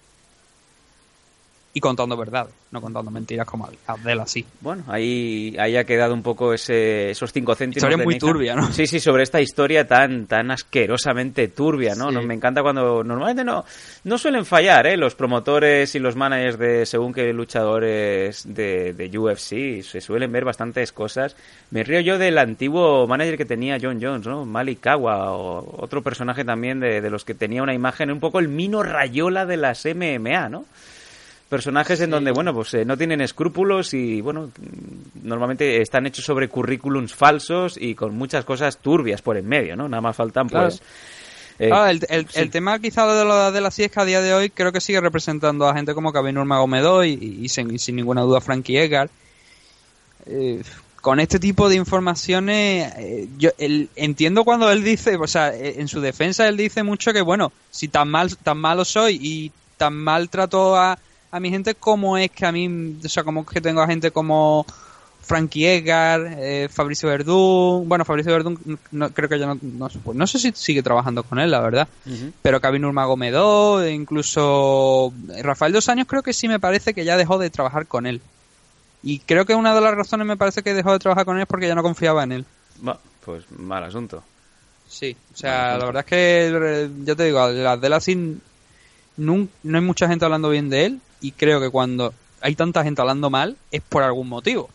[1.76, 4.46] y contando verdades, no contando mentiras como Adel así.
[4.62, 7.76] Bueno, ahí, ahí ha quedado un poco ese, esos cinco céntimos.
[7.82, 8.28] Historia de muy Nathan.
[8.30, 8.72] turbia, ¿no?
[8.72, 12.08] Sí, sí, sobre esta historia tan, tan asquerosamente turbia, ¿no?
[12.08, 12.14] Sí.
[12.14, 13.62] No, Me encanta cuando normalmente no,
[14.04, 14.96] no suelen fallar, ¿eh?
[14.96, 20.46] Los promotores y los managers de según qué luchadores de, de UFC se suelen ver
[20.46, 21.36] bastantes cosas.
[21.70, 24.46] Me río yo del antiguo manager que tenía John Jones, ¿no?
[24.46, 28.38] Malik Kawa o otro personaje también de, de los que tenía una imagen un poco
[28.38, 30.64] el Mino Rayola de las MMA, ¿no?
[31.48, 34.50] Personajes en donde, bueno, pues eh, no tienen escrúpulos y, bueno,
[35.22, 39.88] normalmente están hechos sobre currículums falsos y con muchas cosas turbias por en medio, ¿no?
[39.88, 40.68] Nada más faltan, Claro.
[40.68, 40.82] pues...
[41.58, 42.40] eh, Ah, el, el- sí.
[42.40, 45.00] el tema quizá de la, de la CIESCA a día de hoy creo que sigue
[45.00, 48.76] representando a gente como Kevin Nurmagomedov y, y, y sin, y sin ninguna duda Frankie
[48.78, 49.08] Edgar.
[50.26, 50.62] Eh,
[51.00, 55.86] con este tipo de informaciones, eh, yo el- entiendo cuando él dice, o sea, en
[55.86, 59.94] su defensa él dice mucho que, bueno, si tan mal tan malo soy y tan
[59.94, 60.98] mal trato a,
[61.30, 63.86] a mi gente, ¿cómo es que a mí, o sea, cómo es que tengo a
[63.86, 64.64] gente como
[65.26, 70.16] Frankie Edgar, eh, Fabricio Verdún, bueno, Fabricio Verdún no, creo que ya no, no, pues
[70.16, 72.32] no sé si sigue trabajando con él, la verdad, Ujú.
[72.42, 75.12] pero Kevin Nurmagomedov, e incluso
[75.42, 78.20] Rafael Dos Años creo que sí me parece que ya dejó de trabajar con él.
[79.02, 81.42] Y creo que una de las razones me parece que dejó de trabajar con él
[81.42, 82.44] es porque ya no confiaba en él.
[82.80, 84.22] Bueno, pues mal asunto.
[84.88, 88.40] Sí, o sea, la verdad es que, eh, ya te digo, las de la sin
[89.16, 93.00] no hay mucha gente hablando bien de él y creo que cuando hay tanta gente
[93.00, 94.68] hablando mal es por algún motivo.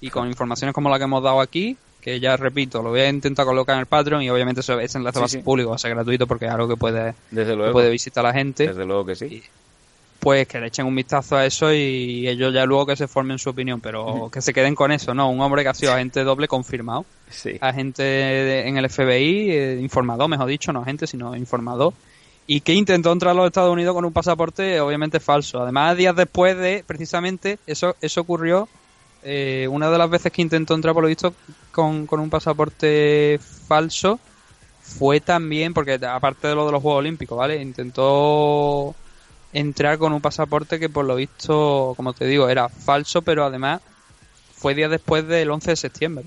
[0.00, 3.08] Y con informaciones como la que hemos dado aquí, que ya repito, lo voy a
[3.08, 5.76] intentar colocar en el Patreon y obviamente eso- ese enlace va a ser público, va
[5.76, 7.72] a ser gratuito porque es algo que puede, Desde que luego.
[7.72, 8.66] puede visitar la gente.
[8.68, 9.42] Desde luego que sí.
[10.20, 13.38] Pues que le echen un vistazo a eso y ellos ya luego que se formen
[13.38, 15.28] su opinión, pero que se queden con eso, ¿no?
[15.30, 17.04] Un hombre que ha sido agente doble confirmado.
[17.30, 17.58] Sí.
[17.60, 21.92] Agente de- en el FBI, eh, informado, mejor dicho, no agente, sino informado.
[22.46, 25.62] Y que intentó entrar a los Estados Unidos con un pasaporte obviamente falso.
[25.62, 28.68] Además, días después de, precisamente, eso, eso ocurrió
[29.22, 31.34] eh, una de las veces que intentó entrar, por lo visto,
[31.72, 34.20] con, con un pasaporte falso,
[34.82, 37.60] fue también, porque aparte de lo de los Juegos Olímpicos, ¿vale?
[37.62, 38.94] Intentó
[39.54, 43.80] entrar con un pasaporte que por lo visto, como te digo, era falso, pero además
[44.54, 46.24] fue días después del 11 de septiembre.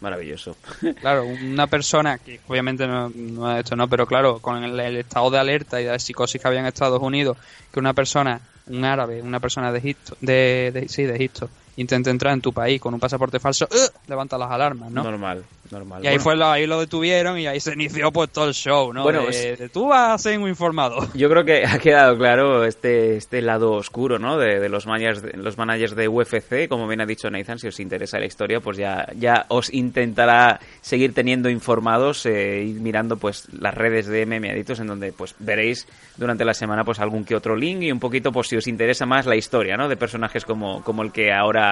[0.00, 0.56] Maravilloso.
[1.00, 3.08] Claro, una persona que obviamente no,
[3.52, 6.46] es esto, no, pero claro, con el, el estado de alerta y de psicosis que
[6.48, 7.36] había en Estados Unidos,
[7.72, 12.10] que una persona, un árabe, una persona de Egipto, de, de- sí, de Egipto, intente
[12.10, 14.08] entrar en tu país con un pasaporte falso, ¡uh!
[14.08, 15.04] levanta las alarmas, ¿no?
[15.04, 16.04] Normal, normal.
[16.04, 18.92] Y ahí fue lo, ahí lo detuvieron y ahí se inició pues todo el show,
[18.92, 19.04] ¿no?
[19.04, 21.08] Bueno, de, de tú vas a ser un informado.
[21.14, 24.38] Yo creo que ha quedado claro este, este lado oscuro, ¿no?
[24.38, 27.68] De, de los managers, de, los managers de UFC, como bien ha dicho Nathan, si
[27.68, 33.16] os interesa la historia, pues ya, ya os intentará seguir teniendo informados eh, y mirando
[33.16, 35.86] pues las redes de MM Adictos, en donde pues veréis
[36.16, 39.06] durante la semana pues algún que otro link y un poquito pues si os interesa
[39.06, 39.88] más la historia, ¿no?
[39.88, 41.67] De personajes como, como el que ahora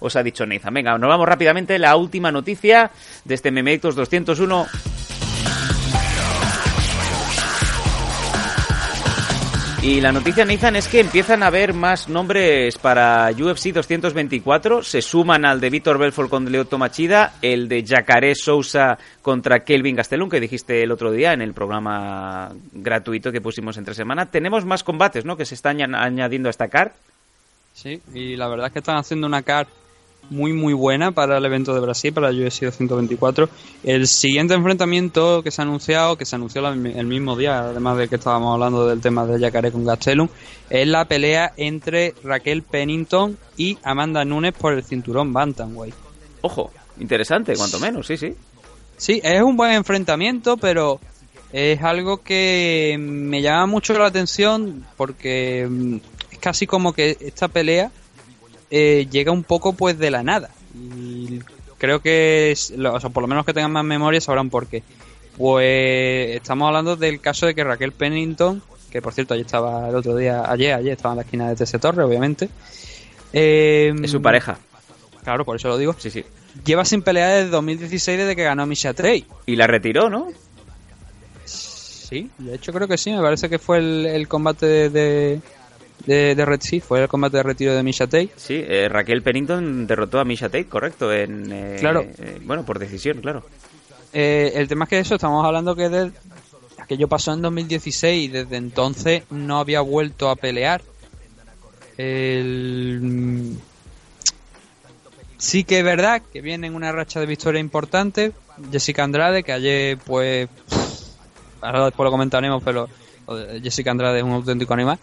[0.00, 0.74] os ha dicho Nathan.
[0.74, 1.78] Venga, nos vamos rápidamente.
[1.78, 2.90] La última noticia
[3.24, 4.66] de este Adictos 201.
[9.80, 14.82] Y la noticia, Nathan, es que empiezan a haber más nombres para UFC 224.
[14.82, 19.94] Se suman al de Víctor Belfort con Leoto Machida, el de Jacaré Sousa contra Kelvin
[19.94, 24.26] Gastelum, que dijiste el otro día en el programa gratuito que pusimos entre semana.
[24.26, 25.36] Tenemos más combates, ¿no?
[25.36, 26.90] Que se están añ- añadiendo a esta card.
[27.80, 29.68] Sí, y la verdad es que están haciendo una card
[30.30, 33.48] muy muy buena para el evento de Brasil, para el UFC 224.
[33.84, 37.96] El siguiente enfrentamiento que se ha anunciado, que se anunció la- el mismo día, además
[37.98, 40.28] de que estábamos hablando del tema de Yacaré con Gastelum,
[40.68, 45.94] es la pelea entre Raquel Pennington y Amanda Nunes por el cinturón Bantamweight.
[46.42, 48.34] Ojo, interesante, cuanto menos, sí, sí.
[48.96, 50.98] Sí, es un buen enfrentamiento, pero
[51.52, 55.96] es algo que me llama mucho la atención porque mm,
[56.48, 57.90] casi como que esta pelea
[58.70, 60.48] eh, llega un poco pues de la nada.
[60.74, 61.40] Y
[61.76, 64.66] creo que, es- lo- o sea, por lo menos que tengan más memoria sabrán por
[64.66, 64.82] qué.
[65.36, 69.94] Pues estamos hablando del caso de que Raquel Pennington, que por cierto ayer estaba el
[69.94, 72.48] otro día, ayer, ayer estaba en la esquina de TS Torre, obviamente.
[73.34, 74.58] Eh, Es su pareja.
[75.22, 75.94] Claro, por eso lo digo.
[75.98, 76.24] Sí, sí.
[76.64, 79.26] Lleva sin pelear desde 2016 desde que ganó Misha Trey.
[79.44, 80.28] Y la retiró, ¿no?
[81.44, 85.40] Sí, de hecho creo que sí, me parece que fue el, el combate de, de,
[86.06, 88.30] de, de Red Sea, fue el combate de retiro de Misha Tate.
[88.36, 91.50] Sí, eh, Raquel Pennington derrotó a Misha Tate, correcto, en...
[91.52, 92.06] eh, Claro.
[92.18, 93.44] eh, bueno, por decisión, claro.
[94.12, 96.10] Eh, el tema es que eso, estamos hablando que de,
[96.78, 100.80] aquello pasó en 2016 y desde entonces no había vuelto a pelear.
[101.98, 103.56] El,
[105.36, 108.32] sí que es verdad que viene en una racha de victoria importante.
[108.72, 110.48] Jessica Andrade, que ayer pues...
[111.60, 112.88] Ahora después lo comentaremos, pero
[113.62, 114.98] Jessica Andrade es un auténtico animal.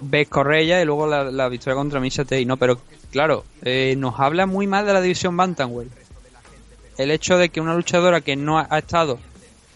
[0.00, 2.56] Ves Correia y luego la, la victoria contra Misha ¿no?
[2.56, 5.90] Pero claro, eh, nos habla muy mal de la división Bantamweight.
[6.98, 9.18] El hecho de que una luchadora que no ha, ha estado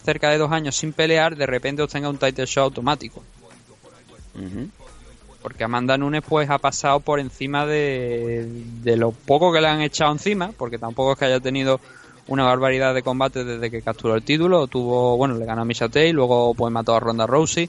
[0.05, 3.23] cerca de dos años sin pelear, de repente obtenga un title shot automático.
[5.43, 8.47] Porque Amanda Nunes pues ha pasado por encima de,
[8.83, 11.81] de lo poco que le han echado encima, porque tampoco es que haya tenido
[12.29, 15.89] una barbaridad de combates desde que capturó el título, tuvo, bueno, le ganó a Misha
[15.89, 17.69] Tate, luego pues mató a Ronda Rousey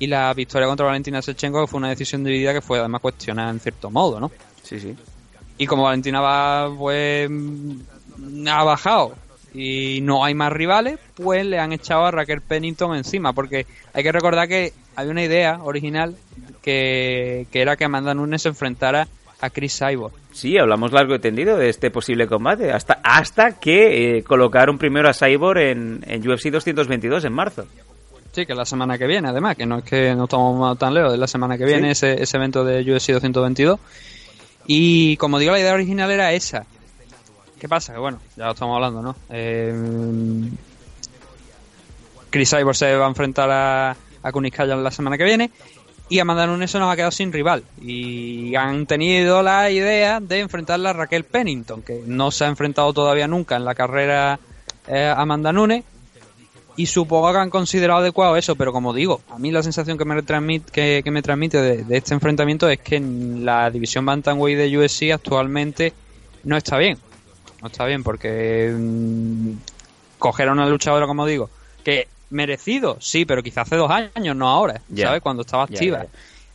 [0.00, 3.50] y la victoria contra Valentina Shevchenko que fue una decisión dividida que fue además cuestionada
[3.50, 4.32] en cierto modo, ¿no?
[4.62, 4.96] Sí, sí.
[5.58, 7.30] Y como Valentina va, pues,
[8.48, 9.14] ha bajado
[9.52, 14.02] y no hay más rivales, pues le han echado a Raquel Pennington encima, porque hay
[14.02, 16.16] que recordar que había una idea original
[16.62, 19.06] que, que era que Amanda Nunes se enfrentara
[19.38, 20.14] a Chris Cyborg.
[20.32, 25.10] Sí, hablamos largo y tendido de este posible combate, hasta, hasta que eh, colocaron primero
[25.10, 27.66] a Cyborg en, en UFC 222 en marzo.
[28.32, 31.12] Sí, que la semana que viene, además, que no es que no estamos tan lejos,
[31.12, 32.06] es la semana que viene Sí.
[32.06, 33.80] ese, ese evento de UFC 222.
[34.66, 36.64] Y como digo, la idea original era esa.
[37.58, 37.92] ¿Qué pasa?
[37.92, 39.16] Que bueno, ya lo estamos hablando, ¿no?
[39.30, 39.74] Eh,
[42.30, 45.50] Chris Cyborg se va a enfrentar a, a Kuniskaya la semana que viene.
[46.08, 47.62] Y Amanda Nunes se nos ha quedado sin rival.
[47.80, 52.92] Y han tenido la idea de enfrentarla a Raquel Pennington, que no se ha enfrentado
[52.92, 54.38] todavía nunca en la carrera
[54.88, 55.84] eh, Amanda Nunes.
[56.76, 60.04] Y supongo que han considerado adecuado eso, pero como digo, a mí la sensación que
[60.04, 64.06] me transmite, que, que me transmite de, de este enfrentamiento es que en la división
[64.06, 65.92] Bantamweight de UFC actualmente
[66.44, 66.98] no está bien.
[67.60, 69.52] No está bien porque mm,
[70.18, 71.50] coger a una luchadora, como digo,
[71.84, 74.80] que merecido, sí, pero quizás hace dos años, no ahora.
[74.96, 75.20] ¿sabes?
[75.20, 76.06] Cuando estaba activa.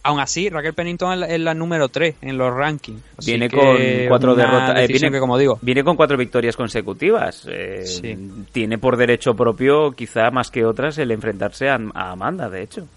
[0.07, 3.01] Aún así, Raquel Pennington es la, es la número 3 en los rankings.
[3.17, 3.75] Así Viene con
[4.07, 4.79] cuatro derrotas.
[4.79, 7.47] eh, viene, que, como digo, viene con cuatro victorias consecutivas.
[7.49, 7.83] Eh,
[8.51, 12.87] Tiene por derecho propio, quizá más que otras, el enfrentarse a, a Amanda, de hecho.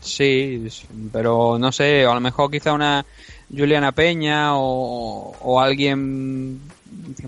[0.00, 0.66] Sí,
[1.12, 3.04] pero no sé, a lo mejor quizá una
[3.56, 6.60] Juliana Peña o, o alguien...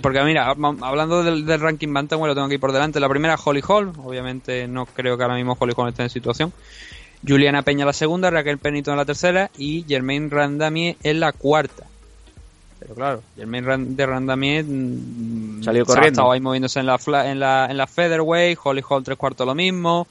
[0.03, 0.57] Porque mira, ha-
[0.87, 2.99] hablando del, del ranking Bantamweight lo tengo aquí por delante.
[3.01, 6.53] La primera Holly Hall, obviamente no creo que ahora mismo Holly Hall esté en situación.
[7.27, 11.85] Juliana Peña la segunda, Raquel Pennington la tercera y Germaine Randamier en la cuarta.
[12.79, 16.09] Pero claro, Germaine Ran- de Randamier mm, Salió corriendo.
[16.09, 16.99] estado ahí moviéndose en la,
[17.31, 20.07] en la, en la featherweight, Holly Hall tres cuartos lo mismo.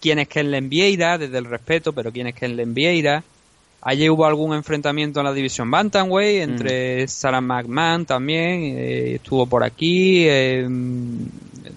[0.00, 1.18] ¿Quién es Ken Vieira?
[1.18, 3.22] Desde el respeto, pero ¿quién es Ken Vieira?
[3.84, 9.64] Allí hubo algún enfrentamiento en la división Bantamweight entre Sarah McMahon también, eh, estuvo por
[9.64, 10.68] aquí, eh,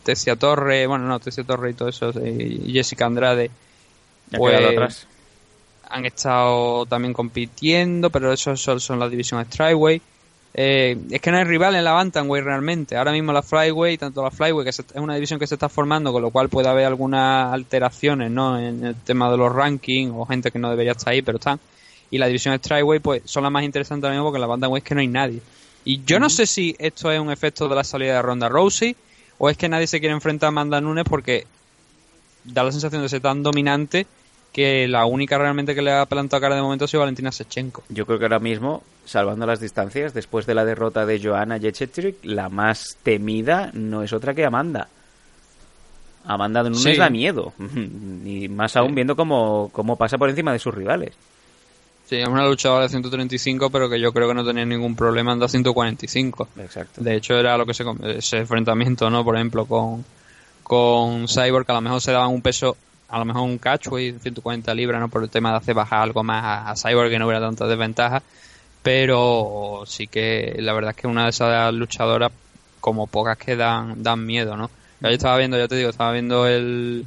[0.04, 3.50] Tessia Torre, bueno, no, Tessia Torre y todo eso, eh, Jessica Andrade,
[4.32, 5.08] pues, atrás.
[5.90, 10.02] han estado también compitiendo, pero eso son, son la división Strikeway.
[10.58, 12.96] Eh, es que no hay rival en la Bantamweight realmente.
[12.96, 16.14] Ahora mismo la Flyway, tanto la Flyway, que es una división que se está formando,
[16.14, 18.58] con lo cual puede haber algunas alteraciones ¿no?
[18.58, 21.60] en el tema de los rankings o gente que no debería estar ahí, pero están.
[22.10, 24.84] Y la división Strikeway, pues son las más interesantes ahora mismo porque en la Bantamweight
[24.86, 25.42] es que no hay nadie.
[25.84, 28.96] Y yo no sé si esto es un efecto de la salida de Ronda Rousey
[29.38, 31.46] o es que nadie se quiere enfrentar a Amanda Nunes porque
[32.46, 34.06] da la sensación de ser tan dominante
[34.54, 37.84] que la única realmente que le ha plantado cara de momento ha sido Valentina Sechenko.
[37.90, 42.24] Yo creo que ahora mismo, salvando las distancias, después de la derrota de Joanna Jędrzejczyk,
[42.24, 44.88] la más temida no es otra que Amanda.
[46.26, 46.96] Amanda Nunes Sí.
[46.96, 47.54] da miedo.
[48.26, 51.14] Y más aún viendo cómo, cómo pasa por encima de sus rivales.
[52.08, 55.34] Sí, es una luchadora de 135, pero que yo creo que no tenía ningún problema
[55.34, 56.48] en dar 145.
[56.60, 57.02] Exacto.
[57.04, 57.84] De hecho, era lo que se
[58.16, 59.24] ese enfrentamiento, ¿no?
[59.26, 60.06] Por ejemplo, con,
[60.66, 62.76] con Cyborg, que a lo mejor se daban un peso,
[63.08, 65.10] a lo mejor un catchweight de 140 libras, ¿no?
[65.10, 68.24] Por el tema de hacer bajar algo más a, Cyborg, que no hubiera tanta desventaja.
[68.82, 72.32] Pero sí que la verdad es que una de esas luchadoras,
[72.82, 74.72] como pocas que dan, dan miedo, ¿no?
[75.02, 77.06] Yo estaba viendo, ya te digo, estaba viendo el,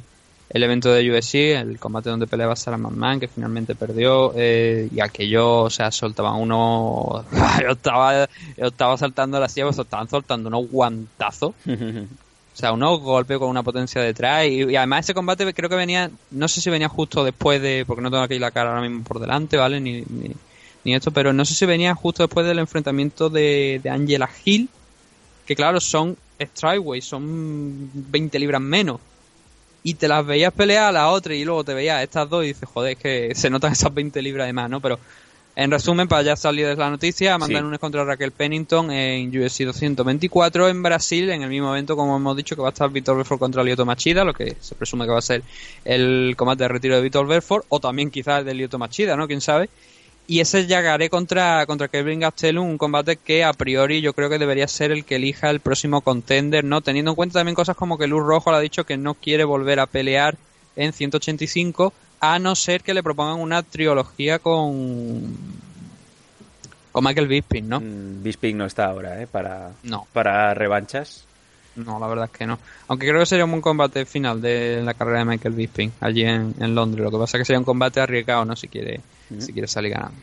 [0.49, 5.01] el evento de UFC, el combate donde peleaba Sarah McMahon, que finalmente perdió, eh, y
[5.01, 7.25] aquello, o sea, soltaban uno...
[7.61, 8.25] yo, estaba,
[8.57, 11.55] yo estaba saltando la silla, pues estaban soltando unos guantazos.
[12.59, 14.45] O sea, unos golpes con una potencia detrás.
[14.47, 18.01] Y, además ese combate creo que venía, no sé si venía justo después de, porque
[18.01, 19.79] no tengo aquí la cara ahora mismo por delante, ¿vale?
[19.79, 20.35] Ni, ni,
[20.83, 24.67] ni esto, pero no sé si venía justo después del enfrentamiento de, Angela Hill,
[25.45, 28.99] que claro, son Strikeway, son 20 libras menos.
[29.81, 32.47] Y te las veías pelear a la otra y luego te veías estas dos y
[32.47, 34.81] dices, joder, es que se notan esas 20 libras de más, ¿no?
[34.81, 34.99] Pero
[35.61, 37.61] en resumen, para ya salir de la noticia, Amanda Sí.
[37.61, 42.37] Nunes contra Raquel Pennington en UFC 224 en Brasil, en el mismo evento, como hemos
[42.37, 45.11] dicho, que va a estar Vitor Belfort contra Lyoto Machida, lo que se presume que
[45.11, 45.43] va a ser
[45.83, 49.27] el combate de retiro de Vitor Belfort, o también quizás el de Lyoto Machida, ¿no?
[49.27, 49.69] Quién sabe.
[50.27, 54.29] Y ese es Yagaré contra, contra Kevin Gastelum, un combate que a priori yo creo
[54.29, 56.79] que debería ser el que elija el próximo contender, ¿no?
[56.79, 59.43] Teniendo en cuenta también cosas como que Luz Rojo le ha dicho que no quiere
[59.43, 60.37] volver a pelear
[60.77, 65.37] en 185, a no ser que le propongan una trilogía con
[66.91, 67.79] con Michael Bisping, ¿no?
[67.81, 69.27] Bisping no está ahora, ¿eh?
[69.27, 70.07] Para, No.
[70.11, 71.23] para revanchas.
[71.75, 72.57] No, la verdad es que no.
[72.87, 76.23] Aunque creo que sería un buen combate final de la carrera de Michael Bisping allí
[76.23, 77.03] en, en Londres.
[77.05, 78.55] Lo que pasa es que sería un combate arriesgado, ¿no?
[78.55, 79.01] Si quiere,
[79.37, 80.17] si quiere salir ganando.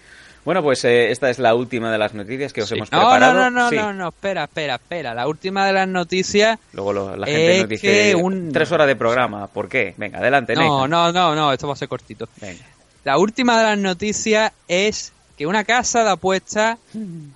[0.47, 3.35] Bueno, pues eh, esta es la última de las noticias que os hemos preparado.
[3.35, 3.77] no, no, no, Sí.
[3.77, 5.13] no, no, espera, espera, espera.
[5.13, 6.59] La última de las noticias.
[6.73, 9.49] Luego lo- la gente nos dice un- tres horas de programa.
[9.49, 9.93] ¿Por qué?
[9.99, 10.55] Venga, adelante.
[10.55, 10.91] No, Nathan.
[10.91, 12.29] no, no, no, esto va a ser cortito.
[12.41, 12.65] Venga.
[13.05, 16.79] La última de las noticias es que una casa de apuestas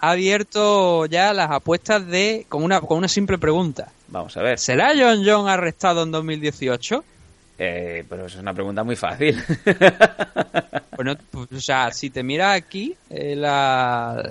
[0.01, 3.89] ha abierto ya las apuestas de con una con una simple pregunta.
[4.09, 4.59] Vamos a ver.
[4.59, 7.05] ¿Será John John arrestado en 2018?
[7.63, 9.39] Eh, pero es una pregunta muy fácil.
[10.97, 14.23] Bueno, pues, o sea, si te miras aquí, eh, la,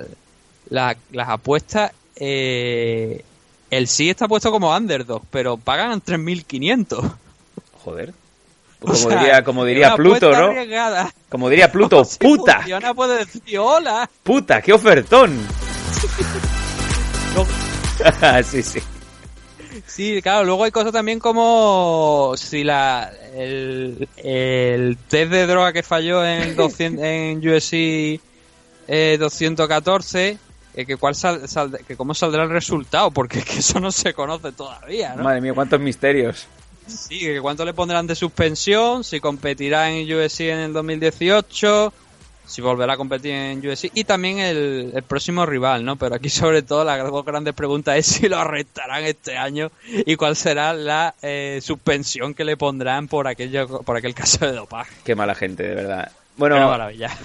[0.69, 3.23] la- las apuestas, eh,
[3.71, 7.11] el sí está puesto como underdog, pero pagan 3.500.
[7.83, 8.13] Joder.
[8.81, 10.37] O Como sea, diría, como diría Pluto, ¿no?
[10.51, 11.11] arriesgada.
[11.27, 14.09] Como diría Pluto, Si puta, funciona, puede decir hola.
[14.23, 15.37] puta, qué ofertón.
[18.43, 18.79] sí, sí.
[19.89, 25.83] Sí, claro, luego hay cosas también como si la el, el test de droga que
[25.83, 28.19] falló en 200, en UFC
[28.87, 30.37] eh, 214
[30.75, 33.91] eh, que cuál sal- sal- que cómo saldrá el resultado porque es que eso no
[33.91, 35.23] se conoce todavía, ¿no?
[35.23, 36.47] Madre mía, cuántos misterios.
[36.87, 41.93] Sí, que cuánto le pondrán de suspensión, si competirá en UFC en el 2018,
[42.49, 45.95] si volverá a competir en UFC y también el, el próximo rival, ¿no?
[45.97, 50.15] Pero aquí sobre todo la dos grandes preguntas es si lo arrestarán este año y
[50.15, 54.93] cuál será la eh, suspensión que le pondrán por aquello por aquel caso de dopaje.
[55.03, 56.11] Qué mala gente, de verdad.
[56.39, 56.73] Bueno,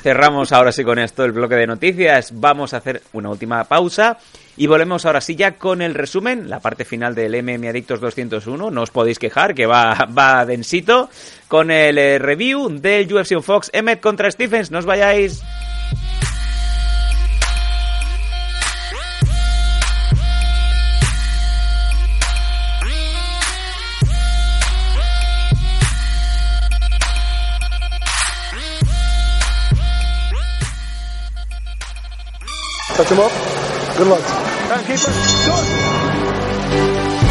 [0.03, 2.33] cerramos ahora sí con esto el bloque de noticias.
[2.35, 4.19] Vamos a hacer una última pausa
[4.57, 8.73] y volvemos ahora sí ya con el resumen, la parte final del MM Adictos 201.
[8.73, 11.09] No os podéis quejar, que va, va densito.
[11.47, 14.73] Con el eh, review del UFC Fox Emmet contra Stephens.
[14.73, 15.45] No os vayáis.
[32.97, 33.31] Touch up.
[33.99, 34.21] Good luck.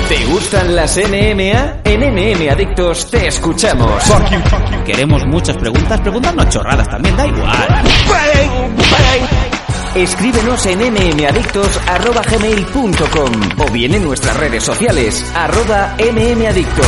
[0.10, 1.78] ¿Te gustan las NMA?
[1.86, 4.04] En NM Adictos te escuchamos.
[4.86, 7.84] Queremos muchas preguntas, preguntarnos chorradas también, da igual.
[9.96, 16.88] Escríbenos en mmadictos.gmail.com o bien en nuestras redes sociales, mmadictos.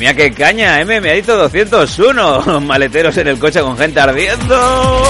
[0.00, 2.60] mía, qué caña, M, me ha dicho 201.
[2.62, 5.02] Maleteros en el coche con gente ardiendo.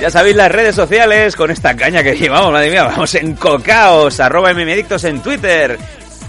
[0.00, 4.18] Ya sabéis las redes sociales con esta caña que llevamos, madre mía, vamos en cocaos,
[4.18, 5.78] arroba mmadictos en Twitter,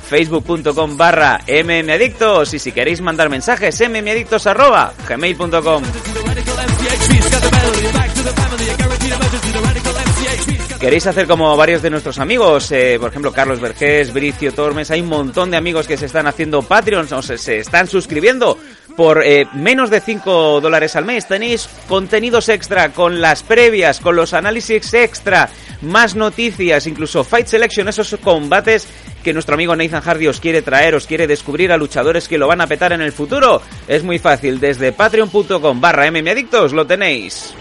[0.10, 5.84] facebook.com barra mmadictos y si queréis mandar mensajes, mmadictos arroba gmail.com.
[10.82, 12.72] ¿Queréis hacer como varios de nuestros amigos?
[12.72, 14.90] Eh, por ejemplo, Carlos Vergés, Bricio Tormes.
[14.90, 18.58] Hay un montón de amigos que se están haciendo Patreons o se, están suscribiendo
[18.98, 21.28] por eh, menos de 5 dólares al mes.
[21.28, 25.50] Tenéis contenidos extra con las previas, con los análisis extra,
[25.84, 28.88] más noticias, incluso Fight Selection, esos combates
[29.24, 32.48] que nuestro amigo Nathan Hardy os quiere traer, os quiere descubrir a luchadores que lo
[32.48, 33.62] van a petar en el futuro.
[33.88, 37.54] Es muy fácil, desde patreon.com barra mmadictos lo tenéis.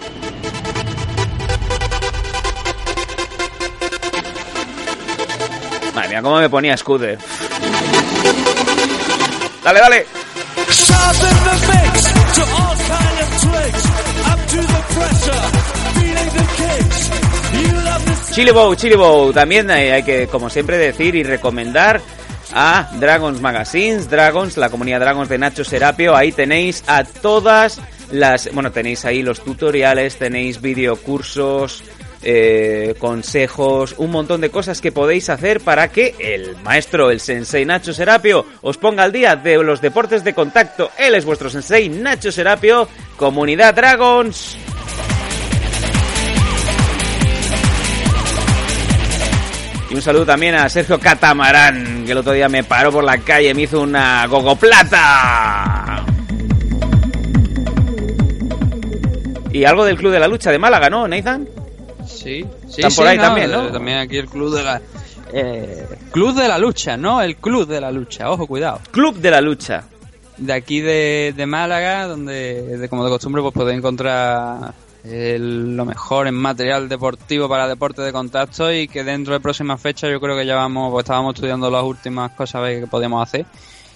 [6.11, 7.19] Mía, cómo me ponía Scooter.
[9.63, 10.07] Dale, dale.
[18.33, 19.33] Chili Bow, Chili Bow.
[19.33, 22.01] También hay, hay que, como siempre, decir y recomendar
[22.53, 26.17] a Dragons Magazines, Dragons, la comunidad Dragons de Nacho Serapio.
[26.17, 27.81] Ahí tenéis a todas
[28.11, 28.53] las.
[28.53, 31.85] Bueno, tenéis ahí los tutoriales, tenéis videocursos,
[32.23, 37.65] eh, consejos, un montón de cosas que podéis hacer para que el maestro, el sensei
[37.65, 40.91] Nacho Serapio, os ponga al día de los deportes de contacto.
[40.99, 44.59] Él es vuestro sensei Nacho Serapio, comunidad Dragons.
[49.91, 53.19] Y un saludo también a Sergio Catamarán, que el otro día me paró por la
[53.19, 56.05] calle y me hizo una gogoplata.
[59.53, 61.49] Y algo del Club de la Lucha de Málaga, ¿no, Nathan?
[62.11, 63.73] Sí, sí, Están por sí, ahí no, también, eh, ¿no?
[63.73, 64.81] También aquí el club de la...
[65.33, 67.23] eh, club de la lucha, ¿no?
[67.23, 68.81] El club de la lucha, ojo, cuidado.
[68.91, 69.85] Club de la Lucha.
[70.37, 74.73] De aquí de, de Málaga, donde de, como de costumbre pues podéis encontrar
[75.05, 79.81] el- lo mejor en material deportivo para deporte de contacto y que dentro de próximas
[79.81, 83.45] fechas yo creo que ya vamos, pues estábamos estudiando las últimas cosas que podíamos hacer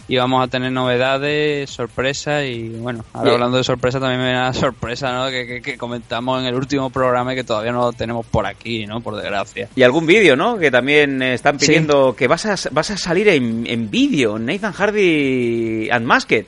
[0.07, 3.35] y vamos a tener novedades, sorpresas y bueno, ahora Bien.
[3.35, 5.31] hablando de sorpresas también me la sorpresa ¿no?
[5.31, 8.45] que, que- que comentamos en el último programa y que todavía no lo tenemos por
[8.47, 9.01] aquí, ¿no?
[9.01, 9.69] Por desgracia.
[9.75, 10.59] Y algún vídeo, ¿no?
[10.59, 11.67] Que también están Sí.
[11.67, 16.47] pidiendo que vas a, vas a salir en, en vídeo, Nathan Hardy Unmasked.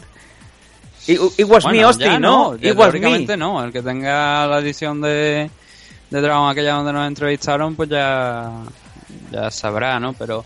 [1.09, 2.57] It, it was me, Bueno, Austin, ya ¿no?
[2.57, 3.37] ya It was me.
[3.37, 3.65] no.
[3.65, 5.49] El que tenga la edición de,
[6.11, 8.51] de Dragon aquella donde nos entrevistaron, pues ya,
[9.31, 10.15] ya sabrá, ¿no?
[10.15, 10.45] Pero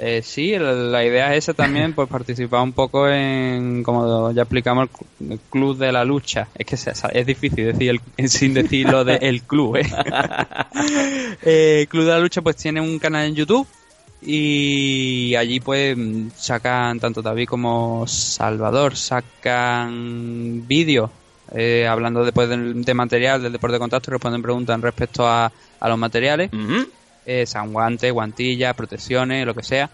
[0.00, 4.88] eh, sí, la idea es esa también, pues participar un poco en, como ya explicamos,
[4.88, 6.48] el, cl- el club de la lucha.
[6.56, 9.86] Es que se- es difícil decir el, sin decir lo de el club, ¿eh?
[11.42, 13.66] Eh, Club de la Lucha pues tiene un canal en YouTube
[14.20, 15.96] y allí pues
[16.36, 21.10] sacan tanto David como Salvador sacan vídeos
[21.54, 25.50] eh, hablando después del- de, material del deporte de contacto responden preguntas respecto a,
[25.80, 26.50] a los materiales
[27.28, 29.90] eh, guantes, guantillas, protecciones, lo que sea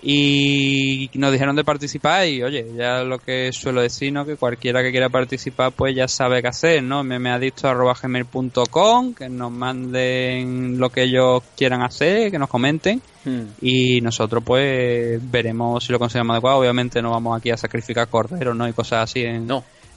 [0.00, 4.24] y nos dijeron de participar y oye, ya lo que suelo decir, ¿no?
[4.24, 7.02] Que cualquiera que quiera participar pues ya sabe qué hacer, ¿no?
[7.02, 12.38] Me, me ha dicho arroba gmail.com, que nos manden lo que ellos quieran hacer, que
[12.38, 13.46] nos comenten Hmm.
[13.60, 16.58] y nosotros pues veremos si lo consideramos adecuado.
[16.58, 18.68] Obviamente no vamos aquí a sacrificar corderos, ¿no?
[18.68, 19.48] Y cosas así en,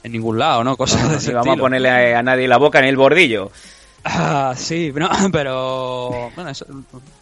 [0.02, 0.76] en ningún lado, ¿no?
[0.82, 3.50] Cosas No ese vamos a ponerle a, a nadie la boca en el bordillo.
[4.04, 6.66] Ah, sí, no, pero bueno, eso,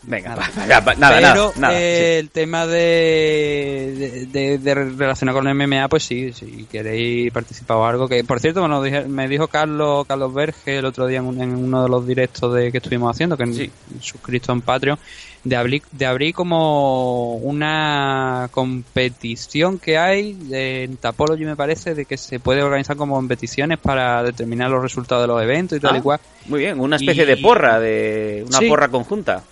[0.02, 0.34] Venga,
[0.68, 5.88] ya, nada, pero nada, eh, el tema de, de, de, de relacionado con el MMA,
[5.88, 8.08] pues sí, si queréis participar o algo.
[8.08, 11.40] Que por cierto, bueno, dije- me dijo Carlos Carlos Verge el otro día en, un-
[11.42, 13.70] en uno de los directos de que estuvimos haciendo, que es
[14.00, 14.98] suscrito en Patreon,
[15.44, 22.16] de abrir, de abrir como una competición que hay en Tapology me parece de que
[22.16, 25.98] se puede organizar como competiciones para determinar los resultados de los eventos y tal Ah,
[25.98, 26.20] y cual.
[26.46, 28.68] Muy bien, una especie Y- de porra, de una Sí.
[28.68, 29.42] porra conjunta.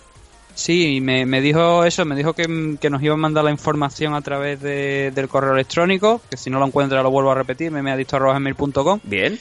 [0.55, 4.13] Sí, me, me dijo eso, me dijo que, que nos iban a mandar la información
[4.13, 7.71] a través de- del correo electrónico, que si no lo encuentra lo vuelvo a repetir,
[7.71, 8.17] me ha dicho.
[9.03, 9.39] Bien.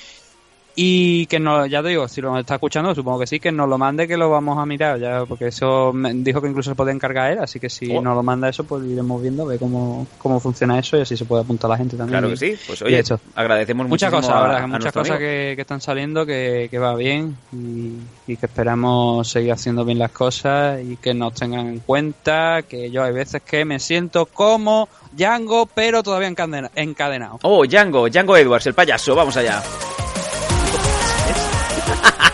[0.80, 3.68] Y que no, ya te digo, si lo está escuchando, supongo que sí, que nos
[3.68, 6.76] lo mande, que lo vamos a mirar, ya, porque eso me dijo que incluso se
[6.76, 8.00] puede encargar él, así que si Oh.
[8.00, 11.16] nos lo manda eso, pues iremos viendo, a ver cómo, cómo funciona eso y así
[11.16, 12.20] se puede apuntar la gente también.
[12.20, 12.54] Claro que sí.
[12.64, 13.18] Pues oye, eso.
[13.34, 16.94] agradecemos Muchas cosas, a- verdad, a muchas cosas que, que están saliendo que, que va
[16.94, 17.94] bien y,
[18.32, 22.88] y que esperamos seguir haciendo bien las cosas y que nos tengan en cuenta, que
[22.92, 27.40] yo hay veces que me siento como Django, pero todavía encadena- encadenado.
[27.42, 29.60] Oh, Django, Django Edwards, el payaso, vamos allá.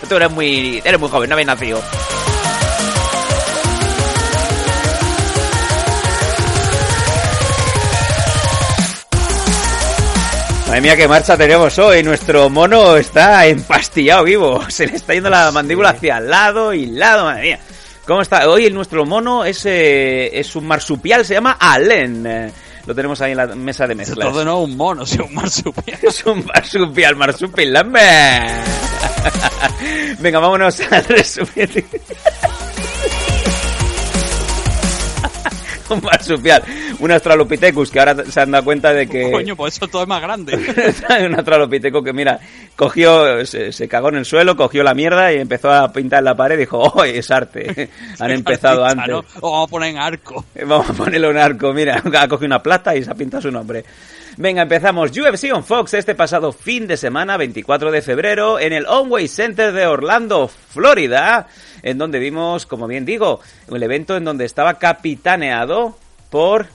[0.09, 1.81] Tú eres muy, eres muy joven, no habías nacido.
[10.67, 12.03] Madre mía, qué marcha tenemos hoy.
[12.03, 14.61] Nuestro mono está empastillado vivo.
[14.69, 17.61] Se le está yendo la mandíbula hacia el lado y lado, madre mía.
[18.07, 18.49] ¿Cómo está?
[18.49, 22.53] Hoy nuestro mono es, eh, es un marsupial, se llama Allen.
[22.87, 24.29] Lo tenemos ahí en la mesa de mezclas.
[24.29, 25.99] Todo no un mono, sino un marsupial.
[26.03, 27.93] Es un marsupial, marsupial,
[30.21, 31.71] Venga, vámonos al resumen.
[35.91, 36.63] un marsupial,
[36.99, 40.09] un Australopithecus que ahora se han dado cuenta de que Coño, pues eso todo es
[40.09, 40.55] más grande.
[41.27, 42.41] un Australopithecus que mira,
[42.77, 46.35] cogió, se, se cagó en el suelo, cogió la mierda y empezó a pintar la
[46.35, 47.91] pared y dijo, oh, es arte.
[48.19, 49.35] Han empezado Artista, antes.
[49.35, 49.47] ¿no?
[49.47, 50.45] O vamos a poner en arco.
[50.67, 53.51] Vamos a ponerle un arco, mira, ha cogido una plata y se ha pintado su
[53.51, 53.85] nombre.
[54.37, 55.13] Venga, empezamos.
[55.13, 59.73] UFC on Fox este pasado fin de semana, 24 de febrero, en el Onway Center
[59.73, 61.47] de Orlando, Florida,
[61.83, 63.39] en donde vimos, como bien digo,
[63.71, 65.97] el evento en donde estaba capitaneado
[66.31, 66.67] por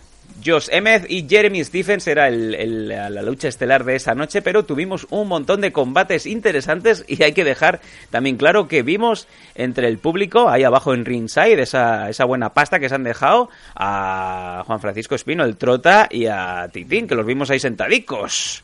[0.46, 4.42] Josh Emmett y Jeremy Stephens era el- el- la la lucha estelar de esa noche,
[4.42, 9.28] pero tuvimos un montón de combates interesantes y hay que dejar también claro que vimos
[9.56, 13.50] entre el público, ahí abajo en ringside, esa, esa buena pasta que se han dejado
[13.76, 18.64] a Juan Francisco Espino, el Trota, y a Titín, que los vimos ahí sentadicos.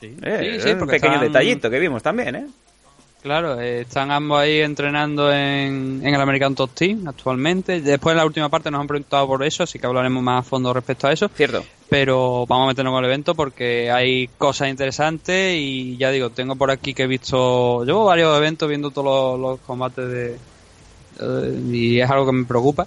[0.00, 2.46] Sí, Eh, sí, sí, un pequeño estaban- detallito que vimos también, ¿eh?
[3.28, 7.82] Claro, eh, están ambos ahí entrenando en, en el American Top Team actualmente.
[7.82, 10.48] Después en la última parte nos han preguntado por eso, así que hablaremos más a
[10.48, 11.28] fondo respecto a eso.
[11.36, 11.62] Cierto.
[11.90, 16.56] Pero vamos a meternos con el evento porque hay cosas interesantes y ya digo, tengo
[16.56, 20.36] por aquí que he visto, llevo varios eventos viendo todos los, los combates de...
[21.20, 22.86] eh, y es algo que me preocupa.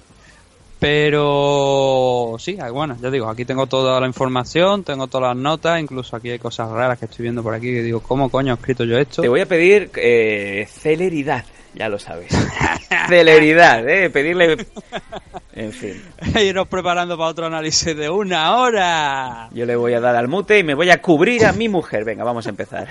[0.82, 6.16] Pero sí, bueno, ya digo, aquí tengo toda la información, tengo todas las notas, incluso
[6.16, 8.84] aquí hay cosas raras que estoy viendo por aquí que digo, ¿cómo coño he escrito
[8.84, 9.22] yo esto?
[9.22, 11.46] Te voy a pedir eh, celeridad,
[11.76, 12.36] ya lo sabes.
[13.08, 14.10] celeridad, ¿eh?
[14.10, 14.58] Pedirle...
[15.54, 16.02] En fin.
[16.42, 19.50] Iros preparando para otro análisis de una hora.
[19.54, 22.04] Yo le voy a dar al mute y me voy a cubrir a mi mujer.
[22.06, 22.88] Venga, vamos a empezar.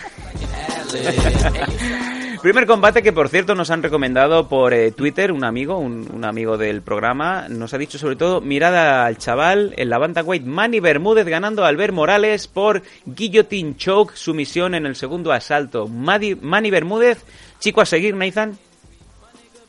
[2.43, 6.57] Primer combate que, por cierto, nos han recomendado por eh, Twitter, un amigo, un, amigo
[6.57, 11.27] del programa, nos ha dicho sobre todo, mirada al chaval en la bantamweight Manny Bermúdez
[11.27, 15.87] ganando a Albert Morales por guillotine choke, sumisión en el segundo asalto.
[15.87, 17.25] Manny Bermúdez,
[17.59, 18.57] chico a seguir, Nathan.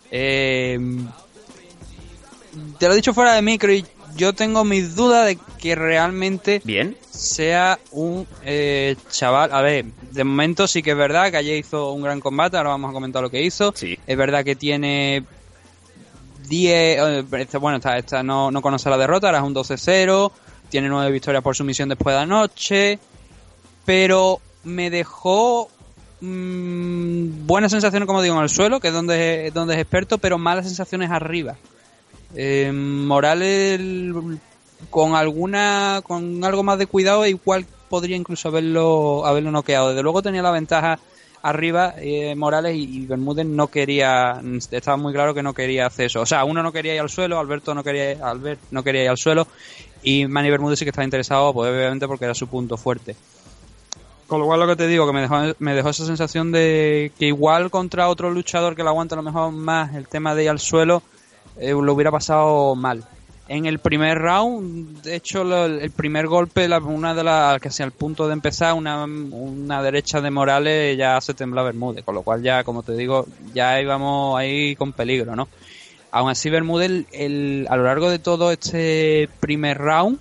[0.10, 0.80] Eh,
[2.80, 3.86] te lo he dicho fuera de micro y
[4.16, 6.98] yo tengo mis dudas de que realmente Bien.
[7.10, 9.52] sea un eh, chaval.
[9.54, 12.70] A ver, de momento sí que es verdad que ayer hizo un gran combate, ahora
[12.70, 13.74] vamos a comentar lo que hizo.
[14.08, 15.24] Es verdad que tiene
[16.48, 16.72] 10.
[17.00, 20.32] eh, este, bueno, esta, esta no, no conoce la derrota, ahora es un 12-0.
[20.70, 23.00] Tiene 9 victorias por sumisión después de anoche.
[23.86, 25.70] Pero me dejó
[26.22, 30.18] mm, buenas sensaciones, como digo, en el suelo, que es donde, es donde es experto,
[30.18, 31.56] pero malas sensaciones arriba.
[32.36, 33.80] Eh, Morales
[34.90, 39.90] con alguna con algo más de cuidado igual podría incluso haberlo haberlo noqueado.
[39.90, 41.00] Desde luego tenía la ventaja
[41.44, 44.42] arriba eh, Morales y, y Bermúdez no quería
[44.72, 47.10] estaba muy claro que no quería hacer eso o sea uno no quería ir al
[47.10, 49.48] suelo Alberto no quería Albert no quería ir al suelo
[50.04, 53.16] y Manny Bermúdez sí que estaba interesado pues obviamente porque era su punto fuerte.
[54.28, 57.12] Con lo cual lo que te digo, que me dejó, me dejó esa sensación de
[57.20, 60.46] que igual contra otro luchador que lo aguanta a lo mejor más el tema de
[60.46, 61.04] ir al suelo,
[61.60, 63.04] eh, lo hubiera pasado mal.
[63.48, 67.68] En el primer round, de hecho, lo- el primer golpe, la- una de las que
[67.68, 72.16] hacia el punto de empezar, una, una derecha de Morales, ya se tembla Bermúdez, con
[72.16, 75.50] lo cual ya, como te digo, ya íbamos ahí con peligro, ¿no?
[76.12, 80.20] Aún así, Bermúdez, el- a lo largo de todo este primer round,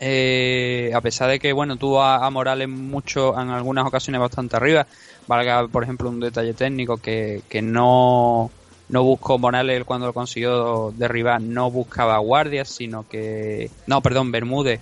[0.00, 4.56] eh, a pesar de que bueno tuvo a, a Morales mucho en algunas ocasiones bastante
[4.56, 4.86] arriba
[5.28, 8.50] valga por ejemplo un detalle técnico que, que no
[8.94, 13.68] no buscó Morales cuando lo consiguió derribar, no buscaba guardias, sino que...
[13.88, 14.78] No, perdón, Bermúdez,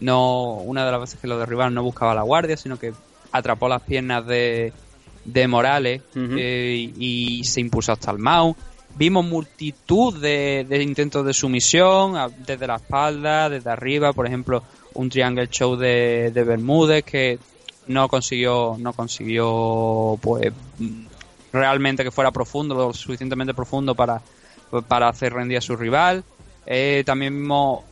[0.00, 2.92] no una de las veces que lo derribaron no buscaba la guardia, sino que
[3.32, 4.74] atrapó las piernas de,
[5.24, 8.54] de Morales eh, y, se impuso hasta el Mau.
[8.96, 14.62] Vimos multitud de, intentos de sumisión, desde la espalda, desde arriba, por ejemplo,
[14.92, 17.38] un triangle show de, de Bermúdez que
[17.86, 20.52] no consiguió, no consiguió, pues,
[21.54, 24.20] realmente que fuera profundo, lo suficientemente profundo para,
[24.88, 26.24] para hacer rendir a su rival.
[26.66, 27.84] Eh, también vimos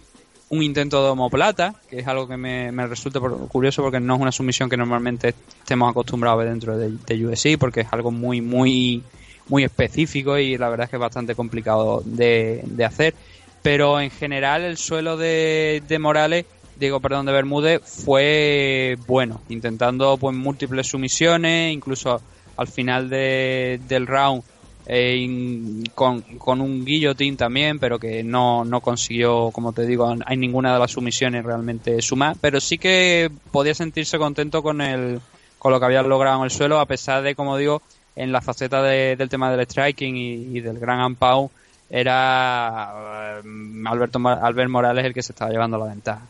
[0.50, 4.32] un intento de homoplata, que es algo que me, resulta curioso porque no es una
[4.32, 5.28] sumisión que normalmente
[5.60, 9.02] estemos acostumbrados a ver dentro de, de porque es algo muy, muy
[9.48, 13.14] muy específico y la verdad es que es bastante complicado de, hacer.
[13.62, 16.46] Pero en general el suelo de, de Morales,
[16.78, 22.20] digo, perdón, de Bermúdez fue bueno, intentando pues múltiples sumisiones, incluso
[22.56, 24.42] al final del round
[24.86, 30.36] eh, con, con, un guillotín también, pero que no, no consiguió, como te digo, hay
[30.36, 35.20] ninguna de las sumisiones realmente sumar, pero sí que podía sentirse contento con el
[35.58, 37.82] con lo que había logrado en el suelo, a pesar de, como digo,
[38.16, 41.52] en la faceta del tema del striking y, del gran ampau
[41.88, 43.42] era eh,
[43.86, 46.26] Alberto Albert Morales el que se estaba llevando la ventaja.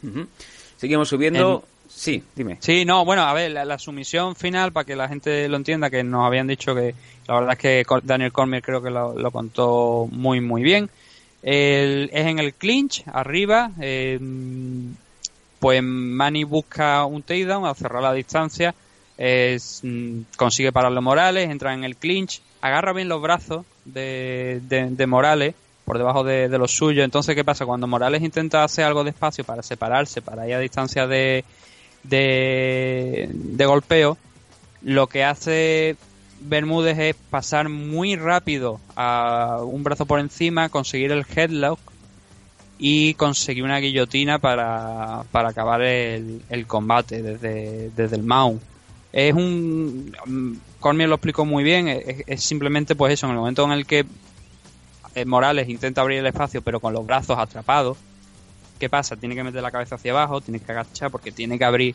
[0.76, 1.64] Seguimos subiendo.
[1.94, 2.58] Sí, dime.
[2.60, 6.02] Sí, no, bueno, a ver, la, sumisión final, para que la gente lo entienda, que
[6.02, 6.94] nos habían dicho que
[7.28, 10.90] la verdad es que Daniel Cormier creo que lo, contó muy, muy bien.
[11.42, 13.70] es en el clinch, arriba.
[13.80, 14.18] Eh,
[15.60, 18.74] pues Manny busca un takedown al cerrar la distancia
[19.18, 24.60] es, mm, consigue pararlo Morales, entra en el clinch, agarra bien los brazos de,
[25.06, 25.54] Morales
[25.84, 27.04] por debajo de, de, los suyos.
[27.04, 27.66] Entonces, ¿qué pasa?
[27.66, 31.44] Cuando Morales intenta hacer algo despacio para separarse, para ir a distancia de,
[32.02, 34.18] de, de golpeo,
[34.82, 35.96] lo que hace
[36.40, 41.78] Bermúdez es pasar muy rápido a un brazo por encima, conseguir el headlock
[42.78, 48.60] y conseguir una guillotina para, para acabar el, el combate desde, desde el mount.
[49.12, 50.12] Es un.
[50.80, 51.86] Cormier lo explicó muy bien.
[51.88, 54.04] Es, simplemente, pues eso, en el momento en el que
[55.14, 57.98] eh, Morales intenta abrir el espacio, pero con los brazos atrapados,
[58.82, 59.14] ¿qué pasa?
[59.14, 61.94] Tiene que meter la cabeza hacia abajo, tiene que agachar porque tiene que abrir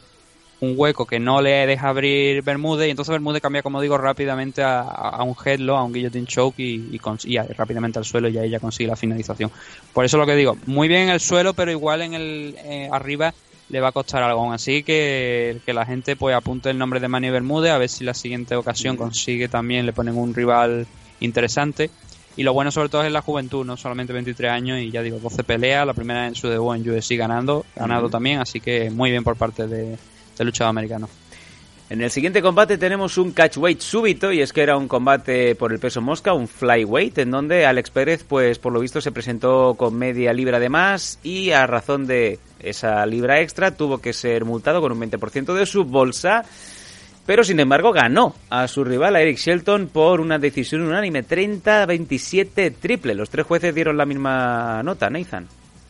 [0.61, 4.63] un hueco que no le deja abrir Bermúdez y entonces Bermúdez cambia, como digo, rápidamente
[4.63, 8.61] a, un headlock, a un guillotine choke y, y, rápidamente al suelo y ahí ya
[8.61, 9.51] consigue la finalización.
[9.91, 12.87] Por eso lo que digo, muy bien en el suelo, pero igual en el eh,
[12.89, 13.33] arriba
[13.67, 14.53] le va a costar algo.
[14.53, 18.05] Así que, que la gente pues apunte el nombre de Manny Bermúdez a ver si
[18.05, 20.87] la siguiente ocasión consigue también, le ponen un rival
[21.19, 21.89] interesante.
[22.37, 25.19] Y lo bueno sobre todo es la juventud, no solamente 23 años y ya digo,
[25.19, 29.09] 12 peleas, la primera en su debut en UFC ganando, ganado también, así que muy
[29.09, 29.97] bien por parte de,
[30.37, 31.09] de luchador americano.
[31.89, 35.71] En el siguiente combate tenemos un catchweight súbito y es que era un combate por
[35.71, 39.75] el peso mosca, un flyweight, en donde Alex Pérez, pues por lo visto se presentó
[39.75, 44.43] con media libra de más y a razón de esa libra extra tuvo que ser
[44.43, 46.43] multado con un 20% de su bolsa.
[47.27, 52.73] Pero sin embargo ganó a su rival, a Eric Shelton, por una decisión unánime, 30-27
[52.79, 53.13] triple.
[53.13, 55.45] Los tres jueces dieron la misma nota, Nathan.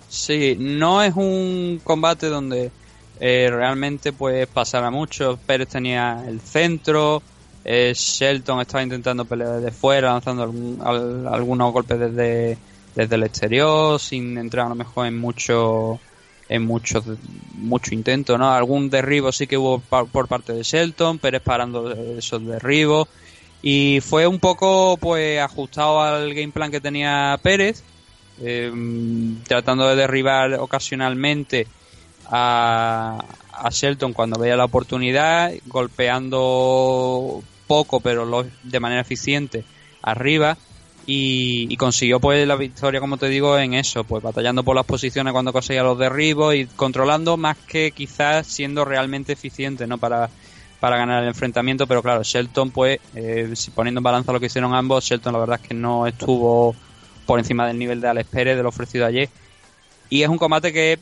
[0.10, 2.72] Sí, no es un combate donde
[3.20, 5.38] eh, realmente pues pasará mucho.
[5.46, 7.22] Pérez tenía el centro,
[7.64, 10.44] eh, Shelton estaba intentando pelear desde fuera, lanzando
[11.30, 12.58] algunos golpes desde,
[12.96, 16.00] desde el exterior, sin entrar a lo mejor en mucho
[16.50, 17.04] en mucho
[17.56, 18.52] mucho intento, ¿no?
[18.54, 23.08] Algún derribo sí que hubo por parte de Shelton, Pérez parando esos derribos
[23.62, 27.84] y fue un poco pues ajustado al game plan que tenía Pérez,
[28.42, 28.72] eh,
[29.48, 31.68] tratando de derribar ocasionalmente
[32.30, 33.24] a,
[33.72, 39.66] Shelton cuando veía la oportunidad, golpeando poco pero de manera eficiente
[40.04, 40.58] arriba
[41.10, 45.32] y, consiguió pues la victoria como te digo en eso, pues batallando por las posiciones
[45.32, 50.30] cuando conseguía los derribos y controlando más que quizás siendo realmente eficiente no para,
[50.82, 54.76] para ganar el enfrentamiento, pero claro, Shelton pues eh, poniendo en balanza lo que hicieron
[54.76, 56.76] ambos, Shelton la verdad es que no estuvo
[57.26, 59.30] por encima del nivel de Alex Pérez de lo ofrecido ayer.
[60.10, 61.00] Y es un combate que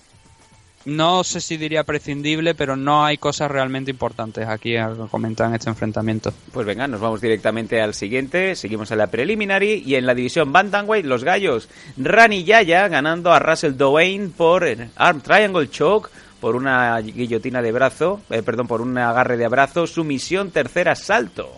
[0.85, 5.55] no sé si diría prescindible, pero no hay cosas realmente importantes aquí a comentar en
[5.55, 6.31] este enfrentamiento.
[6.51, 8.55] Pues venga, nos vamos directamente al siguiente.
[8.55, 11.69] Seguimos en la preliminary y en la división Bantamweight, los gallos.
[11.97, 16.09] Rani Yaya ganando a Russell Doane por Arm Triangle Choke,
[16.39, 21.49] por una guillotina de brazo, eh, perdón, por un agarre de abrazo, sumisión tercer asalto.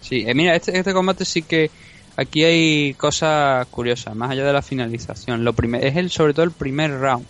[0.00, 1.70] Sí, eh, mira, este, este combate sí que
[2.16, 5.44] aquí hay cosas curiosas, más allá de la finalización.
[5.44, 7.24] Lo primer, es el, sobre todo el primer round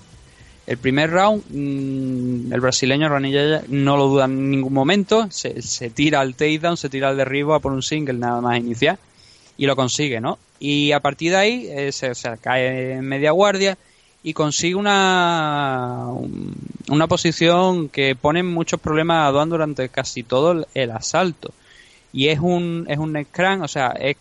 [0.67, 5.53] el primer round, mm, el brasileño Ranilla no lo duda en ningún momento, se,
[5.91, 8.99] tira al takedown, se tira al derribo a por un single nada más iniciar.
[9.59, 10.39] y lo consigue, ¿no?
[10.61, 13.77] Y a partir de ahí eh, se, cae en media guardia
[14.23, 16.07] y consigue una,
[16.89, 21.53] una posición que pone muchos problemas a Duan durante casi todo el, asalto.
[22.13, 24.17] Y es un, es un neckcrank, o sea, es,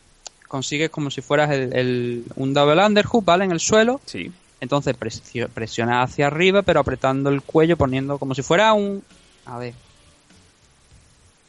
[0.47, 3.45] consigues como si fueras el, el- un double underhook, ¿vale?
[3.45, 4.01] En el suelo.
[4.05, 4.31] Sí.
[4.61, 9.03] Entonces presio- presiona hacia arriba, pero apretando el cuello, poniendo como si fuera un...
[9.45, 9.73] A ver.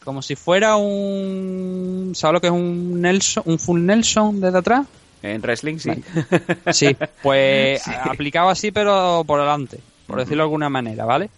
[0.04, 2.12] Como si fuera un...
[2.16, 3.44] ¿Sabes lo que es un Nelson?
[3.46, 4.86] Un full Nelson desde atrás.
[5.22, 6.02] En wrestling, sí.
[6.72, 7.92] Sí, pues Sí.
[8.00, 9.78] aplicado así, pero por delante,
[10.08, 11.30] por decirlo de alguna manera, ¿vale?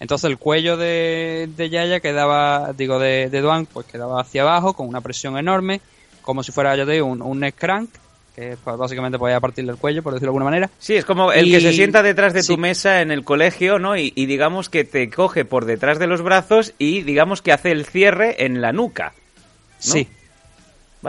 [0.00, 4.74] Entonces el cuello de, de Yaya quedaba, digo, de, de Duan, pues quedaba hacia abajo
[4.74, 5.80] con una presión enorme,
[6.20, 7.88] como si fuera, yo te digo, un, un neck crank,
[8.34, 10.70] que pues, básicamente podía partirle el cuello, por decirlo de alguna manera.
[10.78, 13.78] Sí, es como el Y- que se sienta detrás de tu mesa en el colegio,
[13.78, 13.96] ¿no?
[13.96, 17.70] Y, y digamos que te coge por detrás de los brazos y digamos que hace
[17.70, 19.12] el cierre en la nuca.
[19.16, 19.92] ¿no?
[19.92, 20.08] Sí.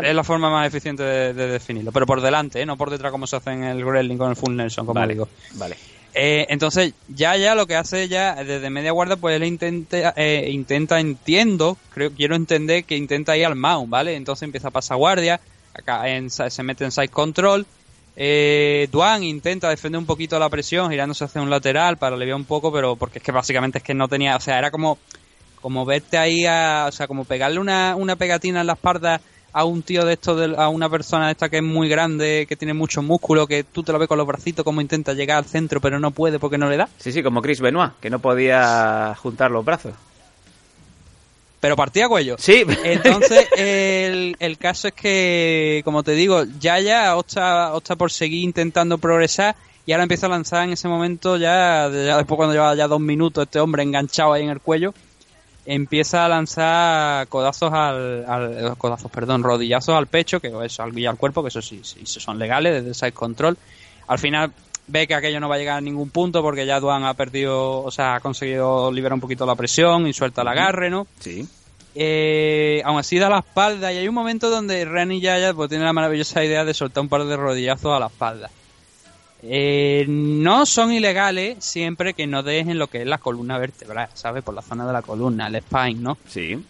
[0.04, 2.66] Es la forma más eficiente de, de definirlo, pero por delante, ¿eh?
[2.66, 5.14] no por detrás como se hace en el Gremlin con el Full Nelson, como Vale,
[5.14, 5.30] digo.
[5.54, 5.78] Vale.
[6.14, 10.48] Eh, entonces, ya ya lo que hace ya desde media guardia, pues él intenta, eh,
[10.52, 14.16] intenta, entiendo, creo, quiero entender que intenta ir al mount, ¿vale?
[14.16, 15.40] Entonces empieza a pasar guardia,
[15.78, 17.66] acá en- se mete en side control.
[18.18, 22.46] Eh, Duan intenta defender un poquito la presión, girándose hacia un lateral para aliviar un
[22.46, 24.98] poco, pero porque es que básicamente es que no tenía, o sea, era como,
[25.62, 29.20] como verte ahí a, o sea, como pegarle una, una pegatina en la espalda
[29.52, 32.46] a un tío de esto, de, a una persona de esta que es muy grande,
[32.48, 35.38] que tiene mucho músculo, que tú te lo ves con los bracitos como intenta llegar
[35.38, 36.88] al centro, pero no puede porque no le da.
[36.98, 39.94] Sí, sí, como Chris Benoit, que no podía juntar los brazos.
[41.66, 42.36] Pero partía cuello.
[42.38, 42.64] Sí.
[42.84, 48.44] Entonces, el, el caso es que, como te digo, ya ya opta, opta por seguir
[48.44, 49.56] intentando progresar
[49.88, 53.00] y ahora empieza a lanzar en ese momento, ya, ya después cuando lleva ya dos
[53.00, 54.94] minutos este hombre enganchado ahí en el cuello,
[55.66, 61.08] empieza a lanzar codazos al, al- codazos, perdón, rodillazos al pecho, que eso, al, y
[61.08, 63.58] al cuerpo, que eso sí, sí, sí son legales desde side control.
[64.08, 64.52] Al final
[64.88, 67.82] ve que aquello no va a llegar a ningún punto porque ya Duan ha perdido,
[67.82, 71.08] o sea, ha conseguido liberar un poquito la presión y suelta el agarre, ¿no?
[71.20, 71.48] Sí.
[71.98, 75.86] Eh, aún así da la espalda y hay un momento donde Rani Yaya pues, tiene
[75.86, 78.50] la maravillosa idea de soltar un par de rodillazos a la espalda.
[79.42, 84.44] Eh, no son ilegales siempre que no dejen lo que es la columna vertebral, ¿sabes?
[84.44, 86.18] Por la zona de la columna, el spine, ¿no?
[86.28, 86.62] Sí.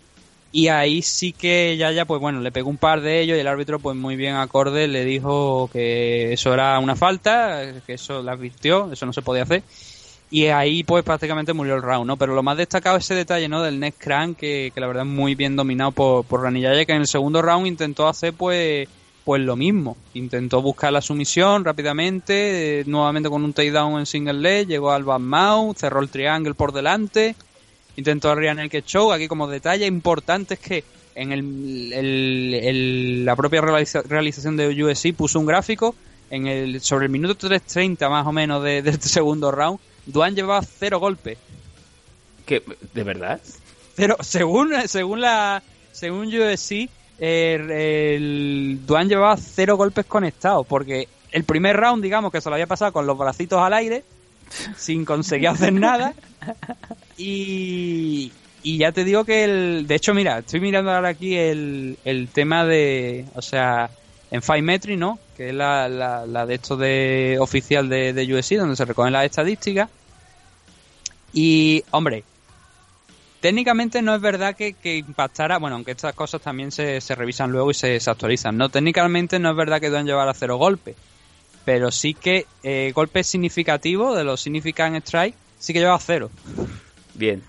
[0.52, 3.48] Y ahí sí que Yaya, pues bueno, le pegó un par de ellos y el
[3.48, 8.32] árbitro, pues muy bien acorde, le dijo que eso era una falta, que eso le
[8.32, 9.64] advirtió, eso no se podía hacer.
[10.36, 12.18] Y ahí, pues prácticamente murió el round, ¿no?
[12.18, 13.62] Pero lo más destacado es ese detalle, ¿no?
[13.64, 16.84] Del neck crank, que, que la verdad es muy bien dominado por, por Rani Yaya,
[16.84, 18.90] que en el segundo round intentó hacer, pues,
[19.24, 19.96] pues lo mismo.
[20.14, 25.06] Intentó buscar la sumisión rápidamente, eh, nuevamente con un takedown en single leg, llegó al
[25.06, 27.34] back mount, cerró el triángulo por delante,
[27.96, 29.14] intentó arriar el que show.
[29.14, 30.84] Aquí como detalle importante es que
[31.16, 35.96] en el, la propia realiza- realización de USC puso un gráfico
[36.30, 39.80] en el sobre el minuto 3.30 más o menos de, de este segundo round.
[40.06, 41.38] Duan llevaba cero golpes.
[42.46, 42.62] ¿Qué?
[42.94, 43.40] ¿De verdad?
[43.96, 46.30] Pero según, según la según
[47.18, 50.68] el Duan llevaba cero golpes conectados.
[50.68, 54.04] Porque el primer round, digamos, que se lo había pasado con los bracitos al aire,
[54.78, 56.14] sin conseguir hacer nada.
[57.18, 59.88] Y, y ya te digo que el.
[59.88, 63.26] De hecho, mira, estoy mirando ahora aquí el, el tema de.
[63.36, 63.90] O sea,
[64.32, 65.20] en Five Metri, ¿no?
[65.38, 69.14] Que es la, la, la de esto de oficial de, de USC, donde se recogen
[69.14, 69.90] las estadísticas.
[71.34, 72.24] Y, hombre,
[73.42, 77.52] técnicamente no es verdad que, que impactara, bueno, aunque estas cosas también se, se revisan
[77.52, 78.70] luego y se, se actualizan, ¿no?
[78.70, 80.96] Técnicamente no es verdad que Duan llevara cero golpes,
[81.64, 86.30] pero sí que eh, golpes significativos de los significant strike sí que lleva cero.
[87.14, 87.44] Bien.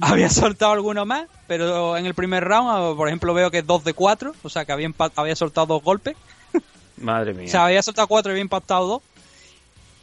[0.00, 3.84] Había soltado alguno más, pero en el primer round, por ejemplo, veo que es 2
[3.84, 6.16] de 4, o sea que había, había soltado dos golpes.
[6.98, 7.46] Madre mía.
[7.46, 9.02] O sea, había soltado cuatro y había impactado dos.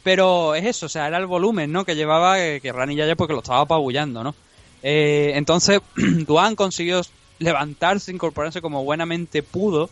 [0.02, 1.84] Pero es eso, o sea, era el volumen, ¿no?
[1.84, 4.34] Que llevaba eh, que Rani Yaya porque lo estaba apabullando, ¿no?
[4.82, 7.00] Eh, entonces, Duan consiguió
[7.38, 9.90] levantarse, incorporarse como buenamente pudo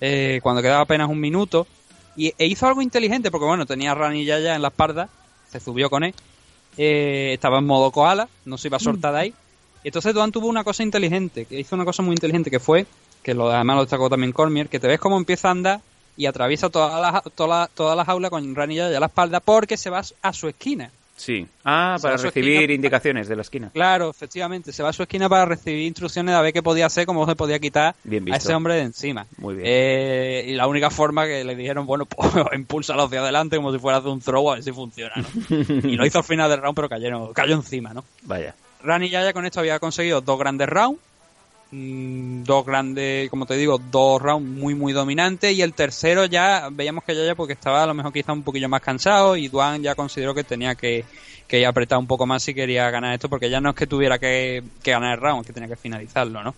[0.00, 1.66] eh, cuando quedaba apenas un minuto.
[2.16, 5.08] Y, e hizo algo inteligente, porque bueno, tenía a Rani Yaya en la espalda,
[5.50, 6.14] se subió con él.
[6.78, 9.34] Eh, estaba en modo koala, no se iba a soltar de ahí.
[9.84, 12.86] Y entonces Duan tuvo una cosa inteligente, que hizo una cosa muy inteligente, que fue,
[13.22, 15.80] que lo, además lo destacó también Cormier, que te ves cómo empieza a andar
[16.16, 19.76] y atraviesa toda la, toda toda la jaula con Rani Yaya a la espalda porque
[19.76, 20.90] se va a su esquina.
[21.18, 21.46] Sí.
[21.64, 23.70] Ah, Se para recibir indicaciones de la esquina.
[23.74, 26.86] Claro, efectivamente, se va a su esquina para recibir instrucciones de a ver qué podía
[26.86, 27.94] hacer, cómo se podía quitar
[28.32, 29.26] a ese hombre de encima.
[29.36, 29.66] Muy bien.
[29.68, 33.78] Eh, y la única forma que le dijeron, bueno, pues impúlsalo hacia adelante como si
[33.78, 35.56] fuera de un throw a ver si funciona, ¿no?
[35.90, 38.04] y lo hizo al final del round, pero cayó, cayó encima, ¿no?
[38.22, 38.54] Vaya.
[38.82, 41.00] Rani Yaya con esto había conseguido dos grandes rounds.
[41.70, 46.68] Mm, dos grandes, como te digo, dos rounds muy muy dominantes y el tercero ya
[46.70, 49.82] veíamos que ya porque estaba a lo mejor quizá un poquillo más cansado y Duan
[49.82, 51.04] ya consideró que tenía que,
[51.46, 54.18] que apretar un poco más si quería ganar esto porque ya no es que tuviera
[54.18, 56.54] que, que ganar el round, es que tenía que finalizarlo, ¿no?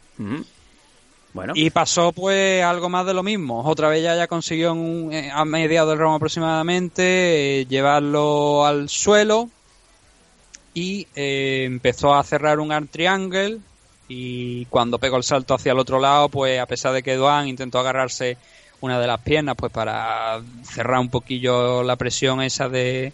[1.32, 1.52] Bueno.
[1.54, 3.62] Y pasó pues algo más de lo mismo.
[3.62, 4.74] Otra vez ya, ya consiguió
[5.12, 9.48] eh, a mediados del round aproximadamente eh, llevarlo al suelo
[10.74, 13.60] y eh, empezó a cerrar un arm triangle
[14.10, 17.46] y cuando pegó el salto hacia el otro lado pues a pesar de que Duan
[17.46, 18.36] intentó agarrarse
[18.80, 23.12] una de las piernas pues para cerrar un poquillo la presión esa de,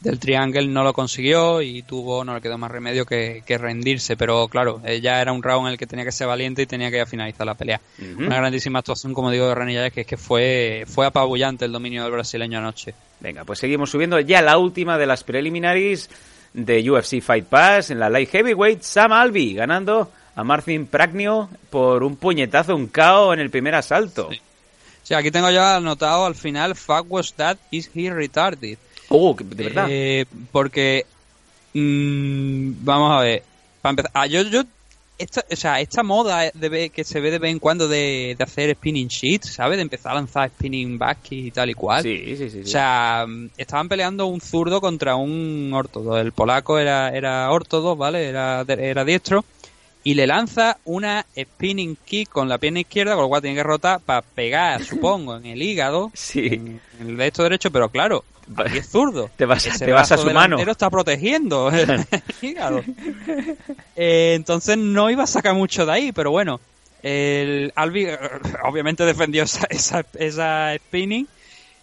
[0.00, 4.48] del Triangle no lo consiguió y tuvo, no le quedó más remedio que, rendirse, pero
[4.48, 7.04] claro, ya era un round en el que tenía que ser valiente y tenía que
[7.04, 7.80] finalizar la pelea.
[8.16, 12.04] Una grandísima actuación, como digo, de Rani que es que fue, fue apabullante el dominio
[12.04, 12.94] del brasileño anoche.
[13.20, 16.08] Venga, pues seguimos subiendo ya la última de las preliminaries
[16.54, 22.04] de UFC Fight Pass en la light heavyweight, Sam Alvey ganando a Marcin Pragnio por
[22.04, 24.30] un puñetazo, un KO en el primer asalto.
[25.02, 25.12] Sí.
[25.12, 28.78] aquí tengo ya anotado al final, fuck was that, is he retarded?
[29.08, 29.86] Oh, de verdad.
[29.90, 31.06] Eh, porque,
[31.74, 33.42] mm, vamos a ver,
[33.82, 34.62] para empezar, ah, yo, yo
[35.18, 38.72] esta, o sea, esta moda de, que se ve de vez en cuando de, hacer
[38.76, 39.78] spinning sheets, ¿sabes?
[39.78, 42.04] De empezar a lanzar spinning back y tal y cual.
[42.04, 42.60] Sí, sí, sí.
[42.60, 46.16] O sea, mm, estaban peleando un zurdo contra un ortodo.
[46.16, 48.28] El polaco era, era ortodo, ¿vale?
[48.28, 49.44] Era, era diestro.
[50.04, 53.62] Y le lanza una spinning kick con la pierna izquierda, con lo cual tiene que
[53.62, 56.10] rotar para pegar, supongo, en el hígado.
[56.14, 56.46] Sí.
[56.46, 58.24] En, el derecho derecho, pero claro,
[58.56, 59.30] Aquí es zurdo.
[59.36, 60.58] Te vas, te vas a su mano.
[60.58, 62.06] está protegiendo el
[62.40, 62.82] hígado.
[63.94, 66.60] Eh, entonces no iba a sacar mucho de ahí, pero bueno.
[67.02, 68.08] El Albi
[68.64, 71.28] obviamente defendió esa, esa, esa spinning.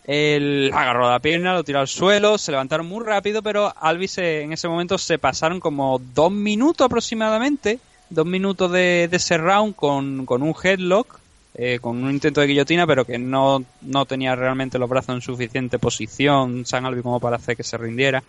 [0.07, 4.41] El agarró la pierna, lo tiró al suelo, se levantaron muy rápido, pero Albi se,
[4.41, 7.79] en ese momento se pasaron como dos minutos aproximadamente,
[8.09, 11.19] dos minutos de, de ese round con, con un headlock
[11.57, 15.21] eh, con un intento de guillotina, pero que no, no tenía realmente los brazos en
[15.21, 18.21] suficiente posición, San Albi, como para hacer que se rindiera.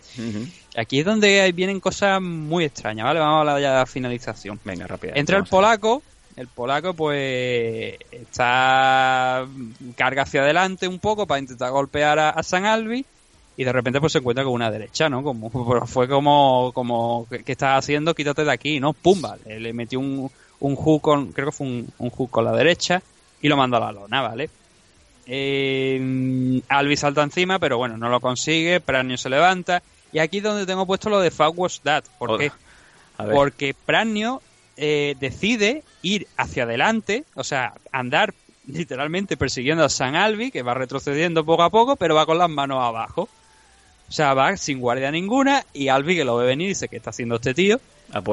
[0.77, 3.19] Aquí es donde vienen cosas muy extrañas, ¿vale?
[3.19, 4.61] Vamos a hablar ya de la finalización.
[4.63, 5.13] Venga, rápido.
[5.17, 6.01] Entra el polaco,
[6.37, 9.45] el polaco pues está
[9.97, 13.05] carga hacia adelante un poco para intentar golpear a, San Albi
[13.57, 15.23] y de repente pues se encuentra con una derecha, ¿no?
[15.23, 15.49] Como
[15.87, 18.13] fue como como ¿qué estás haciendo?
[18.13, 18.93] Quítate de aquí, ¿no?
[18.93, 22.53] Pumba, le, metió un un hook con creo que fue un, un hook con la
[22.53, 23.01] derecha
[23.41, 24.49] y lo mando a la lona, ¿vale?
[25.25, 29.83] Eh, Albi salta encima, pero bueno, no lo consigue, Pranio se levanta.
[30.13, 32.05] Y aquí es donde tengo puesto lo de Fuck Was That.
[32.17, 32.51] ¿Por qué?
[33.17, 34.41] Porque Pranio
[34.77, 38.33] eh, decide ir hacia adelante, o sea, andar
[38.67, 42.49] literalmente persiguiendo a San Albi, que va retrocediendo poco a poco, pero va con las
[42.49, 43.27] manos abajo.
[44.09, 47.09] O sea, va sin guardia ninguna y Albi que lo ve venir dice, ¿qué está
[47.09, 47.79] haciendo este tío?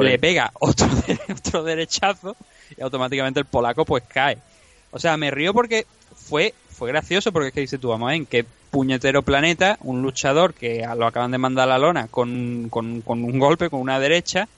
[0.01, 0.87] Le pega otro,
[1.35, 2.37] otro derechazo
[2.77, 4.39] y automáticamente el polaco pues cae.
[4.93, 8.13] O sea, me río porque fue, fue gracioso porque es que dice tú, vamos a
[8.13, 12.69] ver, qué puñetero planeta, un luchador que lo acaban de mandar a la lona con,
[12.71, 14.49] con, un golpe, con una derecha,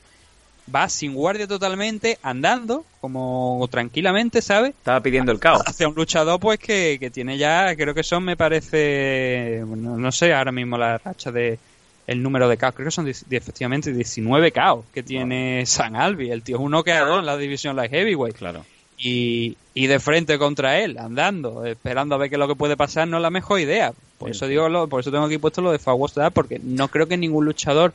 [0.75, 4.71] va sin guardia totalmente, andando, como tranquilamente, ¿sabes?
[4.71, 5.63] Estaba pidiendo el caos.
[5.67, 10.33] Hacia un luchador, pues, que, que tiene ya, creo que son, me parece, no sé
[10.33, 11.59] ahora mismo la racha de
[12.07, 16.43] el número de caos, creo que son efectivamente 19 caos que tiene San Albi, el
[16.43, 18.37] tío es un noqueador en la división light heavyweight.
[18.37, 18.65] Claro
[18.99, 22.77] y, y de frente contra él, andando, esperando a ver qué es lo que puede
[22.77, 23.93] pasar, no es la mejor idea.
[24.19, 27.07] Por eso digo, lo, por eso tengo aquí puesto lo de Fawasta, porque no creo
[27.07, 27.93] que ningún luchador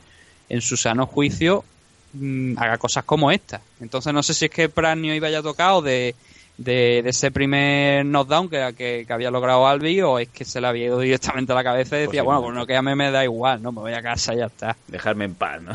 [0.48, 1.64] en su sano juicio
[2.12, 3.60] mm, haga cosas como esta.
[3.80, 6.14] Entonces no sé si es que Pranio iba ya tocado de,
[6.58, 10.86] de, ese primer knockdown que, que, había logrado Albi o es que se le había
[10.86, 13.24] ido directamente a la cabeza y decía, bueno, pues no que a mí me da
[13.24, 14.76] igual, no, me voy a casa y ya está.
[14.88, 15.72] Dejarme en paz, ¿no?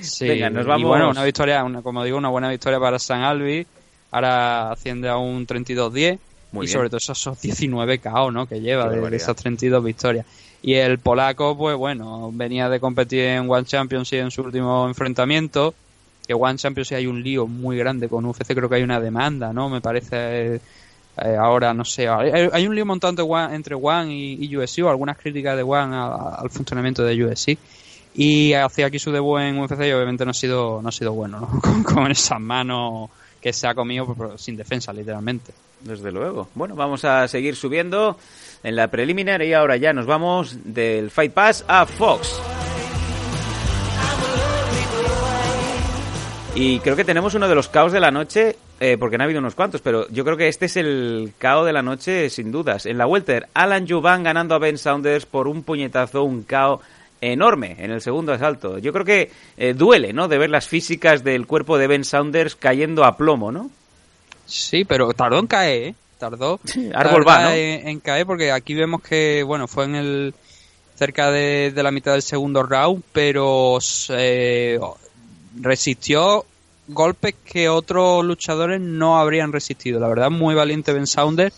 [0.00, 0.82] Sí, Venga, nos vamos.
[0.82, 3.66] Y bueno, una victoria, una, como digo, una buena victoria para San Albi
[4.14, 6.18] ahora asciende a un 32-10
[6.62, 8.46] y sobre todo esos 19 KO ¿no?
[8.46, 10.24] que lleva de, esas 32 victorias.
[10.66, 15.74] Y el polaco, pues bueno, venía de competir en One Championship en su último enfrentamiento.
[16.26, 19.52] Que One Championship hay un lío muy grande con UFC, creo que hay una demanda,
[19.52, 19.68] ¿no?
[19.68, 20.54] Me parece.
[20.54, 23.22] Eh, ahora no sé, hay, un lío montante
[23.52, 27.58] entre One y, y USC o algunas críticas de One al funcionamiento de USC
[28.14, 31.12] y hacía aquí su debut en UFC y obviamente no ha sido no ha sido
[31.12, 31.60] bueno ¿no?
[31.62, 33.10] con, con esas manos
[33.40, 35.52] que se ha comido sin defensa, literalmente.
[35.82, 36.48] Desde luego.
[36.54, 38.16] Bueno, vamos a seguir subiendo
[38.64, 42.40] en la preliminar y ahora ya nos vamos del Fight Pass a Fox.
[46.56, 49.26] Y creo que tenemos uno de los caos de la noche, eh, porque no ha
[49.26, 52.52] habido unos cuantos, pero yo creo que este es el caos de la noche sin
[52.52, 52.86] dudas.
[52.86, 56.80] En la Welter, Alan Juvan ganando a Ben Saunders por un puñetazo, un caos
[57.20, 58.78] enorme en el segundo asalto.
[58.78, 60.28] Yo creo que eh, duele, ¿no?
[60.28, 63.70] De ver las físicas del cuerpo de Ben Saunders cayendo a plomo, ¿no?
[64.46, 65.94] Sí, pero tardó en caer, ¿eh?
[66.18, 66.60] Tardó,
[66.94, 67.50] árbol va, ¿no?
[67.50, 70.34] en, en caer porque aquí vemos que, bueno, fue en el
[70.94, 73.78] cerca de, de la mitad del segundo round, pero
[74.10, 74.78] eh,
[75.60, 76.44] resistió
[76.88, 80.00] golpes que otros luchadores no habrían resistido.
[80.00, 81.52] La verdad, muy valiente Ben Sounder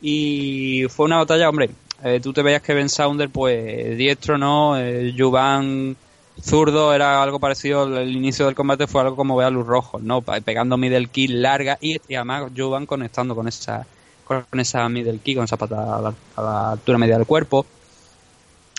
[0.00, 1.70] y fue una batalla, hombre,
[2.04, 4.78] eh, tú te veías que Ben Sounder, pues diestro, ¿no?
[4.78, 5.96] Eh, Juvan
[6.42, 10.02] zurdo era algo parecido, el inicio del combate fue algo como ver a luz rojos,
[10.02, 10.22] ¿no?
[10.22, 13.86] Pegando middle kill larga y, y además Juvan conectando con esa
[14.24, 17.66] con esa middle kick, con esa patada a la, a la altura media del cuerpo.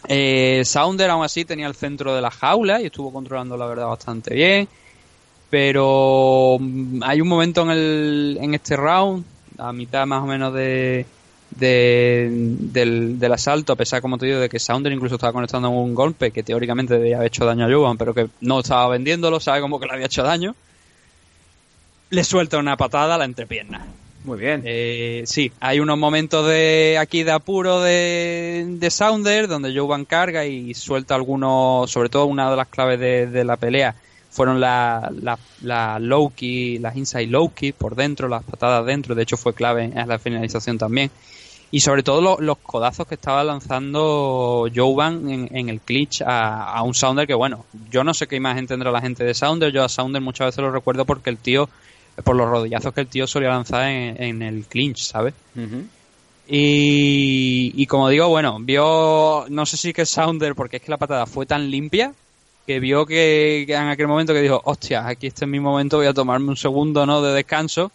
[0.08, 3.88] Eh, Sounder aún así tenía el centro de la jaula y estuvo controlando la verdad
[3.88, 4.68] bastante bien.
[5.50, 9.26] Pero mm, hay un momento en, el, en este round,
[9.58, 11.06] a mitad más o menos de,
[11.52, 15.69] de- del, del asalto, a pesar, como te digo, de que Sounder incluso estaba conectando
[15.69, 19.40] un golpe que teóricamente debía haber hecho daño a Jovan, pero que no estaba vendiéndolo,
[19.40, 20.56] sabe como que le había hecho daño.
[22.10, 23.86] Le suelta una patada a la entrepierna.
[24.23, 24.61] Muy bien.
[24.65, 30.45] Eh, sí, hay unos momentos de aquí de apuro de, de Sounder donde Jovan carga
[30.45, 33.95] y suelta algunos, sobre todo una de las claves de, de la pelea
[34.30, 39.14] fueron las la, la low key, las inside low key por dentro, las patadas dentro,
[39.15, 41.10] de hecho fue clave en la finalización también.
[41.73, 46.65] Y sobre todo lo- los codazos que estaba lanzando Jovan en, en el clinch a,
[46.73, 49.72] a un Sounder que bueno, yo no sé qué imagen tendrá la gente de Sounder,
[49.72, 51.69] yo a Sounder muchas veces lo recuerdo porque el tío,
[52.26, 55.34] por los rodillazos que el tío solía lanzar en, en el clinch, ¿sabes?
[56.48, 60.98] Y, y como digo, bueno, vio, no sé si que Sounder, porque es que la
[60.98, 62.14] patada fue tan limpia,
[62.68, 65.98] que vio que, que en aquel momento que dijo, hostia, aquí este es mi momento,
[65.98, 67.22] voy a tomarme un segundo ¿no?
[67.22, 67.91] de descanso.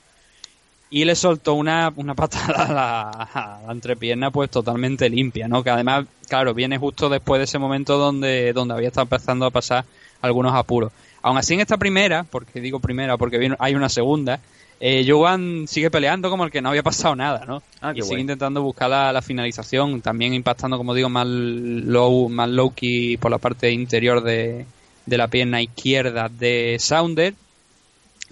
[0.88, 5.62] Y le soltó una, una patada a la, a la entrepierna pues totalmente limpia, ¿no?
[5.62, 9.50] Que además, claro, viene justo después de ese momento donde, donde había estado empezando a
[9.50, 9.84] pasar
[10.22, 10.92] algunos apuros.
[11.22, 14.40] Aún así en esta primera, porque digo primera porque hay una segunda,
[14.78, 17.62] eh, Jovan sigue peleando como el que no había pasado nada, ¿no?
[17.80, 18.20] Ah, y sigue guay.
[18.20, 23.30] intentando buscar la, la finalización, también impactando, como digo, más low, más low key por
[23.30, 24.66] la parte interior de,
[25.06, 27.34] de la pierna izquierda de Sounder,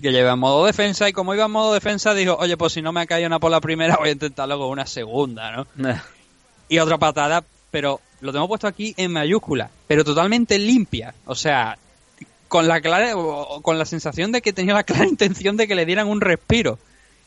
[0.00, 2.82] que lleva en modo defensa, y como iba en modo defensa, dijo, oye, pues si
[2.82, 5.66] no me ha caído una por la primera, voy a intentarlo con una segunda, ¿no?
[6.68, 11.14] y otra patada, pero lo tengo puesto aquí en mayúscula, pero totalmente limpia.
[11.26, 11.76] O sea,
[12.48, 13.12] con la clara,
[13.62, 16.78] con la sensación de que tenía la clara intención de que le dieran un respiro.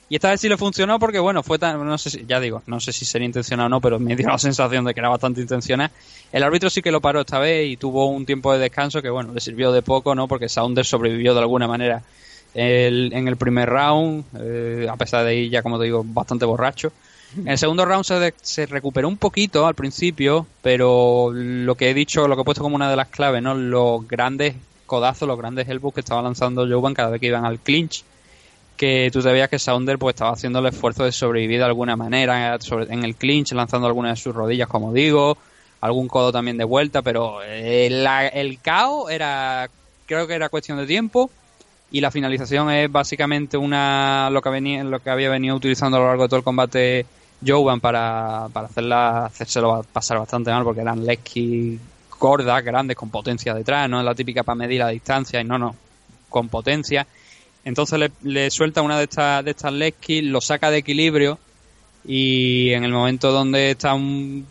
[0.09, 2.63] Y esta vez sí le funcionó porque, bueno, fue tan, no sé si, ya digo,
[2.65, 5.09] no sé si sería intencionado o no, pero me dio la sensación de que era
[5.09, 5.91] bastante intencional.
[6.31, 9.09] El árbitro sí que lo paró esta vez y tuvo un tiempo de descanso que,
[9.09, 10.29] bueno, le sirvió de poco, ¿no?
[10.29, 12.03] Porque Saunders sobrevivió de alguna manera
[12.53, 16.45] el- en el primer round, eh, a pesar de ir ya, como te digo, bastante
[16.45, 16.91] borracho.
[17.37, 21.89] En el segundo round se, de- se recuperó un poquito al principio, pero lo que
[21.89, 23.53] he dicho, lo que he puesto como una de las claves, ¿no?
[23.53, 24.55] Los grandes
[24.85, 28.03] codazos, los grandes elbows que estaba lanzando Jovan cada vez que iban al clinch,
[28.77, 32.57] que tú veías que Sounder pues estaba haciendo el esfuerzo de sobrevivir de alguna manera
[32.89, 35.37] en el clinch, lanzando algunas de sus rodillas, como digo,
[35.81, 39.67] algún codo también de vuelta, pero eh, la- el caos era,
[40.05, 41.29] creo que era cuestión de tiempo
[41.91, 45.99] y la finalización es básicamente una lo que venía lo que había venido utilizando a
[46.01, 47.05] lo largo de todo el combate
[47.45, 51.79] Jovan para, para hacerla hacérselo pasar bastante mal porque eran lesky
[52.19, 55.57] gordas grandes con potencia detrás no es la típica para medir la distancia y no
[55.57, 55.75] no
[56.29, 57.07] con potencia.
[57.63, 61.37] Entonces le, suelta una de estas de estas lesky lo saca de equilibrio
[62.05, 64.45] y en el momento donde está un,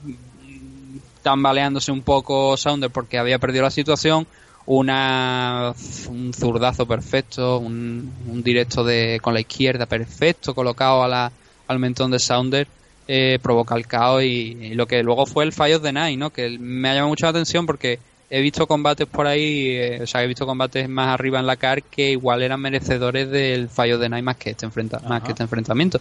[1.23, 4.27] tambaleándose un poco Sounder porque había perdido la situación
[4.67, 5.73] una
[6.09, 11.33] un zurdazo perfecto, un, un directo de con la izquierda perfecto colocado a la,
[11.69, 12.67] al mentón de Sounder
[13.09, 16.31] eh, provoca el caos y, y lo que luego fue el of the Night, ¿no?
[16.31, 20.07] que me ha llamado mucho la atención porque he visto combates por ahí, eh, o
[20.09, 24.01] sea, he visto combates más arriba en la car que igual eran merecedores del of
[24.01, 26.01] the Night más que este, enfrenta más que este enfrentamiento.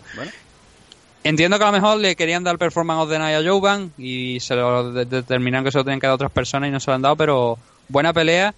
[1.23, 4.39] Entiendo que a lo mejor le querían dar Performance of the Night a Jovan y
[4.39, 6.79] se lo de- determinaron que se lo tenían que dar a otras personas y no
[6.79, 8.53] se lo han dado, pero buena pelea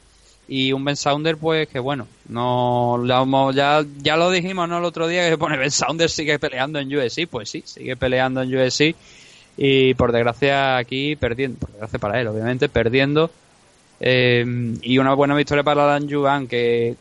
[0.47, 4.77] y un Ben Sounder pues que bueno, no ya, ya lo dijimos ¿no?
[4.77, 8.41] el otro día que pone Ben Sounder sigue peleando en UFC, pues sí, sigue peleando
[8.41, 8.95] en UFC
[9.57, 13.29] y por desgracia aquí perdiendo, por desgracia para él obviamente, perdiendo
[13.99, 14.45] eh,
[14.81, 16.95] y una buena victoria para Dan Juvan que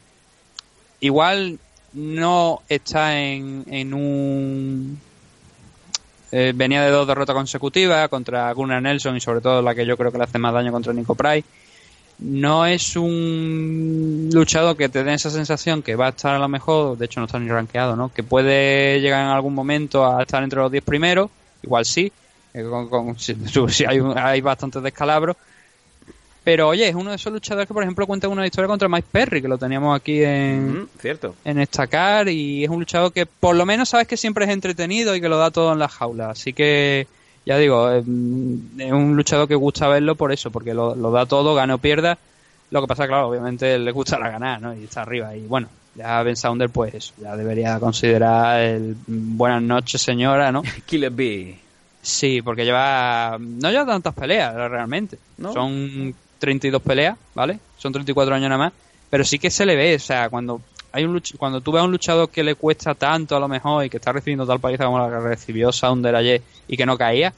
[1.01, 1.59] igual
[1.93, 5.01] no está en, en un
[6.33, 9.97] eh, venía de dos derrotas consecutivas contra Gunnar Nelson y sobre todo la que yo
[9.97, 11.47] creo que le hace más daño contra Nico Price.
[12.19, 16.49] No es un luchador que te dé esa sensación que va a estar a lo
[16.49, 18.13] mejor, de hecho no está ni rankeado, ¿no?
[18.13, 21.31] Que puede llegar en algún momento a estar entre los 10 primeros,
[21.63, 22.11] igual sí,
[22.55, 23.35] eh, con- con- si,
[23.69, 25.37] si hay, hay bastantes descalabros,
[26.43, 29.09] Pero oye, es uno de esos luchadores que, por ejemplo, cuenta una historia contra Mike
[29.13, 31.35] Perry, que lo teníamos aquí en, cierto.
[31.45, 35.15] en Estacar, y es un luchador que por lo menos sabes que siempre es entretenido
[35.17, 36.31] y que lo da todo en la jaula.
[36.31, 37.09] Así que,
[37.47, 41.77] ya digo, es un luchador que gusta verlo por eso, porque lo, da todo, gana
[41.77, 42.19] o pierda.
[42.73, 44.75] Lo que pasa, claro, obviamente le gusta la ganar, ¿no?
[44.75, 45.35] Y está arriba.
[45.37, 50.65] Y bueno, ya Ben Sounder, pues ya debería considerar el buenas noches, señora, ¿no?
[50.87, 51.57] Killer B.
[52.03, 53.37] Sí, porque lleva.
[53.39, 55.17] No lleva tantas peleas realmente.
[55.41, 57.61] Son 32 peleas, ¿vale?
[57.79, 58.73] Son 34 años nada más.
[59.09, 60.61] Pero sí que se le ve, o sea, cuando
[60.97, 63.85] hay un cuando tú ves a un luchador que le cuesta tanto a lo mejor
[63.85, 66.97] y que está recibiendo tal paliza como la que recibió Sounder ayer y que no
[66.97, 67.35] caía,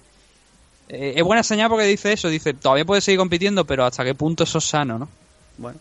[0.89, 4.15] eh, es buena señal porque dice eso, dice, todavía puede seguir compitiendo, pero hasta qué
[4.15, 5.09] punto eso es sano, ¿no?
[5.57, 5.81] Bueno.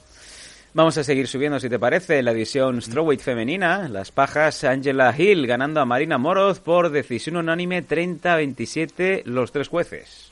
[0.74, 3.88] Vamos a seguir subiendo, si te parece, la división Strawweight femenina.
[3.90, 10.32] Las pajas, Angela Hill ganando a Marina Moroz por decisión unánime 30-27 los tres jueces.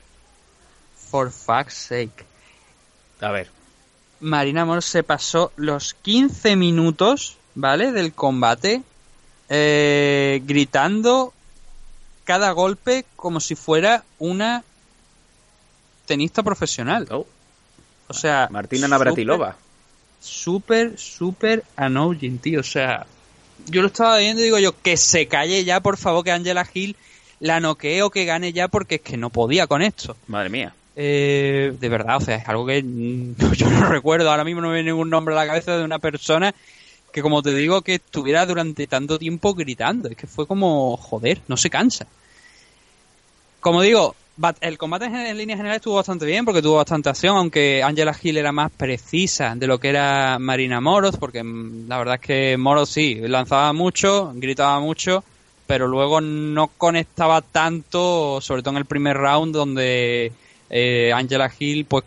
[0.96, 2.26] For fuck's sake.
[3.22, 3.65] A ver.
[4.20, 7.92] Marina Moroz se pasó los 15 minutos, ¿vale?
[7.92, 8.84] Del combate
[9.50, 11.34] eh, gritando
[12.24, 14.64] cada golpe como si fuera una
[16.06, 17.08] tenista profesional.
[17.12, 17.26] Oh.
[18.08, 19.56] O sea, Martina Navratilova.
[20.20, 22.60] Súper, súper annoying, tío.
[22.62, 23.06] O sea,
[23.68, 26.68] yo lo estaba viendo y digo yo, que se calle ya, por favor, que Angela
[26.72, 26.96] Hill
[27.40, 30.16] la noquee o que gane ya porque es que no podía con esto.
[30.28, 30.74] Madre mía.
[30.96, 32.82] Eh, de verdad, o sea, es algo que
[33.56, 34.30] yo no recuerdo.
[34.30, 36.54] Ahora mismo no me viene ningún nombre a la cabeza de una persona
[37.12, 40.10] que, como te digo, que estuviera durante tanto tiempo gritando.
[40.10, 42.08] Es que fue como, joder, no se cansa.
[43.60, 44.16] Como digo,
[44.62, 48.38] el combate en línea general estuvo bastante bien porque tuvo bastante acción, aunque Angela Hill
[48.38, 52.58] era más precisa de lo que era Marina Moros, porque mm, la verdad es que
[52.58, 55.24] Moros sí, lanzaba mucho, gritaba mucho,
[55.66, 60.32] pero luego no conectaba tanto, sobre todo en el primer round, donde
[60.70, 62.04] eh, Angela Hill, pues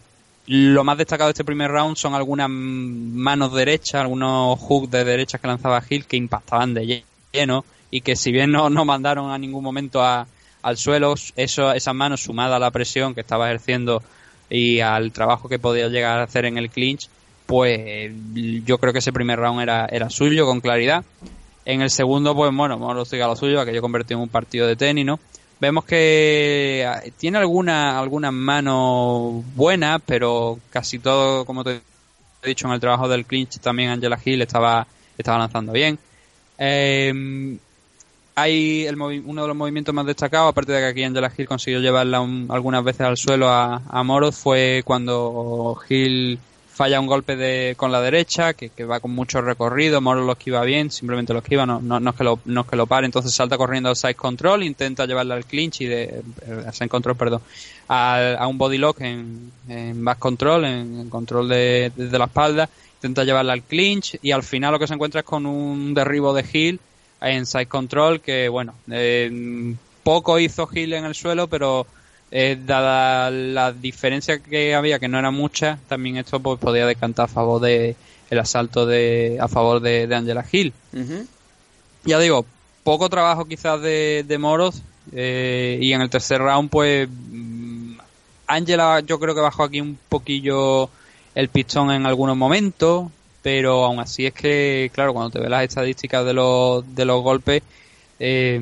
[0.47, 5.40] lo más destacado de este primer round son algunas manos derechas, algunos hooks de derechas
[5.40, 9.39] que lanzaba Hill que impactaban de lleno y que si bien no, no mandaron a
[9.39, 10.26] ningún momento a
[10.62, 14.02] al suelo, eso, esas manos sumada a la presión que estaba ejerciendo
[14.51, 17.09] y al trabajo que podía llegar a hacer en el clinch,
[17.47, 18.10] pues
[18.64, 21.05] yo creo que ese primer round era, era suyo con claridad.
[21.64, 24.28] En el segundo, pues bueno, Moro sigue a lo suyo, que yo convertí en un
[24.28, 25.20] partido de tenis, ¿no?
[25.60, 31.80] Vemos que ah, tiene alguna, algunas manos buenas, pero casi todo, como te
[32.43, 34.86] he dicho, en el trabajo del clinch también Angela Hill estaba,
[35.16, 35.98] estaba lanzando bien.
[36.59, 37.59] Eh,
[38.36, 42.18] hay uno de los movimientos más destacados, aparte de que aquí Angela Hill consiguió llevarla
[42.51, 46.39] algunas veces al suelo a, a Moroz, fue cuando Hill
[46.78, 50.62] falla un golpe de, con la derecha, que, va con mucho recorrido, Moroz lo esquiva
[50.62, 53.34] bien, simplemente lo esquiva, no, no, es que lo, no es que lo pare, entonces
[53.34, 57.40] salta corriendo al side control, intenta llevarla al clinch y de, eh, al control, perdón,
[57.88, 63.55] a, un body lock en, en back control, en, control de, la espalda, intenta llevarla
[63.55, 66.78] al clinch y al final lo que se encuentra es con un derribo de Hill
[67.20, 69.74] en Side Control, que bueno, eh,
[70.05, 71.88] poco hizo Hill en el suelo, pero
[72.30, 77.26] eh, dada la diferencia que había, que no era mucha, también esto pues, podía decantar
[77.26, 77.96] a favor de
[78.30, 80.72] el asalto de a favor de, Angela Hill.
[82.05, 82.44] Ya digo,
[82.84, 84.82] poco trabajo quizás de, de Moros
[85.12, 87.94] eh, y en el tercer round pues mm,
[88.47, 90.90] Angela yo creo que bajó aquí un poquillo
[91.34, 93.08] el pistón en algunos momentos
[93.42, 97.23] pero aún así es que, claro, cuando te ves las estadísticas de los, de los
[97.23, 97.62] golpes,
[98.18, 98.60] eh,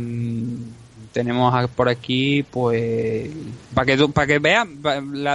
[1.16, 3.30] tenemos por aquí, pues,
[3.72, 4.82] para que, para que vean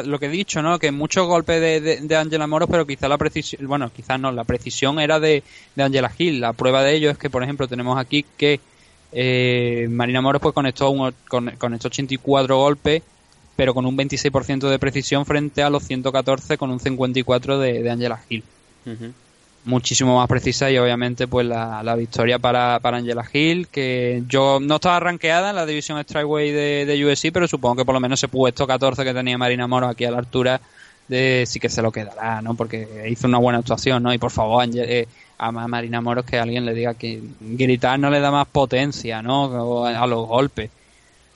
[0.06, 0.78] lo que he dicho, ¿no?
[0.78, 4.44] Que muchos golpes de, de, Angela Moros, pero quizá la precisión, bueno, quizás no, la
[4.44, 5.42] precisión era de,
[5.76, 6.40] de Angela Hill.
[6.40, 8.60] La prueba de ello es que, por ejemplo, tenemos aquí que
[9.12, 13.02] eh, Marina Moros pues conectó, un, con, conectó 84 golpes
[13.56, 17.90] pero con un 26% de precisión frente a los 114 con un 54 de, de
[17.90, 18.44] Angela Hill
[19.66, 24.60] muchísimo más precisa y obviamente pues la, la victoria para, para, Angela Hill que yo
[24.60, 28.00] no estaba rankeada en la división Strikeway de, de USC pero supongo que por lo
[28.00, 30.60] menos ese puesto 14 que tenía Marina Moro aquí a la altura
[31.08, 32.56] de sí que se lo quedará ¿no?
[32.56, 34.14] porque hizo una buena actuación ¿no?
[34.14, 35.08] y por favor eh,
[35.38, 39.86] a Marina Moros que alguien le diga que gritar no le da más potencia ¿no?
[39.86, 40.70] a, los golpes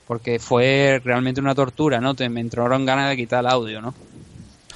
[0.08, 2.14] porque fue realmente una tortura ¿no?
[2.14, 3.94] Te, me entraron ganas de quitar el audio ¿no?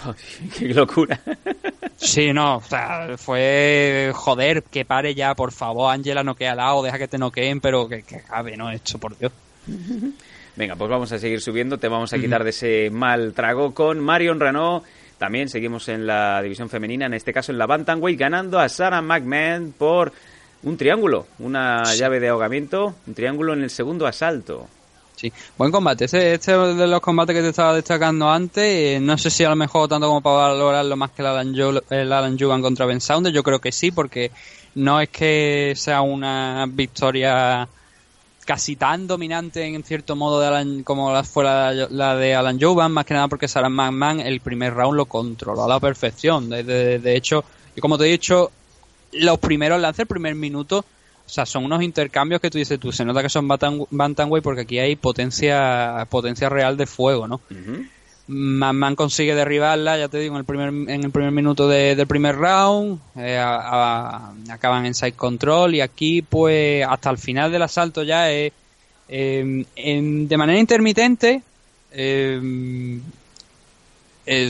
[0.57, 1.19] qué locura.
[1.97, 6.57] Sí, no, o sea, fue joder, que pare ya, por favor, Ángela, no quede al
[6.57, 8.71] lado, deja que te noqueen, pero que, que cabe, ¿no?
[8.71, 9.31] Esto, por Dios.
[10.55, 13.99] Venga, pues vamos a seguir subiendo, te vamos a quitar de ese mal trago con
[13.99, 14.83] Marion Renault.
[15.17, 19.01] También seguimos en la división femenina, en este caso en la Bantamweight, ganando a Sarah
[19.01, 20.13] McMahon por
[20.63, 24.67] un triángulo, una llave de ahogamiento, un triángulo en el segundo asalto.
[25.19, 26.06] Sí, buen combate.
[26.06, 29.56] Este, este de los combates que te estaba destacando antes, no sé si a lo
[29.57, 33.01] mejor tanto como para valorarlo más que el Alan, Jo- el Alan Juvan contra Ben
[33.01, 34.31] Saunders, yo creo que sí, porque
[34.75, 37.67] no es que sea una victoria
[38.45, 42.91] casi tan dominante en cierto modo de Alan, como la fue la, de Alan Jovan,
[42.93, 46.49] más que nada porque Sarah McMahon el primer round lo controló a la perfección.
[46.49, 46.64] De-
[46.99, 47.43] de hecho,
[47.75, 48.51] y como te he dicho,
[49.14, 50.85] los primeros lances, el primer minuto,
[51.30, 54.43] o sea, son unos intercambios que tú dices tú, se nota que son bantam- bantamweight
[54.43, 57.40] porque aquí hay potencia potencia real de fuego, ¿no?
[58.27, 62.08] McMahon consigue derribarla, ya te digo, en el primer, en el primer minuto de- del
[62.08, 63.58] primer round, eh, a-
[64.27, 68.51] a- acaban en side control y aquí pues hasta el final del asalto ya es
[69.08, 71.41] eh, en- de manera intermitente,
[71.91, 72.99] eh,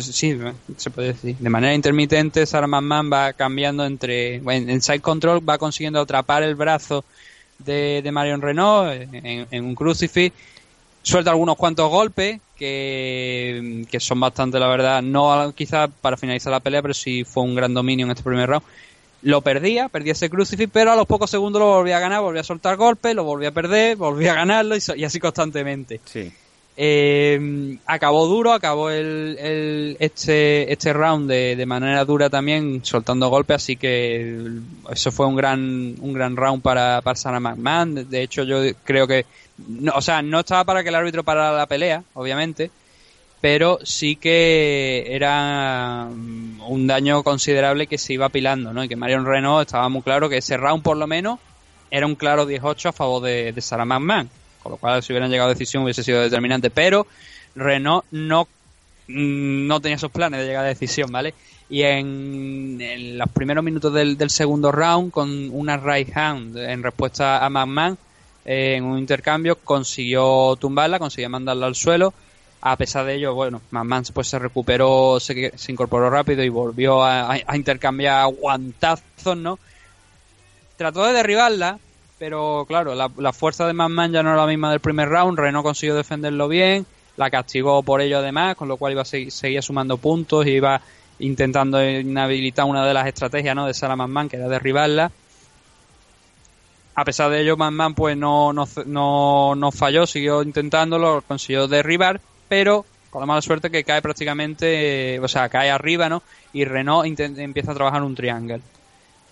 [0.01, 0.37] sí,
[0.77, 5.47] se puede decir, de manera intermitente Sarah McMahon va cambiando entre, bueno, en side control
[5.47, 7.05] va consiguiendo atrapar el brazo
[7.59, 10.35] de, de Marion Renault en, en un crucifix
[11.01, 16.59] suelta algunos cuantos golpes que, que son bastante, la verdad, no quizás para finalizar la
[16.59, 18.65] pelea, pero sí fue un gran dominio en este primer round.
[19.21, 22.41] Lo perdía, perdía ese crucifix, pero a los pocos segundos lo volvía a ganar, volvía
[22.41, 25.99] a soltar golpes, lo volvía a perder, volvía a ganarlo y, y así constantemente.
[26.05, 26.31] Sí.
[26.77, 33.75] Eh, acabó duro, acabó el, este, este round de, manera dura también, soltando golpes, así
[33.75, 34.39] que
[34.89, 38.09] eso fue un gran, un gran round para, para Sarah McMahon.
[38.09, 39.25] De- hecho, yo creo que,
[39.93, 42.71] o sea, no estaba para que el árbitro parara la pelea, obviamente,
[43.41, 48.83] pero sí que era mm, un daño considerable que se iba apilando, ¿no?
[48.83, 51.39] Y que Marion Renault estaba muy claro que ese round, por lo menos,
[51.91, 54.29] era un claro 18 a favor de, de Sarah McMahon.
[54.69, 56.69] Lo cual, si hubieran llegado a decisión, hubiese sido determinante.
[56.69, 57.07] Pero
[57.55, 58.47] Renault no,
[59.07, 61.33] mm, no tenía esos planes de llegar a decisión, ¿vale?
[61.69, 67.45] Y en, en los primeros minutos del, segundo round, con una right hand en respuesta
[67.45, 67.97] a McMahon,
[68.45, 72.13] eh, en un intercambio, consiguió tumbarla, consiguió mandarla al suelo.
[72.61, 77.03] A pesar de ello, bueno, McMahon pues se recuperó, se, se incorporó rápido y volvió
[77.03, 79.59] a, a- a intercambiar guantazos, ¿no?
[80.77, 81.77] Trató de derribarla,
[82.19, 85.39] pero claro, la, fuerza de McMahon ya no era la misma del primer round.
[85.39, 89.31] Renault consiguió defenderlo bien, la castigó por ello además, con lo cual iba a seguir,
[89.31, 90.81] seguía sumando puntos y iba
[91.19, 93.65] intentando inhabilitar una de las estrategias ¿no?
[93.65, 95.11] de Sarah McMahon, que era derribarla.
[96.95, 102.19] A pesar de ello, McMahon pues no, no, no, no falló, siguió intentándolo, consiguió derribar,
[102.49, 106.21] pero con la mala suerte que cae prácticamente, o sea, cae arriba, ¿no?
[106.51, 108.59] Y Renault empieza a trabajar un triángulo,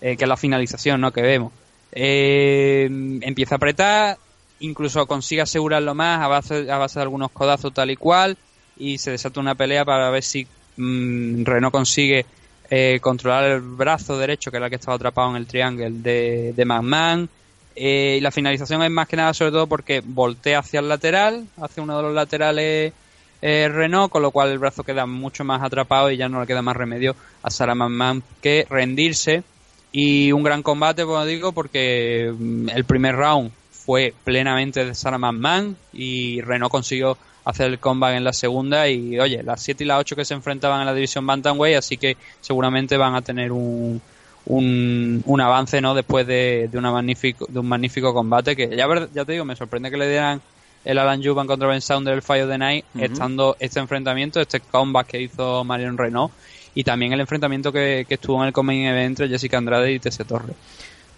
[0.00, 1.12] eh, que es la finalización, ¿no?
[1.12, 1.52] Que vemos.
[1.92, 2.88] Eh,
[3.22, 4.18] empieza a apretar,
[4.60, 8.36] incluso consigue asegurarlo más a base, a base de algunos codazos tal y cual,
[8.76, 12.26] y se desata una pelea para ver si mm, Renault consigue
[12.70, 16.52] eh, controlar el brazo derecho, que era el que estaba atrapado en el triángulo de,
[16.54, 17.28] de McMahon.
[17.74, 21.46] Eh, y la finalización es más que nada sobre todo porque voltea hacia el lateral,
[21.60, 22.92] hacia uno de los laterales
[23.40, 26.46] eh, Renault, con lo cual el brazo queda mucho más atrapado y ya no le
[26.46, 29.44] queda más remedio a Sarah McMahon que rendirse.
[29.92, 35.18] Y un gran combate, como digo, porque mm, el primer round fue plenamente de Sarah
[35.18, 39.86] McMahon y Renault consiguió hacer el comeback en la segunda y oye, las 7 y
[39.86, 43.50] las 8 que se enfrentaban en la división Bantamweight, así que seguramente van a tener
[43.50, 44.02] un,
[44.44, 48.86] un, un avance no después de, de, una magnífico, de un magnífico combate que ya,
[49.14, 50.42] ya te digo, me sorprende que le dieran
[50.84, 54.60] el Alan Juban contra Ben Sounder el Fire of the Night, estando este enfrentamiento, este
[54.60, 56.32] comeback que hizo Marion Renault
[56.74, 59.98] y también el enfrentamiento que, que estuvo en el Coming Event entre Jessica Andrade y
[59.98, 60.56] Tessa Torres.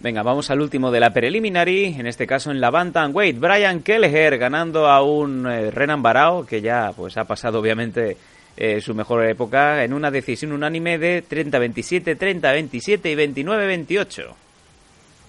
[0.01, 3.39] Venga, vamos al último de la preliminary, en este caso en la Bantamweight.
[3.39, 8.17] Brian Kelleher ganando a un eh, Renan Barao, que ya pues ha pasado obviamente
[8.57, 14.27] eh, su mejor época, en una decisión unánime de 30-27, 30-27 y 29-28.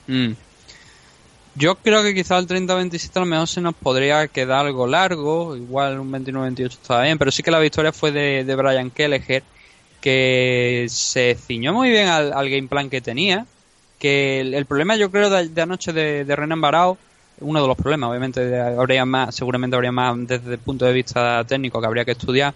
[0.06, 0.32] Mm.
[1.54, 5.54] Yo creo que quizá el 30-27 a lo mejor se nos podría quedar algo largo,
[5.54, 9.42] igual un 29-28 está bien, pero sí que la victoria fue de, de Brian Kelleher,
[10.02, 13.46] que se ciñó muy bien al, game plan que tenía,
[13.98, 16.98] que el, problema yo creo de, anoche de, de Renan Barao,
[17.40, 21.44] uno de los problemas, obviamente habría más, seguramente habría más desde el punto de vista
[21.44, 22.52] técnico que habría que estudiar,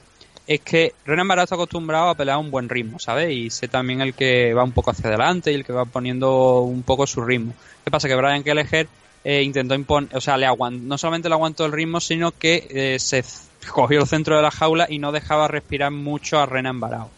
[0.46, 3.30] es que Renan Barao está acostumbrado a pelear a un buen ritmo, ¿sabes?
[3.30, 6.60] Y sé también el que va un poco hacia adelante y el que va poniendo
[6.62, 7.54] un poco su ritmo.
[7.84, 8.08] ¿Qué pasa?
[8.08, 8.88] Que Brian Kelleher
[9.24, 12.66] eh, intentó imponer, o sea, le aguant- no solamente le aguantó el ritmo, sino que
[12.70, 13.24] eh, se
[13.72, 17.15] cogió el centro de la jaula y no dejaba respirar mucho a Renan Barao.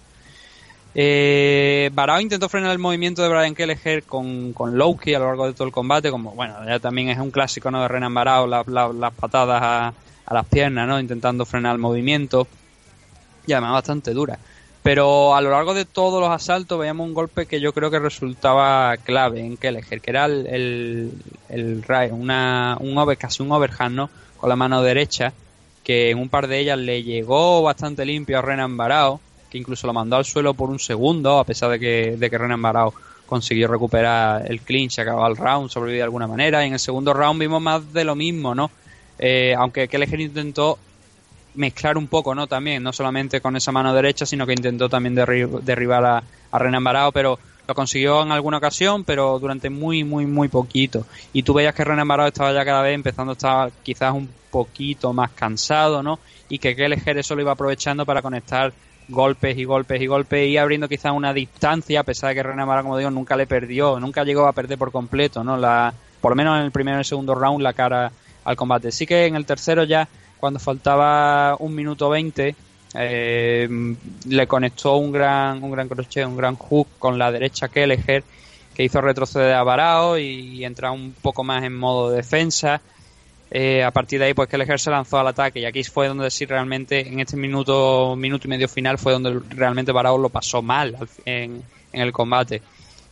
[1.00, 5.46] Eh, Barao intentó frenar el movimiento de Brian Kelleher con, con Loki a lo largo
[5.46, 7.80] de todo el combate, como bueno, ya también es un clásico ¿no?
[7.82, 10.98] de Renan Barao, la- la- las patadas a, las piernas, ¿no?
[10.98, 12.48] intentando frenar el movimiento
[13.46, 14.40] y además bastante dura.
[14.82, 18.00] Pero a lo largo de todos los asaltos veíamos un golpe que yo creo que
[18.00, 21.12] resultaba clave en Kelleher, que era el, el,
[21.48, 24.10] el una, un over, casi un overhand, ¿no?
[24.36, 25.32] Con la mano derecha,
[25.84, 29.20] que en un par de ellas le llegó bastante limpio a Renan Barao,
[29.50, 32.38] que incluso lo mandó al suelo por un segundo, a pesar de que, de que
[32.38, 32.92] Renan Barao
[33.26, 36.64] consiguió recuperar el clinch, acababa el round, sobrevivió de alguna manera.
[36.64, 38.70] Y en el segundo round vimos más de lo mismo, ¿no?
[39.18, 40.78] Eh, aunque Kelleher intentó
[41.54, 42.46] mezclar un poco, ¿no?
[42.46, 46.84] También, no solamente con esa mano derecha, sino que intentó también derribar a, a Renan
[46.84, 51.04] Barao, pero lo consiguió en alguna ocasión, pero durante muy, muy, muy poquito.
[51.34, 54.30] Y tú veías que Renan Barao estaba ya cada vez empezando a estar quizás un
[54.50, 56.18] poquito más cansado, ¿no?
[56.48, 58.72] Y que Kelleher eso lo iba aprovechando para conectar
[59.08, 62.68] golpes y golpes y golpes y abriendo quizás una distancia, a pesar de que Renan
[62.68, 65.56] Barao, como digo, nunca le perdió, nunca llegó a perder por completo, ¿no?
[65.56, 68.12] La, por lo menos en el primero y el segundo round la cara
[68.44, 68.92] al combate.
[68.92, 72.54] Sí que en el tercero ya, cuando faltaba un minuto veinte,
[72.94, 73.68] eh,
[74.26, 78.24] le conectó un gran, un gran crochet, un gran hook con la derecha Kelleher,
[78.74, 82.80] que hizo retroceder a Barao y, entrar un poco más en modo defensa.
[83.50, 86.30] Eh, a partir de ahí, pues Kelleher se lanzó al ataque y aquí fue donde
[86.30, 90.60] sí realmente, en este minuto, minuto y medio final, fue donde realmente Barao lo pasó
[90.60, 91.62] mal en,
[91.92, 92.60] en el combate.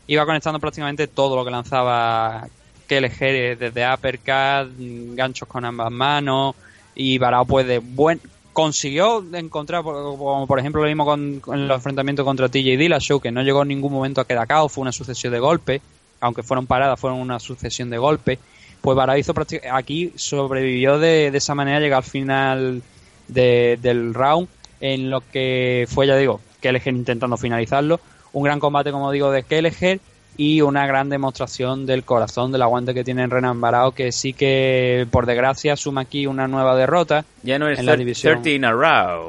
[0.07, 2.47] Iba conectando prácticamente todo lo que lanzaba
[2.87, 4.73] Kelleher, desde uppercut,
[5.15, 6.55] ganchos con ambas manos,
[6.95, 8.21] y Barao pues de buen
[8.53, 13.43] consiguió encontrar, como por ejemplo lo mismo con, el enfrentamiento contra TJ Dillashaw, que no
[13.43, 15.83] llegó en ningún momento a quedar cao, fue una sucesión de golpes,
[16.21, 18.39] aunque fueron paradas, fueron una sucesión de golpes.
[18.81, 19.35] Pues Barao hizo
[19.73, 22.83] aquí sobrevivió de, esa manera, llega al final
[23.29, 24.49] del round,
[24.81, 28.01] en lo que fue, ya digo, Kelleher intentando finalizarlo.
[28.33, 30.01] Un gran combate, como digo, de Kelleher
[30.37, 35.07] y una gran demostración del corazón, del aguante que tiene Renan Barao, que sí que,
[35.11, 37.25] por desgracia, suma aquí una nueva derrota.
[37.43, 38.43] Ya no es en la división.
[38.43, 38.59] 13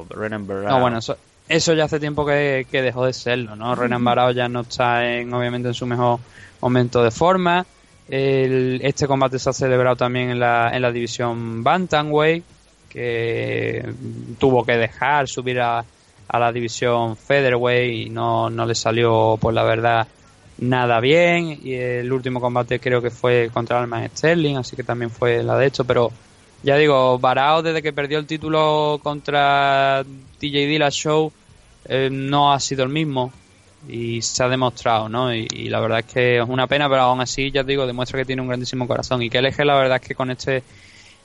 [0.09, 0.69] Renan Barao.
[0.69, 1.17] No, bueno, eso,
[1.47, 3.75] eso ya hace tiempo que, dejó de serlo, ¿no?
[3.75, 6.19] Renan Barao ya no está, en, obviamente, en su mejor
[6.61, 7.65] momento de forma.
[8.09, 12.43] Este combate se ha celebrado también en la, en la división Bantamweight,
[12.89, 13.93] que
[14.39, 15.83] tuvo que dejar subir a,
[16.27, 20.07] a la división Featherweight y no, no le salió, pues la verdad,
[20.59, 21.59] nada bien.
[21.63, 25.57] Y el último combate creo que fue contra Alman Sterling, así que también fue la
[25.57, 26.11] de hecho, pero
[26.63, 30.03] ya digo, Barao desde que perdió el título contra
[30.39, 31.31] TJ Dillashaw
[31.85, 33.31] eh, no ha sido el mismo
[33.87, 35.33] y se ha demostrado, ¿no?
[35.33, 38.25] Y, la verdad es que es una pena, pero aún así ya digo, demuestra que
[38.25, 40.63] tiene un grandísimo corazón y que eje la verdad es que con este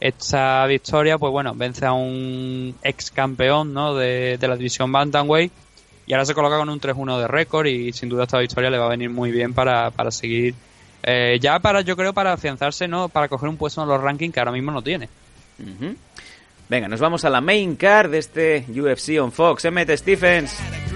[0.01, 3.95] esta victoria, pues bueno, vence a un ex campeón, ¿no?
[3.95, 5.53] De, de la división Bantamweight
[6.07, 8.79] y ahora se coloca con un 3-1 de récord y sin duda esta victoria le
[8.79, 10.55] va a venir muy bien para, para seguir,
[11.03, 13.09] eh, ya para, yo creo, para afianzarse, ¿no?
[13.09, 15.09] Para coger un puesto en los rankings que ahora mismo no tiene.
[16.69, 19.65] Venga, nos vamos a la main card de este UFC on Fox.
[19.65, 20.92] Emmett Stephens.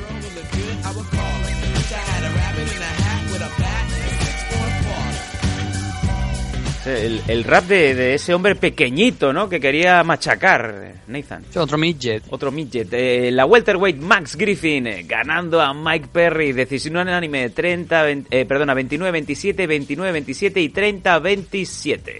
[6.86, 9.48] El, rap de, ese hombre pequeñito, ¿no?
[9.48, 11.44] Que quería machacar, Nathan.
[11.56, 12.22] otro midget.
[12.30, 12.92] Otro midget.
[12.92, 16.52] Eh, la welterweight Max Griffin eh, ganando a Mike Perry.
[16.52, 22.12] Decisión unánime 30, eh, perdona, 29-27, 29-27 y 30-27.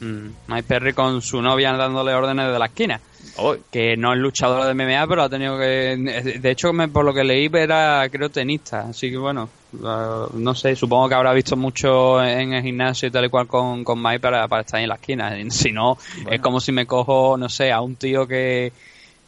[0.00, 3.00] Mm, Mike Perry con su novia dándole órdenes de la esquina.
[3.70, 5.96] Que no es luchador de MMA, pero ha tenido que.
[6.40, 8.88] De hecho, por lo que leí, era, creo, tenista.
[8.88, 13.24] Así que bueno, no sé, supongo que habrá visto mucho en el gimnasio y tal
[13.24, 15.34] y cual con, con Mike para, para estar en la esquina.
[15.50, 15.98] Si no,
[16.30, 18.72] es como si me cojo, no sé, a un tío que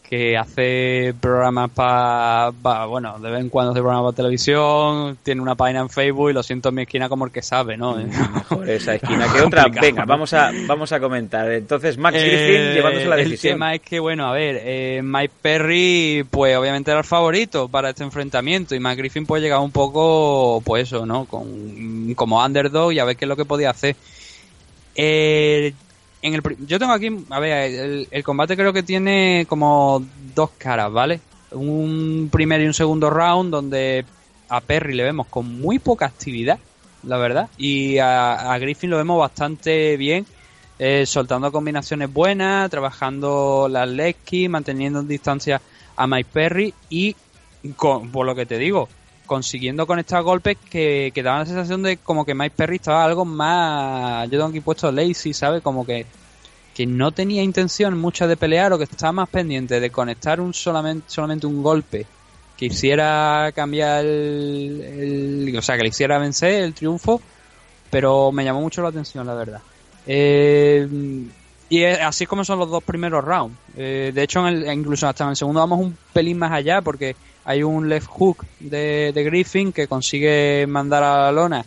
[0.08, 2.50] que hace programas para,
[2.86, 6.32] bueno, de vez en cuando hace programas para televisión, tiene una página en Facebook y
[6.32, 7.96] lo siento en mi esquina como el que sabe, ¿no?
[8.34, 9.66] Mejor esa esquina que otra.
[9.68, 11.50] Venga, vamos a, vamos a comentar.
[11.50, 13.52] Entonces, Max Griffin eh, llevándose la decisión.
[13.52, 17.68] El tema es que, bueno, a ver, eh, Mike Perry, pues obviamente era el favorito
[17.68, 21.24] para este enfrentamiento y Max Griffin pues llegaba un poco, pues eso, ¿no?
[21.24, 23.96] Con, como underdog y a ver qué es lo que podía hacer.
[24.94, 25.74] Eh,
[26.22, 30.04] el, yo tengo aquí, a ver, el, combate creo que tiene como
[30.34, 31.20] dos caras, ¿vale?
[31.52, 34.04] Un primer y un segundo round donde
[34.48, 36.58] a Perry le vemos con muy poca actividad,
[37.02, 40.26] la verdad, y a, Griffin lo vemos bastante bien,
[40.78, 45.60] eh, soltando combinaciones buenas, trabajando las Lesky, manteniendo en distancia
[45.96, 47.14] a Mike Perry y,
[47.76, 48.88] con, por lo que te digo,
[49.26, 53.24] consiguiendo conectar golpes que, que daban la sensación de como que Mike Perry estaba algo
[53.24, 55.62] más, yo tengo aquí puesto lazy, ¿sabes?
[55.62, 56.06] Como que,
[56.74, 60.54] que no tenía intención mucha de pelear o que estaba más pendiente de conectar un
[60.54, 62.06] solamente, solamente un golpe
[62.56, 67.20] que hiciera cambiar el, o sea, que le hiciera vencer el triunfo,
[67.90, 69.60] pero me llamó mucho la atención, la verdad.
[70.06, 70.88] Eh,
[71.68, 73.56] Y así como son los dos primeros rounds.
[73.76, 76.80] Eh, de hecho, en el- incluso hasta en el segundo vamos un pelín más allá
[76.80, 77.16] porque
[77.46, 81.64] hay un left hook de, de Griffin que consigue mandar a la lona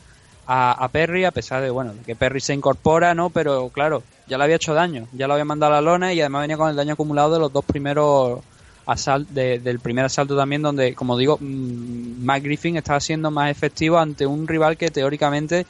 [0.52, 3.30] a, Perry a pesar de bueno de que Perry se incorpora, ¿no?
[3.30, 6.20] Pero claro, ya le había hecho daño, ya lo había mandado a la lona y
[6.20, 8.40] además venía con el daño acumulado de los dos primeros
[8.88, 14.00] asaltos, del primer asalto también donde, como digo, mm, Matt Griffin estaba siendo más efectivo
[14.00, 15.68] ante un rival que teóricamente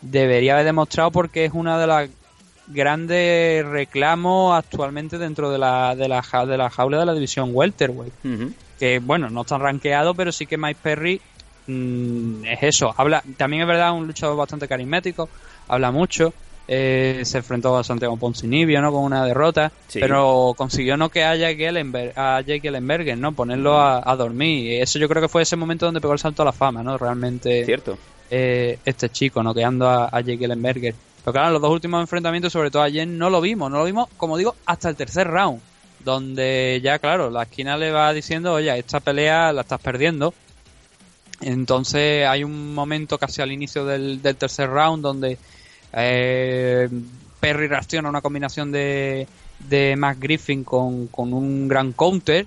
[0.00, 2.08] debería haber demostrado porque es una de las
[2.68, 8.14] grandes reclamos actualmente dentro de la, de la, de la jaula de la división welterweight
[8.80, 11.20] que bueno, no están rankeados, pero sí que Mike Perry
[11.68, 12.92] mm, es eso.
[12.96, 15.28] Habla, también es verdad un luchador bastante carismático,
[15.68, 16.32] habla mucho,
[16.66, 18.92] eh, se enfrentó bastante con Poncinibio, ¿no?
[18.92, 19.98] Con una derrota, Sí.
[20.00, 23.32] pero consiguió no que a Ellenberg, a Jake Ellenberger, ¿no?
[23.32, 24.66] Ponerlo a, a dormir.
[24.72, 26.82] Y eso yo creo que fue ese momento donde pegó el salto a la fama,
[26.82, 26.96] ¿no?
[26.96, 27.64] Realmente.
[27.64, 27.98] Cierto.
[28.30, 30.94] eh, este chico, noqueando a, a Jake Ellenberger.
[31.24, 33.70] Pero claro, los dos últimos enfrentamientos, sobre todo ayer, no lo vimos.
[33.70, 35.60] No lo vimos, como digo, hasta el tercer round.
[36.04, 40.32] Donde ya, claro, la esquina le va diciendo, oye, esta pelea la estás perdiendo.
[41.40, 45.38] Entonces hay un momento casi al inicio del, del tercer round donde
[45.92, 46.88] eh,
[47.40, 49.26] Perry reacciona una combinación de,
[49.58, 52.46] de Matt Griffin con, con un gran counter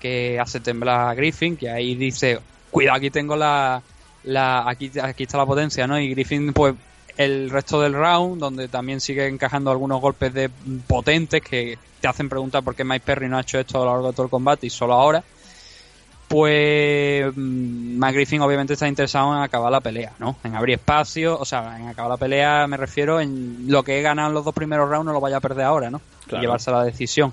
[0.00, 2.38] que hace temblar a Griffin, que ahí dice,
[2.70, 3.82] cuidado, aquí tengo la,
[4.24, 5.98] la aquí, aquí está la potencia, ¿no?
[5.98, 6.74] Y Griffin, pues,
[7.16, 10.50] el resto del round, donde también sigue encajando algunos golpes de
[10.86, 13.92] potentes que te hacen preguntar por qué Mike Perry no ha hecho esto a lo
[13.92, 15.22] largo de todo el combate y solo ahora.
[16.28, 20.36] Pues mm, Matt Griffin obviamente está interesado en acabar la pelea, ¿no?
[20.42, 24.02] En abrir espacio, o sea, en acabar la pelea me refiero en lo que he
[24.02, 26.00] ganado en los dos primeros rounds no lo vaya a perder ahora, ¿no?
[26.26, 26.42] Claro.
[26.42, 27.32] Y llevarse a la decisión.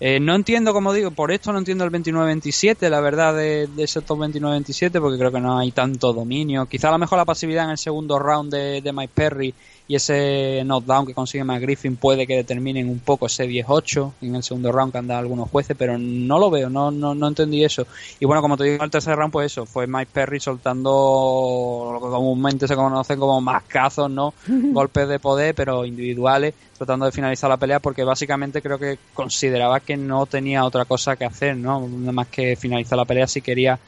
[0.00, 3.84] Eh, no entiendo, como digo, por esto no entiendo el 29-27, la verdad, de, de
[3.84, 6.66] ese top 29-27, porque creo que no hay tanto dominio.
[6.66, 9.54] Quizá a lo mejor la pasividad en el segundo round de, de Mike Perry
[9.88, 14.36] y ese knockdown que consigue Matt Griffin puede que determinen un poco ese 10-8 en
[14.36, 17.26] el segundo round que han dado algunos jueces, pero no lo veo, no, no, no
[17.26, 17.86] entendí eso.
[18.20, 22.00] Y bueno, como te digo, el tercer round, pues eso, fue Mike Perry soltando lo
[22.00, 24.34] que comúnmente se conocen como mascazos, ¿no?
[24.46, 29.80] Golpes de poder, pero individuales, tratando de finalizar la pelea, porque básicamente creo que consideraba
[29.80, 31.86] que no tenía otra cosa que hacer, ¿no?
[31.86, 33.78] Nada más que finalizar la pelea si quería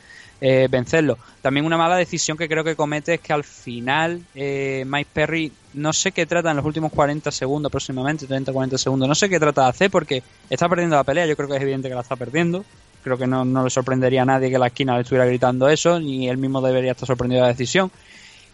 [0.40, 1.18] eh, vencerlo.
[1.42, 5.52] También una mala decisión que creo que comete es que al final eh, Mike Perry
[5.74, 9.38] no sé qué trata en los últimos 40 segundos aproximadamente, 30-40 segundos, no sé qué
[9.38, 12.00] trata de hacer porque está perdiendo la pelea, yo creo que es evidente que la
[12.00, 12.64] está perdiendo.
[13.02, 15.98] Creo que no, no le sorprendería a nadie que la esquina le estuviera gritando eso,
[16.00, 17.90] ni él mismo debería estar sorprendido de la decisión.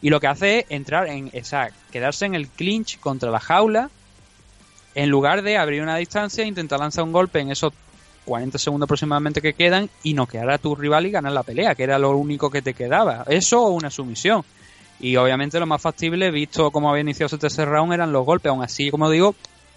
[0.02, 3.90] Y lo que hace es entrar en esa, quedarse en el clinch contra la jaula,
[4.97, 7.70] en lugar de abrir una distancia intentar lanzar un golpe en esos
[8.25, 11.83] 40 segundos aproximadamente que quedan y noquear a tu rival y ganar la pelea, que
[11.83, 13.23] era lo único que te quedaba.
[13.28, 14.42] Eso o una sumisión.
[14.99, 18.49] Y obviamente lo más factible, visto cómo había iniciado ese tercer round, eran los golpes.
[18.49, 19.34] Aún así, como digo,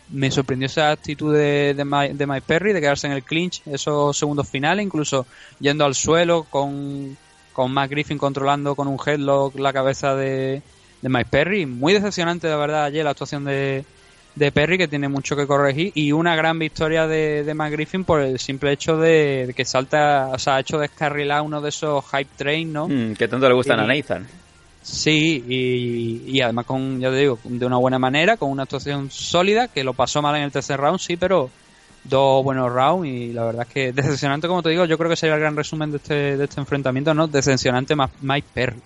[0.10, 4.48] me sorprendió esa actitud de, de Mike Perry de quedarse en el clinch esos segundos
[4.48, 5.26] finales, incluso
[5.60, 7.18] yendo al suelo con,
[7.52, 10.62] con Matt Griffin controlando con un headlock la cabeza de,
[11.02, 11.66] de Mike Perry.
[11.66, 13.84] Muy decepcionante, de verdad, ayer la actuación de,
[14.36, 18.04] de Perry, que tiene mucho que corregir, y una gran victoria de, de Matt Griffin
[18.06, 21.70] por el simple hecho de, de que salta, o sea, ha hecho descarrilar uno de
[21.70, 22.88] esos hype train, ¿no?
[22.88, 24.28] Mm, que tanto le gustan Y- a Nathan.
[24.82, 29.12] Sí, y, y además con, ya te digo, de una buena manera, con una actuación
[29.12, 31.50] sólida, que lo pasó mal en el tercer round, sí, pero
[32.06, 35.18] dos buenos rounds y la verdad es que decepcionante, como te digo, yo creo que
[35.18, 37.28] sería el gran resumen de este, de este enfrentamiento, ¿no?
[37.28, 38.78] Decepcionante más Mike Perry.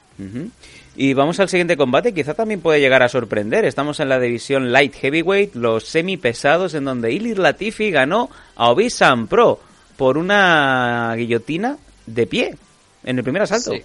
[0.95, 3.65] Y vamos al siguiente combate, quizá también puede llegar a sorprender.
[3.65, 8.69] Estamos en la división Light Heavyweight, los semi pesados, en donde Ilir Latifi ganó a
[8.69, 9.59] Obisan Pro
[9.97, 12.55] por una guillotina de pie
[13.03, 13.71] en el primer asalto.
[13.71, 13.81] Sí.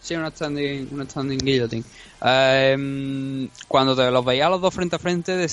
[0.00, 1.84] Sí, una standing, una standing guillotine.
[2.24, 5.46] Eh, cuando te los veía los dos frente a frente,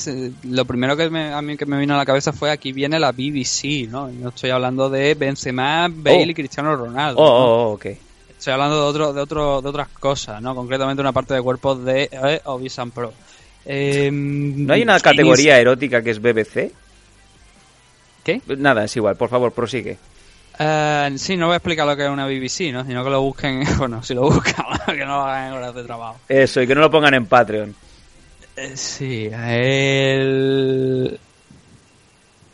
[0.46, 3.00] lo primero que me- a mí que me vino a la cabeza fue aquí viene
[3.00, 4.10] la BBC, ¿no?
[4.28, 7.22] Estoy hablando de Benzema, Bale y Cristiano Ronaldo.
[7.22, 7.32] Oh, ¿no?
[7.36, 7.86] oh, oh, ok.
[8.40, 10.56] Estoy hablando de otro, de otro, de otras cosas, ¿no?
[10.56, 13.12] Concretamente una parte de cuerpo de eh, Obisan Pro.
[13.66, 16.72] Eh, ¿No hay una categoría erótica que es BBC?
[18.24, 18.42] ¿Qué?
[18.58, 19.98] Nada, es igual, por favor, prosigue.
[20.58, 22.86] Eh, sí, no voy a explicar lo que es una BBC, ¿no?
[22.86, 25.84] Sino que lo busquen, bueno, si lo buscan, que no lo hagan en horas de
[25.84, 26.16] trabajo.
[26.30, 27.76] Eso, y que no lo pongan en Patreon.
[28.56, 31.20] Eh, sí, el...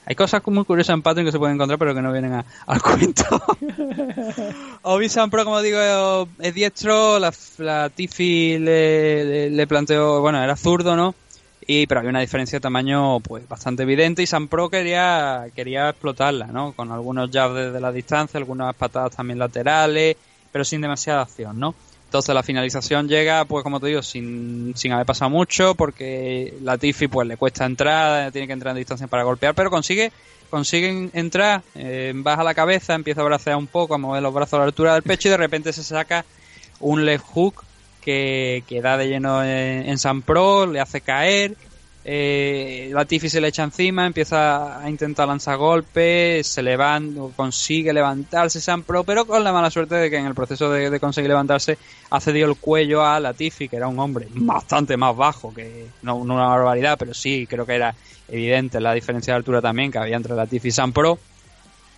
[0.08, 2.46] Hay cosas muy curiosas en Patreon que se pueden encontrar, pero que no vienen a-
[2.68, 3.24] al cuento.
[4.84, 7.20] Obi-Wan Pro, como digo, es diestro.
[7.20, 11.16] La, la Tiffy le, le, le planteó, bueno, era zurdo, ¿no?
[11.68, 15.90] Y, pero había una diferencia de tamaño pues bastante evidente y Sam Pro quería, quería
[15.90, 16.74] explotarla, ¿no?
[16.74, 20.16] Con algunos jabs desde la distancia, algunas patadas también laterales,
[20.52, 21.74] pero sin demasiada acción, ¿no?
[22.16, 26.78] Entonces la finalización llega, pues como te digo, sin, sin haber pasado mucho, porque la
[26.78, 30.14] Tiffy pues le cuesta entrar, tiene que entrar en distancia para golpear, pero consigue
[30.50, 34.54] consiguen entrar, eh, baja la cabeza, empieza a bracear un poco, a mover los brazos
[34.54, 36.24] a la altura del pecho y de repente se saca
[36.80, 37.66] un left hook
[38.00, 41.58] que, que da de lleno en, en San Pro, le hace caer,
[42.08, 48.62] eh, Latifi se le echa encima, empieza a intentar lanzar golpes, se levanta, consigue levantarse
[48.62, 51.80] San Pro, pero con la mala suerte de que en el proceso de, conseguir levantarse
[52.12, 56.18] ha cedido el cuello a Latifi, que era un hombre bastante más bajo, que no,
[56.18, 57.96] una barbaridad, pero sí creo que era
[58.28, 61.18] evidente la diferencia de altura también que había entre Latifi y San Pro.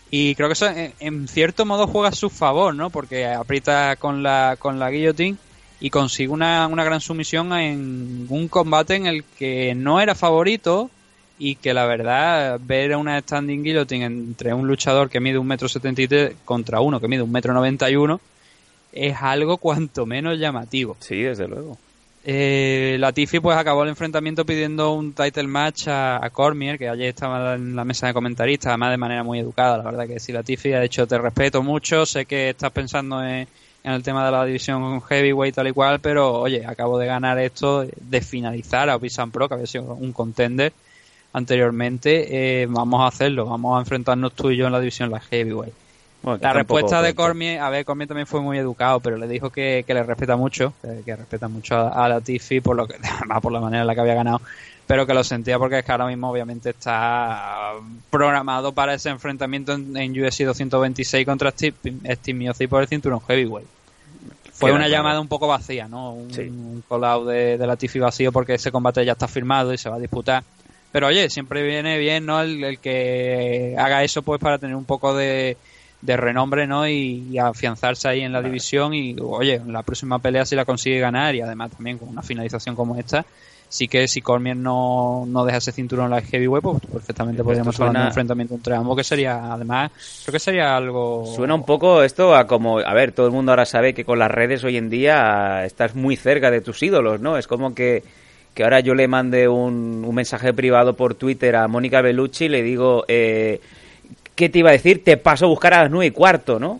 [0.09, 0.69] Y creo que eso
[1.01, 2.89] en, cierto modo juega a su favor, ¿no?
[2.89, 5.37] Porque aprieta con la, con la guillotine
[5.79, 10.89] y consigue una, una gran sumisión en un combate en el que no era favorito
[11.39, 15.69] y que la verdad ver una standing guillotine entre un luchador que mide un metro
[15.69, 16.01] setenta
[16.45, 18.19] contra uno que mide un metro noventa y uno
[18.91, 20.97] es algo cuanto menos llamativo.
[20.99, 21.77] Sí, desde luego.
[22.29, 27.55] Eh, Latifi pues acabó el enfrentamiento pidiendo un title match a, Cormier, que ayer estaba
[27.55, 30.73] en la mesa de comentaristas, además de manera muy educada, la verdad que sí, Latifi
[30.73, 33.47] ha dicho te respeto mucho, sé que estás pensando en,
[33.87, 37.39] en el tema de la división heavyweight tal y cual, pero oye, acabo de ganar
[37.39, 40.73] esto, de finalizar a Obisan Pro, que había sido un contender
[41.31, 45.21] anteriormente, eh, vamos a hacerlo, vamos a enfrentarnos tú y yo en la división la
[45.21, 45.73] heavyweight.
[46.41, 49.85] la respuesta de Cormier, a ver, Cormier también fue muy educado, pero le dijo que,
[49.87, 50.73] le respeta mucho,
[51.05, 53.95] que, respeta mucho a, la Tiffy por lo que, además por la manera en la
[53.95, 54.41] que había ganado,
[54.85, 57.71] pero que lo sentía porque es que ahora mismo obviamente está
[58.09, 61.77] programado para ese enfrentamiento en, en UFC 226 contra Steve,
[62.15, 63.76] Steve por el cinturón heavyweight.
[64.57, 66.13] Fue una llamada un poco vacía, ¿no?
[66.13, 69.89] Un, call de, de la Tiffy vacío porque ese combate ya está firmado y se
[69.89, 70.43] va a disputar.
[70.91, 72.41] Pero oye, siempre viene bien, ¿no?
[72.41, 75.57] El, que haga eso pues para tener un poco de,
[76.01, 76.87] renombre, ¿no?
[76.87, 80.99] Y, afianzarse ahí en la división y, oye, en la próxima pelea si la consigue
[80.99, 83.25] ganar y además también con una finalización como esta,
[83.69, 87.79] sí que si Cormier no, no deja ese cinturón en la heavyweight, pues perfectamente podríamos
[87.79, 89.91] hablar de un enfrentamiento entre ambos, que sería, además,
[90.23, 91.25] creo que sería algo...
[91.35, 94.19] Suena un poco esto a como, a ver, todo el mundo ahora sabe que con
[94.19, 97.37] las redes hoy en día estás muy cerca de tus ídolos, ¿no?
[97.37, 98.03] Es como que,
[98.53, 102.49] que ahora yo le mande un, un mensaje privado por Twitter a Mónica Bellucci y
[102.49, 103.59] le digo, eh,
[104.35, 105.03] ¿qué te iba a decir?
[105.03, 106.79] Te paso a buscar a las nueve y cuarto, ¿no?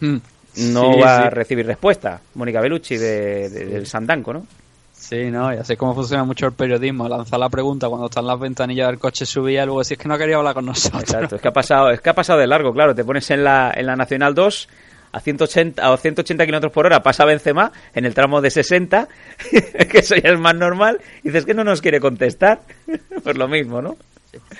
[0.00, 0.18] Hmm.
[0.56, 4.46] No va a recibir respuesta, Mónica Bellucci de, del Sandanco, ¿no?
[5.08, 7.08] Sí, no, ya sé cómo funciona mucho el periodismo.
[7.08, 10.08] Lanzar la pregunta cuando están las ventanillas del coche subía y luego si es que
[10.08, 11.00] no quería hablar con nosotros.
[11.00, 12.92] Exacto, es que ha pasado, es que ha pasado de largo, claro.
[12.92, 14.68] Te pones en la, en la Nacional 2
[15.12, 19.08] a 180 o 180 kilómetros por hora pasa Benzema en el tramo de 60,
[19.88, 22.62] que eso ya es más normal, y dices que no nos quiere contestar.
[23.22, 23.96] pues lo mismo, ¿no?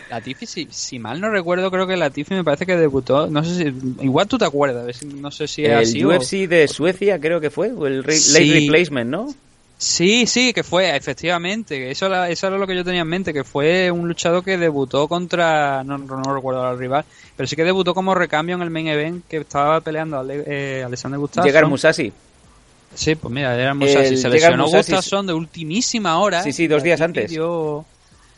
[0.08, 3.42] La Tiffy, si, mal no recuerdo, creo que la Tiffy me parece que debutó, no
[3.42, 7.40] sé si, igual tú te acuerdas, no sé si es el UFC de Suecia creo
[7.40, 9.34] que fue, o el late replacement, ¿no?
[9.78, 11.90] Sí, sí, que fue, efectivamente.
[11.90, 15.06] Eso, eso era lo que yo tenía en mente, que fue un luchador que debutó
[15.06, 17.04] contra, no, no recuerdo al rival,
[17.36, 20.82] pero sí que debutó como recambio en el main event que estaba peleando a eh,
[20.84, 21.46] Alexander Gustafsson.
[21.46, 22.12] Llegar Musashi.
[22.94, 24.16] Sí, pues mira, era Musashi.
[24.16, 26.42] Se lesionó Gustafsson de ultimísima hora.
[26.42, 27.28] Sí, sí, dos días antes.
[27.28, 27.84] Dio,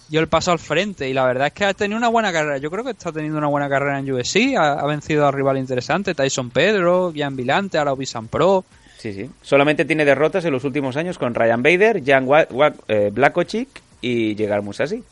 [0.08, 2.58] dio, el paso al frente y la verdad es que ha tenido una buena carrera.
[2.58, 4.56] Yo creo que está teniendo una buena carrera en UFC.
[4.58, 8.64] Ha, vencido a rival interesante, Tyson Pedro, Gian Vilante, ahora Obisan Pro.
[8.98, 9.30] Sí, sí.
[9.42, 12.28] Solamente tiene derrotas en los últimos años con Ryan Bader, Jan
[12.88, 13.66] eh,
[14.00, 15.02] y Llegar Musashi.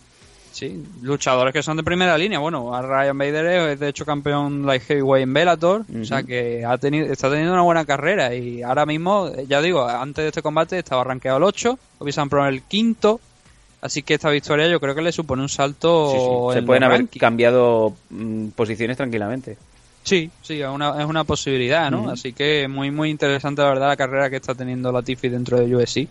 [0.50, 2.38] Sí, luchadores que son de primera línea.
[2.38, 6.78] Bueno, Ryan Bader es de hecho campeón light heavyweight en Bellator, o sea que ha
[6.78, 10.78] tenido, está teniendo una buena carrera y ahora mismo, ya digo, antes de este combate
[10.78, 13.20] estaba rankeado el 8, Obisan Pro el quinto,
[13.82, 16.50] así que esta victoria yo creo que le supone un salto.
[16.54, 19.58] Se pueden haber cambiado mm, posiciones tranquilamente.
[20.06, 22.08] Sí, sí, es una, es una posibilidad, ¿no?
[22.08, 25.74] Así que muy, muy interesante, la verdad, la carrera que está teniendo Latifi dentro de
[25.74, 26.08] UFC.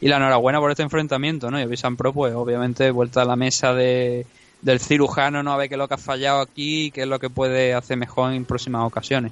[0.00, 1.60] Y la enhorabuena por este enfrentamiento, ¿no?
[1.60, 4.26] Y Visan Pro, pues obviamente, vuelta a la mesa de,
[4.62, 5.52] del cirujano, ¿no?
[5.52, 7.72] A ver qué es lo que ha fallado aquí y qué es lo que puede
[7.72, 9.30] hacer mejor en próximas ocasiones.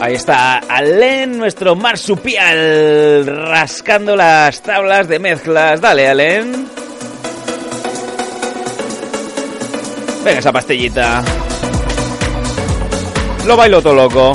[0.00, 5.80] Ahí está Alen, nuestro marsupial, rascando las tablas de mezclas.
[5.80, 6.83] Dale, Alen.
[10.24, 11.22] Venga esa pastillita.
[13.46, 14.32] Lo bailo todo loco.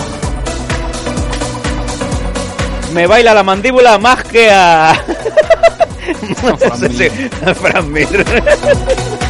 [2.94, 4.94] Me baila la mandíbula más que a...
[7.56, 7.94] Fran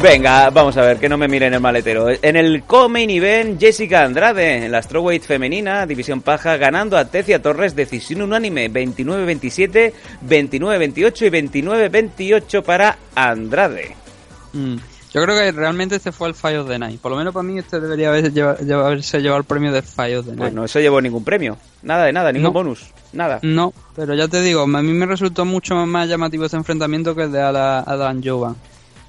[0.00, 2.06] Venga, vamos a ver, que no me miren el maletero.
[2.22, 7.42] En el co-main event, Jessica Andrade, en la strawweight femenina, división paja, ganando a Tecia
[7.42, 9.92] Torres, decisión unánime, 29-27,
[10.28, 11.58] 29-28 y
[12.30, 13.96] 29-28 para Andrade.
[14.52, 14.76] Mm.
[15.12, 17.00] Yo creo que realmente este fue el Fire of the Night.
[17.00, 18.30] Por lo menos para mí este debería haberse
[19.20, 20.40] llevado el premio de Fire of the Night.
[20.40, 21.56] Pues no se llevó ningún premio.
[21.82, 22.52] Nada de nada, ningún No.
[22.52, 22.86] bonus.
[23.14, 23.40] Nada.
[23.42, 27.22] No, pero ya te digo, a mí me resultó mucho más llamativo este enfrentamiento que
[27.24, 28.54] el de Adam Jovan.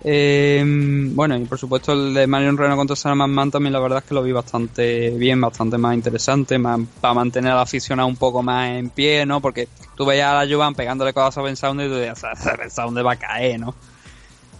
[0.03, 3.99] Eh, bueno, y por supuesto el de Marion Reno contra Salaman Man también la verdad
[3.99, 8.15] es que lo vi bastante bien, bastante más interesante, más para mantener al aficionado un
[8.15, 9.41] poco más en pie, ¿no?
[9.41, 12.21] Porque tú veías a la Jovan pegándole cosas a Ben Sound y tú decías,
[12.57, 13.75] Ben Sound va a caer, ¿no?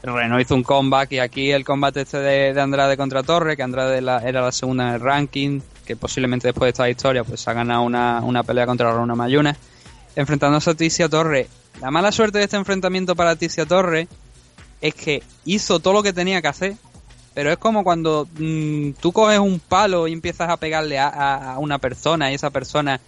[0.02, 3.64] Reno hizo un comeback y aquí el combate este de, de Andrade contra Torre, que
[3.64, 7.46] Andrade la- era la segunda en el ranking, que posiblemente después de esta historia pues
[7.48, 9.56] ha ganado una, una pelea contra Rona Mayuna,
[10.16, 11.48] enfrentándose a Ticia Torre.
[11.82, 14.08] La mala suerte de este enfrentamiento para Ticia Torre
[14.82, 16.76] es que hizo todo lo que tenía que hacer,
[17.34, 21.54] pero es como cuando mm, tú coges un palo y empiezas a pegarle a, a-
[21.54, 23.00] a una persona y esa persona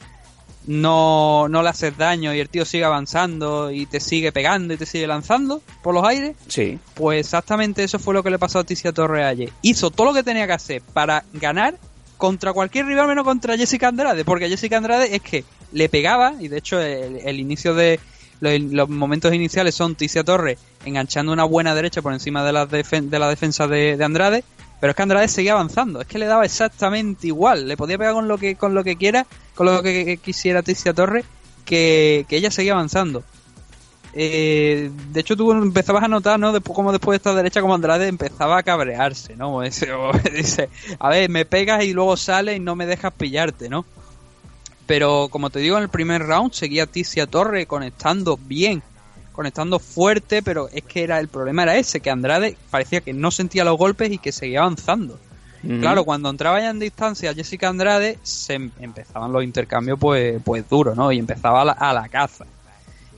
[0.67, 4.77] no, no le haces daño y el tío sigue avanzando y te sigue pegando y
[4.77, 6.35] te sigue lanzando por los aires.
[6.47, 6.77] Sí.
[6.93, 9.49] Pues exactamente eso fue lo que le pasó a Ticia Torre ayer.
[9.63, 11.77] Hizo todo lo que tenía que hacer para ganar
[12.17, 16.47] contra cualquier rival menos contra Jessica Andrade, porque Jessica Andrade es que le pegaba, y
[16.49, 17.99] de hecho el, el inicio de
[18.41, 22.65] los, los momentos iniciales son Ticia Torre enganchando una buena derecha por encima de la,
[22.65, 24.43] de la defensa de, de Andrade,
[24.81, 28.13] pero es que Andrade seguía avanzando, es que le daba exactamente igual, le podía pegar
[28.13, 31.23] con lo que con lo que quiera, con lo que, quisiera Ticia Torre,
[31.65, 33.23] que, que ella seguía avanzando.
[34.13, 36.51] Eh, de hecho, tú empezabas a notar, ¿no?
[36.51, 39.63] Después, como después de esta derecha, como Andrade empezaba a cabrearse, ¿no?
[39.63, 39.87] Ese-
[40.35, 43.85] dice, a ver, me pegas y luego sales y no me dejas pillarte, ¿no?
[44.91, 48.83] Pero como te digo, en el primer round seguía Ticia Torre conectando bien,
[49.31, 53.31] conectando fuerte, pero es que era el problema era ese, que Andrade parecía que no
[53.31, 55.17] sentía los golpes y que seguía avanzando.
[55.79, 60.67] Claro, cuando entraba ya en distancia Jessica Andrade, se em- empezaban los intercambios pues, pues
[60.67, 61.09] duros, ¿no?
[61.13, 62.43] Y empezaba a la, a la caza.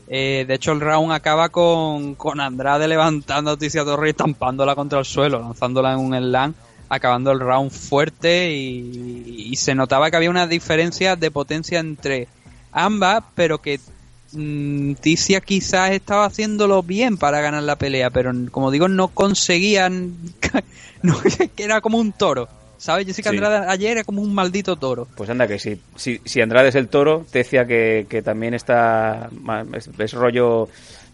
[0.08, 4.76] Eh, de hecho, el round acaba con, con Andrade levantando a Ticia Torre y estampándola
[4.76, 6.54] contra el suelo, lanzándola en un slam,
[6.96, 12.28] acabando el round fuerte y, y se notaba que había una diferencia de potencia entre
[12.72, 13.80] ambas, pero que
[14.34, 20.14] mm, Ticia quizás estaba haciéndolo bien para ganar la pelea, pero como digo, no conseguían,
[21.02, 21.16] no,
[21.56, 22.48] que era como un toro.
[22.76, 23.06] ¿Sabes?
[23.06, 23.38] Jessica Sí.
[23.38, 25.08] Andrade ayer era como un maldito toro.
[25.16, 25.80] Pues anda que sí.
[25.96, 29.30] Si, si Andrade es el toro, te decía que, que también está.
[29.74, 30.68] Es, es rollo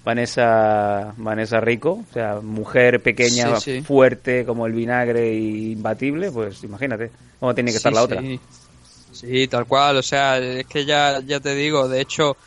[0.05, 2.03] Vanessa, Vanessa Rico.
[2.09, 3.81] O sea, mujer pequeña, Sí, sí.
[3.81, 6.31] fuerte como el vinagre y imbatible.
[6.31, 8.21] Pues imagínate cómo tiene que estar Sí, la otra.
[9.11, 9.47] Sí.
[9.47, 12.37] Tal cual, o sea, es que ya, ya te digo, de hecho,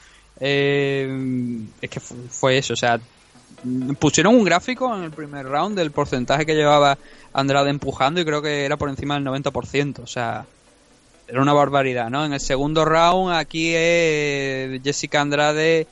[0.41, 2.99] eh, es que fu- fue eso, o sea,
[3.99, 6.97] pusieron un gráfico en el primer round del porcentaje que llevaba
[7.33, 10.47] Andrade empujando y creo que era por encima del 90%, o sea,
[11.29, 12.25] era una barbaridad, ¿no?
[12.25, 15.87] En el segundo round aquí es Jessica Andrade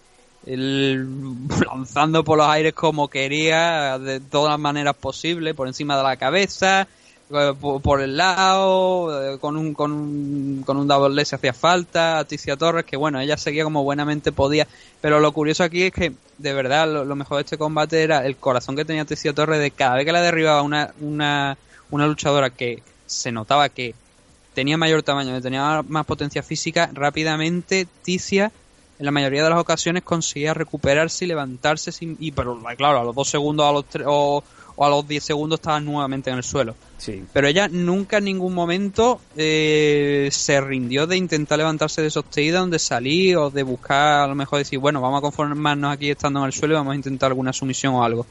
[0.47, 1.07] el-
[1.67, 6.17] lanzando por los aires como quería, de todas las maneras posibles, por encima de la
[6.17, 6.89] cabeza,
[7.33, 11.53] eh, por, por el lado, eh, con un, con un, con un double si hacía
[11.53, 14.67] falta, a Ticia Torres, que bueno, ella seguía como buenamente podía,
[15.01, 18.37] pero lo curioso aquí es que, de verdad, lo, mejor de este combate era el
[18.37, 21.57] corazón que tenía Ticia Torres de cada vez que la derribaba una, una,
[21.91, 23.95] una luchadora que se notaba que
[24.55, 28.51] tenía mayor tamaño, tenía más potencia física, rápidamente Ticia
[29.01, 33.05] en la mayoría de las ocasiones conseguía recuperarse y levantarse sin, y pero claro a
[33.05, 34.45] los dos segundos a los tres, o,
[34.77, 37.25] o a los 10 segundos estaba nuevamente en el suelo Sí.
[37.33, 42.71] pero ella nunca en ningún momento eh, se rindió de intentar levantarse de esos takedowns,
[42.71, 46.41] de salir o de buscar a lo mejor decir bueno vamos a conformarnos aquí estando
[46.41, 48.27] en el suelo y vamos a intentar alguna sumisión o algo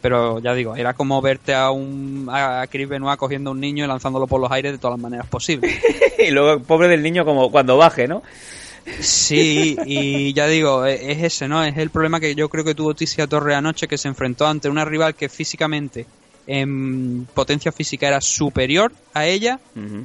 [0.00, 3.84] pero ya digo, era como verte a un a Chris Benoit cogiendo a un niño
[3.84, 5.74] y lanzándolo por los aires de todas las maneras posibles.
[6.18, 8.22] y luego, pobre del niño, como cuando baje, ¿no?
[9.00, 11.62] Sí, y ya digo, e- es ese, ¿no?
[11.64, 14.68] Es el problema que yo creo que tuvo Ticia Torre anoche, que se enfrentó ante
[14.68, 16.06] una rival que físicamente,
[16.46, 19.58] en potencia física, era superior a ella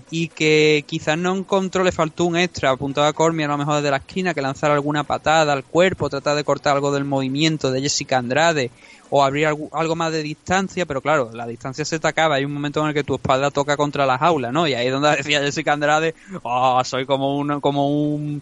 [0.09, 3.75] y que quizás no encontró, le faltó un extra, apuntaba a Cormier a lo mejor
[3.75, 7.71] desde la esquina, que lanzar alguna patada al cuerpo, tratar de cortar algo del movimiento
[7.71, 8.71] de Jessica Andrade
[9.11, 12.45] o abrir algo, algo más de distancia, pero claro, la distancia se te acaba, hay
[12.45, 14.67] un momento en el que tu espalda toca contra la jaula, ¿no?
[14.67, 18.41] Y ahí es donde decía Jessica Andrade, oh, soy como un, como un,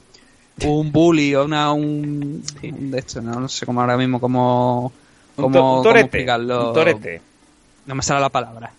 [0.65, 4.91] un bully o una, un, un de estos, no, no sé cómo ahora mismo, Un
[5.45, 6.69] un cómo torete, explicarlo.
[6.69, 7.21] un torete.
[7.85, 8.71] No me sale la palabra.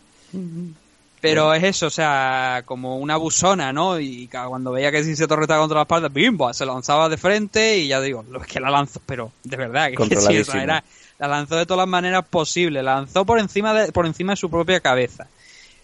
[1.21, 4.01] Pero es eso, o sea, como una busona, ¿no?
[4.01, 6.53] Y cuando veía que si se torretaba contra la espalda, ¡bimbo!
[6.55, 9.91] Se lanzaba de frente y ya digo, lo es que la lanzó, pero de verdad,
[9.91, 10.85] que, sí, o sea, era,
[11.19, 14.37] la lanzó de todas las maneras posibles, la lanzó por encima de, por encima de
[14.37, 15.27] su propia cabeza.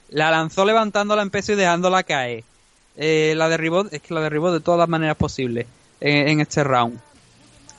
[0.08, 2.44] La lanzó levantándola en peso y dejándola caer.
[2.96, 5.66] Eh, la derribó, es que la derribó de todas las maneras posibles
[6.00, 6.98] en, en este round.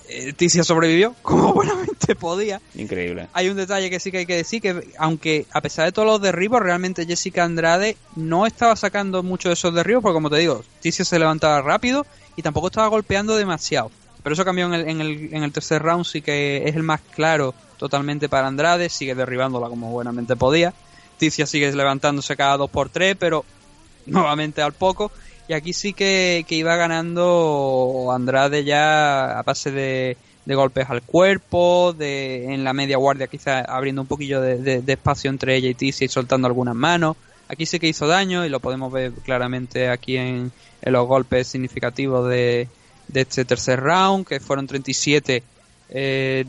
[0.10, 2.62] eh, Ticia sobrevivió como buenamente podía.
[2.76, 3.28] Increíble.
[3.34, 6.08] Hay un detalle que sí que hay que decir, que aunque a pesar de todos
[6.08, 10.38] los derribos, realmente Jessica Andrade no estaba sacando mucho de esos derribos, porque como te
[10.38, 12.06] digo, Ticia se levantaba rápido
[12.36, 13.92] y tampoco estaba golpeando demasiado.
[14.24, 16.84] Pero eso cambió en el, en el, en el tercer round, sí que es el
[16.84, 20.74] más claro totalmente para Andrade, sigue derribándola como buenamente podía.
[21.18, 23.46] Ticia sigue levantándose cada 2 por 3 pero
[24.06, 25.12] nuevamente al poco.
[25.48, 32.54] Y aquí sí que, iba ganando Andrade ya a base de, golpes al cuerpo, de
[32.54, 36.10] en la media guardia quizá abriendo un poquillo de, espacio entre ella y Ticia y
[36.10, 37.16] soltando algunas manos.
[37.50, 40.52] Aquí sí que hizo daño y lo podemos ver claramente aquí en,
[40.82, 42.68] los golpes significativos de,
[43.08, 45.44] de este tercer round, que fueron 37
[45.90, 46.46] eh,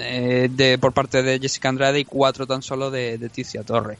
[0.00, 3.98] eh, de, por parte de Jessica Andrade y cuatro tan solo de, de Ticia Torres.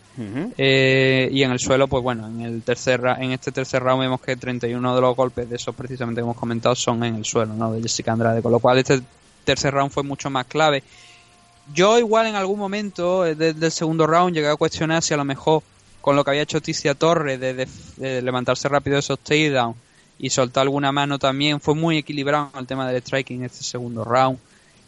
[0.58, 4.20] Eh, y en el suelo, pues bueno, en el tercer en este tercer round vemos
[4.20, 7.54] que 31 de los golpes de esos precisamente que hemos comentado son en el suelo,
[7.54, 7.72] ¿no?
[7.72, 9.00] De Jessica Andrade, con lo cual este
[9.44, 10.82] tercer round fue mucho más clave.
[11.72, 15.24] Yo igual en algún momento eh, del segundo round llegué a cuestionar si a lo
[15.24, 15.62] mejor
[16.00, 19.76] con lo que había hecho Ticia Torres de, de levantarse rápido de esos takedowns
[20.18, 24.04] y soltar alguna mano también, fue muy equilibrado el tema del striking en este segundo
[24.04, 24.38] round.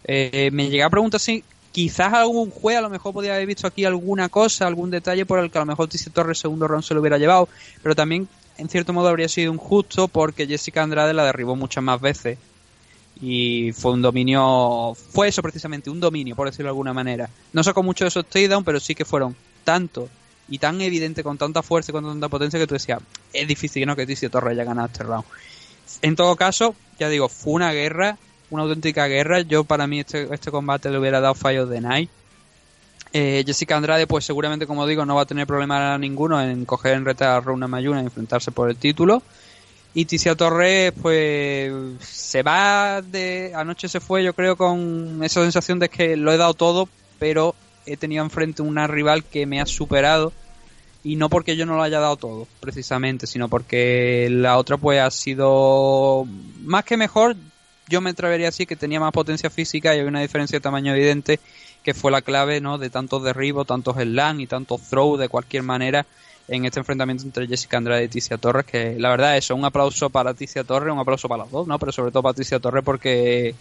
[0.05, 3.67] Eh, me llegué a preguntar si quizás algún juez a lo mejor podía haber visto
[3.67, 6.85] aquí alguna cosa, algún detalle por el que a lo mejor Tice Torres segundo round
[6.85, 7.49] se lo hubiera llevado,
[7.83, 12.01] pero también en cierto modo habría sido injusto porque Jessica Andrade la derribó muchas más
[12.01, 12.39] veces
[13.23, 17.29] y fue un dominio, fue eso precisamente, un dominio por decirlo de alguna manera.
[17.53, 20.09] No sacó mucho de esos takedowns, pero sí que fueron tanto
[20.49, 23.01] y tan evidente con tanta fuerza y con tanta potencia que tú decías,
[23.33, 23.95] es difícil ¿no?
[23.95, 25.25] que Tice Torres haya ganado este round.
[26.03, 28.19] En todo caso, ya digo, fue una guerra
[28.51, 29.41] una auténtica guerra.
[29.41, 32.11] Yo para mí este, este combate le hubiera dado fallos de Night.
[33.13, 36.95] Eh, Jessica Andrade, pues seguramente, como digo, no va a tener problema ninguno en coger
[36.95, 39.23] en reta a Runa Mayuna y enfrentarse por el título.
[39.93, 43.53] Y Ticia Torres, pues se va de.
[43.57, 46.89] Anoche se fue, yo creo, con esa sensación de que lo he dado todo,
[47.19, 47.57] pero
[47.87, 50.33] he tenido enfrente una rival que me ha superado.
[51.03, 55.01] Y no porque yo no lo haya dado todo, precisamente, sino porque la otra, pues
[55.01, 56.27] ha sido
[56.63, 57.37] más que mejor
[57.91, 60.63] yo me atrevería a decir que tenía más potencia física y había una diferencia de
[60.63, 61.41] tamaño evidente
[61.83, 62.79] que fue la clave ¿no?
[62.79, 66.07] de tantos derribos, tantos slam y tantos throw de cualquier manera
[66.49, 70.11] en este enfrentamiento entre Jessica Andrade y Ticia Torres, que la verdad es un aplauso
[70.11, 71.79] para Ticia Torres, un aplauso para los dos, ¿no?
[71.79, 73.55] pero sobre todo para Ticia Torres porque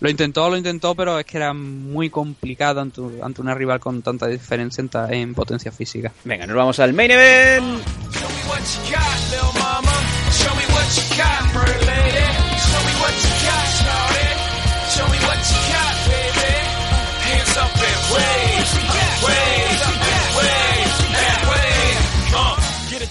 [0.00, 4.26] lo intentó, lo intentó, pero es que era muy complicado ante, una rival con tanta
[4.26, 6.12] diferencia en, en potencia física.
[6.24, 7.82] Venga, nos vamos al main event.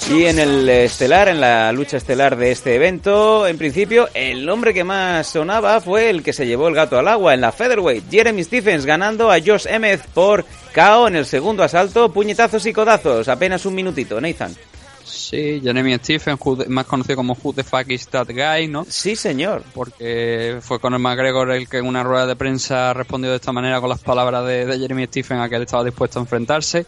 [0.10, 4.74] Y en el estelar, en la lucha estelar de este evento, en principio, el nombre
[4.74, 8.10] que más sonaba fue el que se llevó el gato al agua en la featherweight.
[8.10, 13.28] Jeremy Stephens ganando a Josh Emmett por KO en el segundo asalto, puñetazos y codazos.
[13.28, 14.56] Apenas un minutito, Nathan.
[15.04, 16.38] Sí, Jeremy Stephen,
[16.70, 18.86] más conocido como Who the Fuck is That Guy, ¿no?
[18.88, 19.64] Sí, señor.
[19.74, 23.80] Porque fue Conor McGregor el que en una rueda de prensa respondió de esta manera
[23.80, 26.86] con las palabras de, Jeremy Stephen a que él estaba dispuesto a enfrentarse.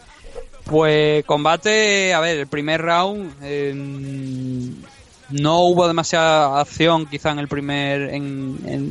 [0.68, 4.74] Pues combate, a ver, el primer round em,
[5.30, 8.90] no hubo demasiada acción quizá en el primer, en,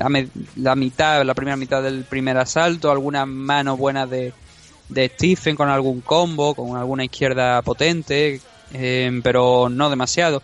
[0.55, 4.31] la, mitad, la primera mitad del primer asalto, algunas manos buenas de,
[4.89, 8.39] Stephen con algún combo, con alguna izquierda potente,
[8.73, 10.41] eh, pero no demasiado.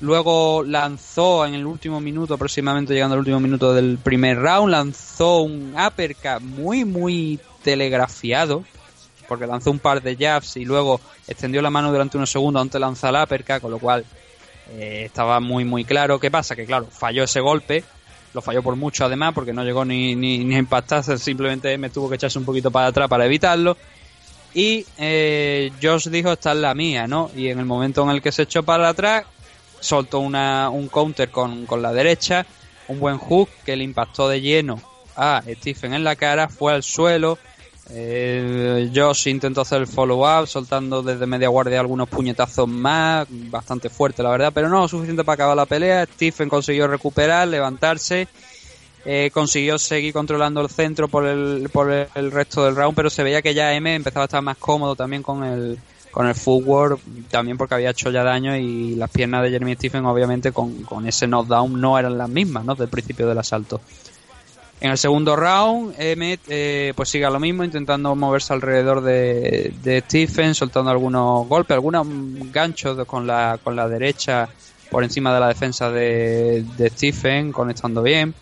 [0.00, 5.42] Luego lanzó en el último minuto, aproximadamente llegando al último minuto del primer round, lanzó
[5.42, 8.64] un uppercut muy, muy telegrafiado,
[9.30, 12.72] porque lanzó un par de jabs y luego extendió la mano durante unos segundos antes
[12.72, 14.04] de lanzar el uppercut, con lo cual
[14.72, 16.18] eh, estaba muy, muy claro.
[16.18, 16.56] ¿Qué pasa?
[16.56, 17.84] Que claro, falló ese golpe,
[18.34, 21.90] lo falló por mucho además, porque no llegó ni, ni, ni a impactarse, simplemente me
[21.90, 23.76] tuvo que echarse un poquito para atrás para evitarlo.
[24.52, 27.30] Y eh, Josh dijo, esta es la mía, ¿no?
[27.36, 29.26] Y en el momento en el que se echó para atrás,
[29.78, 32.44] soltó una, un counter con, la derecha,
[32.88, 34.82] un buen hook que le impactó de lleno
[35.16, 37.38] a Stephen en la cara, fue al suelo.
[37.92, 44.22] Eh, Josh intentó hacer el follow-up, soltando desde media guardia algunos puñetazos más, bastante fuerte
[44.22, 46.04] la verdad, pero no suficiente para acabar la pelea.
[46.06, 48.28] Stephen consiguió recuperar, levantarse
[49.04, 53.22] eh, consiguió seguir controlando el centro por el, por el resto del round, pero se
[53.22, 55.78] veía que ya M empezaba a estar más cómodo también con el,
[56.10, 60.04] con el footwork, también porque había hecho ya daño y las piernas de Jeremy Stephen
[60.04, 62.74] obviamente con, con ese knockdown no eran las mismas, ¿no?
[62.74, 63.80] Del principio del asalto.
[64.80, 70.00] En el segundo round, Emmett eh, pues sigue lo mismo, intentando moverse alrededor de, de
[70.00, 72.06] Stephen, soltando algunos golpes, algunos
[72.50, 74.48] ganchos con la, con la derecha
[74.90, 78.34] por encima de la defensa de, de Stephen, conectando bien.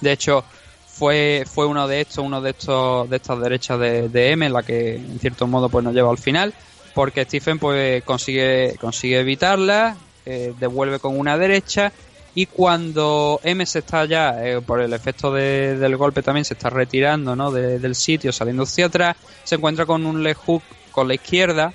[0.00, 0.44] De hecho,
[0.86, 4.62] fue, fue uno de estos, uno de estos, de estas derechas de, de M, la
[4.62, 6.54] que en cierto modo pues nos lleva al final,
[6.94, 11.92] porque Stephen pues consigue, consigue evitarla, eh, devuelve con una derecha
[12.40, 16.54] y cuando M se está ya, eh, por el efecto de- del golpe también, se
[16.54, 17.50] está retirando ¿no?
[17.50, 21.72] de- del sitio, saliendo hacia atrás, se encuentra con un leg hook con la izquierda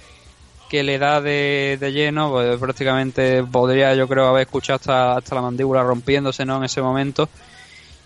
[0.70, 5.36] que le da de, de lleno, pues, prácticamente podría yo creo haber escuchado hasta, hasta
[5.36, 6.56] la mandíbula rompiéndose ¿no?
[6.60, 7.28] en ese momento,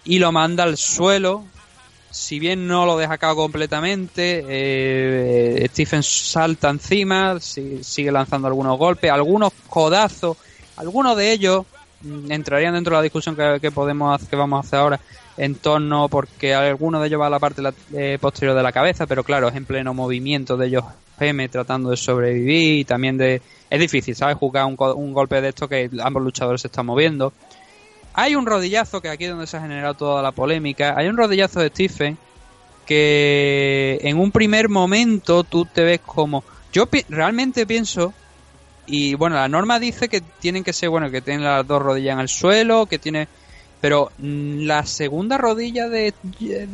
[0.04, 1.44] y lo manda al suelo.
[2.10, 8.80] Si bien no lo deja acá completamente, eh, Stephen salta encima, si- sigue lanzando algunos
[8.80, 10.38] golpes, algunos codazos,
[10.78, 11.66] algunos de ellos
[12.30, 15.00] entrarían dentro de la discusión que, podemos que vamos a hacer ahora
[15.38, 18.72] en torno porque alguno de ellos va a la parte la- eh, posterior de la
[18.72, 20.84] cabeza pero claro es en pleno movimiento de ellos
[21.20, 25.50] M tratando de sobrevivir y también de es difícil sabes jugar un, un golpe de
[25.50, 27.34] esto que ambos luchadores se están moviendo.
[28.14, 30.96] Hay un rodillazo que aquí es donde se ha generado toda la polémica.
[30.98, 32.18] Hay un rodillazo de Stephen
[32.86, 38.14] que en un primer momento tú te ves como yo pi- realmente pienso
[38.88, 42.14] y bueno, la norma dice que tienen que ser, bueno, que tienen las dos rodillas
[42.14, 43.28] en el suelo, que tiene...
[43.80, 46.66] Pero mm, la segunda rodilla de, de,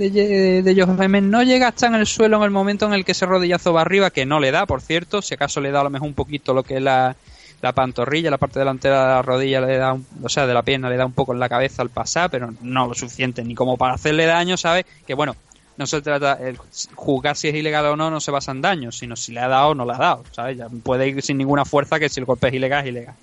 [0.63, 3.73] de, no llega hasta en el suelo en el momento en el que ese rodillazo
[3.73, 5.21] va arriba, que no le da, por cierto.
[5.21, 7.13] Si acaso le da a lo mejor un poquito lo que es la,
[7.61, 10.89] la pantorrilla, la parte delantera de la rodilla, le da o sea, de la pierna
[10.89, 13.75] le da un poco en la cabeza al pasar, pero no lo suficiente ni como
[13.75, 14.85] para hacerle daño, ¿sabes?
[15.05, 15.35] Que bueno,
[15.77, 16.57] no se trata, el
[16.95, 19.47] juzgar si es ilegal o no no se basa en daño, sino si le ha
[19.47, 20.57] dado o no le ha dado, ¿sabes?
[20.57, 23.15] Ya puede ir sin ninguna fuerza que si el golpe es ilegal es ilegal,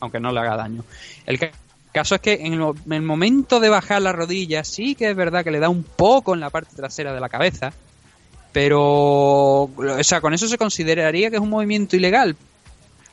[0.00, 0.84] aunque no le haga daño.
[1.26, 1.50] El ca-
[1.92, 5.10] caso es que en el, mo- en el momento de bajar la rodilla sí que
[5.10, 7.72] es verdad que le da un poco en la parte trasera de la cabeza,
[8.52, 12.36] pero, o sea, con eso se consideraría que es un movimiento ilegal,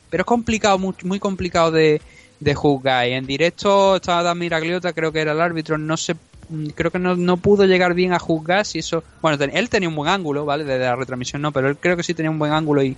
[0.09, 2.01] pero es complicado, muy, muy complicado de,
[2.39, 3.07] de juzgar.
[3.07, 5.97] Y en directo estaba Dan Miragliota, creo que era el árbitro, no mm,
[6.75, 9.03] creo que no, no pudo llegar bien a juzgar si eso.
[9.21, 10.63] Bueno, él tenía un buen ángulo, ¿vale?
[10.63, 12.95] Desde la retransmisión no, pero él creo que sí tenía un buen ángulo y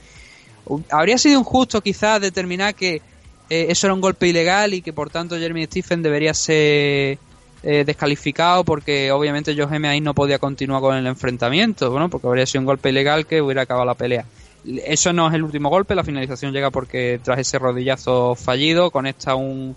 [0.66, 3.02] uh, habría sido injusto quizás determinar que
[3.50, 7.20] eh, eso era un golpe ilegal y que por tanto Jeremy Stephen debería ser
[7.64, 12.28] eh, descalificado porque obviamente Joe M ahí no podía continuar con el enfrentamiento, bueno, porque
[12.28, 14.26] habría sido un golpe ilegal que hubiera acabado la pelea.
[14.66, 19.36] Eso no es el último golpe, la finalización llega porque tras ese rodillazo fallido conecta
[19.36, 19.76] un,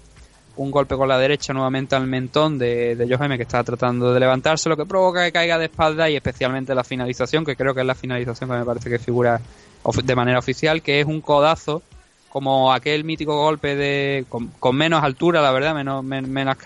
[0.59, 4.21] un golpe con la derecha nuevamente al mentón de, de Joe que está tratando de
[4.21, 7.81] levantarse, lo que provoca que caiga de espalda y especialmente la finalización, que creo que
[7.81, 9.41] es la finalización que me parece que figura
[10.05, 11.83] de manera oficial, que es un codazo
[12.29, 16.57] como aquel mítico golpe de con, menos altura, la verdad, menos, men- menos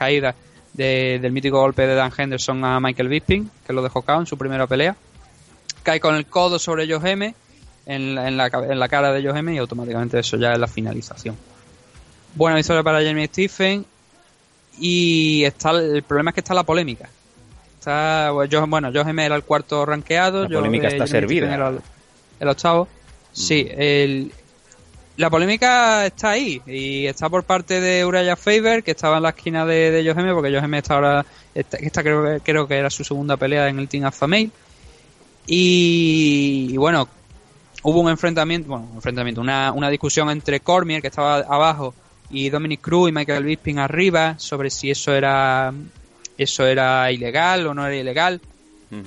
[1.20, 4.36] del mítico golpe de Dan Henderson a Michael Bisping, que lo dejó cao en su
[4.38, 4.96] primera pelea.
[5.82, 7.34] Cae con el codo sobre Joe M
[7.86, 10.66] en en la, en la cara de Joe M y automáticamente eso ya es la
[10.66, 11.36] finalización.
[12.34, 13.84] Buena victoria para Jeremy Stephen
[14.78, 17.08] y está el problema es que está la polémica.
[17.78, 20.48] Está, bueno, Joe, bueno, Joe M era el cuarto rankeado.
[20.48, 21.54] La polémica eh, está Jeremy servida.
[21.54, 21.80] Era el,
[22.40, 22.88] el octavo.
[23.32, 24.32] Sí, el,
[25.16, 29.30] la polémica está ahí y está por parte de Uraya Faber que estaba en la
[29.30, 32.76] esquina de, de M porque Joe M está ahora esta, esta creo, que- creo que
[32.76, 34.50] era su segunda pelea en el Team Alpha Male
[35.46, 37.08] y, y bueno
[37.82, 41.94] hubo un enfrentamiento bueno un enfrentamiento una, una discusión entre Cormier que estaba abajo
[42.32, 45.72] y Dominic Cruz y Michael Bisping arriba sobre si eso era
[46.36, 48.40] eso era ilegal o no era ilegal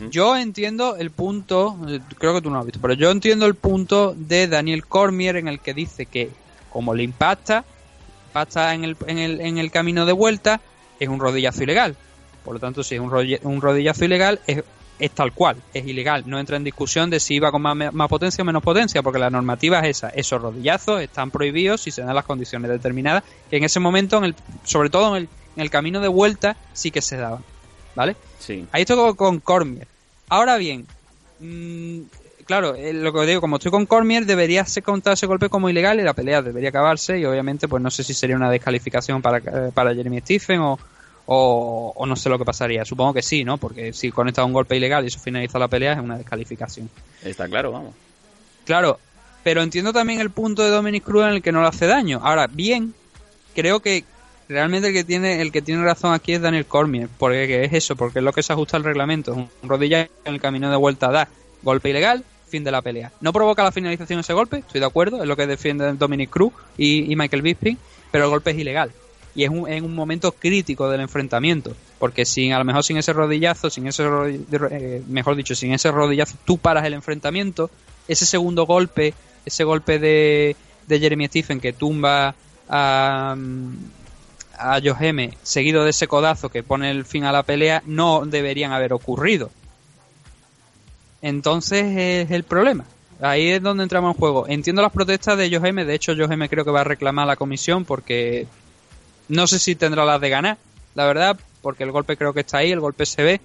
[0.10, 1.78] yo entiendo el punto,
[2.18, 5.36] creo que tú no lo has visto, pero yo entiendo el punto de Daniel Cormier
[5.36, 6.32] en el que dice que
[6.72, 7.64] como le impacta,
[8.30, 10.60] impacta en el, en el, en el camino de vuelta,
[11.00, 11.95] es un rodillazo ilegal.
[12.44, 14.64] Por lo tanto, si es un rodillazo ilegal, es,
[14.99, 16.24] es tal cual, es ilegal.
[16.25, 19.19] No entra en discusión de si iba con más, más potencia o menos potencia, porque
[19.19, 20.09] la normativa es esa.
[20.09, 24.25] Esos rodillazos están prohibidos si se dan las condiciones determinadas, que en ese momento, en
[24.25, 27.43] el, sobre todo en el, en el camino de vuelta, sí que se daban.
[27.95, 28.15] ¿Vale?
[28.40, 28.65] Sí.
[28.72, 29.88] Ahí estoy con- Cormier.
[30.27, 30.85] Ahora bien,
[31.40, 31.99] mm,
[32.45, 35.69] claro, eh, lo que digo, como estoy con Cormier, debería ser contado ese golpe como
[35.69, 37.19] ilegal y la pelea debería acabarse.
[37.19, 40.80] Y obviamente, pues no sé si sería una descalificación para, eh, para Jeremy Stephen o,
[41.26, 42.86] o, o no sé lo que pasaría.
[42.86, 43.58] Supongo que sí, ¿no?
[43.58, 46.90] Porque si conecta un golpe ilegal y eso finaliza la pelea, es una descalificación.
[47.24, 47.94] Está claro, vamos.
[48.66, 49.00] Claro,
[49.44, 52.20] pero entiendo también el punto de Dominic Cruz en el que no le hace daño.
[52.24, 52.94] Ahora, bien,
[53.54, 54.04] creo que
[54.50, 57.74] realmente el que tiene el que tiene razón aquí es Daniel Cormier, porque que es
[57.74, 59.34] eso, porque es lo que se ajusta al reglamento.
[59.34, 61.28] Un rodilla en el camino de vuelta da
[61.62, 63.12] golpe ilegal, fin de la pelea.
[63.22, 66.54] No provoca la finalización ese golpe, estoy de acuerdo, es lo que defienden Dominic Cruz
[66.78, 67.78] y, y Michael Bisping,
[68.12, 68.92] pero el golpe es ilegal.
[69.35, 72.95] Y es un, en un momento crítico del enfrentamiento, porque sin a lo mejor sin
[72.97, 77.69] ese rodillazo, sin ese rodi- eh, mejor dicho, sin ese rodillazo tú paras el enfrentamiento,
[78.07, 79.14] ese segundo golpe,
[79.45, 80.55] ese golpe de,
[80.88, 82.33] de Jeremy Stephen que tumba
[82.69, 83.35] a,
[84.57, 88.72] a Yoheme seguido de ese codazo que pone el fin a la pelea no deberían
[88.72, 89.51] haber ocurrido.
[91.22, 92.85] Entonces es el problema.
[93.22, 94.45] Ahí es donde entramos en juego.
[94.47, 97.35] Entiendo las protestas de Yoheme, de hecho Yoheme creo que va a reclamar a la
[97.35, 98.47] comisión porque
[99.28, 100.58] no sé si tendrá las de ganar,
[100.94, 103.42] la verdad, porque el golpe creo que está ahí, el golpe se ve.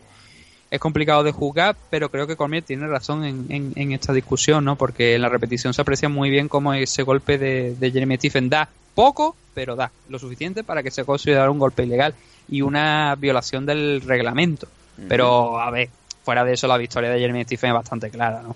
[0.70, 4.76] Es complicado de juzgar, pero creo que Cormier tiene razón en, en, esta discusión, ¿no?
[4.76, 8.49] Porque en la repetición se aprecia muy bien cómo ese golpe de, de Jeremy Stephen
[8.49, 12.15] da poco, pero da lo suficiente para que se considere un golpe ilegal
[12.49, 14.68] y una violación del reglamento.
[15.09, 15.89] Pero, a ver,
[16.23, 18.55] fuera de eso, la victoria de Jeremy Stephen es bastante clara, ¿no?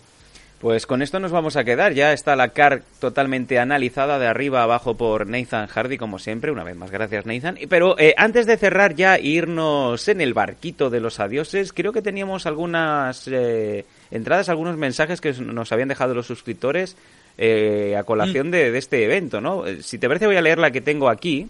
[0.61, 1.93] Pues con esto nos vamos a quedar.
[1.93, 6.51] Ya está la car totalmente analizada de arriba a abajo por Nathan Hardy, como siempre.
[6.51, 7.59] Una vez más, gracias Nathan.
[7.69, 11.93] Pero eh, antes de cerrar ya e irnos en el barquito de los adioses, creo
[11.93, 16.97] que teníamos algunas eh, entradas, algunos mensajes que nos habían dejado los suscriptores
[17.37, 18.53] eh, a colación mm.
[18.53, 19.65] de, de, este evento, ¿no?
[19.83, 21.49] Si te parece voy a leer la que tengo aquí.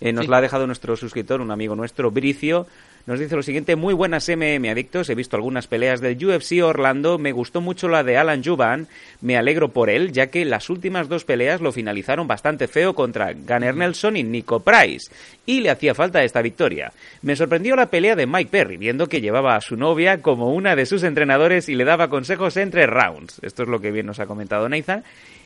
[0.00, 2.66] nos la ha dejado nuestro suscriptor, un amigo nuestro, Bricio.
[3.06, 7.18] Nos dice lo siguiente, muy buenas MM adictos, he visto algunas peleas del UFC Orlando,
[7.18, 8.88] me gustó mucho la de Alan Juban,
[9.20, 13.32] me alegro por él, ya que las últimas dos peleas lo finalizaron bastante feo contra
[13.32, 15.08] Gunnar Nelson y Nico Price,
[15.46, 16.92] y le hacía falta esta victoria.
[17.22, 20.74] Me sorprendió la pelea de Mike Perry, viendo que llevaba a su novia como una
[20.74, 23.38] de sus entrenadores y le daba consejos entre rounds.
[23.42, 25.04] Esto es lo que bien nos ha comentado Nathan.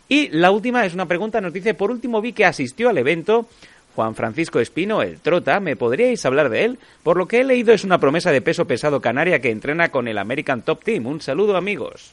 [0.08, 3.46] Y la última es una pregunta, nos dice, por último vi que asistió al evento
[3.94, 6.78] Juan Francisco Espino, el Trota, ¿me podríais hablar de él?
[7.02, 10.08] Por lo que he leído es una promesa de peso pesado canaria que entrena con
[10.08, 11.06] el American Top Team.
[11.06, 12.12] Un saludo amigos.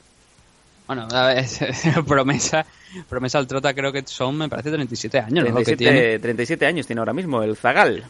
[0.87, 1.07] Bueno,
[2.07, 2.65] promesa,
[3.09, 5.43] promesa al Trota creo que son, me parece, 37 años.
[5.43, 8.05] 37, 37 años tiene ahora mismo, el Zagal.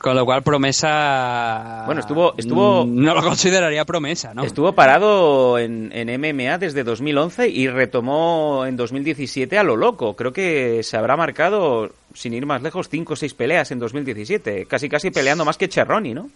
[0.00, 1.82] Con lo cual, promesa.
[1.84, 2.32] Bueno, estuvo.
[2.38, 4.44] estuvo no lo consideraría promesa, ¿no?
[4.44, 10.16] Estuvo parado en, en, MMA desde 2011 y retomó en 2017 a lo loco.
[10.16, 14.64] Creo que se habrá marcado, sin ir más lejos, 5 o 6 peleas en 2017.
[14.64, 16.30] Casi, casi peleando más que Cherroni, ¿no?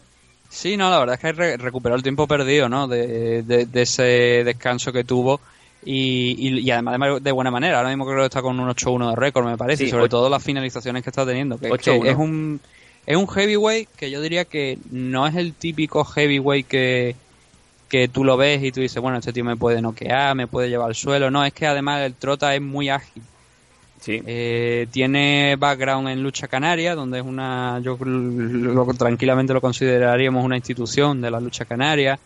[0.51, 2.86] Sí, no, la verdad es que recuperó el tiempo perdido, ¿no?
[2.86, 5.41] De, de, ese descanso que tuvo.
[5.86, 7.78] Y, y, además de, buena manera.
[7.78, 9.84] Ahora mismo creo que está con un 8-1 de récord, me parece.
[9.84, 11.57] y sobre todo las finalizaciones que está teniendo.
[11.57, 12.60] Que, que es un
[13.07, 17.16] es un heavyweight que yo diría que no es el típico heavyweight que,
[17.89, 20.68] que tú lo ves y tú dices, bueno, este tío me puede noquear, me puede
[20.68, 21.31] llevar al suelo.
[21.31, 23.23] No, es que además el trota es muy ágil.
[24.00, 24.23] Sí.
[24.26, 27.97] Eh, tiene background en lucha canaria, donde es una, yo
[28.99, 32.18] tranquilamente lo consideraríamos una institución de la lucha canaria.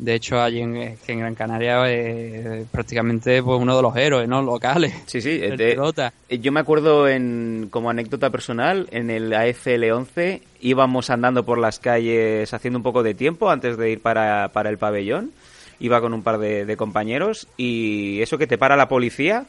[0.00, 4.40] De hecho, allí en, Gran Canaria es prácticamente pues, uno de los héroes ¿no?
[4.40, 4.94] locales.
[5.04, 5.38] Sí, sí.
[5.42, 11.58] Eh, yo me acuerdo, en, como anécdota personal, en el AFL 11 íbamos andando por
[11.58, 15.32] las calles haciendo un poco de tiempo antes de ir para, para el pabellón.
[15.80, 19.44] Iba con un par de, compañeros y eso que te para la policía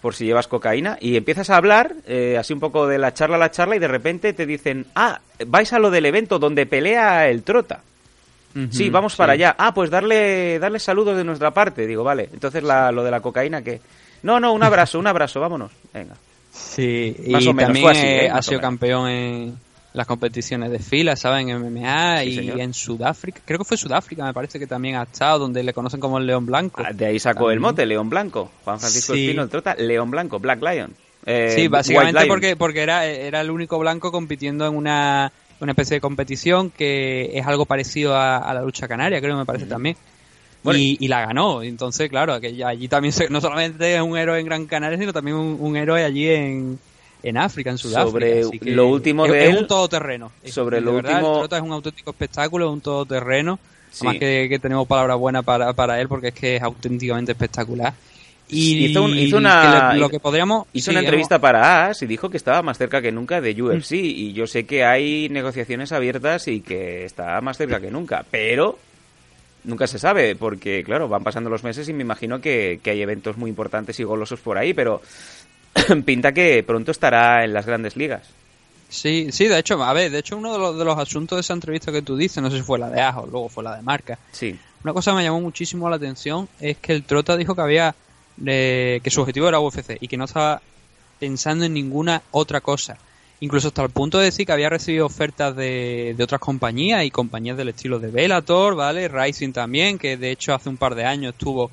[0.00, 3.36] por si llevas cocaína y empiezas a hablar eh, así un poco de la charla
[3.36, 6.66] a la charla y de repente te dicen, ah, vais a lo del evento donde
[6.66, 7.82] pelea el trota
[8.70, 9.54] sí, vamos para allá.
[9.58, 11.86] Ah, pues darle, darle saludos de nuestra parte.
[11.86, 12.28] Digo, vale.
[12.32, 13.80] Entonces la, lo de la cocaína, que
[14.22, 15.72] No, no, un abrazo, un abrazo, vámonos.
[15.92, 16.14] Venga.
[16.52, 18.30] Sí, y también ¿eh?
[18.30, 19.56] ha sido campeón en
[19.94, 21.48] las competiciones de fila, ¿saben?
[21.48, 23.40] En MMA y en Sudáfrica.
[23.44, 26.26] Creo que fue Sudáfrica, me parece que también ha estado, donde le conocen como el
[26.26, 26.82] León Blanco.
[26.84, 28.50] Ah, de ahí sacó el mote, León Blanco.
[28.64, 30.94] Juan Francisco Espino, el trota, León Blanco, Black Lion.
[31.24, 35.30] Eh, sí, básicamente porque, porque era, era el único blanco compitiendo en una
[35.62, 39.46] una especie de competición que es algo parecido a, la lucha canaria, creo que me
[39.46, 39.96] parece también.
[40.64, 44.66] y, la ganó, entonces claro, que allí también no solamente es un héroe en Gran
[44.66, 46.78] Canaria, sino también un, héroe allí en,
[47.22, 48.42] en África, en Sudáfrica.
[48.42, 50.32] Sobre lo último de es, él, es un todoterreno.
[50.44, 51.44] Sobre lo último...
[51.44, 53.58] es un auténtico espectáculo, es un todoterreno.
[53.94, 57.94] Además que, tenemos palabras buenas para, para él porque es que es auténticamente espectacular.
[58.54, 59.02] Y hizo,
[59.38, 63.00] una, lo que podríamos, hizo una entrevista para AS y dijo que estaba más cerca
[63.00, 63.92] que nunca de UFC.
[63.92, 68.26] Y yo sé que hay negociaciones abiertas y que está más cerca que nunca.
[68.30, 68.78] Pero
[69.64, 73.36] nunca se sabe, porque claro, van pasando los meses y me imagino que, hay eventos
[73.36, 75.00] muy importantes y golosos por ahí, pero
[76.04, 78.28] pinta que pronto estará en las grandes ligas.
[78.88, 81.40] Sí, sí, de hecho, a ver, de hecho uno de los, de los asuntos de
[81.40, 83.76] esa entrevista que tú dices, no sé si fue la de Ajo, luego fue la
[83.76, 84.18] de Marca.
[84.32, 84.58] Sí.
[84.84, 87.94] Una cosa que me llamó muchísimo la atención es que el Trota dijo que había
[88.36, 90.60] que su objetivo era UFC y que no estaba
[91.18, 92.96] pensando en ninguna otra cosa.
[93.40, 97.10] Incluso hasta el punto de decir que había recibido ofertas de, de otras compañías y
[97.10, 99.08] compañías del estilo de Bellator, ¿vale?
[99.08, 101.70] Rising también, que de hecho hace un par de años estuvo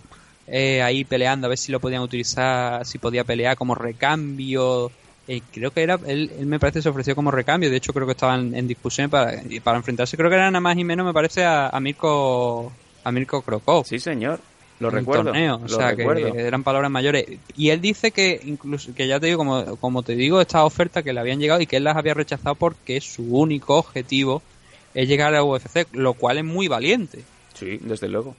[0.48, 4.92] eh, ahí peleando a ver si lo podían utilizar, si podía pelear como recambio.
[5.28, 8.14] Eh, creo que era, él, me parece se ofreció como recambio, de hecho creo que
[8.14, 11.44] estaban en discusión para, para enfrentarse, creo que era nada más y menos, me parece,
[11.44, 12.72] a, a Mirko,
[13.04, 13.86] a Mirko Krokov.
[13.86, 14.40] Sí, señor.
[14.80, 15.58] Lo recuerdo, torneo.
[15.58, 16.32] O lo sea, recuerdo.
[16.32, 17.26] que eran palabras mayores.
[17.56, 21.04] Y él dice que, incluso, que ya te digo, como, como te digo, estas ofertas
[21.04, 24.42] que le habían llegado y que él las había rechazado porque su único objetivo
[24.94, 27.24] es llegar a UFC, lo cual es muy valiente.
[27.54, 28.36] Sí, desde luego.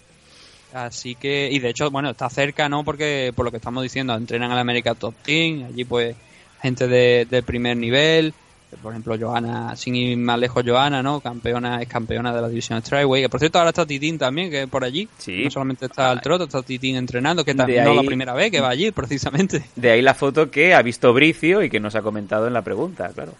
[0.72, 2.84] Así que, y de hecho, bueno, está cerca, ¿no?
[2.84, 6.16] Porque, por lo que estamos diciendo, entrenan al América Top Team, allí pues
[6.62, 8.32] gente de, de primer nivel,
[8.76, 11.20] por ejemplo, Joana, sin ir más lejos, Joana, ¿no?
[11.20, 13.22] Campeona, es campeona de la división Strikeway.
[13.22, 15.08] Que por cierto, ahora está Titín también, que es por allí.
[15.18, 15.44] Sí.
[15.44, 18.50] No solamente está el troto, está Titín entrenando, que también no es la primera vez
[18.50, 19.64] que va allí, precisamente.
[19.76, 22.62] De ahí la foto que ha visto Bricio y que nos ha comentado en la
[22.62, 23.34] pregunta, claro.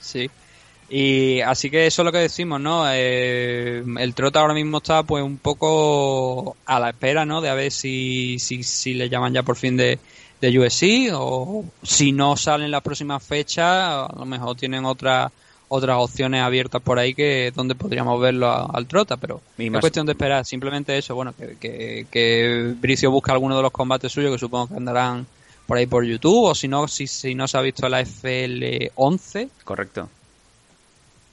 [0.00, 0.30] Sí.
[0.90, 2.84] Y así que eso es lo que decimos, ¿no?
[2.90, 7.42] Eh, el Trota ahora mismo está pues un poco a la espera, ¿no?
[7.42, 9.98] De a ver si, si, si le llaman ya por fin de,
[10.40, 15.30] de USC o si no salen las próximas fechas, a lo mejor tienen otras
[15.70, 19.42] otras opciones abiertas por ahí que donde podríamos verlo a- al Trota, pero
[19.76, 20.46] es cuestión de esperar.
[20.46, 24.68] Simplemente eso, bueno, que, que, que Bricio busca alguno de los combates suyos que supongo
[24.68, 25.26] que andarán
[25.66, 29.48] por ahí por YouTube o si no, si, si no se ha visto la FL11
[29.64, 30.08] Correcto.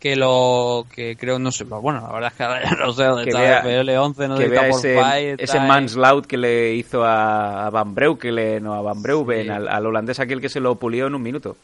[0.06, 3.06] Que lo que creo no sé bueno la verdad es que ahora ya no sé
[3.06, 7.04] dónde Que está vea, FL11 no que vea por ese, ese manslaut que le hizo
[7.04, 11.08] a, Van Breukelen o a Van Breuven, al, al holandés aquel que se lo pulió
[11.08, 11.58] en un minuto.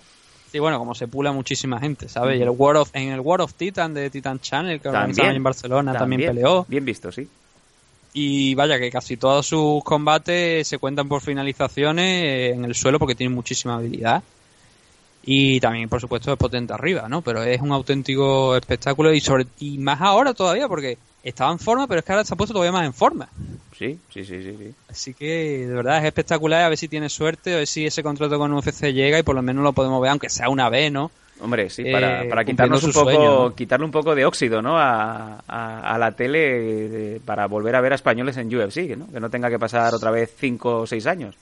[0.51, 3.43] sí bueno como se pula muchísima gente sabes y el World of en el World
[3.43, 6.65] of Titan de Titan Channel que organizaban en Barcelona también, peleó.
[6.67, 7.29] Bien visto, sí.
[8.13, 13.13] y vaya que casi todos sus combates se cuentan por finalizaciones en el suelo porque
[13.13, 14.23] tiene muchísima habilidad
[15.24, 19.45] y también por supuesto es potente arriba no pero es un auténtico espectáculo y sobre
[19.59, 22.53] y más ahora todavía porque estaba en forma pero es que ahora se ha puesto
[22.53, 23.27] todavía más en forma
[23.77, 24.56] Sí, sí, sí, sí.
[24.59, 24.74] sí.
[24.90, 28.03] Así que de verdad es espectacular, a ver si tiene suerte, a ver si ese
[28.03, 30.91] contrato con UFC llega y por lo menos lo podemos ver, aunque sea una vez,
[30.91, 31.09] ¿no?
[31.41, 34.77] Hombre, sí, Eh, para, para cumpliendo quitarnos un poco, quitarle un poco de óxido, ¿no?
[34.77, 36.40] A, a, a la tele
[36.90, 39.11] de- para volver a ver a españoles en UFC, ¿no?
[39.11, 41.35] Que no tenga que pasar otra vez cinco o seis años.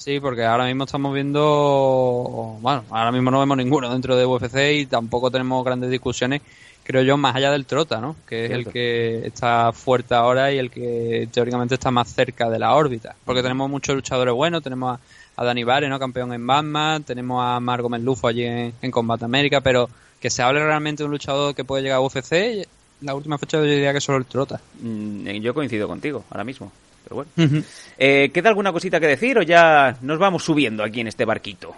[0.00, 4.56] Sí, porque ahora mismo estamos viendo, bueno, ahora mismo no vemos ninguno dentro de UFC
[4.72, 6.40] y tampoco tenemos grandes discusiones,
[6.84, 8.16] creo yo, más allá del Trota, ¿no?
[8.26, 12.58] Que es el que está fuerte ahora y el que teóricamente está más cerca de
[12.58, 13.14] la órbita.
[13.26, 15.00] Porque tenemos muchos luchadores buenos, tenemos a,
[15.36, 15.98] a Dani ¿no?
[15.98, 20.42] Campeón en Batman, tenemos a Margo Merlufo allí en, en Combat América, pero que se
[20.42, 22.66] hable realmente de un luchador que puede llegar a UFC,
[23.02, 24.62] la última fecha yo diría que solo el Trota.
[24.80, 26.72] Mm, yo coincido contigo ahora mismo.
[27.04, 27.62] Pero bueno.
[27.98, 31.74] Eh, ¿Queda alguna cosita que decir o ya nos vamos subiendo aquí en este barquito?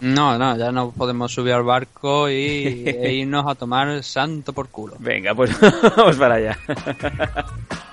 [0.00, 2.34] No, no, ya no podemos subir al barco y,
[2.86, 4.94] e irnos a tomar santo por culo.
[4.98, 5.50] Venga, pues
[5.96, 6.58] vamos para allá.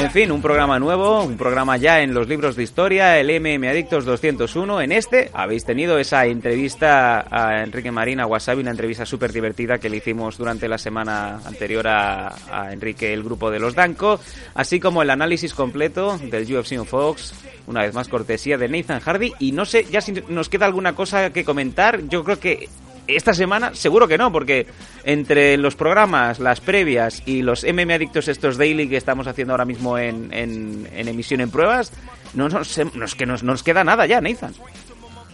[0.00, 3.68] En fin, un programa nuevo, un programa ya en los libros de historia, el MM
[3.68, 4.80] Adictos 201.
[4.80, 9.78] En este habéis tenido esa entrevista a Enrique Marín, a Wasabi, una entrevista súper divertida
[9.78, 14.18] que le hicimos durante la semana anterior a, a Enrique, el grupo de los Danco,
[14.54, 17.34] así como el análisis completo del UFC on Fox,
[17.68, 19.32] una vez más cortesía de Nathan Hardy.
[19.38, 22.68] Y no sé, ya si nos queda alguna cosa que comentar, yo creo que
[23.16, 24.66] esta semana seguro que no, porque
[25.04, 29.64] entre los programas, las previas y los MM Adictos estos daily que estamos haciendo ahora
[29.64, 31.92] mismo en, en, en emisión en pruebas,
[32.34, 34.54] no nos, no es que nos, no nos queda nada ya, Nathan.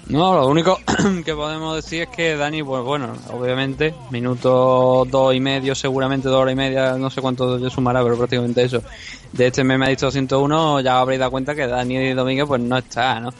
[0.08, 0.80] No, lo único
[1.24, 6.38] que podemos decir es que Dani, pues bueno, obviamente, minuto dos y medio, seguramente dos
[6.40, 8.82] horas y media, no sé cuánto yo sumará, pero prácticamente eso.
[9.32, 12.78] De este meme ha dicho 101, ya habréis dado cuenta que Dani Domínguez pues no
[12.78, 13.34] está, ¿no?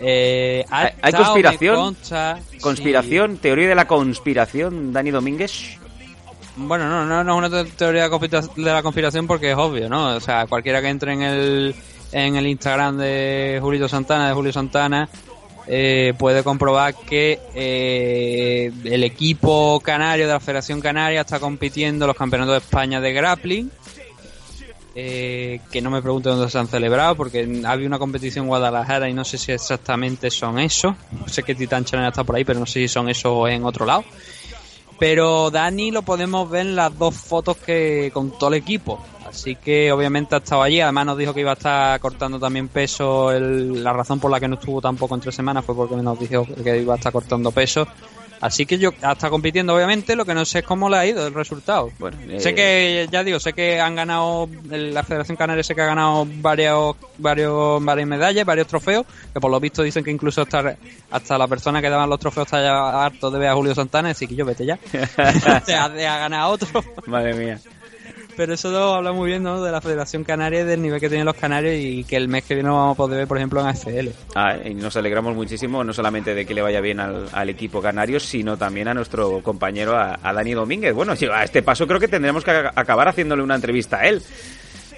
[0.00, 1.96] Eh, ha ¿Hay, conspiración?
[2.60, 3.36] ¿Conspiración?
[3.38, 5.76] ¿Teoría de la conspiración, Dani Domínguez?
[6.56, 10.16] Bueno, no, no, no es una te- teoría de la conspiración porque es obvio, ¿no?
[10.16, 11.74] O sea, cualquiera que entre en el,
[12.12, 15.08] en el Instagram de Julio Santana, de Julio Santana,
[15.68, 22.08] eh, puede comprobar que eh, el equipo canario de la Federación Canaria está compitiendo en
[22.08, 23.70] los campeonatos de España de grappling.
[25.00, 29.08] Eh, que no me pregunto dónde se han celebrado porque había una competición en Guadalajara
[29.08, 30.96] y no sé si exactamente son esos.
[31.26, 33.86] Sé que Titan Channel está por ahí, pero no sé si son esos en otro
[33.86, 34.02] lado.
[34.98, 38.98] Pero Dani lo podemos ver en las dos fotos que con todo el equipo.
[39.28, 40.80] Así que obviamente ha estado allí.
[40.80, 43.30] Además nos dijo que iba a estar cortando también peso.
[43.30, 46.18] El- la razón por la que no estuvo tampoco en tres semanas fue porque nos
[46.18, 47.86] dijo que iba a estar cortando peso.
[48.40, 50.14] Así que yo está compitiendo obviamente.
[50.16, 51.90] Lo que no sé es cómo le ha ido el resultado.
[52.28, 55.86] eh, Sé que, ya digo, sé que han ganado, la Federación Canaria sé que ha
[55.86, 60.76] ganado varios, varios, varias medallas, varios trofeos, que por lo visto dicen que incluso hasta,
[61.10, 64.10] hasta la persona que daban los trofeos está ya harto de ver a Julio Santana,
[64.10, 64.76] así que yo vete ya.
[65.66, 66.84] te ha, te ha ganado otro.
[67.06, 67.58] Madre mía.
[68.38, 69.60] Pero eso habla muy bien ¿no?
[69.60, 72.54] de la Federación Canaria del nivel que tienen los canarios y que el mes que
[72.54, 74.10] viene vamos a poder ver, por ejemplo, en AFL.
[74.36, 78.20] Ah, y nos alegramos muchísimo, no solamente de que le vaya bien al, equipo canario,
[78.20, 80.94] sino también a nuestro compañero, a, Dani Domínguez.
[80.94, 84.22] Bueno, a este paso creo que tendremos que acabar haciéndole una entrevista a él.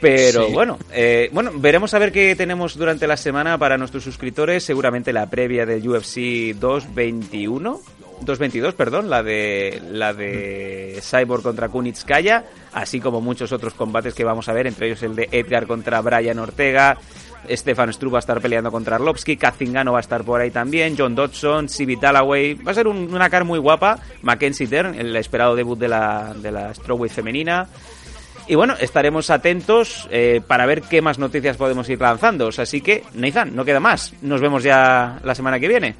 [0.02, 4.64] Pero bueno, eh, bueno, veremos a ver qué tenemos durante la semana para nuestros suscriptores.
[4.64, 7.80] Seguramente la previa del UFC 221
[8.20, 14.24] 222, perdón, la de la de Cyborg contra Kunitskaya, así como muchos otros combates que
[14.24, 16.98] vamos a ver, entre ellos el de Edgar contra Brian Ortega,
[17.48, 20.94] Stefan Struve va a estar peleando contra Arlovski, Kazingano va a estar por ahí también,
[20.96, 25.56] John Dodson, Sibi Dalloway, va a ser una car muy guapa, Mackenzie Dern, el esperado
[25.56, 27.68] debut de la, de la Strawweight femenina.
[28.46, 32.48] Y bueno, estaremos atentos eh, para ver qué más noticias podemos ir lanzando.
[32.48, 34.12] Así que, Nathan, no queda más.
[34.22, 35.94] Nos vemos ya la semana que viene.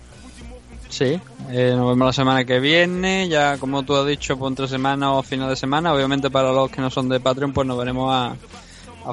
[0.90, 1.20] Sí,
[1.50, 5.12] eh, nos vemos la semana que viene, ya como tú has dicho, por entre semana
[5.12, 5.94] o final de semana.
[5.94, 8.36] Obviamente para los que no son de Patreon, pues nos veremos a,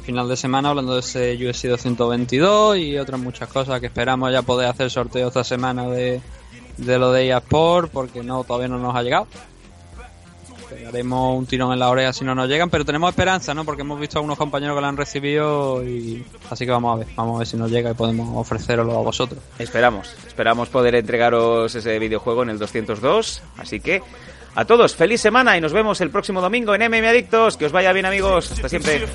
[0.02, 4.42] final de semana hablando de ese UFC 222 y otras muchas cosas que esperamos ya
[4.42, 6.22] poder hacer sorteo esta semana de,
[6.78, 9.28] de lo de eSport porque no todavía no nos ha llegado
[10.88, 13.66] haremos un tirón en la oreja si no nos llegan, pero tenemos esperanza, ¿no?
[13.66, 17.00] Porque hemos visto a algunos compañeros que lo han recibido y así que vamos a
[17.00, 19.42] ver, vamos a ver si nos llega y podemos ofrecerlo a vosotros.
[19.60, 24.02] Esperamos, esperamos poder entregaros ese videojuego en el 202, así que
[24.58, 27.58] a todos, feliz semana y nos vemos el próximo domingo en MM Adictos.
[27.58, 28.52] Que os vaya bien, amigos.
[28.52, 29.06] Hasta siempre.